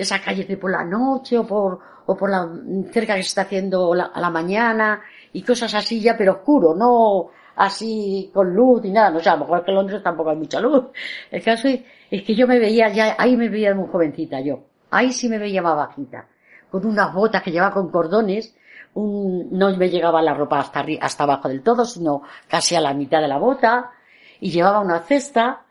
Esas 0.00 0.20
calles 0.20 0.48
de 0.48 0.56
por 0.56 0.70
la 0.70 0.84
noche 0.84 1.38
o 1.38 1.46
por, 1.46 1.78
o 2.06 2.16
por 2.16 2.30
la 2.30 2.48
cerca 2.92 3.14
que 3.14 3.22
se 3.22 3.28
está 3.28 3.42
haciendo 3.42 3.92
a 3.92 4.20
la 4.20 4.30
mañana 4.30 5.02
y 5.32 5.42
cosas 5.42 5.74
así 5.74 6.00
ya, 6.00 6.16
pero 6.16 6.32
oscuro, 6.32 6.74
no 6.74 7.30
así 7.56 8.30
con 8.32 8.54
luz 8.54 8.84
y 8.84 8.90
nada. 8.90 9.10
No 9.10 9.20
sé, 9.20 9.28
a 9.28 9.34
lo 9.34 9.40
mejor 9.40 9.64
que 9.64 9.70
en 9.70 9.76
Londres 9.76 10.02
tampoco 10.02 10.30
hay 10.30 10.36
mucha 10.36 10.60
luz. 10.60 10.86
El 11.30 11.42
caso 11.42 11.68
es, 11.68 11.80
es 12.10 12.22
que 12.22 12.34
yo 12.34 12.46
me 12.46 12.58
veía 12.58 12.88
ya, 12.88 13.14
ahí 13.18 13.36
me 13.36 13.48
veía 13.48 13.74
muy 13.74 13.88
jovencita 13.88 14.40
yo. 14.40 14.60
Ahí 14.90 15.12
sí 15.12 15.28
me 15.28 15.38
veía 15.38 15.62
más 15.62 15.76
bajita, 15.76 16.26
con 16.70 16.84
unas 16.84 17.14
botas 17.14 17.42
que 17.42 17.52
llevaba 17.52 17.72
con 17.72 17.90
cordones, 17.90 18.56
un, 18.94 19.48
no 19.52 19.76
me 19.76 19.88
llegaba 19.88 20.20
la 20.20 20.34
ropa 20.34 20.58
hasta, 20.58 20.84
hasta 21.00 21.22
abajo 21.22 21.48
del 21.48 21.62
todo, 21.62 21.84
sino 21.84 22.22
casi 22.48 22.74
a 22.74 22.80
la 22.80 22.92
mitad 22.92 23.20
de 23.20 23.28
la 23.28 23.38
bota, 23.38 23.92
y 24.40 24.50
llevaba 24.50 24.80
una 24.80 24.98
cesta, 25.00 25.62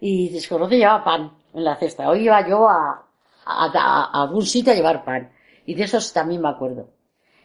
y 0.00 0.28
desconoce 0.28 0.76
llevaba 0.76 1.02
pan 1.02 1.32
en 1.54 1.64
la 1.64 1.74
cesta. 1.74 2.08
Hoy 2.08 2.26
iba 2.26 2.46
yo 2.46 2.68
a, 2.68 3.04
a, 3.48 3.70
a, 3.72 4.22
algún 4.22 4.44
sitio 4.44 4.72
a 4.72 4.76
llevar 4.76 5.04
pan, 5.04 5.32
y 5.64 5.74
de 5.74 5.84
eso 5.84 5.98
también 6.12 6.42
me 6.42 6.48
acuerdo. 6.48 6.90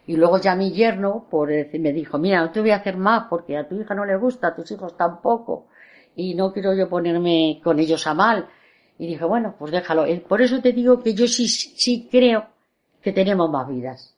Y 0.06 0.18
luego 0.18 0.38
ya 0.38 0.56
mi 0.56 0.72
yerno 0.72 1.28
por, 1.30 1.50
me 1.50 1.94
dijo, 1.94 2.18
mira, 2.18 2.42
no 2.42 2.52
te 2.52 2.60
voy 2.60 2.72
a 2.72 2.78
hacer 2.78 2.98
más 2.98 3.28
porque 3.30 3.58
a 3.58 3.68
tu 3.68 3.80
hija 3.80 3.96
no 3.96 4.06
le 4.06 4.18
gusta, 4.18 4.48
a 4.48 4.56
tus 4.56 4.70
hijos 4.72 4.98
tampoco, 4.98 5.68
y 6.16 6.36
no 6.36 6.52
quiero 6.52 6.74
yo 6.74 6.90
ponerme 6.90 7.62
con 7.64 7.80
ellos 7.80 8.06
a 8.06 8.14
mal, 8.14 8.50
y 8.98 9.08
dije, 9.08 9.26
bueno, 9.26 9.56
pues 9.58 9.72
déjalo. 9.72 10.06
Por 10.28 10.42
eso 10.42 10.62
te 10.62 10.72
digo 10.72 11.02
que 11.02 11.14
yo 11.14 11.28
sí, 11.28 11.48
sí 11.48 12.08
creo 12.10 12.48
que 13.02 13.12
tenemos 13.12 13.50
más 13.50 13.68
vidas. 13.68 14.16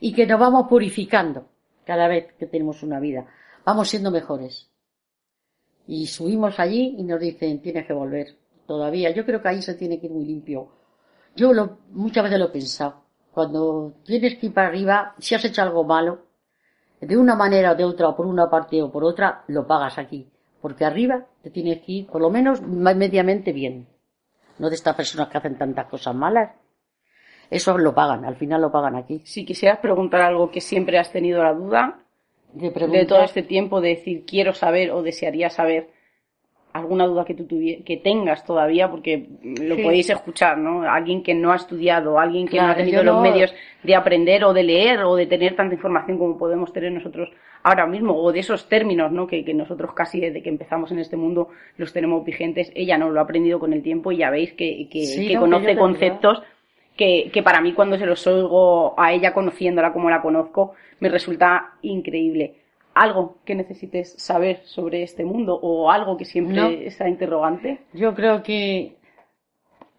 Y 0.00 0.12
que 0.12 0.26
nos 0.26 0.38
vamos 0.38 0.68
purificando 0.68 1.48
cada 1.84 2.06
vez 2.06 2.32
que 2.38 2.46
tenemos 2.46 2.82
una 2.82 3.00
vida. 3.00 3.26
Vamos 3.64 3.88
siendo 3.88 4.10
mejores. 4.10 4.70
Y 5.86 6.06
subimos 6.06 6.60
allí 6.60 6.94
y 6.98 7.02
nos 7.02 7.18
dicen, 7.18 7.60
tienes 7.60 7.86
que 7.86 7.92
volver. 7.92 8.36
Todavía. 8.66 9.10
Yo 9.10 9.24
creo 9.24 9.42
que 9.42 9.48
ahí 9.48 9.62
se 9.62 9.74
tiene 9.74 9.98
que 9.98 10.06
ir 10.06 10.12
muy 10.12 10.26
limpio. 10.26 10.68
Yo 11.38 11.52
lo, 11.52 11.78
muchas 11.90 12.24
veces 12.24 12.38
lo 12.38 12.46
he 12.46 12.50
pensado. 12.50 13.04
Cuando 13.32 13.94
tienes 14.04 14.36
que 14.36 14.46
ir 14.46 14.54
para 14.54 14.68
arriba, 14.68 15.14
si 15.18 15.34
has 15.34 15.44
hecho 15.44 15.62
algo 15.62 15.84
malo, 15.84 16.26
de 17.00 17.16
una 17.16 17.36
manera 17.36 17.72
o 17.72 17.74
de 17.76 17.84
otra, 17.84 18.08
o 18.08 18.16
por 18.16 18.26
una 18.26 18.50
parte 18.50 18.82
o 18.82 18.90
por 18.90 19.04
otra, 19.04 19.44
lo 19.46 19.66
pagas 19.66 19.98
aquí 19.98 20.28
porque 20.60 20.84
arriba 20.84 21.26
te 21.42 21.50
tienes 21.50 21.80
que 21.82 21.92
ir 21.92 22.06
por 22.06 22.20
lo 22.20 22.30
menos 22.30 22.60
mediamente 22.62 23.52
bien. 23.52 23.86
No 24.58 24.68
de 24.68 24.74
estas 24.74 24.96
personas 24.96 25.28
que 25.28 25.38
hacen 25.38 25.56
tantas 25.56 25.86
cosas 25.86 26.14
malas. 26.14 26.50
Eso 27.50 27.78
lo 27.78 27.94
pagan, 27.94 28.24
al 28.24 28.36
final 28.36 28.60
lo 28.60 28.72
pagan 28.72 28.96
aquí. 28.96 29.22
Si 29.24 29.44
quisieras 29.44 29.78
preguntar 29.78 30.20
algo 30.20 30.50
que 30.50 30.60
siempre 30.60 30.98
has 30.98 31.10
tenido 31.10 31.42
la 31.42 31.54
duda 31.54 32.00
de, 32.52 32.70
de 32.70 33.06
todo 33.06 33.22
este 33.22 33.42
tiempo, 33.42 33.80
de 33.80 33.90
decir 33.90 34.24
quiero 34.26 34.52
saber 34.52 34.90
o 34.90 35.02
desearía 35.02 35.48
saber, 35.48 35.90
alguna 36.72 37.06
duda 37.06 37.24
que 37.24 37.34
tú 37.34 37.46
que 37.48 37.96
tengas 37.96 38.44
todavía, 38.44 38.90
porque 38.90 39.26
lo 39.42 39.76
podéis 39.76 40.10
escuchar, 40.10 40.58
¿no? 40.58 40.82
Alguien 40.82 41.22
que 41.22 41.34
no 41.34 41.52
ha 41.52 41.56
estudiado, 41.56 42.18
alguien 42.18 42.46
que 42.46 42.58
no 42.58 42.68
ha 42.68 42.74
tenido 42.74 43.02
los 43.02 43.20
medios 43.20 43.54
de 43.82 43.94
aprender 43.94 44.44
o 44.44 44.52
de 44.52 44.62
leer 44.62 45.00
o 45.00 45.16
de 45.16 45.26
tener 45.26 45.56
tanta 45.56 45.74
información 45.74 46.18
como 46.18 46.38
podemos 46.38 46.72
tener 46.72 46.92
nosotros 46.92 47.30
ahora 47.62 47.86
mismo, 47.86 48.14
o 48.14 48.32
de 48.32 48.40
esos 48.40 48.68
términos, 48.68 49.10
¿no? 49.10 49.26
Que, 49.26 49.44
que 49.44 49.54
nosotros 49.54 49.92
casi 49.92 50.20
desde 50.20 50.42
que 50.42 50.48
empezamos 50.48 50.92
en 50.92 51.00
este 51.00 51.16
mundo 51.16 51.48
los 51.76 51.92
tenemos 51.92 52.24
vigentes. 52.24 52.70
Ella 52.74 52.96
no 52.98 53.10
lo 53.10 53.20
ha 53.20 53.24
aprendido 53.24 53.58
con 53.58 53.72
el 53.72 53.82
tiempo 53.82 54.12
y 54.12 54.18
ya 54.18 54.30
veis 54.30 54.52
que, 54.52 54.88
que, 54.90 55.36
conoce 55.38 55.76
conceptos 55.76 56.42
que, 56.96 57.30
que 57.32 57.42
para 57.42 57.60
mí 57.60 57.72
cuando 57.72 57.96
se 57.98 58.06
los 58.06 58.26
oigo 58.26 58.94
a 58.98 59.12
ella 59.12 59.32
conociéndola 59.32 59.92
como 59.92 60.10
la 60.10 60.22
conozco, 60.22 60.74
me 61.00 61.08
resulta 61.08 61.74
increíble 61.82 62.54
algo 62.94 63.38
que 63.44 63.54
necesites 63.54 64.14
saber 64.18 64.62
sobre 64.64 65.02
este 65.02 65.24
mundo 65.24 65.58
o 65.60 65.90
algo 65.90 66.16
que 66.16 66.24
siempre 66.24 66.86
está 66.86 67.08
interrogante? 67.08 67.80
Yo 67.92 68.14
creo 68.14 68.42
que 68.42 68.98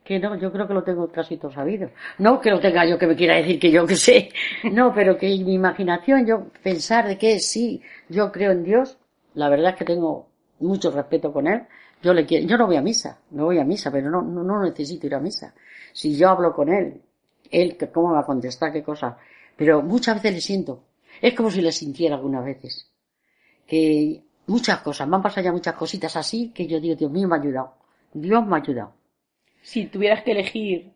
que 0.10 0.18
no, 0.18 0.36
yo 0.38 0.52
creo 0.52 0.68
que 0.68 0.74
lo 0.74 0.84
tengo 0.84 1.08
casi 1.12 1.38
todo 1.38 1.52
sabido. 1.52 1.92
No 2.18 2.42
que 2.42 2.50
lo 2.50 2.60
tenga 2.60 2.84
yo 2.84 2.98
que 2.98 3.06
me 3.06 3.16
quiera 3.16 3.36
decir 3.36 3.60
que 3.60 3.70
yo 3.70 3.86
que 3.86 3.96
sé, 3.96 4.30
no, 4.72 4.92
pero 4.92 5.20
que 5.20 5.28
mi 5.28 5.54
imaginación, 5.54 6.26
yo 6.26 6.48
pensar 6.64 7.08
de 7.08 7.20
que 7.20 7.40
sí, 7.40 7.84
yo 8.10 8.32
creo 8.32 8.52
en 8.52 8.64
Dios, 8.64 8.98
la 9.36 9.50
verdad 9.50 9.74
es 9.74 9.76
que 9.76 9.86
tengo 9.86 10.28
mucho 10.60 10.90
respeto 10.90 11.32
con 11.32 11.46
Él, 11.46 11.62
yo 12.02 12.16
le 12.16 12.26
quiero, 12.26 12.48
yo 12.48 12.58
no 12.58 12.66
voy 12.66 12.78
a 12.78 12.82
misa, 12.82 13.20
no 13.30 13.46
voy 13.46 13.60
a 13.60 13.64
misa, 13.64 13.92
pero 13.92 14.10
no, 14.10 14.24
no, 14.24 14.44
no 14.44 14.64
necesito 14.64 15.06
ir 15.06 15.14
a 15.14 15.20
misa. 15.20 15.54
Si 15.94 16.18
yo 16.18 16.30
hablo 16.30 16.54
con 16.54 16.70
Él, 16.70 17.02
Él, 17.52 17.78
¿cómo 17.94 18.14
va 18.14 18.22
a 18.22 18.26
contestar? 18.26 18.74
¿Qué 18.74 18.82
cosa? 18.82 19.16
Pero 19.56 19.84
muchas 19.84 20.16
veces 20.16 20.34
le 20.34 20.42
siento, 20.42 20.86
es 21.22 21.34
como 21.34 21.52
si 21.52 21.62
le 21.62 21.72
sintiera 21.72 22.16
algunas 22.16 22.46
veces 22.46 22.92
que 23.68 24.24
muchas 24.48 24.82
cosas, 24.82 25.08
me 25.08 25.16
han 25.16 25.22
pasado 25.22 25.46
ya 25.46 25.52
muchas 25.52 25.76
cositas 25.76 26.16
así 26.16 26.52
que 26.54 26.68
yo 26.68 26.80
digo, 26.80 26.96
Dios 26.96 27.12
mío, 27.12 27.28
me 27.28 27.36
ha 27.36 27.40
ayudado. 27.40 27.76
Dios 28.14 28.46
me 28.46 28.56
ha 28.56 28.60
ayudado. 28.60 28.94
Si 29.62 29.86
tuvieras 29.86 30.24
que 30.24 30.32
elegir 30.32 30.92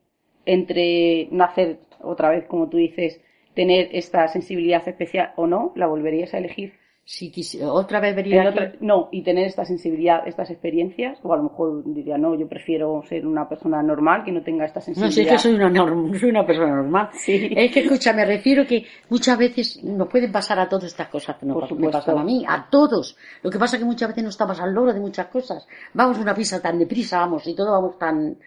entre 0.46 1.28
nacer 1.32 1.80
otra 2.02 2.30
vez, 2.30 2.46
como 2.48 2.70
tú 2.70 2.78
dices, 2.78 3.22
tener 3.54 3.90
esta 3.92 4.28
sensibilidad 4.28 4.88
especial 4.88 5.34
o 5.36 5.46
no, 5.46 5.72
¿la 5.76 5.88
volverías 5.88 6.34
a 6.34 6.40
elegir? 6.40 6.74
Si 7.06 7.34
otra 7.62 8.00
vez 8.00 8.16
vería 8.16 8.54
no 8.80 9.10
y 9.12 9.24
tener 9.24 9.46
esta 9.46 9.66
sensibilidad 9.66 10.26
estas 10.26 10.50
experiencias 10.50 11.20
o 11.22 11.34
a 11.34 11.38
lo 11.38 11.44
mejor 11.44 11.84
diría 11.86 12.18
no 12.18 12.34
yo 12.34 12.48
prefiero 12.48 13.04
ser 13.10 13.28
una 13.28 13.48
persona 13.50 13.84
normal 13.84 14.24
que 14.24 14.32
no 14.32 14.42
tenga 14.42 14.64
esta 14.64 14.80
sensibilidad 14.80 15.10
no 15.10 15.12
sé 15.14 15.22
es 15.22 15.28
que 15.28 15.38
soy 15.38 15.54
una 15.54 16.20
soy 16.20 16.30
una 16.30 16.46
persona 16.46 16.76
normal. 16.76 17.10
Sí. 17.12 17.52
es 17.54 17.72
que 17.74 17.82
escucha 17.82 18.14
me 18.14 18.24
refiero 18.24 18.66
que 18.66 18.86
muchas 19.10 19.38
veces 19.38 19.84
nos 19.84 20.08
pueden 20.08 20.32
pasar 20.32 20.60
a 20.60 20.70
todas 20.70 20.86
estas 20.86 21.10
cosas 21.10 21.36
que 21.36 21.46
nos 21.46 21.70
me 21.74 21.90
pasan 21.90 22.20
a 22.20 22.24
mí 22.24 22.46
a 22.48 22.68
todos. 22.70 23.18
Lo 23.42 23.50
que 23.50 23.60
pasa 23.60 23.76
es 23.76 23.82
que 23.82 23.86
muchas 23.86 24.08
veces 24.10 24.24
no 24.24 24.30
estamos 24.30 24.60
al 24.62 24.74
logro 24.74 24.94
de 24.94 25.00
muchas 25.02 25.28
cosas. 25.28 25.68
Vamos 25.94 26.18
una 26.20 26.34
pista 26.34 26.62
tan 26.62 26.80
deprisa 26.80 27.20
vamos 27.20 27.46
y 27.48 27.54
todo 27.54 27.72
vamos 27.72 28.00
tan, 28.00 28.38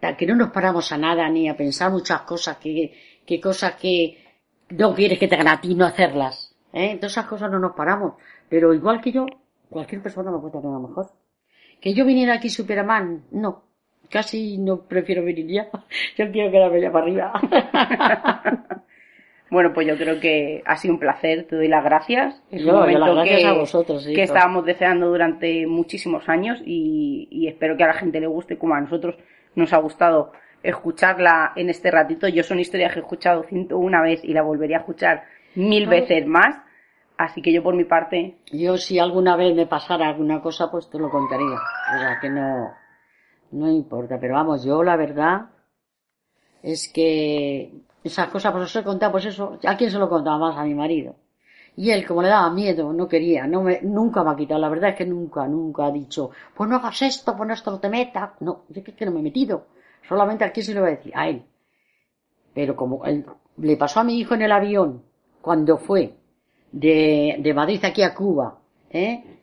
tan 0.00 0.16
que 0.16 0.26
no 0.26 0.34
nos 0.34 0.50
paramos 0.50 0.90
a 0.92 0.96
nada 0.96 1.28
ni 1.28 1.48
a 1.48 1.56
pensar 1.56 1.90
muchas 1.90 2.22
cosas 2.22 2.56
que 2.56 2.92
que 3.26 3.38
cosas 3.38 3.74
que 3.74 4.16
no 4.70 4.94
quieres 4.94 5.18
que 5.18 5.28
te 5.28 5.34
hagan 5.34 5.48
a 5.48 5.60
ti 5.60 5.74
no 5.74 5.84
hacerlas 5.84 6.47
¿Eh? 6.72 6.96
Todas 6.96 7.12
esas 7.12 7.26
cosas 7.26 7.50
no 7.50 7.58
nos 7.58 7.72
paramos. 7.74 8.14
Pero 8.48 8.72
igual 8.74 9.00
que 9.00 9.12
yo, 9.12 9.26
cualquier 9.70 10.02
persona 10.02 10.30
me 10.30 10.38
puede 10.38 10.52
tener 10.52 10.66
a 10.68 10.78
lo 10.78 10.88
mejor. 10.88 11.06
Que 11.80 11.94
yo 11.94 12.04
viniera 12.04 12.34
aquí 12.34 12.48
Superman, 12.50 13.24
no. 13.30 13.62
casi 14.10 14.58
no 14.58 14.82
prefiero 14.82 15.24
venir 15.24 15.46
ya. 15.46 15.68
Yo 16.16 16.30
quiero 16.32 16.50
quedarme 16.50 16.80
ya 16.80 16.90
para 16.92 17.04
arriba. 17.04 17.32
Bueno, 19.50 19.72
pues 19.72 19.86
yo 19.86 19.96
creo 19.96 20.20
que 20.20 20.62
ha 20.66 20.76
sido 20.76 20.92
un 20.92 21.00
placer, 21.00 21.46
te 21.48 21.56
doy 21.56 21.68
las 21.68 21.82
gracias. 21.82 22.42
Es 22.50 22.60
Yo, 22.62 22.68
un 22.68 22.74
yo 22.74 22.80
momento 22.80 22.98
las 23.06 23.14
gracias 23.14 23.40
que, 23.40 23.46
a 23.46 23.52
vosotros, 23.54 24.02
sí, 24.04 24.10
que 24.10 24.16
pues. 24.16 24.28
estábamos 24.28 24.66
deseando 24.66 25.08
durante 25.08 25.66
muchísimos 25.66 26.28
años 26.28 26.60
y, 26.66 27.28
y 27.30 27.48
espero 27.48 27.74
que 27.78 27.84
a 27.84 27.86
la 27.86 27.94
gente 27.94 28.20
le 28.20 28.26
guste 28.26 28.58
como 28.58 28.74
a 28.74 28.80
nosotros 28.82 29.16
nos 29.54 29.72
ha 29.72 29.78
gustado 29.78 30.32
escucharla 30.62 31.52
en 31.56 31.70
este 31.70 31.90
ratito. 31.90 32.28
Yo 32.28 32.42
son 32.42 32.60
historias 32.60 32.92
que 32.92 32.98
he 32.98 33.02
escuchado 33.02 33.42
101 33.44 34.02
vez 34.02 34.22
y 34.22 34.34
la 34.34 34.42
volvería 34.42 34.76
a 34.76 34.80
escuchar 34.80 35.24
mil 35.54 35.86
veces 35.86 36.26
más. 36.26 36.56
Así 37.16 37.42
que 37.42 37.52
yo 37.52 37.64
por 37.64 37.74
mi 37.74 37.84
parte, 37.84 38.38
Yo 38.52 38.78
si 38.78 38.98
alguna 39.00 39.34
vez 39.34 39.54
me 39.54 39.66
pasara 39.66 40.08
alguna 40.08 40.40
cosa, 40.40 40.70
pues 40.70 40.88
te 40.88 40.98
lo 40.98 41.10
contaría. 41.10 41.56
O 41.56 41.98
sea, 41.98 42.18
que 42.20 42.30
no, 42.30 42.70
no 43.50 43.68
importa. 43.68 44.18
Pero 44.20 44.34
vamos, 44.34 44.64
yo 44.64 44.84
la 44.84 44.96
verdad 44.96 45.50
es 46.62 46.90
que 46.92 47.72
esas 48.04 48.28
cosas, 48.28 48.52
pues 48.52 48.64
os 48.64 48.76
he 48.76 48.84
contado, 48.84 49.12
pues 49.12 49.24
eso, 49.24 49.58
¿a 49.66 49.76
quién 49.76 49.90
se 49.90 49.98
lo 49.98 50.08
contaba 50.08 50.38
más? 50.38 50.56
A 50.56 50.64
mi 50.64 50.74
marido. 50.74 51.16
Y 51.76 51.90
él, 51.90 52.06
como 52.06 52.22
le 52.22 52.28
daba 52.28 52.50
miedo, 52.50 52.92
no 52.92 53.08
quería, 53.08 53.46
no 53.46 53.62
me, 53.62 53.80
nunca 53.82 54.24
me 54.24 54.30
ha 54.30 54.36
quitado. 54.36 54.60
La 54.60 54.68
verdad 54.68 54.90
es 54.90 54.96
que 54.96 55.06
nunca, 55.06 55.46
nunca 55.46 55.86
ha 55.86 55.90
dicho, 55.90 56.30
pues 56.54 56.68
no 56.68 56.76
hagas 56.76 57.02
esto, 57.02 57.36
pues 57.36 57.46
no 57.46 57.54
esto 57.54 57.70
no 57.70 57.80
te 57.80 57.88
metas. 57.88 58.30
No, 58.40 58.64
yo 58.68 58.82
que, 58.82 58.94
que 58.94 59.04
no 59.04 59.12
me 59.12 59.20
he 59.20 59.24
metido. 59.24 59.66
Solamente 60.08 60.44
a 60.44 60.52
quién 60.52 60.66
se 60.66 60.74
lo 60.74 60.80
voy 60.80 60.90
a 60.90 60.96
decir, 60.96 61.12
a 61.14 61.28
él. 61.28 61.44
Pero 62.54 62.74
como 62.74 63.04
él, 63.04 63.24
le 63.58 63.76
pasó 63.76 64.00
a 64.00 64.04
mi 64.04 64.18
hijo 64.18 64.34
en 64.34 64.42
el 64.42 64.52
avión, 64.52 65.04
cuando 65.40 65.78
fue 65.78 66.14
de, 66.72 67.36
de 67.40 67.54
Madrid 67.54 67.84
aquí 67.84 68.02
a 68.02 68.14
Cuba, 68.14 68.58
¿eh? 68.90 69.38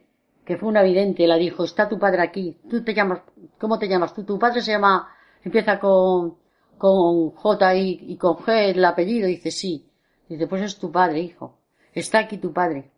que 0.46 0.58
fue 0.58 0.70
una 0.70 0.84
vidente, 0.84 1.28
la 1.28 1.38
dijo, 1.38 1.64
está 1.64 1.90
tu 1.90 1.98
padre 1.98 2.22
aquí, 2.22 2.58
tú 2.70 2.84
te 2.84 2.94
llamas, 2.94 3.22
¿cómo 3.58 3.80
te 3.80 3.88
llamas 3.88 4.14
tú? 4.14 4.24
Tu 4.24 4.38
padre 4.38 4.62
se 4.62 4.72
llama, 4.72 5.10
empieza 5.44 5.80
con, 5.80 6.38
con 6.78 7.32
J 7.32 7.76
y, 7.76 8.18
con 8.18 8.38
G 8.38 8.76
el 8.76 8.86
apellido, 8.86 9.28
dice 9.28 9.52
sí. 9.52 9.90
Dice, 10.30 10.48
pues 10.48 10.62
es 10.64 10.80
tu 10.80 10.92
padre, 10.92 11.20
hijo. 11.20 11.60
Está 11.94 12.20
aquí 12.20 12.38
tu 12.38 12.52
padre. 12.52 12.92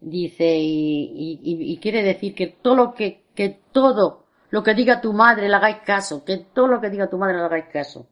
Dice, 0.00 0.56
y, 0.58 1.38
y, 1.42 1.72
y 1.72 1.78
quiere 1.78 2.02
decir 2.02 2.34
que 2.34 2.48
todo 2.48 2.74
lo 2.74 2.94
que, 2.94 3.24
que 3.34 3.60
todo 3.72 4.24
lo 4.50 4.62
que 4.62 4.74
diga 4.74 5.00
tu 5.00 5.12
madre 5.12 5.48
le 5.48 5.54
hagáis 5.54 5.78
caso, 5.78 6.24
que 6.24 6.38
todo 6.38 6.66
lo 6.66 6.80
que 6.80 6.90
diga 6.90 7.08
tu 7.08 7.16
madre 7.16 7.38
le 7.38 7.44
hagáis 7.44 7.66
caso. 7.72 8.06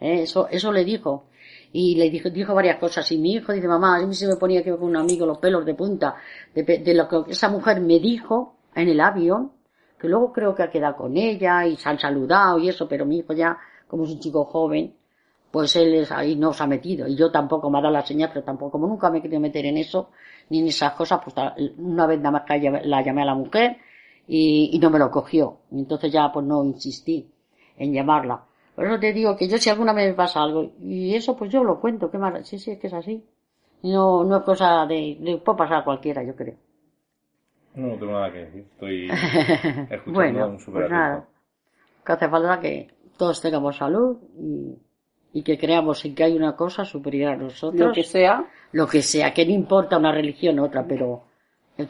¿Eh? 0.00 0.22
Eso, 0.22 0.48
eso 0.48 0.70
le 0.72 0.84
dijo. 0.84 1.27
Y 1.72 1.96
le 1.96 2.10
dijo, 2.10 2.30
dijo 2.30 2.54
varias 2.54 2.78
cosas. 2.78 3.10
Y 3.12 3.18
mi 3.18 3.34
hijo 3.34 3.52
dice, 3.52 3.68
mamá, 3.68 3.96
a 3.96 4.06
mí 4.06 4.14
se 4.14 4.26
me 4.26 4.36
ponía 4.36 4.62
que 4.62 4.70
con 4.70 4.84
un 4.84 4.96
amigo 4.96 5.26
los 5.26 5.38
pelos 5.38 5.64
de 5.64 5.74
punta 5.74 6.16
de, 6.54 6.94
lo 6.94 7.08
que 7.08 7.32
esa 7.32 7.48
mujer 7.48 7.80
me 7.80 7.98
dijo 7.98 8.56
en 8.74 8.88
el 8.88 9.00
avión, 9.00 9.52
que 9.98 10.08
luego 10.08 10.32
creo 10.32 10.54
que 10.54 10.62
ha 10.62 10.70
quedado 10.70 10.96
con 10.96 11.16
ella 11.16 11.66
y 11.66 11.76
se 11.76 11.88
han 11.88 11.98
saludado 11.98 12.58
y 12.58 12.68
eso, 12.68 12.88
pero 12.88 13.04
mi 13.04 13.18
hijo 13.18 13.32
ya, 13.32 13.58
como 13.86 14.04
es 14.04 14.10
un 14.10 14.20
chico 14.20 14.44
joven, 14.44 14.94
pues 15.50 15.74
él 15.76 15.94
es 15.94 16.12
ahí 16.12 16.36
no 16.36 16.52
se 16.52 16.62
ha 16.62 16.66
metido. 16.66 17.06
Y 17.06 17.16
yo 17.16 17.30
tampoco 17.30 17.70
me 17.70 17.78
ha 17.78 17.82
dado 17.82 17.94
la 17.94 18.06
señal, 18.06 18.30
pero 18.32 18.44
tampoco, 18.44 18.72
como 18.72 18.86
nunca 18.86 19.10
me 19.10 19.18
he 19.18 19.22
querido 19.22 19.40
meter 19.40 19.66
en 19.66 19.78
eso, 19.78 20.10
ni 20.50 20.60
en 20.60 20.68
esas 20.68 20.92
cosas, 20.92 21.20
pues 21.22 21.34
una 21.78 22.06
vez 22.06 22.18
nada 22.18 22.30
más 22.30 22.42
que 22.42 22.58
la 22.84 23.02
llamé 23.02 23.22
a 23.22 23.26
la 23.26 23.34
mujer 23.34 23.76
y, 24.26 24.70
y 24.72 24.78
no 24.78 24.90
me 24.90 24.98
lo 24.98 25.10
cogió. 25.10 25.60
Y 25.70 25.80
entonces 25.80 26.12
ya 26.12 26.30
pues 26.32 26.46
no 26.46 26.64
insistí 26.64 27.30
en 27.76 27.92
llamarla. 27.92 28.47
Por 28.78 28.86
eso 28.86 29.00
te 29.00 29.12
digo 29.12 29.36
que 29.36 29.48
yo 29.48 29.58
si 29.58 29.68
alguna 29.70 29.92
vez 29.92 30.10
me 30.10 30.14
pasa 30.14 30.40
algo, 30.40 30.70
y 30.80 31.12
eso 31.16 31.36
pues 31.36 31.50
yo 31.50 31.64
lo 31.64 31.80
cuento, 31.80 32.12
qué 32.12 32.16
más, 32.16 32.46
sí, 32.46 32.60
sí, 32.60 32.70
es 32.70 32.78
que 32.78 32.86
es 32.86 32.92
así. 32.92 33.24
Y 33.82 33.90
No, 33.92 34.22
no 34.22 34.36
es 34.36 34.42
cosa 34.44 34.86
de, 34.86 35.16
le 35.20 35.38
puede 35.38 35.58
pasar 35.58 35.78
a 35.78 35.84
cualquiera, 35.84 36.22
yo 36.22 36.36
creo. 36.36 36.54
No, 37.74 37.88
no 37.88 37.94
tengo 37.98 38.12
nada 38.12 38.32
que 38.32 38.38
decir. 38.38 38.66
Estoy 38.70 39.08
escuchando 39.90 40.12
bueno, 40.12 40.46
un 40.46 40.60
súper 40.60 40.82
pues 40.82 40.90
nada. 40.92 41.26
Que 42.06 42.12
hace 42.12 42.28
falta 42.28 42.60
que 42.60 42.88
todos 43.16 43.40
tengamos 43.40 43.76
salud 43.78 44.16
y, 44.38 44.78
y 45.32 45.42
que 45.42 45.58
creamos 45.58 46.04
en 46.04 46.14
que 46.14 46.22
hay 46.22 46.36
una 46.36 46.54
cosa 46.54 46.84
superior 46.84 47.32
a 47.32 47.36
nosotros. 47.36 47.80
lo 47.88 47.92
que 47.92 48.04
sea, 48.04 48.46
lo 48.70 48.86
que 48.86 49.02
sea, 49.02 49.34
que 49.34 49.44
no 49.44 49.50
importa 49.54 49.98
una 49.98 50.12
religión 50.12 50.60
u 50.60 50.66
otra, 50.66 50.84
pero 50.86 51.24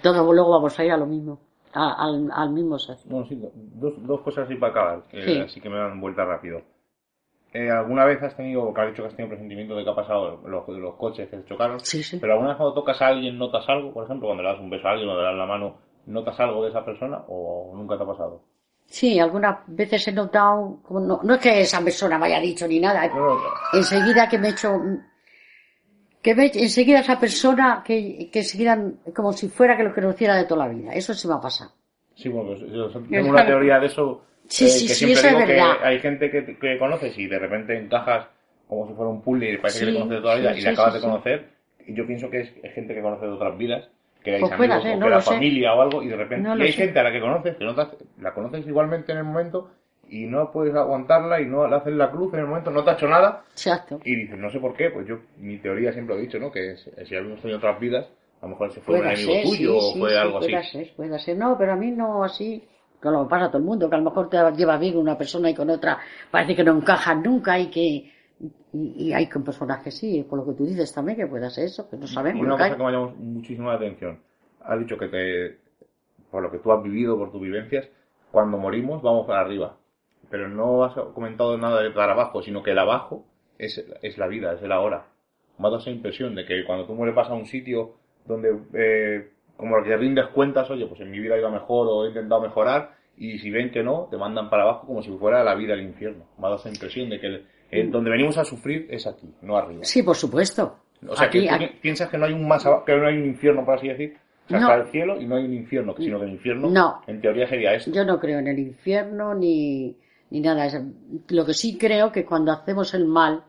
todos 0.01 0.25
luego 0.35 0.53
vamos 0.53 0.79
a 0.79 0.85
ir 0.87 0.93
a 0.93 0.97
lo 0.97 1.05
mismo, 1.05 1.39
a- 1.75 2.03
al, 2.03 2.31
al 2.33 2.51
mismo 2.51 2.79
ser. 2.79 2.97
No, 3.05 3.27
sí, 3.27 3.39
dos, 3.55 3.93
dos 4.07 4.23
cosas 4.23 4.47
así 4.47 4.55
para 4.55 4.73
acabar, 4.73 5.03
que 5.11 5.23
Sí. 5.23 5.37
así 5.37 5.61
que 5.61 5.69
me 5.69 5.77
dan 5.77 6.01
vuelta 6.01 6.25
rápido. 6.25 6.63
Eh, 7.53 7.71
¿Alguna 7.71 8.05
vez 8.05 8.23
has 8.23 8.37
tenido, 8.37 8.73
que 8.75 8.81
has 8.81 8.89
dicho 8.89 9.03
que 9.03 9.09
has 9.09 9.17
tenido 9.17 9.31
presentimiento 9.31 9.75
de 9.75 9.85
que 9.85 9.91
ha 9.91 9.95
pasado 9.95 10.41
los, 10.47 10.69
los 10.69 10.95
coches 10.97 11.29
que 11.29 11.37
se 11.37 11.45
chocaron? 11.47 11.81
Sí, 11.81 12.03
sí. 12.03 12.19
¿Pero 12.21 12.35
alguna 12.35 12.51
vez 12.51 12.59
cuando 12.59 12.75
tocas 12.75 13.01
a 13.01 13.07
alguien 13.07 13.39
notas 13.39 13.67
algo? 13.69 13.93
Por 13.93 14.05
ejemplo, 14.05 14.29
cuando 14.29 14.43
le 14.43 14.51
das 14.51 14.61
un 14.61 14.69
beso 14.69 14.87
a 14.87 14.91
alguien 14.93 15.09
o 15.09 15.17
le 15.17 15.23
das 15.23 15.35
la 15.35 15.47
mano, 15.47 15.79
¿notas 16.07 16.39
algo 16.41 16.63
de 16.63 16.71
esa 16.71 16.85
persona 16.85 17.25
o 17.29 17.73
nunca 17.75 17.97
te 17.97 18.03
ha 18.03 18.07
pasado? 18.07 18.43
Sí, 18.87 19.19
algunas 19.19 19.59
veces 19.67 20.09
he 20.09 20.13
notado, 20.13 20.81
como 20.83 21.01
no, 21.01 21.21
no 21.23 21.35
es 21.35 21.41
que 21.41 21.61
esa 21.61 21.83
persona 21.83 22.19
me 22.19 22.27
haya 22.27 22.41
dicho 22.41 22.67
ni 22.67 22.81
nada, 22.81 23.07
No, 23.09 23.35
no, 23.35 23.41
enseguida 23.75 24.29
que 24.29 24.39
me 24.39 24.49
he 24.49 24.51
hecho, 24.53 24.81
que 26.23 26.35
me, 26.35 26.47
enseguida 26.47 27.01
esa 27.01 27.21
persona 27.21 27.83
que, 27.85 28.31
que 28.33 28.39
enseguida, 28.41 28.79
como 29.15 29.33
si 29.33 29.49
fuera 29.49 29.77
que 29.77 29.85
lo 29.85 29.95
conociera 29.95 30.37
de 30.37 30.45
toda 30.45 30.67
la 30.67 30.73
vida, 30.73 30.95
eso 30.95 31.13
sí 31.13 31.29
me 31.29 31.35
ha 31.35 31.41
pasado. 31.41 31.73
Sí, 32.15 32.29
bueno, 32.29 32.51
pues 32.51 32.73
yo 32.73 32.89
tengo 33.11 33.31
una 33.31 33.47
teoría 33.47 33.79
de 33.79 33.87
eso. 33.87 34.23
Sí, 34.49 34.65
eh, 34.65 34.69
sí, 34.69 34.87
que 34.87 34.95
sí, 34.95 34.95
siempre 34.95 35.21
eso 35.21 35.27
es 35.29 35.35
digo 35.35 35.47
que 35.47 35.53
verdad. 35.53 35.77
hay 35.85 35.99
gente 36.01 36.31
que, 36.31 36.57
que 36.57 36.79
conoces 36.79 37.19
y 37.19 37.27
de 37.27 37.39
repente 37.39 37.77
encajas 37.79 38.27
como 38.67 38.87
si 38.89 38.95
fuera 38.95 39.11
un 39.11 39.23
puzzle 39.23 39.53
y 39.53 39.57
parece 39.59 39.81
que 39.81 39.87
Sí, 39.87 39.93
le 39.93 39.99
conoces 40.01 40.23
toda 40.23 40.35
la 40.35 40.41
vida 40.41 40.53
sí, 40.55 40.59
y 40.59 40.63
le 40.63 40.69
acabas 40.71 40.95
de 40.95 41.01
conocer. 41.01 41.49
Y 41.87 41.95
yo 41.95 42.07
pienso 42.07 42.31
que 42.31 42.41
es, 42.41 42.53
es 42.63 42.75
gente 42.75 42.95
que 42.95 43.01
conoces 43.03 43.29
de 43.29 43.35
otras 43.35 43.57
vidas, 43.59 43.89
que 44.23 44.31
erais 44.31 44.43
Pues 44.43 44.57
puede 44.57 44.69
amigos 44.71 44.85
ser, 44.85 44.97
o 44.97 44.99
no 45.01 45.07
que 45.07 45.11
lo 45.11 45.21
sé. 45.21 45.31
familia 45.31 45.75
o 45.75 45.81
algo 45.83 46.03
y 46.03 46.09
de 46.09 46.17
repente. 46.17 46.49
No 46.49 46.57
y 46.57 46.63
hay 46.63 46.73
sé. 46.73 46.79
gente 46.85 46.99
a 46.99 47.03
la 47.05 47.13
que 47.13 47.21
conoces, 47.21 47.57
que 47.57 47.65
notas, 47.65 47.89
la 48.21 48.35
conoces 48.35 48.67
igualmente 48.67 49.13
en 49.13 49.19
el 49.19 49.25
momento 49.25 49.71
y 50.11 50.25
no 50.27 50.51
puedes 50.53 50.75
aguantarla 50.75 51.41
y 51.41 51.47
no 51.47 51.67
le 51.69 51.77
haces 51.77 51.93
la 51.95 52.11
cruz 52.11 52.33
en 52.35 52.41
el 52.41 52.47
momento, 52.47 52.71
no 52.71 52.83
te 52.85 52.91
ha 52.91 52.95
hecho 52.95 53.09
nada 53.09 53.45
Exacto. 53.53 54.01
y 54.05 54.17
dices, 54.17 54.39
no 54.39 54.51
sé 54.51 54.59
por 54.59 54.75
qué, 54.75 54.91
pues 54.91 55.07
yo, 55.07 55.19
mi 55.39 55.59
teoría 55.59 55.93
siempre 55.93 56.15
lo 56.15 56.21
he 56.21 56.25
dicho, 56.25 56.39
¿no? 56.39 56.51
Que 56.51 56.73
es- 56.73 56.91
si 57.07 57.15
habíamos 57.15 57.41
tenido 57.41 57.59
otras 57.59 57.79
vidas, 57.79 58.07
a 58.41 58.47
lo 58.47 58.51
mejor 58.51 58.71
ese 58.71 58.81
fue 58.81 58.95
un 58.95 59.01
Puede 59.03 59.13
enemigo 59.13 59.33
ser, 59.35 59.43
tuyo 59.45 59.73
sí, 59.73 59.79
o 59.81 59.97
fue 59.99 60.11
sí, 60.11 60.17
algo 60.17 60.39
así. 60.39 60.51
puede 60.53 60.65
ser, 60.65 60.95
puede 60.97 61.19
ser. 61.19 61.37
No, 61.37 61.57
pero 61.59 61.73
a 61.73 61.77
mí 61.77 61.91
no 61.91 62.25
así, 62.25 62.67
que 63.01 63.09
lo 63.09 63.29
pasa 63.29 63.47
a 63.47 63.49
todo 63.49 63.59
el 63.59 63.65
mundo, 63.65 63.89
que 63.89 63.95
a 63.95 63.99
lo 63.99 64.05
mejor 64.05 64.29
te 64.29 64.37
llevas 64.57 64.81
bien 64.81 64.97
una 64.97 65.17
persona 65.17 65.51
y 65.51 65.55
con 65.55 65.71
otra 65.71 65.99
parece 66.31 66.55
que 66.57 66.65
no 66.65 66.77
encajan 66.77 67.23
nunca 67.23 67.59
y 67.59 67.69
que... 67.69 68.13
Y, 68.71 69.09
y 69.09 69.13
hay 69.13 69.29
con 69.29 69.43
personas 69.43 69.83
que 69.83 69.91
sí, 69.91 70.25
por 70.29 70.39
lo 70.39 70.47
que 70.47 70.53
tú 70.53 70.65
dices 70.65 70.93
también, 70.95 71.19
que 71.19 71.27
puede 71.27 71.51
ser 71.51 71.65
eso, 71.65 71.89
que 71.91 71.97
no 71.97 72.07
sabemos. 72.07 72.47
una 72.47 72.57
cosa 72.57 72.77
que 72.77 72.85
me 72.85 72.93
llama 72.93 73.15
muchísimo 73.19 73.69
la 73.69 73.77
atención. 73.77 74.21
Has 74.63 74.79
dicho 74.79 74.97
que 74.97 75.09
te, 75.09 75.59
por 76.31 76.43
lo 76.43 76.51
que 76.51 76.59
tú 76.59 76.71
has 76.71 76.83
vivido, 76.83 77.17
por 77.17 77.33
tus 77.33 77.41
vivencias, 77.41 77.89
cuando 78.31 78.59
morimos 78.59 79.03
vamos 79.03 79.27
para 79.27 79.41
arriba. 79.41 79.77
Pero 80.31 80.49
no 80.49 80.85
has 80.85 80.95
comentado 81.15 81.57
nada 81.57 81.83
de 81.83 81.91
para 81.91 82.13
abajo, 82.13 82.43
sino 82.43 82.63
que 82.63 82.73
el 82.73 82.79
abajo 82.79 83.25
es, 83.59 83.85
es 84.03 84.19
la 84.19 84.27
vida, 84.27 84.53
es 84.53 84.63
el 84.63 84.73
ahora. 84.73 85.07
Me 85.59 85.67
ha 85.67 85.71
dado 85.71 85.81
esa 85.81 85.91
impresión 85.91 86.35
de 86.35 86.45
que 86.45 86.65
cuando 86.65 86.87
tú 86.87 86.95
mueres 86.95 87.15
vas 87.15 87.31
a 87.31 87.35
un 87.35 87.47
sitio 87.47 87.95
donde, 88.27 88.57
eh, 88.75 89.31
como 89.59 89.83
que 89.85 89.95
rindes 89.97 90.29
cuentas, 90.29 90.71
oye, 90.71 90.87
pues 90.87 91.01
en 91.03 91.11
mi 91.11 91.19
vida 91.21 91.37
iba 91.37 91.51
mejor 91.51 91.87
o 91.91 92.05
he 92.07 92.09
intentado 92.09 92.41
mejorar, 92.41 92.93
y 93.19 93.39
si 93.39 93.51
ven 93.51 93.71
que 93.71 93.83
no, 93.83 94.07
te 94.11 94.17
mandan 94.17 94.49
para 94.49 94.63
abajo 94.63 94.87
como 94.87 95.03
si 95.03 95.11
fuera 95.19 95.45
la 95.45 95.55
vida 95.55 95.75
el 95.75 95.83
infierno. 95.83 96.25
Me 96.39 96.47
ha 96.47 96.51
dado 96.51 96.57
esa 96.57 96.69
impresión 96.71 97.11
de 97.11 97.21
que 97.21 97.27
el- 97.27 97.47
el- 97.71 97.91
donde 97.91 98.11
venimos 98.11 98.39
a 98.39 98.45
sufrir 98.45 98.87
es 98.89 99.07
aquí, 99.07 99.29
no 99.43 99.57
arriba. 99.59 99.81
Sí, 99.85 100.03
por 100.03 100.17
supuesto. 100.17 100.77
O 101.07 101.15
sea, 101.15 101.27
Aquí- 101.27 101.43
que 101.43 101.49
tú 101.49 101.55
aquí- 101.55 101.67
pi- 101.67 101.79
piensas 101.83 102.09
que 102.09 102.17
no 102.17 102.25
hay 102.27 102.33
un 102.33 102.47
más 102.49 102.65
abajo, 102.65 102.85
que 102.85 102.97
no 102.97 103.07
hay 103.07 103.17
un 103.19 103.27
infierno, 103.27 103.65
por 103.65 103.75
así 103.75 103.89
decir. 103.89 104.17
O 104.47 104.49
sea, 104.49 104.61
No. 104.61 104.69
está 104.71 104.83
el 104.83 104.91
cielo 104.91 105.21
y 105.21 105.27
no 105.27 105.37
hay 105.37 105.45
un 105.45 105.53
infierno, 105.55 105.95
sino 105.99 106.19
que 106.19 106.25
el 106.25 106.33
infierno, 106.33 106.71
No. 106.71 107.03
en 107.07 107.21
teoría, 107.21 107.47
sería 107.47 107.75
esto. 107.75 107.91
Yo 107.93 108.05
no 108.05 108.19
creo 108.19 108.39
en 108.39 108.47
el 108.49 108.59
infierno 108.59 109.35
ni, 109.35 109.95
ni 110.31 110.41
nada. 110.41 110.67
Lo 111.29 111.45
que 111.45 111.53
sí 111.53 111.77
creo 111.77 112.11
que 112.11 112.25
cuando 112.25 112.53
hacemos 112.53 112.95
el 112.95 113.05
mal, 113.05 113.43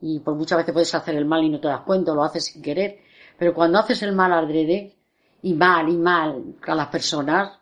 y 0.00 0.20
por 0.20 0.34
muchas 0.36 0.58
veces 0.58 0.72
puedes 0.72 0.94
hacer 0.94 1.16
el 1.16 1.24
mal 1.24 1.42
y 1.42 1.48
no 1.50 1.58
te 1.60 1.66
das 1.68 1.80
cuenta, 1.80 2.12
o 2.12 2.14
lo 2.14 2.22
haces 2.22 2.44
sin 2.44 2.62
querer, 2.62 2.98
pero 3.38 3.52
cuando 3.52 3.78
haces 3.80 4.02
el 4.04 4.12
mal 4.12 4.32
adrede, 4.32 4.92
y 5.44 5.52
mal, 5.52 5.90
y 5.90 5.96
mal 5.98 6.56
a 6.66 6.74
las 6.74 6.88
personas, 6.88 7.58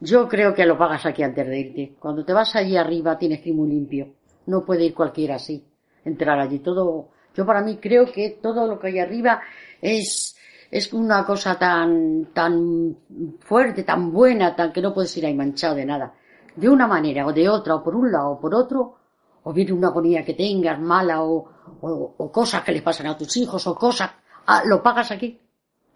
yo 0.00 0.28
creo 0.28 0.52
que 0.52 0.66
lo 0.66 0.76
pagas 0.76 1.06
aquí 1.06 1.22
antes 1.22 1.46
de 1.46 1.60
irte. 1.60 1.96
Cuando 2.00 2.24
te 2.24 2.32
vas 2.32 2.56
allí 2.56 2.76
arriba 2.76 3.16
tienes 3.16 3.40
que 3.40 3.50
ir 3.50 3.54
muy 3.54 3.68
limpio. 3.68 4.14
No 4.46 4.64
puede 4.64 4.84
ir 4.86 4.94
cualquiera 4.94 5.36
así. 5.36 5.64
Entrar 6.04 6.40
allí 6.40 6.58
todo. 6.58 7.10
Yo 7.32 7.46
para 7.46 7.62
mí 7.62 7.76
creo 7.76 8.10
que 8.10 8.40
todo 8.42 8.66
lo 8.66 8.80
que 8.80 8.88
hay 8.88 8.98
arriba 8.98 9.40
es, 9.80 10.36
es 10.68 10.92
una 10.92 11.24
cosa 11.24 11.56
tan, 11.56 12.30
tan 12.34 12.96
fuerte, 13.38 13.84
tan 13.84 14.12
buena, 14.12 14.56
tan 14.56 14.72
que 14.72 14.82
no 14.82 14.92
puedes 14.92 15.16
ir 15.16 15.24
ahí 15.24 15.34
manchado 15.34 15.76
de 15.76 15.86
nada. 15.86 16.14
De 16.56 16.68
una 16.68 16.88
manera 16.88 17.24
o 17.24 17.32
de 17.32 17.48
otra, 17.48 17.76
o 17.76 17.84
por 17.84 17.94
un 17.94 18.10
lado 18.10 18.32
o 18.32 18.40
por 18.40 18.52
otro, 18.52 18.96
o 19.44 19.52
viene 19.52 19.72
una 19.72 19.88
agonía 19.88 20.24
que 20.24 20.34
tengas 20.34 20.80
mala, 20.80 21.22
o, 21.22 21.48
o, 21.82 22.14
o 22.18 22.32
cosas 22.32 22.64
que 22.64 22.72
les 22.72 22.82
pasan 22.82 23.06
a 23.06 23.16
tus 23.16 23.36
hijos, 23.36 23.64
o 23.68 23.76
cosas, 23.76 24.10
ah, 24.46 24.62
lo 24.66 24.82
pagas 24.82 25.12
aquí. 25.12 25.38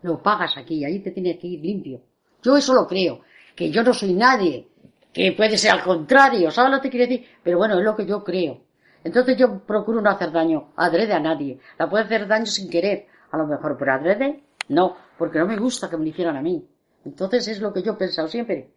Lo 0.07 0.23
pagas 0.23 0.57
aquí, 0.57 0.85
ahí 0.85 1.01
te 1.01 1.11
tienes 1.11 1.37
que 1.39 1.49
ir 1.49 1.61
limpio. 1.61 2.01
Yo 2.43 2.57
eso 2.57 2.73
lo 2.73 2.87
creo, 2.87 3.23
que 3.57 3.70
yo 3.70 3.83
no 3.83 3.93
soy 3.93 4.15
nadie, 4.15 4.69
que 5.12 5.33
puede 5.33 5.59
ser 5.59 5.73
al 5.73 5.83
contrario, 5.83 6.51
¿sabes 6.53 6.70
lo 6.70 6.81
que 6.81 6.91
quiero 6.91 7.09
decir? 7.09 7.27
Pero 7.43 7.59
bueno, 7.59 7.77
es 7.77 7.85
lo 7.85 7.97
que 7.97 8.07
yo 8.07 8.23
creo. 8.23 8.61
Entonces 9.03 9.37
yo 9.37 9.59
procuro 9.61 10.01
no 10.01 10.11
hacer 10.11 10.31
daño 10.31 10.73
adrede 10.77 11.12
a 11.12 11.19
nadie. 11.19 11.59
La 11.77 11.91
puedo 11.91 12.05
hacer 12.05 12.28
daño 12.28 12.47
sin 12.47 12.70
querer, 12.70 13.07
a 13.33 13.37
lo 13.37 13.47
mejor, 13.47 13.77
pero 13.77 13.95
adrede 13.95 14.45
no, 14.69 14.97
porque 15.19 15.41
no 15.41 15.47
me 15.47 15.57
gusta 15.57 15.91
que 15.91 15.97
me 15.97 16.05
lo 16.05 16.11
hicieran 16.11 16.37
a 16.37 16.43
mí. 16.43 16.65
Entonces 17.05 17.49
es 17.49 17.61
lo 17.61 17.73
que 17.73 17.83
yo 17.83 17.93
he 17.93 17.97
pensado 17.97 18.28
siempre. 18.28 18.70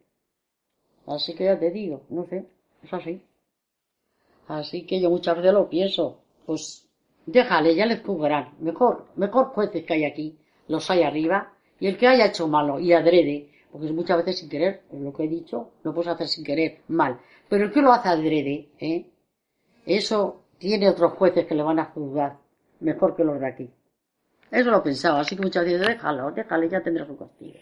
Así 1.06 1.36
que 1.36 1.46
ya 1.46 1.60
te 1.60 1.70
digo, 1.70 2.06
no 2.10 2.26
sé, 2.26 2.48
es 2.84 2.94
así. 2.94 3.24
Así 4.48 4.86
que 4.88 5.00
yo 5.00 5.12
muchas 5.12 5.36
veces 5.38 5.54
lo 5.54 5.70
pienso. 5.70 6.22
Pues 6.46 6.88
déjale, 7.28 7.76
ya 7.76 7.86
les 7.86 8.02
juzgarán. 8.02 8.56
Mejor, 8.60 9.08
mejor 9.16 9.50
jueces 9.50 9.86
que 9.86 9.94
hay 9.94 10.06
aquí, 10.06 10.39
los 10.70 10.90
hay 10.90 11.04
arriba, 11.04 11.52
y 11.82 11.88
el 11.88 11.98
que 11.98 12.08
haya 12.08 12.28
hecho 12.28 12.48
malo 12.48 12.80
y 12.80 12.94
adrede, 12.94 13.50
porque 13.72 13.92
muchas 13.92 14.18
veces 14.20 14.40
sin 14.40 14.50
querer, 14.50 14.84
es 14.92 15.02
lo 15.02 15.12
que 15.12 15.26
he 15.26 15.28
dicho, 15.28 15.72
lo 15.84 15.94
puedes 15.94 16.12
hacer 16.12 16.28
sin 16.28 16.46
querer, 16.46 16.80
mal. 16.88 17.20
Pero 17.50 17.66
el 17.66 17.72
que 17.74 17.82
lo 17.82 17.92
hace 17.92 18.08
adrede, 18.08 18.70
¿eh? 18.80 19.06
Eso 19.86 20.46
tiene 20.58 20.88
otros 20.88 21.14
jueces 21.14 21.46
que 21.46 21.56
le 21.56 21.64
van 21.64 21.80
a 21.80 21.86
juzgar 21.86 22.38
mejor 22.80 23.18
que 23.18 23.26
los 23.26 23.40
de 23.40 23.48
aquí. 23.48 23.70
Eso 24.50 24.72
lo 24.72 24.82
pensaba, 24.82 25.20
así 25.20 25.36
que 25.36 25.42
muchas 25.42 25.66
veces 25.66 25.86
déjalo, 25.86 26.32
déjale, 26.32 26.70
ya 26.70 26.82
tendrá 26.82 27.06
su 27.06 27.18
castigo. 27.18 27.60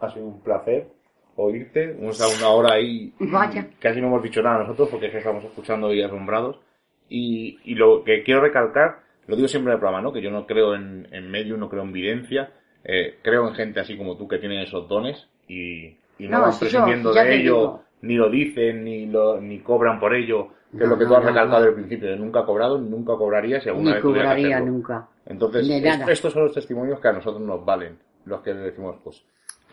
Ha 0.00 0.12
sido 0.12 0.26
un 0.26 0.40
placer 0.40 1.00
oírte. 1.40 1.92
Hemos 1.92 2.20
estado 2.20 2.36
una 2.38 2.48
hora 2.50 2.74
ahí. 2.74 3.12
Vaya. 3.18 3.68
Casi 3.78 4.00
no 4.00 4.08
hemos 4.08 4.22
dicho 4.22 4.42
nada 4.42 4.58
nosotros 4.58 4.88
porque 4.90 5.06
es 5.06 5.12
que 5.12 5.18
estamos 5.18 5.44
escuchando 5.44 5.92
y 5.92 6.02
asombrados. 6.02 6.60
Y, 7.08 7.58
y 7.64 7.74
lo 7.74 8.04
que 8.04 8.22
quiero 8.22 8.40
recalcar, 8.40 9.00
lo 9.30 9.36
digo 9.36 9.48
siempre 9.48 9.70
en 9.72 9.74
el 9.76 9.80
programa, 9.80 10.02
¿no? 10.02 10.12
Que 10.12 10.20
yo 10.20 10.30
no 10.30 10.46
creo 10.46 10.74
en, 10.74 11.08
en 11.12 11.30
medio, 11.30 11.56
no 11.56 11.68
creo 11.70 11.82
en 11.82 11.92
videncia. 11.92 12.50
Eh, 12.84 13.18
creo 13.22 13.46
en 13.48 13.54
gente 13.54 13.80
así 13.80 13.96
como 13.96 14.16
tú 14.16 14.26
que 14.28 14.38
tienen 14.38 14.58
esos 14.60 14.88
dones 14.88 15.28
y, 15.48 15.86
y 16.18 16.28
no, 16.28 16.38
No, 16.38 16.42
van 16.42 16.58
presumiendo 16.58 17.14
yo- 17.14 17.20
de 17.22 17.34
ello, 17.36 17.42
digo. 17.54 17.84
ni 18.02 18.14
lo 18.16 18.28
dicen, 18.30 18.84
ni 18.84 19.06
lo, 19.06 19.40
ni 19.40 19.60
cobran 19.60 19.98
por 20.00 20.14
ello. 20.14 20.48
Que 20.70 20.78
es 20.78 20.82
No, 20.84 20.90
lo 20.90 20.98
que 20.98 21.04
tú 21.04 21.10
no, 21.10 21.16
has 21.16 21.22
no, 21.24 21.28
recalcado 21.30 21.64
al 21.64 21.74
principio, 21.74 22.08
de 22.10 22.16
nunca 22.16 22.44
cobrado, 22.44 22.78
nunca 22.78 23.14
cobraría 23.16 23.60
si 23.60 23.68
alguna 23.68 23.88
Ni 23.90 23.94
vez 23.94 24.02
tuviera 24.02 24.22
que 24.30 24.36
cobraría 24.36 24.56
hacerlo. 24.56 24.72
nunca. 24.72 25.08
Entonces, 25.26 25.68
es- 25.68 26.08
estos 26.08 26.32
son 26.32 26.44
los 26.44 26.54
testimonios 26.54 27.00
que 27.00 27.08
a 27.08 27.12
nosotros 27.12 27.42
nos 27.42 27.64
valen, 27.64 27.98
los 28.24 28.40
que 28.42 28.54
decimos, 28.54 28.96
pues, 29.04 29.24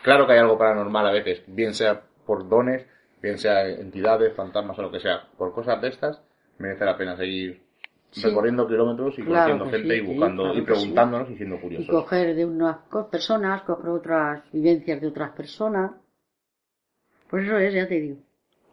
claro 0.01 0.25
que 0.27 0.34
hay 0.34 0.39
algo 0.39 0.57
paranormal 0.57 1.07
a 1.07 1.11
veces, 1.11 1.43
bien 1.47 1.73
sea 1.73 2.01
por 2.25 2.47
dones, 2.49 2.85
bien 3.21 3.38
sea 3.38 3.67
entidades, 3.69 4.34
fantasmas 4.34 4.77
o 4.79 4.81
lo 4.81 4.91
que 4.91 4.99
sea, 4.99 5.21
por 5.38 5.53
cosas 5.53 5.81
de 5.81 5.88
estas, 5.89 6.21
merece 6.57 6.84
la 6.85 6.97
pena 6.97 7.15
seguir 7.15 7.61
Sí. 8.11 8.23
recorriendo 8.27 8.67
kilómetros 8.67 9.19
y 9.19 9.23
Claro 9.23 9.57
conociendo 9.59 9.65
gente 9.65 9.95
sí, 9.95 10.01
y 10.01 10.05
sí, 10.07 10.13
buscando 10.13 10.43
claro 10.43 10.57
y 10.57 10.61
preguntándonos 10.61 11.29
y 11.29 11.35
siendo 11.35 11.55
Y 11.55 11.59
curiosos. 11.59 11.88
coger 11.89 12.35
de 12.35 12.45
unas 12.45 12.77
personas, 13.11 13.61
coger 13.63 13.89
otras 13.89 14.43
vivencias 14.51 15.01
de 15.01 15.07
otras 15.07 15.31
personas. 15.31 15.91
Pues 17.29 17.45
eso 17.45 17.57
es, 17.57 17.73
ya 17.73 17.88
te 17.88 17.99
digo. 17.99 18.17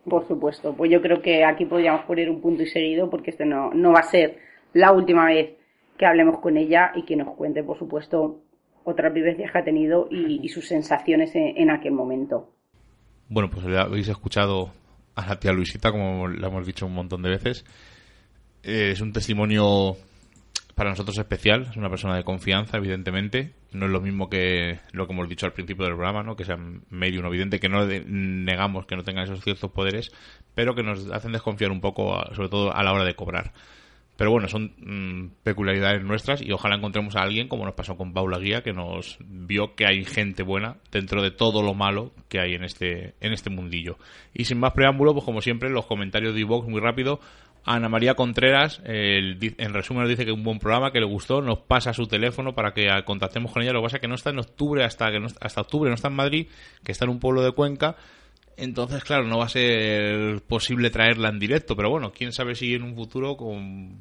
Por 0.08 0.26
supuesto, 0.28 0.74
pues 0.76 0.90
yo 0.90 1.00
creo 1.02 1.20
que 1.22 1.44
aquí 1.44 1.64
podríamos 1.64 2.04
poner 2.04 2.30
un 2.30 2.40
punto 2.40 2.62
y 2.62 2.66
seguido 2.66 3.10
porque 3.10 3.30
este 3.30 3.44
no, 3.46 3.70
no 3.72 3.92
va 3.92 4.00
a 4.00 4.04
ser 4.10 4.38
la 4.72 4.92
última 4.92 5.26
vez 5.26 5.56
que 5.98 6.06
hablemos 6.06 6.38
con 6.40 6.56
ella 6.56 6.92
y 6.94 7.04
que 7.04 7.16
nos 7.16 7.34
cuente, 7.36 7.62
por 7.64 7.78
supuesto, 7.78 8.40
otras 8.84 9.12
vivencias 9.14 9.50
que 9.50 9.58
ha 9.58 9.64
tenido 9.64 10.06
y, 10.10 10.40
y 10.42 10.48
sus 10.50 10.66
sensaciones 10.68 11.34
en, 11.34 11.56
en 11.56 11.70
aquel 11.70 11.92
momento. 11.92 12.50
Bueno, 13.28 13.48
pues 13.50 13.64
habéis 13.66 14.08
escuchado 14.08 14.70
a 15.14 15.26
la 15.26 15.40
tía 15.40 15.52
Luisita, 15.52 15.90
como 15.90 16.28
la 16.28 16.48
hemos 16.48 16.66
dicho 16.66 16.84
un 16.86 16.94
montón 16.94 17.22
de 17.22 17.30
veces. 17.30 17.64
Eh, 18.64 18.92
es 18.92 19.00
un 19.00 19.12
testimonio 19.12 19.96
para 20.74 20.90
nosotros 20.90 21.18
especial, 21.18 21.68
es 21.70 21.76
una 21.76 21.90
persona 21.90 22.16
de 22.16 22.24
confianza, 22.24 22.78
evidentemente. 22.78 23.52
No 23.72 23.86
es 23.86 23.92
lo 23.92 24.00
mismo 24.00 24.28
que 24.28 24.80
lo 24.92 25.06
que 25.06 25.12
hemos 25.12 25.28
dicho 25.28 25.46
al 25.46 25.52
principio 25.52 25.84
del 25.84 25.94
programa, 25.94 26.22
¿no? 26.22 26.36
que 26.36 26.44
sea 26.44 26.56
medio 26.90 27.22
no 27.22 27.28
evidente, 27.28 27.60
que 27.60 27.68
no 27.68 27.84
negamos 27.86 28.86
que 28.86 28.96
no 28.96 29.02
tengan 29.02 29.24
esos 29.24 29.42
ciertos 29.42 29.70
poderes, 29.70 30.10
pero 30.54 30.74
que 30.74 30.82
nos 30.82 31.10
hacen 31.10 31.32
desconfiar 31.32 31.70
un 31.70 31.80
poco, 31.80 32.18
sobre 32.34 32.48
todo 32.48 32.74
a 32.74 32.82
la 32.82 32.92
hora 32.92 33.04
de 33.04 33.14
cobrar. 33.14 33.52
Pero 34.16 34.30
bueno, 34.30 34.46
son 34.46 34.72
mm, 34.78 35.42
peculiaridades 35.42 36.04
nuestras 36.04 36.40
y 36.40 36.52
ojalá 36.52 36.76
encontremos 36.76 37.16
a 37.16 37.22
alguien, 37.22 37.48
como 37.48 37.64
nos 37.64 37.74
pasó 37.74 37.96
con 37.96 38.12
Paula 38.12 38.38
Guía, 38.38 38.62
que 38.62 38.72
nos 38.72 39.18
vio 39.20 39.74
que 39.74 39.86
hay 39.86 40.04
gente 40.04 40.44
buena 40.44 40.76
dentro 40.92 41.20
de 41.20 41.32
todo 41.32 41.62
lo 41.62 41.74
malo 41.74 42.12
que 42.28 42.38
hay 42.38 42.54
en 42.54 42.62
este, 42.62 43.14
en 43.20 43.32
este 43.32 43.50
mundillo. 43.50 43.98
Y 44.32 44.44
sin 44.44 44.60
más 44.60 44.72
preámbulo, 44.72 45.14
pues 45.14 45.24
como 45.24 45.40
siempre, 45.40 45.68
los 45.68 45.86
comentarios 45.86 46.34
de 46.34 46.40
iVox 46.40 46.68
muy 46.68 46.80
rápido. 46.80 47.18
Ana 47.66 47.88
María 47.88 48.14
Contreras, 48.14 48.80
en 48.84 49.72
resumen, 49.72 50.02
nos 50.02 50.10
dice 50.10 50.26
que 50.26 50.32
un 50.32 50.44
buen 50.44 50.58
programa, 50.58 50.92
que 50.92 51.00
le 51.00 51.06
gustó, 51.06 51.40
nos 51.40 51.60
pasa 51.60 51.94
su 51.94 52.06
teléfono 52.06 52.54
para 52.54 52.74
que 52.74 52.86
contactemos 53.06 53.52
con 53.52 53.62
ella. 53.62 53.72
Lo 53.72 53.80
que 53.80 53.84
pasa 53.84 53.96
es 53.96 54.00
que 54.02 54.08
no 54.08 54.14
está 54.16 54.30
en 54.30 54.38
octubre, 54.40 54.84
hasta, 54.84 55.10
que 55.10 55.18
no- 55.20 55.28
hasta 55.40 55.60
octubre 55.62 55.88
no 55.88 55.94
está 55.94 56.08
en 56.08 56.14
Madrid, 56.14 56.46
que 56.84 56.92
está 56.92 57.06
en 57.06 57.10
un 57.12 57.20
pueblo 57.20 57.42
de 57.42 57.52
Cuenca. 57.52 57.96
Entonces, 58.56 59.02
claro, 59.02 59.24
no 59.24 59.38
va 59.38 59.46
a 59.46 59.48
ser 59.48 60.42
posible 60.42 60.90
traerla 60.90 61.28
en 61.30 61.38
directo, 61.38 61.74
pero 61.74 61.88
bueno, 61.90 62.12
quién 62.12 62.32
sabe 62.32 62.54
si 62.54 62.74
en 62.74 62.82
un 62.82 62.94
futuro 62.94 63.36
con 63.36 63.98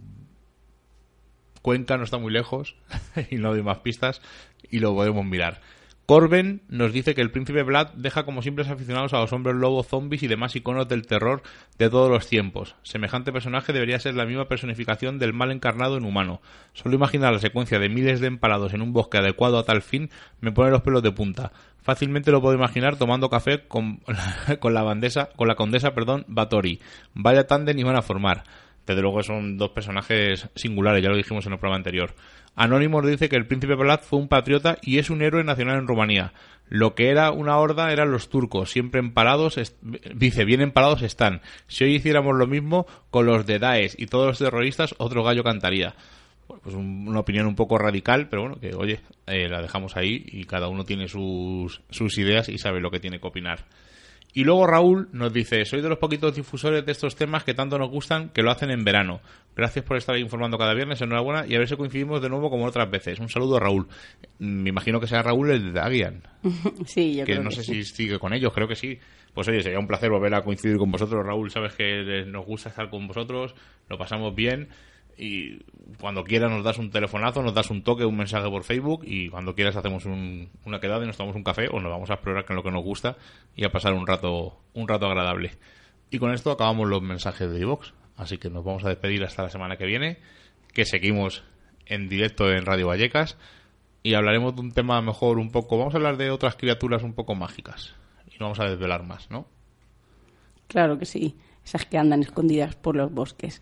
Cuenca 1.61 1.98
no 1.98 2.03
está 2.03 2.18
muy 2.18 2.31
lejos 2.34 2.76
y 3.31 3.35
no 3.38 3.52
doy 3.52 3.64
más 3.64 3.80
pistas 3.80 4.22
y 4.69 4.80
lo 4.80 4.94
podemos 4.94 5.26
mirar. 5.26 5.61
Corben 6.05 6.63
nos 6.67 6.91
dice 6.91 7.15
que 7.15 7.21
el 7.21 7.31
príncipe 7.31 7.63
Vlad 7.63 7.93
deja 7.93 8.25
como 8.25 8.41
simples 8.41 8.67
aficionados 8.67 9.13
a 9.13 9.19
los 9.19 9.31
hombres 9.31 9.55
lobo, 9.55 9.84
zombies 9.84 10.21
y 10.23 10.27
demás 10.27 10.53
iconos 10.53 10.89
del 10.89 11.07
terror 11.07 11.43
de 11.77 11.89
todos 11.89 12.11
los 12.11 12.27
tiempos. 12.27 12.75
Semejante 12.84 13.31
personaje 13.31 13.71
debería 13.71 13.99
ser 13.99 14.15
la 14.15 14.25
misma 14.25 14.49
personificación 14.49 15.17
del 15.17 15.31
mal 15.31 15.49
encarnado 15.51 15.95
en 15.95 16.03
humano. 16.03 16.41
Solo 16.73 16.95
imaginar 16.95 17.31
la 17.31 17.39
secuencia 17.39 17.80
de 17.80 17.88
miles 17.88 18.19
de 18.19 18.27
empalados 18.27 18.73
en 18.73 18.81
un 18.81 18.91
bosque 18.91 19.17
adecuado 19.17 19.57
a 19.57 19.63
tal 19.63 19.81
fin 19.81 20.09
me 20.41 20.51
pone 20.51 20.71
los 20.71 20.81
pelos 20.81 21.03
de 21.03 21.13
punta. 21.13 21.53
Fácilmente 21.81 22.31
lo 22.31 22.41
puedo 22.41 22.55
imaginar 22.55 22.97
tomando 22.97 23.30
café 23.30 23.65
con, 23.67 24.01
la 24.61 24.84
bandesa, 24.84 25.30
con 25.38 25.47
la 25.47 25.55
condesa, 25.55 25.93
perdón, 25.93 26.25
Batori. 26.27 26.81
Vaya 27.13 27.47
tándem 27.47 27.80
iban 27.80 27.95
a 27.95 28.01
formar. 28.01 28.43
Desde 28.85 29.01
luego 29.01 29.23
son 29.23 29.57
dos 29.57 29.69
personajes 29.72 30.49
singulares, 30.55 31.01
ya 31.03 31.10
lo 31.10 31.15
dijimos 31.18 31.45
en 31.45 31.53
el 31.53 31.60
programa 31.60 31.77
anterior. 31.77 32.14
Anónimos 32.55 33.05
dice 33.05 33.30
que 33.30 33.35
el 33.35 33.47
príncipe 33.47 33.76
Vlad 33.76 34.01
fue 34.01 34.19
un 34.19 34.27
patriota 34.27 34.77
y 34.81 34.99
es 34.99 35.10
un 35.10 35.22
héroe 35.22 35.43
nacional 35.43 35.80
en 35.80 35.88
Rumanía. 35.88 36.34
Lo 36.69 36.93
que 36.95 37.10
era 37.10 37.31
una 37.31 37.57
horda 37.57 37.91
eran 37.91 38.11
los 38.11 38.30
turcos, 38.30 38.72
siempre 38.72 38.99
empalados, 38.99 39.57
est- 39.57 39.77
dice, 40.15 40.45
bien 40.45 40.61
empalados 40.61 41.01
están. 41.01 41.41
Si 41.68 41.84
hoy 41.84 41.95
hiciéramos 41.95 42.35
lo 42.35 42.45
mismo 42.47 42.85
con 43.10 43.26
los 43.26 43.45
de 43.45 43.60
Daesh 43.60 43.95
y 43.97 44.05
todos 44.07 44.27
los 44.27 44.39
terroristas, 44.39 44.95
otro 44.97 45.23
gallo 45.23 45.43
cantaría. 45.43 45.95
Pues 46.47 46.76
un- 46.76 47.07
una 47.07 47.19
opinión 47.22 47.47
un 47.47 47.55
poco 47.55 47.77
radical, 47.77 48.27
pero 48.30 48.43
bueno, 48.43 48.60
que 48.60 48.73
oye, 48.76 48.99
eh, 49.27 49.47
la 49.49 49.61
dejamos 49.61 49.95
ahí 49.97 50.23
y 50.27 50.43
cada 50.45 50.68
uno 50.68 50.84
tiene 50.84 51.07
sus, 51.07 51.81
sus 51.89 52.18
ideas 52.18 52.49
y 52.49 52.57
sabe 52.57 52.80
lo 52.81 52.91
que 52.91 52.99
tiene 52.99 53.19
que 53.19 53.27
opinar. 53.27 53.65
Y 54.35 54.43
luego 54.45 54.65
Raúl 54.65 55.10
nos 55.11 55.31
dice, 55.31 55.64
soy 55.64 55.81
de 55.81 55.89
los 55.89 55.99
poquitos 55.99 56.35
difusores 56.35 56.84
de 56.84 56.91
estos 56.91 57.15
temas 57.15 57.43
que 57.43 57.53
tanto 57.53 57.77
nos 57.77 57.89
gustan 57.89 58.30
que 58.30 58.41
lo 58.41 58.49
hacen 58.49 58.72
en 58.72 58.84
verano. 58.84 59.22
Gracias 59.55 59.85
por 59.85 59.95
estar 59.95 60.18
informando 60.18 60.57
cada 60.57 60.73
viernes, 60.73 60.99
enhorabuena 61.01 61.45
y 61.45 61.53
a 61.53 61.60
ver 61.60 61.68
si 61.68 61.76
coincidimos 61.76 62.19
de 62.19 62.30
nuevo 62.30 62.49
como 62.49 62.65
otras 62.65 62.89
veces. 62.89 63.19
Un 63.19 63.30
saludo 63.30 63.57
a 63.57 63.60
Raúl. 63.60 63.88
Me 64.39 64.69
imagino 64.69 64.99
que 64.99 65.05
sea 65.05 65.22
Raúl 65.22 65.51
el 65.51 65.65
de 65.65 65.72
Dagian, 65.73 66.23
Sí, 66.85 67.15
yo 67.15 67.26
que 67.26 67.34
creo 67.34 67.43
no 67.43 67.49
que 67.51 67.57
sé 67.57 67.64
sí. 67.64 67.84
si 67.84 67.95
sigue 67.95 68.18
con 68.18 68.34
ellos, 68.34 68.51
creo 68.53 68.68
que 68.68 68.76
sí. 68.76 68.97
Pues 69.35 69.47
oye, 69.47 69.61
sería 69.61 69.80
un 69.80 69.88
placer 69.88 70.10
volver 70.10 70.34
a 70.34 70.41
coincidir 70.43 70.77
con 70.77 70.91
vosotros, 70.91 71.23
Raúl. 71.23 71.51
Sabes 71.51 71.73
que 71.73 72.26
nos 72.27 72.45
gusta 72.45 72.69
estar 72.69 72.89
con 72.89 73.07
vosotros, 73.07 73.53
lo 73.88 73.97
pasamos 73.99 74.34
bien 74.34 74.69
y 75.18 75.60
cuando 75.99 76.23
quieras 76.23 76.49
nos 76.52 76.64
das 76.64 76.77
un 76.80 76.90
telefonazo, 76.91 77.41
nos 77.44 77.53
das 77.53 77.69
un 77.69 77.84
toque, 77.84 78.06
un 78.06 78.18
mensaje 78.18 78.49
por 78.49 78.64
Facebook 78.64 79.02
y 79.06 79.30
cuando 79.30 79.53
quieras 79.56 79.76
hacemos 79.76 80.06
un- 80.06 80.49
una 80.65 80.80
quedada 80.80 81.03
y 81.03 81.07
nos 81.07 81.18
tomamos 81.18 81.35
un 81.35 81.44
café 81.44 81.68
o 81.69 81.80
nos 81.80 81.91
vamos 81.91 82.10
a 82.10 82.14
explorar 82.15 82.45
con 82.45 82.56
lo 82.56 82.64
que 82.64 82.72
nos 82.72 82.84
gusta 82.84 83.15
y 83.56 83.64
a 83.65 83.72
pasar 83.72 83.94
un 83.94 84.07
rato, 84.07 84.57
un 84.73 84.88
rato 84.88 85.06
agradable. 85.06 85.52
Y 86.10 86.19
con 86.19 86.34
esto 86.34 86.52
acabamos 86.52 86.88
los 86.90 87.02
mensajes 87.02 87.49
de 87.52 87.60
iVox. 87.60 87.94
Así 88.18 88.38
que 88.38 88.49
nos 88.49 88.64
vamos 88.64 88.84
a 88.85 88.90
despedir 88.90 89.23
hasta 89.23 89.44
la 89.44 89.49
semana 89.49 89.77
que 89.77 89.85
viene, 89.85 90.18
que 90.73 90.85
seguimos 90.85 91.44
en 91.85 92.10
directo 92.10 92.52
en 92.52 92.65
Radio 92.65 92.88
Vallecas 92.88 93.38
y 94.03 94.14
hablaremos 94.14 94.56
de 94.56 94.61
un 94.61 94.72
tema 94.72 95.02
mejor 95.02 95.38
un 95.40 95.52
poco. 95.52 95.77
Vamos 95.77 95.94
a 95.94 95.98
hablar 95.98 96.18
de 96.18 96.30
otras 96.30 96.56
criaturas 96.56 97.03
un 97.03 97.14
poco 97.14 97.34
mágicas 97.35 97.95
y 98.27 98.34
no 98.40 98.45
vamos 98.45 98.60
a 98.60 98.69
desvelar 98.69 99.03
más, 99.03 99.30
¿no? 99.31 99.48
Claro 100.68 100.98
que 100.98 101.06
sí. 101.06 101.35
Esas 101.65 101.85
que 101.85 101.98
andan 101.98 102.22
escondidas 102.22 102.76
por 102.76 102.95
los 102.95 103.11
bosques. 103.11 103.61